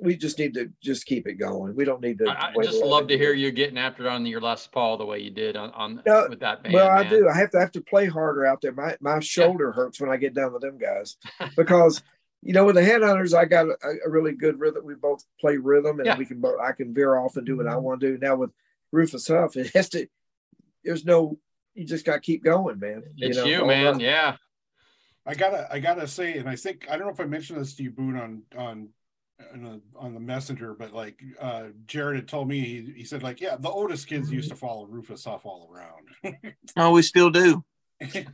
we 0.00 0.16
just 0.16 0.38
need 0.38 0.54
to 0.54 0.70
just 0.82 1.06
keep 1.06 1.26
it 1.26 1.34
going. 1.34 1.74
We 1.76 1.84
don't 1.84 2.00
need 2.00 2.18
to. 2.18 2.28
I, 2.28 2.50
I 2.50 2.62
just 2.62 2.82
love 2.82 3.08
to 3.08 3.18
hear 3.18 3.32
you 3.32 3.52
getting 3.52 3.78
after 3.78 4.06
it 4.06 4.08
on 4.08 4.26
your 4.26 4.40
Les 4.40 4.66
Paul 4.66 4.96
the 4.96 5.06
way 5.06 5.20
you 5.20 5.30
did 5.30 5.56
on, 5.56 5.70
on 5.70 6.02
no, 6.04 6.26
with 6.28 6.40
that 6.40 6.62
band. 6.62 6.74
Well, 6.74 6.88
man. 6.88 7.06
I 7.06 7.08
do. 7.08 7.28
I 7.28 7.36
have 7.36 7.50
to 7.50 7.60
have 7.60 7.72
to 7.72 7.80
play 7.80 8.06
harder 8.06 8.44
out 8.44 8.60
there. 8.60 8.72
My 8.72 8.96
my 9.00 9.20
shoulder 9.20 9.68
yeah. 9.68 9.76
hurts 9.76 10.00
when 10.00 10.10
I 10.10 10.16
get 10.16 10.34
done 10.34 10.52
with 10.52 10.62
them 10.62 10.78
guys 10.78 11.16
because 11.56 12.02
you 12.42 12.52
know 12.52 12.64
with 12.64 12.74
the 12.74 12.82
headhunters 12.82 13.36
I 13.36 13.44
got 13.44 13.66
a, 13.66 13.76
a, 14.04 14.10
really 14.10 14.32
good 14.32 14.58
rhythm. 14.58 14.84
We 14.84 14.94
both 14.94 15.24
play 15.40 15.56
rhythm 15.56 16.00
and 16.00 16.06
yeah. 16.06 16.18
we 16.18 16.26
can 16.26 16.40
both 16.40 16.60
I 16.60 16.72
can 16.72 16.92
veer 16.92 17.16
off 17.16 17.36
and 17.36 17.46
do 17.46 17.56
what 17.56 17.68
I 17.68 17.76
want 17.76 18.00
to 18.00 18.12
do. 18.12 18.18
Now 18.18 18.36
with 18.36 18.50
Rufus 18.90 19.28
Huff, 19.28 19.56
it 19.56 19.70
has 19.74 19.88
to. 19.90 20.06
There's 20.82 21.04
no. 21.04 21.38
You 21.74 21.84
just 21.84 22.04
got 22.04 22.14
to 22.14 22.20
keep 22.20 22.44
going, 22.44 22.78
man. 22.78 23.02
It's 23.16 23.36
you, 23.36 23.42
know, 23.42 23.48
you 23.48 23.66
man. 23.66 24.00
Yeah. 24.00 24.36
I 25.26 25.34
gotta, 25.34 25.66
I 25.72 25.78
gotta 25.78 26.06
say, 26.06 26.36
and 26.36 26.48
I 26.48 26.56
think 26.56 26.86
I 26.90 26.96
don't 26.96 27.06
know 27.06 27.12
if 27.12 27.20
I 27.20 27.24
mentioned 27.24 27.58
this 27.58 27.74
to 27.76 27.82
you, 27.82 27.90
Boone, 27.90 28.16
on 28.16 28.42
on 28.58 28.88
a, 29.64 29.98
on 29.98 30.14
the 30.14 30.20
messenger, 30.20 30.74
but 30.74 30.92
like 30.92 31.22
uh, 31.40 31.64
Jared 31.86 32.16
had 32.16 32.28
told 32.28 32.48
me, 32.48 32.60
he, 32.60 32.92
he 32.98 33.04
said 33.04 33.22
like, 33.22 33.40
yeah, 33.40 33.56
the 33.56 33.70
Otis 33.70 34.04
kids 34.04 34.30
used 34.30 34.50
to 34.50 34.56
follow 34.56 34.86
Rufus 34.86 35.24
Huff 35.24 35.46
all 35.46 35.70
around. 35.72 36.34
oh, 36.76 36.92
we 36.92 37.02
still 37.02 37.30
do. 37.30 37.64
we 38.00 38.26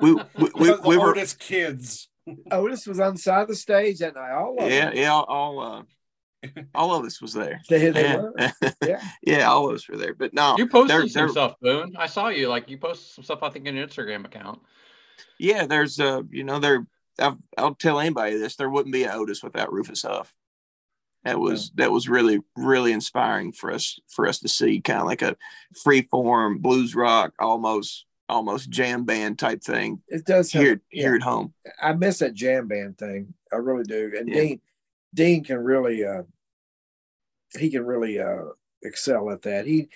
we, 0.00 0.14
we, 0.54 0.74
we 0.84 0.96
were 0.96 1.10
Otis 1.10 1.34
kids. 1.34 2.08
Otis 2.50 2.86
was 2.86 3.00
on 3.00 3.14
the 3.14 3.18
side 3.18 3.42
of 3.42 3.48
the 3.48 3.56
stage 3.56 3.98
that 3.98 4.14
night. 4.14 4.32
All 4.32 4.56
of 4.58 4.70
yeah, 4.70 4.86
them. 4.86 4.96
yeah, 4.96 5.12
all 5.12 5.60
uh, 5.60 5.82
all 6.74 6.94
of 6.94 7.04
us 7.04 7.20
was 7.20 7.32
there. 7.32 7.60
They, 7.68 7.90
they 7.90 8.02
yeah. 8.02 8.16
were. 8.16 8.34
Yeah. 8.86 9.00
yeah, 9.22 9.50
all 9.50 9.68
of 9.68 9.74
us 9.74 9.88
were 9.88 9.96
there. 9.96 10.14
But 10.14 10.34
no, 10.34 10.56
you 10.58 10.66
posted 10.66 10.90
they're, 10.90 11.08
some 11.08 11.20
they're, 11.20 11.28
stuff, 11.28 11.54
Boone. 11.60 11.94
I 11.96 12.06
saw 12.06 12.28
you. 12.28 12.48
Like 12.48 12.68
you 12.68 12.78
posted 12.78 13.14
some 13.14 13.24
stuff. 13.24 13.42
I 13.42 13.50
think 13.50 13.66
in 13.66 13.76
your 13.76 13.86
Instagram 13.86 14.24
account. 14.24 14.60
Yeah, 15.38 15.66
there's 15.66 16.00
uh, 16.00 16.22
you 16.30 16.44
know, 16.44 16.58
there. 16.58 16.86
I'll, 17.18 17.38
I'll 17.58 17.74
tell 17.74 18.00
anybody 18.00 18.36
this. 18.38 18.56
There 18.56 18.70
wouldn't 18.70 18.92
be 18.92 19.04
an 19.04 19.10
Otis 19.10 19.42
without 19.42 19.72
Rufus 19.72 20.02
Huff 20.02 20.34
that 21.24 21.38
was 21.38 21.70
yeah. 21.76 21.84
that 21.84 21.92
was 21.92 22.08
really 22.08 22.40
really 22.56 22.92
inspiring 22.92 23.52
for 23.52 23.72
us 23.72 23.98
for 24.08 24.26
us 24.26 24.40
to 24.40 24.48
see 24.48 24.80
kind 24.80 25.00
of 25.00 25.06
like 25.06 25.22
a 25.22 25.36
free 25.82 26.02
form 26.02 26.58
blues 26.58 26.94
rock 26.94 27.32
almost 27.38 28.06
almost 28.28 28.70
jam 28.70 29.04
band 29.04 29.38
type 29.38 29.62
thing 29.62 30.00
it 30.08 30.24
does 30.24 30.50
here 30.50 30.70
have, 30.70 30.80
yeah. 30.90 31.14
at 31.14 31.22
home 31.22 31.52
i 31.80 31.92
miss 31.92 32.18
that 32.18 32.34
jam 32.34 32.66
band 32.66 32.96
thing 32.98 33.32
i 33.52 33.56
really 33.56 33.84
do 33.84 34.12
and 34.18 34.28
yeah. 34.28 34.34
dean 34.34 34.60
dean 35.14 35.44
can 35.44 35.58
really 35.58 36.04
uh 36.04 36.22
he 37.58 37.70
can 37.70 37.84
really 37.84 38.18
uh 38.18 38.44
excel 38.82 39.30
at 39.30 39.42
that 39.42 39.66
he 39.66 39.88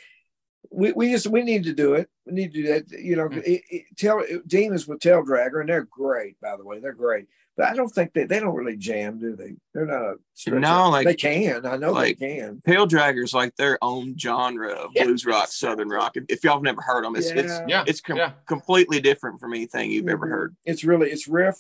we, 0.71 0.93
we 0.93 1.11
just 1.11 1.27
we 1.29 1.43
need 1.43 1.65
to 1.65 1.73
do 1.73 1.95
it 1.95 2.09
we 2.27 2.33
need 2.33 2.53
to 2.53 2.63
do 2.63 2.69
that 2.69 2.91
you 2.91 3.17
know 3.17 3.29
mm-hmm. 3.29 3.39
it, 3.45 3.63
it, 3.71 3.85
tell 3.97 4.23
dean 4.47 4.75
is 4.75 4.87
with 4.87 5.01
tail 5.01 5.25
dragger 5.25 5.61
and 5.61 5.69
they're 5.69 5.83
great 5.91 6.39
by 6.41 6.57
the 6.57 6.65
way 6.65 6.81
they're 6.81 6.93
great 6.93 7.27
but 7.57 7.69
I 7.69 7.75
don't 7.75 7.89
think 7.89 8.13
they 8.13 8.25
they 8.25 8.39
don't 8.39 8.55
really 8.55 8.77
jam, 8.77 9.19
do 9.19 9.35
they? 9.35 9.55
They're 9.73 9.87
not 9.87 10.03
a 10.03 10.17
no, 10.51 10.91
like 10.91 11.07
they 11.07 11.15
can. 11.15 11.65
I 11.65 11.77
know 11.77 11.93
like, 11.93 12.19
they 12.19 12.37
can. 12.37 12.61
Tail 12.67 12.87
Draggers 12.87 13.33
like 13.33 13.57
their 13.57 13.79
own 13.81 14.17
genre 14.19 14.73
of 14.73 14.91
yeah. 14.95 15.05
blues 15.05 15.25
rock, 15.25 15.49
southern 15.49 15.89
rock. 15.89 16.17
If, 16.17 16.25
if, 16.29 16.45
y'all 16.45 16.55
have 16.55 16.63
never 16.63 16.83
heard 16.83 17.05
them, 17.05 17.17
it's 17.17 17.33
yeah. 17.33 17.41
it's 17.41 17.61
yeah. 17.67 17.85
it's 17.87 18.01
com- 18.03 18.19
yeah. 18.19 18.33
completely 18.47 19.01
different 19.01 19.41
from 19.41 19.55
anything 19.55 19.91
you've 19.91 20.05
mm-hmm. 20.05 20.13
ever 20.13 20.29
heard. 20.29 20.57
It's 20.67 20.85
really 20.85 21.11
it's 21.11 21.29
riff, 21.29 21.57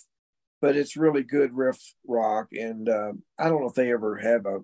but 0.61 0.77
it's 0.77 0.97
really 0.97 1.23
good 1.23 1.57
riff 1.57 1.78
rock. 2.07 2.49
And 2.53 2.89
uh, 2.89 3.12
I 3.39 3.49
don't 3.49 3.61
know 3.61 3.69
if 3.69 3.74
they 3.74 3.93
ever 3.93 4.16
have 4.16 4.47
a. 4.47 4.61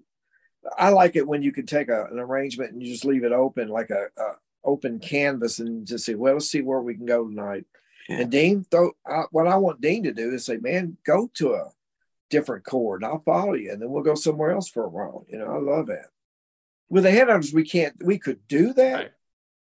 I 0.79 0.91
like 0.91 1.17
it 1.17 1.27
when 1.27 1.43
you 1.43 1.51
can 1.51 1.67
take 1.67 1.89
a, 1.89 2.05
an 2.05 2.19
arrangement 2.19 2.73
and 2.73 2.83
you 2.83 2.93
just 2.93 3.05
leave 3.05 3.25
it 3.25 3.33
open, 3.33 3.69
like 3.69 3.91
a, 3.91 4.07
a 4.17 4.33
open 4.65 5.01
canvas, 5.01 5.59
and 5.59 5.87
just 5.87 6.05
say, 6.05 6.15
"Well, 6.15 6.35
let's 6.35 6.51
see 6.51 6.63
where 6.63 6.81
we 6.81 6.95
can 6.95 7.07
go 7.07 7.27
tonight." 7.27 7.65
Yeah. 8.09 8.21
And 8.21 8.31
Dean, 8.31 8.65
throw, 8.71 8.93
I, 9.07 9.23
what 9.31 9.47
I 9.47 9.57
want 9.57 9.81
Dean 9.81 10.05
to 10.05 10.13
do 10.13 10.33
is 10.33 10.45
say, 10.45 10.57
man, 10.57 10.97
go 11.05 11.31
to 11.35 11.55
a 11.55 11.71
different 12.31 12.65
chord 12.65 13.03
and 13.03 13.11
I'll 13.11 13.23
follow 13.23 13.55
you. 13.55 13.73
And 13.73 13.81
then 13.81 13.91
we'll 13.91 14.03
go 14.03 14.15
somewhere 14.15 14.51
else 14.51 14.69
for 14.69 14.85
a 14.85 14.89
while. 14.89 15.25
You 15.29 15.39
know, 15.39 15.47
I 15.47 15.59
love 15.59 15.87
that. 15.87 16.07
With 16.89 17.05
the 17.05 17.11
headhunters, 17.11 17.55
we 17.55 17.65
can't, 17.65 17.95
we 18.05 18.19
could 18.19 18.47
do 18.49 18.73
that, 18.75 18.95
right. 18.95 19.11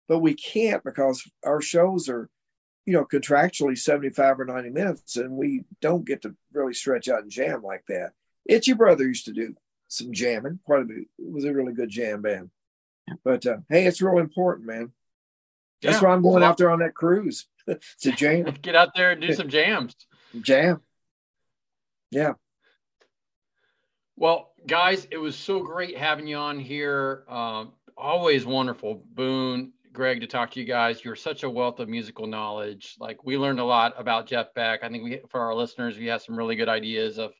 but 0.07 0.19
we 0.19 0.33
can't 0.33 0.83
because 0.83 1.29
our 1.45 1.61
shows 1.61 2.09
are, 2.09 2.29
you 2.85 2.93
know, 2.93 3.05
contractually 3.05 3.77
75 3.77 4.39
or 4.39 4.45
90 4.45 4.69
minutes 4.69 5.17
and 5.17 5.31
we 5.31 5.63
don't 5.81 6.05
get 6.05 6.23
to 6.23 6.35
really 6.53 6.73
stretch 6.73 7.07
out 7.07 7.21
and 7.21 7.31
jam 7.31 7.61
like 7.61 7.83
that. 7.87 8.11
Itchy 8.45 8.73
Brother 8.73 9.07
used 9.07 9.25
to 9.25 9.33
do 9.33 9.55
some 9.87 10.13
jamming. 10.13 10.59
Part 10.65 10.81
of 10.81 10.91
it 10.91 11.07
was 11.17 11.45
a 11.45 11.53
really 11.53 11.73
good 11.73 11.89
jam 11.89 12.21
band. 12.21 12.49
But 13.23 13.45
uh, 13.45 13.57
hey, 13.69 13.85
it's 13.85 14.01
real 14.01 14.19
important, 14.19 14.67
man. 14.67 14.91
That's 15.81 16.01
yeah. 16.01 16.07
why 16.07 16.13
I'm 16.13 16.21
going 16.21 16.43
out 16.43 16.57
there 16.57 16.71
on 16.71 16.79
that 16.79 16.95
cruise. 16.95 17.47
to 18.01 18.11
jam. 18.11 18.45
Get 18.61 18.75
out 18.75 18.95
there 18.95 19.11
and 19.11 19.21
do 19.21 19.33
some 19.33 19.49
jams. 19.49 19.95
Jam. 20.41 20.81
Yeah. 22.11 22.33
Well, 24.15 24.51
guys, 24.67 25.07
it 25.11 25.17
was 25.17 25.35
so 25.35 25.61
great 25.61 25.97
having 25.97 26.27
you 26.27 26.37
on 26.37 26.59
here. 26.59 27.23
Um, 27.29 27.71
always 27.97 28.45
wonderful, 28.45 29.01
Boone, 29.13 29.71
Greg, 29.91 30.21
to 30.21 30.27
talk 30.27 30.51
to 30.51 30.59
you 30.59 30.65
guys. 30.65 31.03
You're 31.03 31.15
such 31.15 31.43
a 31.43 31.49
wealth 31.49 31.79
of 31.79 31.89
musical 31.89 32.27
knowledge. 32.27 32.95
Like 32.99 33.23
we 33.23 33.37
learned 33.37 33.59
a 33.59 33.65
lot 33.65 33.93
about 33.97 34.27
Jeff 34.27 34.53
Beck. 34.53 34.83
I 34.83 34.89
think 34.89 35.03
we, 35.03 35.21
for 35.29 35.41
our 35.41 35.55
listeners, 35.55 35.97
we 35.97 36.07
have 36.07 36.21
some 36.21 36.37
really 36.37 36.55
good 36.55 36.69
ideas 36.69 37.17
of 37.17 37.33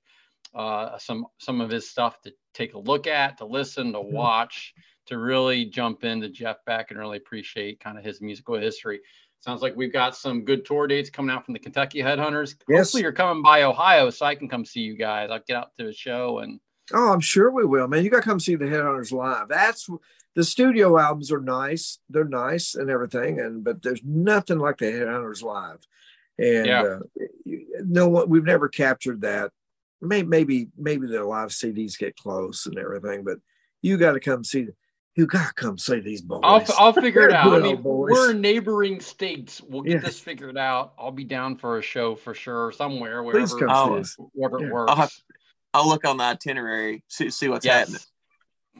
uh, 0.56 0.98
some 0.98 1.26
some 1.38 1.62
of 1.62 1.70
his 1.70 1.90
stuff 1.90 2.22
to 2.22 2.34
take 2.54 2.74
a 2.74 2.80
look 2.80 3.08
at, 3.08 3.38
to 3.38 3.46
listen, 3.46 3.94
to 3.94 4.02
watch, 4.02 4.74
to 5.06 5.18
really 5.18 5.66
jump 5.66 6.04
into 6.04 6.30
Jeff 6.30 6.58
Beck 6.66 6.90
and 6.90 7.00
really 7.00 7.18
appreciate 7.18 7.80
kind 7.80 7.98
of 7.98 8.04
his 8.04 8.22
musical 8.22 8.56
history. 8.56 9.00
Sounds 9.42 9.62
like 9.62 9.76
we've 9.76 9.94
got 9.94 10.18
some 10.18 10.44
good 10.44 10.66
tour 10.66 10.86
dates 10.88 11.10
coming 11.10 11.34
out 11.34 11.46
from 11.46 11.54
the 11.54 11.60
Kentucky 11.60 12.00
Headhunters. 12.00 12.56
Yes. 12.68 12.88
Hopefully, 12.88 13.04
you're 13.04 13.14
coming 13.14 13.42
by 13.44 13.64
Ohio 13.64 14.10
so 14.10 14.26
I 14.26 14.36
can 14.36 14.50
come 14.50 14.66
see 14.66 14.82
you 14.82 14.98
guys. 14.98 15.30
I'll 15.32 15.40
get 15.48 15.56
out 15.56 15.72
to 15.78 15.86
the 15.86 15.94
show 15.94 16.40
and. 16.40 16.60
Oh, 16.92 17.14
I'm 17.14 17.20
sure 17.20 17.52
we 17.52 17.66
will, 17.66 17.88
man. 17.88 18.04
You 18.04 18.10
got 18.10 18.24
to 18.24 18.24
come 18.24 18.40
see 18.40 18.56
the 18.56 18.66
Headhunters 18.66 19.12
live. 19.12 19.48
That's 19.48 19.88
the 20.40 20.46
studio 20.46 20.98
albums 20.98 21.34
are 21.34 21.42
nice. 21.42 22.00
They're 22.10 22.24
nice 22.24 22.76
and 22.76 22.90
everything, 22.90 23.42
and 23.42 23.62
but 23.62 23.82
there's 23.82 24.00
nothing 24.06 24.58
like 24.58 24.78
the 24.78 24.86
Headhunters 24.86 25.44
live. 25.44 25.80
And 26.38 26.66
yeah. 26.66 26.82
uh, 26.82 27.00
no 27.84 28.08
one, 28.08 28.30
we've 28.30 28.46
never 28.46 28.70
captured 28.70 29.20
that. 29.24 29.52
Maybe, 30.02 30.26
maybe, 30.26 30.68
maybe 30.78 31.08
the 31.08 31.26
live 31.26 31.50
CDs 31.50 31.98
get 31.98 32.16
close 32.16 32.68
and 32.68 32.78
everything, 32.78 33.26
but 33.26 33.40
you 33.82 33.98
got 33.98 34.14
to 34.14 34.22
come 34.22 34.46
see 34.46 34.68
you 35.18 35.28
gotta 35.28 35.54
come 35.54 35.78
see 35.78 36.00
these 36.00 36.22
boys. 36.22 36.40
I'll, 36.44 36.64
I'll 36.78 36.94
figure 36.94 37.28
it 37.28 37.34
out. 37.34 37.52
I 37.52 37.60
mean, 37.60 37.84
we're 37.84 38.32
neighboring 38.32 39.02
states. 39.02 39.60
We'll 39.60 39.82
get 39.82 39.96
yeah. 39.96 40.00
this 40.00 40.22
figured 40.22 40.58
out. 40.58 40.94
I'll 40.98 41.12
be 41.12 41.26
down 41.26 41.58
for 41.58 41.80
a 41.80 41.82
show 41.82 42.16
for 42.16 42.34
sure, 42.34 42.72
somewhere, 42.72 43.22
wherever, 43.22 43.46
Please 43.46 43.54
come 43.54 43.70
I'll, 43.70 44.02
wherever 44.32 44.62
yeah. 44.62 44.68
it 44.68 44.72
works. 44.72 44.90
I'll, 44.90 44.96
have, 44.96 45.12
I'll, 45.74 45.90
look 45.90 46.08
on 46.08 46.16
the 46.16 46.24
itinerary, 46.24 47.04
see, 47.10 47.32
see 47.32 47.50
what's 47.50 47.66
yes. 47.66 47.80
happening. 47.80 48.02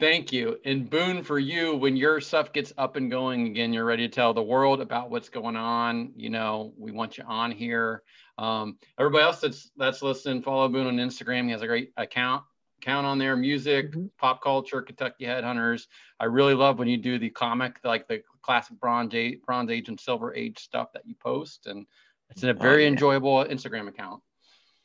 Thank 0.00 0.32
you. 0.32 0.58
And 0.64 0.88
Boone, 0.88 1.22
for 1.22 1.38
you, 1.38 1.76
when 1.76 1.94
your 1.94 2.20
stuff 2.22 2.52
gets 2.54 2.72
up 2.78 2.96
and 2.96 3.10
going 3.10 3.46
again, 3.46 3.72
you're 3.72 3.84
ready 3.84 4.08
to 4.08 4.14
tell 4.14 4.32
the 4.32 4.42
world 4.42 4.80
about 4.80 5.10
what's 5.10 5.28
going 5.28 5.56
on. 5.56 6.12
You 6.16 6.30
know, 6.30 6.72
we 6.78 6.90
want 6.90 7.18
you 7.18 7.24
on 7.26 7.50
here. 7.50 8.02
Um, 8.38 8.78
everybody 8.98 9.24
else 9.24 9.40
that's 9.40 9.70
that's 9.76 10.00
listening, 10.00 10.42
follow 10.42 10.68
Boone 10.68 10.86
on 10.86 10.96
Instagram. 10.96 11.44
He 11.44 11.50
has 11.50 11.60
a 11.60 11.66
great 11.66 11.92
account 11.98 12.44
count 12.80 13.06
on 13.06 13.18
their 13.18 13.36
music, 13.36 13.90
mm-hmm. 13.90 14.06
pop 14.18 14.42
culture, 14.42 14.82
Kentucky 14.82 15.24
Headhunters. 15.24 15.86
I 16.18 16.24
really 16.24 16.54
love 16.54 16.78
when 16.78 16.88
you 16.88 16.96
do 16.96 17.18
the 17.18 17.30
comic, 17.30 17.78
like 17.84 18.08
the 18.08 18.22
classic 18.42 18.80
Bronze 18.80 19.14
Age, 19.14 19.40
Bronze 19.44 19.70
Age 19.70 19.88
and 19.88 20.00
Silver 20.00 20.34
Age 20.34 20.58
stuff 20.58 20.92
that 20.94 21.06
you 21.06 21.14
post, 21.14 21.66
and 21.66 21.86
it's 22.30 22.42
a 22.42 22.50
oh, 22.50 22.52
very 22.54 22.84
oh, 22.84 22.86
yeah. 22.86 22.88
enjoyable 22.88 23.44
Instagram 23.44 23.88
account. 23.88 24.22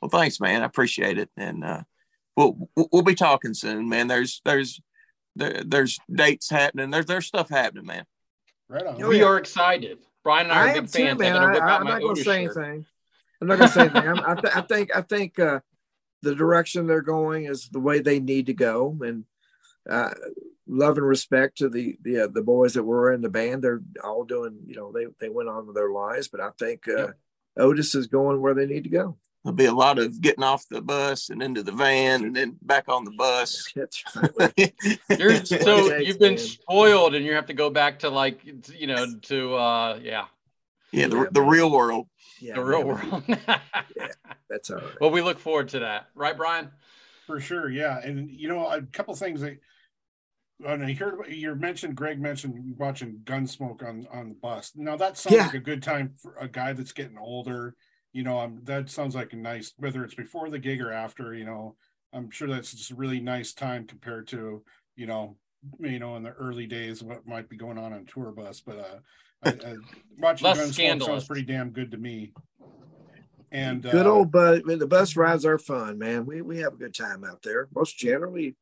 Well, 0.01 0.09
thanks, 0.09 0.39
man. 0.39 0.61
I 0.61 0.65
appreciate 0.65 1.17
it, 1.17 1.29
and 1.37 1.63
uh, 1.63 1.83
we'll 2.35 2.69
we'll 2.91 3.01
be 3.01 3.15
talking 3.15 3.53
soon, 3.53 3.89
man. 3.89 4.07
There's 4.07 4.41
there's 4.45 4.81
there, 5.35 5.63
there's 5.65 5.99
dates 6.11 6.49
happening. 6.49 6.89
There's 6.89 7.05
there's 7.05 7.25
stuff 7.25 7.49
happening, 7.49 7.85
man. 7.85 8.05
Right 8.69 8.85
on. 8.85 9.07
We 9.07 9.23
are 9.23 9.37
excited. 9.37 9.99
Brian 10.23 10.47
and 10.49 10.53
I, 10.53 10.55
I 10.55 10.69
are 10.69 10.73
big 10.81 10.89
fans. 10.89 11.19
Man. 11.19 11.35
I, 11.37 11.77
am 11.77 11.83
not 11.85 12.01
going 12.01 12.15
to 12.15 12.23
say 12.23 12.43
anything. 12.45 12.85
I'm 13.41 13.47
not 13.47 13.57
going 13.59 13.69
to 13.69 13.73
say 13.73 13.81
anything. 13.81 14.07
I'm, 14.07 14.19
I, 14.25 14.41
th- 14.41 14.55
I 14.55 14.61
think 14.61 14.95
I 14.95 15.01
think 15.01 15.39
uh, 15.39 15.59
the 16.21 16.33
direction 16.33 16.87
they're 16.87 17.01
going 17.01 17.45
is 17.45 17.69
the 17.69 17.79
way 17.79 17.99
they 17.99 18.19
need 18.19 18.47
to 18.47 18.53
go. 18.53 18.97
And 19.01 19.25
uh, 19.87 20.11
love 20.67 20.97
and 20.97 21.07
respect 21.07 21.59
to 21.59 21.69
the 21.69 21.97
the 22.01 22.21
uh, 22.21 22.27
the 22.27 22.41
boys 22.41 22.73
that 22.73 22.83
were 22.83 23.13
in 23.13 23.21
the 23.21 23.29
band. 23.29 23.63
They're 23.63 23.81
all 24.03 24.23
doing, 24.23 24.59
you 24.65 24.75
know, 24.75 24.91
they 24.91 25.05
they 25.19 25.29
went 25.29 25.49
on 25.49 25.67
with 25.67 25.75
their 25.75 25.91
lives. 25.91 26.27
But 26.27 26.41
I 26.41 26.49
think 26.57 26.87
uh, 26.87 27.09
Otis 27.57 27.93
is 27.93 28.07
going 28.07 28.41
where 28.41 28.53
they 28.53 28.65
need 28.65 28.85
to 28.85 28.89
go. 28.89 29.17
There'll 29.45 29.55
be 29.55 29.65
a 29.65 29.71
lot 29.71 29.99
of 29.99 30.19
getting 30.21 30.43
off 30.43 30.67
the 30.71 30.81
bus 30.81 31.29
and 31.29 31.43
into 31.43 31.61
the 31.61 31.71
van 31.71 32.23
and 32.23 32.35
then 32.35 32.57
back 32.63 32.85
on 32.89 33.05
the 33.05 33.11
bus. 33.11 33.71
That's 33.75 34.03
right. 34.39 34.73
You're, 35.19 35.45
so 35.45 35.87
takes, 35.87 36.07
you've 36.07 36.17
been 36.17 36.33
man. 36.33 36.37
spoiled, 36.39 37.13
and 37.13 37.23
you 37.23 37.33
have 37.35 37.45
to 37.45 37.53
go 37.53 37.69
back 37.69 37.99
to 37.99 38.09
like 38.09 38.39
you 38.73 38.87
know 38.87 39.05
to 39.23 39.53
uh 39.53 39.99
yeah 40.01 40.25
yeah, 40.91 41.07
the, 41.07 41.17
Yeah, 41.17 41.25
the 41.31 41.43
real 41.43 41.69
world. 41.69 42.07
Yeah, 42.41 42.55
the 42.55 42.63
real 42.65 42.85
man, 42.87 43.11
world. 43.11 43.23
That's 44.49 44.71
all 44.71 44.77
right. 44.77 44.99
well, 44.99 45.11
we 45.11 45.21
look 45.21 45.37
forward 45.37 45.69
to 45.69 45.79
that, 45.79 46.07
right, 46.15 46.35
Brian? 46.35 46.71
For 47.27 47.39
sure, 47.39 47.69
yeah. 47.69 47.99
And 47.99 48.31
you 48.31 48.47
know, 48.47 48.67
a 48.67 48.81
couple 48.81 49.13
things 49.15 49.41
that 49.41 49.59
when 50.57 50.81
I 50.81 50.93
heard 50.93 51.19
you 51.29 51.53
mentioned 51.53 51.95
Greg 51.95 52.19
mentioned 52.19 52.75
watching 52.79 53.19
Gunsmoke 53.25 53.87
on 53.87 54.07
on 54.11 54.29
the 54.29 54.35
bus. 54.35 54.71
Now 54.75 54.97
that 54.97 55.19
sounds 55.19 55.35
Yeah. 55.35 55.45
like 55.45 55.53
a 55.53 55.59
good 55.59 55.83
time 55.83 56.15
for 56.19 56.35
a 56.39 56.47
guy 56.47 56.73
that's 56.73 56.93
getting 56.93 57.19
older. 57.19 57.75
You 58.15 58.23
know, 58.23 58.39
um, 58.39 58.61
that 58.63 58.89
sounds 58.89 59.13
like 59.13 59.33
a 59.33 59.35
nice 59.35 59.73
whether 59.75 60.01
it's 60.05 60.15
before 60.15 60.49
the 60.49 60.57
gig 60.57 60.81
or 60.81 60.89
after. 60.89 61.33
You 61.33 61.43
know, 61.43 61.75
I'm 62.13 62.31
sure 62.31 62.47
that's 62.47 62.71
just 62.71 62.91
a 62.91 62.95
really 62.95 63.19
nice 63.19 63.51
time 63.51 63.85
compared 63.85 64.25
to 64.29 64.63
you 64.95 65.05
know, 65.05 65.35
you 65.81 65.99
know, 65.99 66.15
in 66.15 66.23
the 66.23 66.31
early 66.31 66.65
days 66.65 67.03
what 67.03 67.27
might 67.27 67.49
be 67.49 67.57
going 67.57 67.77
on 67.77 67.91
on 67.91 68.05
tour 68.05 68.31
bus. 68.31 68.61
But 68.61 68.79
uh, 68.79 68.99
I, 69.43 69.49
I, 69.49 69.75
watching 70.17 70.47
Less 70.47 70.77
Gunsmoke 70.77 71.03
sounds 71.03 71.25
pretty 71.25 71.41
damn 71.41 71.71
good 71.71 71.91
to 71.91 71.97
me. 71.97 72.31
And 73.51 73.83
Good 73.83 74.07
uh, 74.07 74.13
old 74.13 74.31
bus. 74.31 74.61
I 74.63 74.65
mean, 74.65 74.79
the 74.79 74.87
bus 74.87 75.17
rides 75.17 75.45
are 75.45 75.57
fun, 75.57 75.97
man. 75.97 76.25
We 76.25 76.41
we 76.41 76.59
have 76.59 76.71
a 76.71 76.77
good 76.77 76.95
time 76.95 77.25
out 77.25 77.41
there. 77.41 77.67
Most 77.75 77.97
generally, 77.97 78.55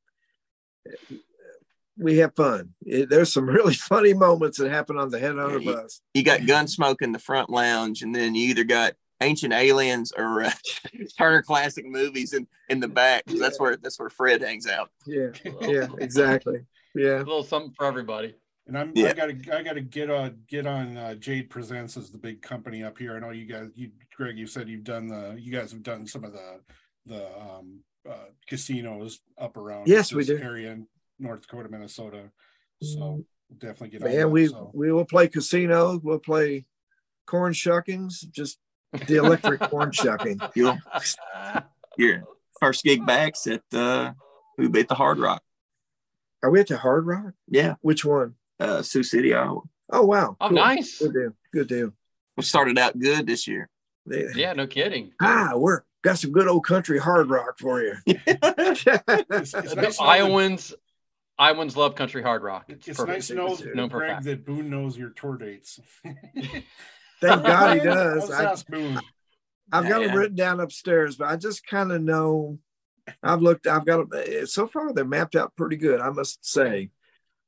we 1.95 2.17
have 2.17 2.35
fun. 2.35 2.73
It, 2.87 3.07
there's 3.07 3.31
some 3.31 3.45
really 3.45 3.73
funny 3.75 4.15
moments 4.15 4.57
that 4.57 4.71
happen 4.71 4.97
on 4.97 5.09
the 5.09 5.19
head 5.19 5.37
on 5.37 5.53
the 5.53 5.61
Yeah, 5.61 5.73
bus. 5.73 6.01
You 6.15 6.23
got 6.23 6.39
Gunsmoke 6.39 7.03
in 7.03 7.11
the 7.11 7.19
front 7.19 7.51
lounge, 7.51 8.01
and 8.01 8.15
then 8.15 8.33
you 8.33 8.49
either 8.49 8.63
got 8.63 8.93
Ancient 9.21 9.53
Aliens 9.53 10.11
or 10.17 10.43
uh, 10.43 10.51
Turner 11.17 11.41
Classic 11.41 11.85
Movies 11.85 12.33
in, 12.33 12.47
in 12.69 12.79
the 12.79 12.87
back. 12.87 13.25
'cause 13.25 13.39
That's 13.39 13.59
where 13.59 13.77
that's 13.77 13.99
where 13.99 14.09
Fred 14.09 14.41
hangs 14.41 14.67
out. 14.67 14.89
Yeah, 15.05 15.27
yeah, 15.61 15.87
exactly. 15.99 16.65
Yeah, 16.95 17.17
A 17.17 17.19
little 17.19 17.43
something 17.43 17.71
for 17.75 17.85
everybody. 17.85 18.35
And 18.67 18.77
I'm 18.77 18.91
Yeah. 18.95 19.09
I 19.09 19.13
gotta 19.13 19.35
I 19.53 19.61
gotta 19.63 19.81
get 19.81 20.09
on 20.09 20.37
get 20.47 20.65
on 20.67 20.95
uh, 20.97 21.15
Jade 21.15 21.49
Presents 21.49 21.97
as 21.97 22.11
the 22.11 22.17
big 22.17 22.41
company 22.41 22.83
up 22.83 22.97
here. 22.97 23.15
I 23.15 23.19
know 23.19 23.31
you 23.31 23.45
guys 23.45 23.69
you 23.75 23.91
Greg 24.15 24.37
you 24.37 24.47
said 24.47 24.69
you've 24.69 24.83
done 24.85 25.07
the 25.07 25.35
you 25.39 25.51
guys 25.51 25.71
have 25.71 25.83
done 25.83 26.07
some 26.07 26.23
of 26.23 26.31
the 26.33 26.59
the 27.05 27.27
um 27.39 27.79
uh, 28.09 28.25
casinos 28.47 29.19
up 29.37 29.57
around 29.57 29.87
Yes, 29.87 30.13
we 30.13 30.23
do. 30.25 30.37
area 30.37 30.71
in 30.71 30.87
North 31.19 31.41
Dakota, 31.41 31.67
Minnesota. 31.69 32.31
So 32.81 32.99
we'll 33.49 33.59
definitely 33.59 33.89
get 33.89 34.01
on 34.03 34.09
man. 34.09 34.17
that, 34.19 34.29
We 34.29 34.47
so. 34.47 34.71
we 34.73 34.91
will 34.91 35.05
play 35.05 35.27
casino. 35.27 35.99
We'll 36.03 36.19
play 36.19 36.65
corn 37.25 37.53
shuckings. 37.53 38.29
Just 38.31 38.59
the 39.07 39.15
electric 39.17 39.59
corn 39.61 39.91
shucking. 39.91 40.39
You'll 40.55 40.77
your 41.97 42.23
first 42.59 42.83
gig 42.83 43.05
back's 43.05 43.45
at 43.47 43.61
uh 43.73 44.13
we 44.57 44.67
beat 44.67 44.87
the 44.87 44.95
Hard 44.95 45.19
Rock. 45.19 45.41
Are 46.43 46.49
we 46.51 46.59
at 46.59 46.67
the 46.67 46.77
Hard 46.77 47.05
Rock? 47.05 47.33
Yeah, 47.47 47.75
Which 47.81 48.05
one? 48.05 48.35
uh 48.59 48.81
Sioux 48.81 49.03
City, 49.03 49.33
Iowa. 49.33 49.61
Oh 49.91 50.03
wow! 50.05 50.37
Oh, 50.39 50.47
Cool. 50.49 50.55
nice. 50.55 50.99
Good 50.99 51.13
deal. 51.13 51.33
Good 51.53 51.67
deal. 51.67 51.93
We 52.37 52.43
started 52.43 52.77
out 52.79 52.97
good 52.97 53.27
this 53.27 53.47
year. 53.47 53.69
They- 54.05 54.27
Yeah, 54.35 54.53
no 54.53 54.65
kidding. 54.67 55.11
Ah, 55.21 55.53
we're 55.55 55.81
got 56.03 56.17
some 56.17 56.31
good 56.31 56.47
old 56.47 56.65
country 56.65 56.99
hard 56.99 57.29
rock 57.29 57.59
for 57.59 57.81
you. 57.81 57.95
It's, 58.05 58.33
it's 58.85 58.95
nice 59.29 59.51
to 59.51 59.75
know 59.75 59.81
that- 59.81 59.99
Iowans, 60.01 60.73
Iowans 61.37 61.77
love 61.77 61.95
country 61.95 62.21
hard 62.23 62.43
rock. 62.43 62.65
it's 62.69 62.85
perfect. 62.87 63.07
nice 63.09 63.27
to 63.27 63.35
know, 63.35 63.53
It's 63.53 63.63
known 63.75 63.89
for 63.89 64.03
a 64.03 64.07
Greg, 64.07 64.23
that 64.23 64.45
Boone 64.45 64.69
knows 64.69 64.97
your 64.97 65.09
tour 65.09 65.37
dates. 65.37 65.79
Thank 67.23 67.43
God 67.45 67.77
he 67.77 67.83
does. 67.83 68.31
I, 68.31 68.51
I've 69.71 69.87
got 69.89 69.99
them 69.99 70.09
Yeah. 70.09 70.15
written 70.15 70.35
down 70.35 70.59
upstairs, 70.59 71.15
but 71.15 71.27
I 71.29 71.35
just 71.35 71.65
kind 71.65 71.91
of 71.91 72.01
know. 72.01 72.59
I've 73.21 73.41
looked. 73.41 73.67
I've 73.67 73.85
got 73.85 74.09
them. 74.09 74.21
Eh, 74.25 74.45
so 74.45 74.67
far, 74.67 74.93
they're 74.93 75.03
mapped 75.05 75.35
out 75.35 75.53
pretty 75.55 75.75
good. 75.77 75.99
I 75.99 76.09
must 76.09 76.45
say. 76.45 76.89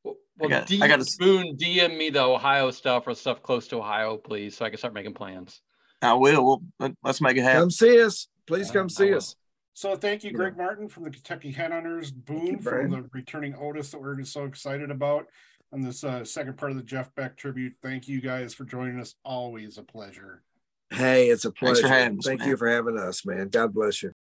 Well, 0.04 0.16
well, 0.38 0.50
got- 0.50 0.68
D- 0.68 0.82
I 0.82 0.88
gotta- 0.88 1.06
Spoon 1.06 1.56
DM 1.56 1.98
me 1.98 2.10
the 2.10 2.24
Ohio 2.24 2.72
stuff 2.72 3.08
or 3.08 3.14
stuff 3.16 3.42
close 3.42 3.68
to 3.70 3.78
Ohio, 3.78 4.18
please, 4.18 4.58
so 4.58 4.66
I 4.66 4.70
can 4.70 4.78
start 4.78 4.94
making 4.94 5.14
plans. 5.14 5.62
I 6.02 6.14
will. 6.14 6.44
Well, 6.46 6.62
let- 6.80 6.96
let's 7.04 7.22
make 7.22 7.38
it 7.38 7.44
happen. 7.44 7.62
Come 7.62 7.72
see 7.72 8.02
us. 8.02 8.28
Please 8.48 8.68
Yeah, 8.68 8.74
come 8.74 8.90
see 8.90 9.14
us. 9.14 9.36
So 9.74 9.96
thank 9.96 10.24
you, 10.24 10.32
Yeah. 10.32 10.38
Greg 10.38 10.58
Martin 10.58 10.88
from 10.88 11.04
the 11.04 11.10
Kentucky 11.10 11.54
Headhunters, 11.54 12.14
Boone 12.14 12.48
you, 12.48 12.58
from 12.60 12.92
the 12.92 13.10
returning 13.12 13.56
Otis 13.60 13.92
that 13.92 14.02
we're 14.02 14.22
so 14.24 14.46
excited 14.46 14.90
about 14.92 15.28
on 15.74 15.82
this 15.82 16.04
uh, 16.04 16.24
second 16.24 16.58
part 16.58 16.72
of 16.72 16.78
the 16.78 16.84
Jeff 16.84 17.14
Beck 17.16 17.38
tribute. 17.38 17.74
Thank 17.82 18.08
you 18.08 18.22
guys 18.22 18.54
for 18.54 18.64
joining 18.66 19.00
us. 19.00 19.16
Always 19.24 19.78
a 19.78 19.84
pleasure. 19.84 20.44
Hey, 20.90 21.30
it's 21.30 21.46
a 21.46 21.52
pleasure. 21.52 21.84
for 21.84 21.88
having 21.88 22.20
us, 22.20 22.26
Thank 22.26 22.42
man. 22.42 22.50
you 22.50 22.58
for 22.58 22.70
having 22.70 22.98
us, 22.98 23.26
man. 23.26 23.50
God 23.50 23.74
bless 23.74 24.04
you. 24.04 24.12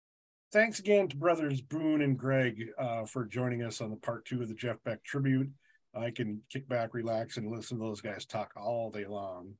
Thanks 0.53 0.79
again 0.79 1.09
to 1.09 1.17
brothers 1.17 1.61
Boone 1.61 2.01
and 2.01 2.17
Greg 2.17 2.67
uh, 2.79 3.05
for 3.05 3.25
joining 3.25 3.63
us 3.63 3.81
on 3.81 3.91
the 3.91 3.97
part 3.97 4.25
two 4.25 4.41
of 4.41 4.49
the 4.49 4.55
Jeff 4.55 4.77
Beck 4.85 5.03
tribute. 5.05 5.51
I 5.95 6.11
can 6.11 6.43
kick 6.51 6.69
back, 6.69 6.95
relax, 6.95 7.37
and 7.37 7.51
listen 7.51 7.79
to 7.79 7.85
those 7.85 8.01
guys 8.01 8.25
talk 8.25 8.53
all 8.57 8.91
day 8.91 9.07
long. 9.07 9.55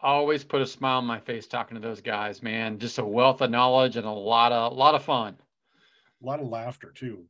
Always 0.00 0.42
put 0.42 0.62
a 0.62 0.66
smile 0.66 0.98
on 0.98 1.04
my 1.04 1.20
face 1.20 1.46
talking 1.46 1.76
to 1.76 1.80
those 1.80 2.00
guys, 2.00 2.42
man. 2.42 2.78
Just 2.78 2.98
a 2.98 3.04
wealth 3.04 3.40
of 3.40 3.50
knowledge 3.50 3.96
and 3.96 4.06
a 4.06 4.10
lot 4.10 4.50
of 4.50 4.72
a 4.72 4.74
lot 4.74 4.96
of 4.96 5.04
fun. 5.04 5.36
A 6.22 6.26
lot 6.26 6.40
of 6.40 6.48
laughter 6.48 6.90
too. 6.92 7.24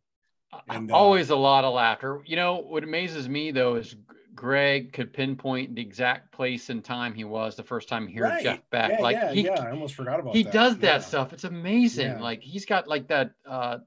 And, 0.68 0.90
uh, 0.90 0.94
Always 0.94 1.30
a 1.30 1.36
lot 1.36 1.64
of 1.64 1.74
laughter. 1.74 2.22
You 2.26 2.36
know 2.36 2.56
what 2.56 2.84
amazes 2.84 3.28
me 3.28 3.50
though 3.50 3.76
is 3.76 3.96
Greg 4.34 4.92
could 4.92 5.12
pinpoint 5.12 5.74
the 5.74 5.82
exact 5.82 6.32
place 6.32 6.70
and 6.70 6.84
time 6.84 7.14
he 7.14 7.24
was 7.24 7.56
the 7.56 7.62
first 7.62 7.88
time 7.88 8.06
he 8.06 8.14
heard 8.14 8.30
Right. 8.30 8.42
Jeff 8.42 8.60
Beck. 8.70 8.92
Yeah, 8.92 9.00
like 9.00 9.16
yeah, 9.16 9.32
he 9.32 9.40
yeah. 9.42 9.60
I 9.60 9.70
almost 9.70 9.94
forgot 9.94 10.20
about 10.20 10.32
that. 10.32 10.38
he 10.38 10.42
that. 10.44 10.52
does 10.52 10.78
that 10.78 11.00
Yeah. 11.02 11.06
stuff. 11.06 11.32
It's 11.32 11.44
amazing. 11.44 12.18
Like 12.18 12.42
he's 12.42 12.66
got 12.66 12.88
like 12.88 13.08
that 13.08 13.32
uh 13.46 13.78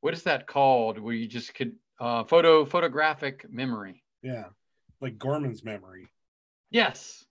what 0.00 0.14
is 0.14 0.22
that 0.24 0.46
called 0.46 0.98
where 0.98 1.14
you 1.14 1.26
just 1.26 1.54
could 1.54 1.74
uh 2.00 2.24
photo 2.24 2.64
photographic 2.64 3.46
memory. 3.50 4.02
Yeah, 4.22 4.46
like 5.00 5.18
Gorman's 5.18 5.64
memory, 5.64 6.08
Yes. 6.70 7.24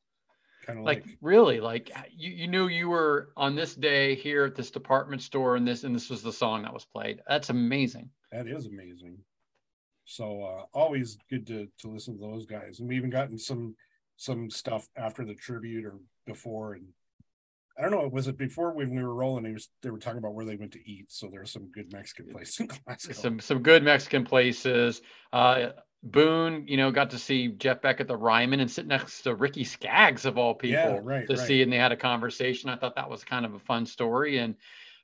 kind 0.65 0.79
of 0.79 0.85
Like, 0.85 1.05
like, 1.05 1.17
really 1.21 1.59
like 1.61 1.91
you 2.11 2.29
you 2.31 2.47
knew 2.47 2.67
you 2.67 2.89
were 2.89 3.29
on 3.37 3.55
this 3.55 3.73
day 3.75 4.15
here 4.15 4.45
at 4.45 4.55
this 4.55 4.71
department 4.71 5.21
store 5.21 5.55
and 5.55 5.67
this 5.67 5.83
and 5.83 5.95
this 5.95 6.09
was 6.09 6.21
the 6.21 6.33
song 6.33 6.63
that 6.63 6.73
was 6.73 6.85
played. 6.85 7.21
That's 7.27 7.49
amazing. 7.49 8.09
That 8.31 8.47
is 8.47 8.65
amazing. 8.67 9.17
So 10.05 10.43
uh, 10.43 10.65
always 10.73 11.17
good 11.29 11.45
to 11.47 11.67
to 11.79 11.89
listen 11.89 12.17
to 12.17 12.21
those 12.21 12.45
guys, 12.45 12.79
and 12.79 12.87
we 12.87 12.95
even 12.95 13.09
gotten 13.09 13.37
some 13.37 13.75
some 14.15 14.49
stuff 14.49 14.87
after 14.95 15.25
the 15.25 15.35
tribute 15.35 15.85
or 15.85 15.99
before, 16.25 16.73
and 16.73 16.85
I 17.77 17.83
don't 17.83 17.91
know, 17.91 18.07
was 18.07 18.27
it 18.27 18.37
before 18.37 18.71
when 18.71 18.95
we 18.95 19.03
were 19.03 19.13
rolling? 19.13 19.43
They, 19.43 19.51
was, 19.51 19.69
they 19.83 19.91
were 19.91 19.99
talking 19.99 20.17
about 20.17 20.33
where 20.33 20.45
they 20.45 20.55
went 20.55 20.71
to 20.71 20.89
eat, 20.89 21.05
so 21.09 21.27
there's 21.27 21.51
some 21.51 21.69
good 21.71 21.91
Mexican 21.93 22.31
places 22.31 22.59
in 22.61 22.67
Glasgow. 22.67 23.13
some 23.13 23.39
some 23.39 23.61
good 23.61 23.83
Mexican 23.83 24.25
places. 24.25 25.01
Uh, 25.31 25.67
Boone, 26.03 26.67
you 26.67 26.77
know, 26.77 26.91
got 26.91 27.09
to 27.09 27.19
see 27.19 27.49
Jeff 27.49 27.81
Beck 27.81 27.99
at 27.99 28.07
the 28.07 28.15
Ryman 28.15 28.59
and 28.59 28.69
sit 28.69 28.87
next 28.87 29.23
to 29.23 29.35
Ricky 29.35 29.63
Skaggs 29.63 30.25
of 30.25 30.37
all 30.37 30.53
people 30.53 30.79
Yeah, 30.79 30.99
right, 31.01 31.27
to 31.27 31.35
right. 31.35 31.47
see, 31.47 31.61
and 31.61 31.73
they 31.73 31.77
had 31.77 31.91
a 31.91 31.97
conversation. 31.97 32.69
I 32.69 32.77
thought 32.77 32.95
that 32.95 33.09
was 33.09 33.23
kind 33.23 33.45
of 33.45 33.55
a 33.55 33.59
fun 33.59 33.85
story, 33.85 34.37
and 34.37 34.55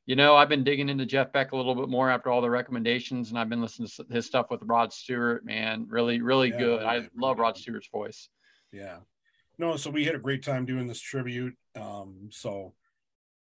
you 0.06 0.16
know, 0.16 0.36
I've 0.36 0.50
been 0.50 0.64
digging 0.64 0.90
into 0.90 1.06
Jeff 1.06 1.32
Beck 1.32 1.52
a 1.52 1.56
little 1.56 1.76
bit 1.76 1.90
more 1.90 2.10
after 2.10 2.30
all 2.30 2.42
the 2.42 2.50
recommendations, 2.50 3.30
and 3.30 3.40
I've 3.40 3.50
been 3.50 3.62
listening 3.62 3.88
to 3.96 4.06
his 4.12 4.26
stuff 4.26 4.48
with 4.52 4.62
Rod 4.64 4.92
Stewart. 4.92 5.46
Man, 5.46 5.86
really, 5.90 6.22
really 6.22 6.50
Yeah, 6.50 6.58
good. 6.58 6.84
I 6.84 7.08
love 7.16 7.40
Rod. 7.40 7.58
Stewart's 7.58 7.88
voice. 7.88 8.30
Yeah. 8.72 8.98
No, 9.58 9.76
so 9.78 9.90
we 9.92 10.04
had 10.06 10.16
a 10.16 10.20
great 10.20 10.44
time 10.44 10.66
doing 10.66 10.88
this 10.88 11.00
tribute. 11.00 11.56
Um, 11.76 12.30
so 12.32 12.74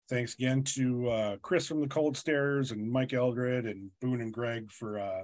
thanks 0.08 0.34
again 0.34 0.64
to 0.64 1.08
uh 1.08 1.36
Chris 1.40 1.68
from 1.68 1.80
the 1.80 1.86
Cold 1.86 2.16
Stares 2.16 2.72
and 2.72 2.90
Mike 2.90 3.12
Eldred 3.12 3.64
and 3.64 3.90
Boone 4.00 4.20
and 4.20 4.32
Greg 4.32 4.72
for 4.72 4.98
uh 4.98 5.22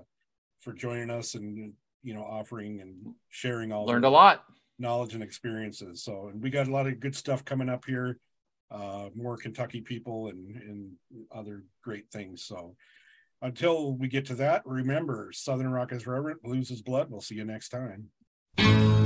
for 0.60 0.72
joining 0.72 1.10
us 1.10 1.34
and 1.34 1.72
you 2.04 2.14
know 2.14 2.22
offering 2.22 2.80
and 2.80 3.14
sharing 3.28 3.72
all 3.72 3.84
Learned 3.86 4.04
a 4.04 4.08
lot. 4.10 4.44
knowledge 4.78 5.12
and 5.14 5.24
experiences. 5.24 6.04
So 6.04 6.28
and 6.28 6.40
we 6.40 6.50
got 6.50 6.68
a 6.68 6.72
lot 6.72 6.86
of 6.86 7.00
good 7.00 7.16
stuff 7.16 7.44
coming 7.44 7.68
up 7.68 7.84
here. 7.84 8.18
Uh 8.70 9.10
more 9.14 9.36
Kentucky 9.36 9.80
people 9.80 10.28
and 10.28 10.56
and 10.56 10.92
other 11.32 11.64
great 11.82 12.10
things. 12.10 12.44
So 12.44 12.76
until 13.42 13.92
we 13.92 14.08
get 14.08 14.26
to 14.26 14.34
that, 14.36 14.62
remember 14.64 15.30
Southern 15.32 15.70
Rock 15.70 15.92
is 15.92 16.06
reverent, 16.06 16.42
blues 16.42 16.70
is 16.70 16.82
blood. 16.82 17.10
We'll 17.10 17.20
see 17.20 17.36
you 17.36 17.44
next 17.44 17.68
time. 17.68 19.05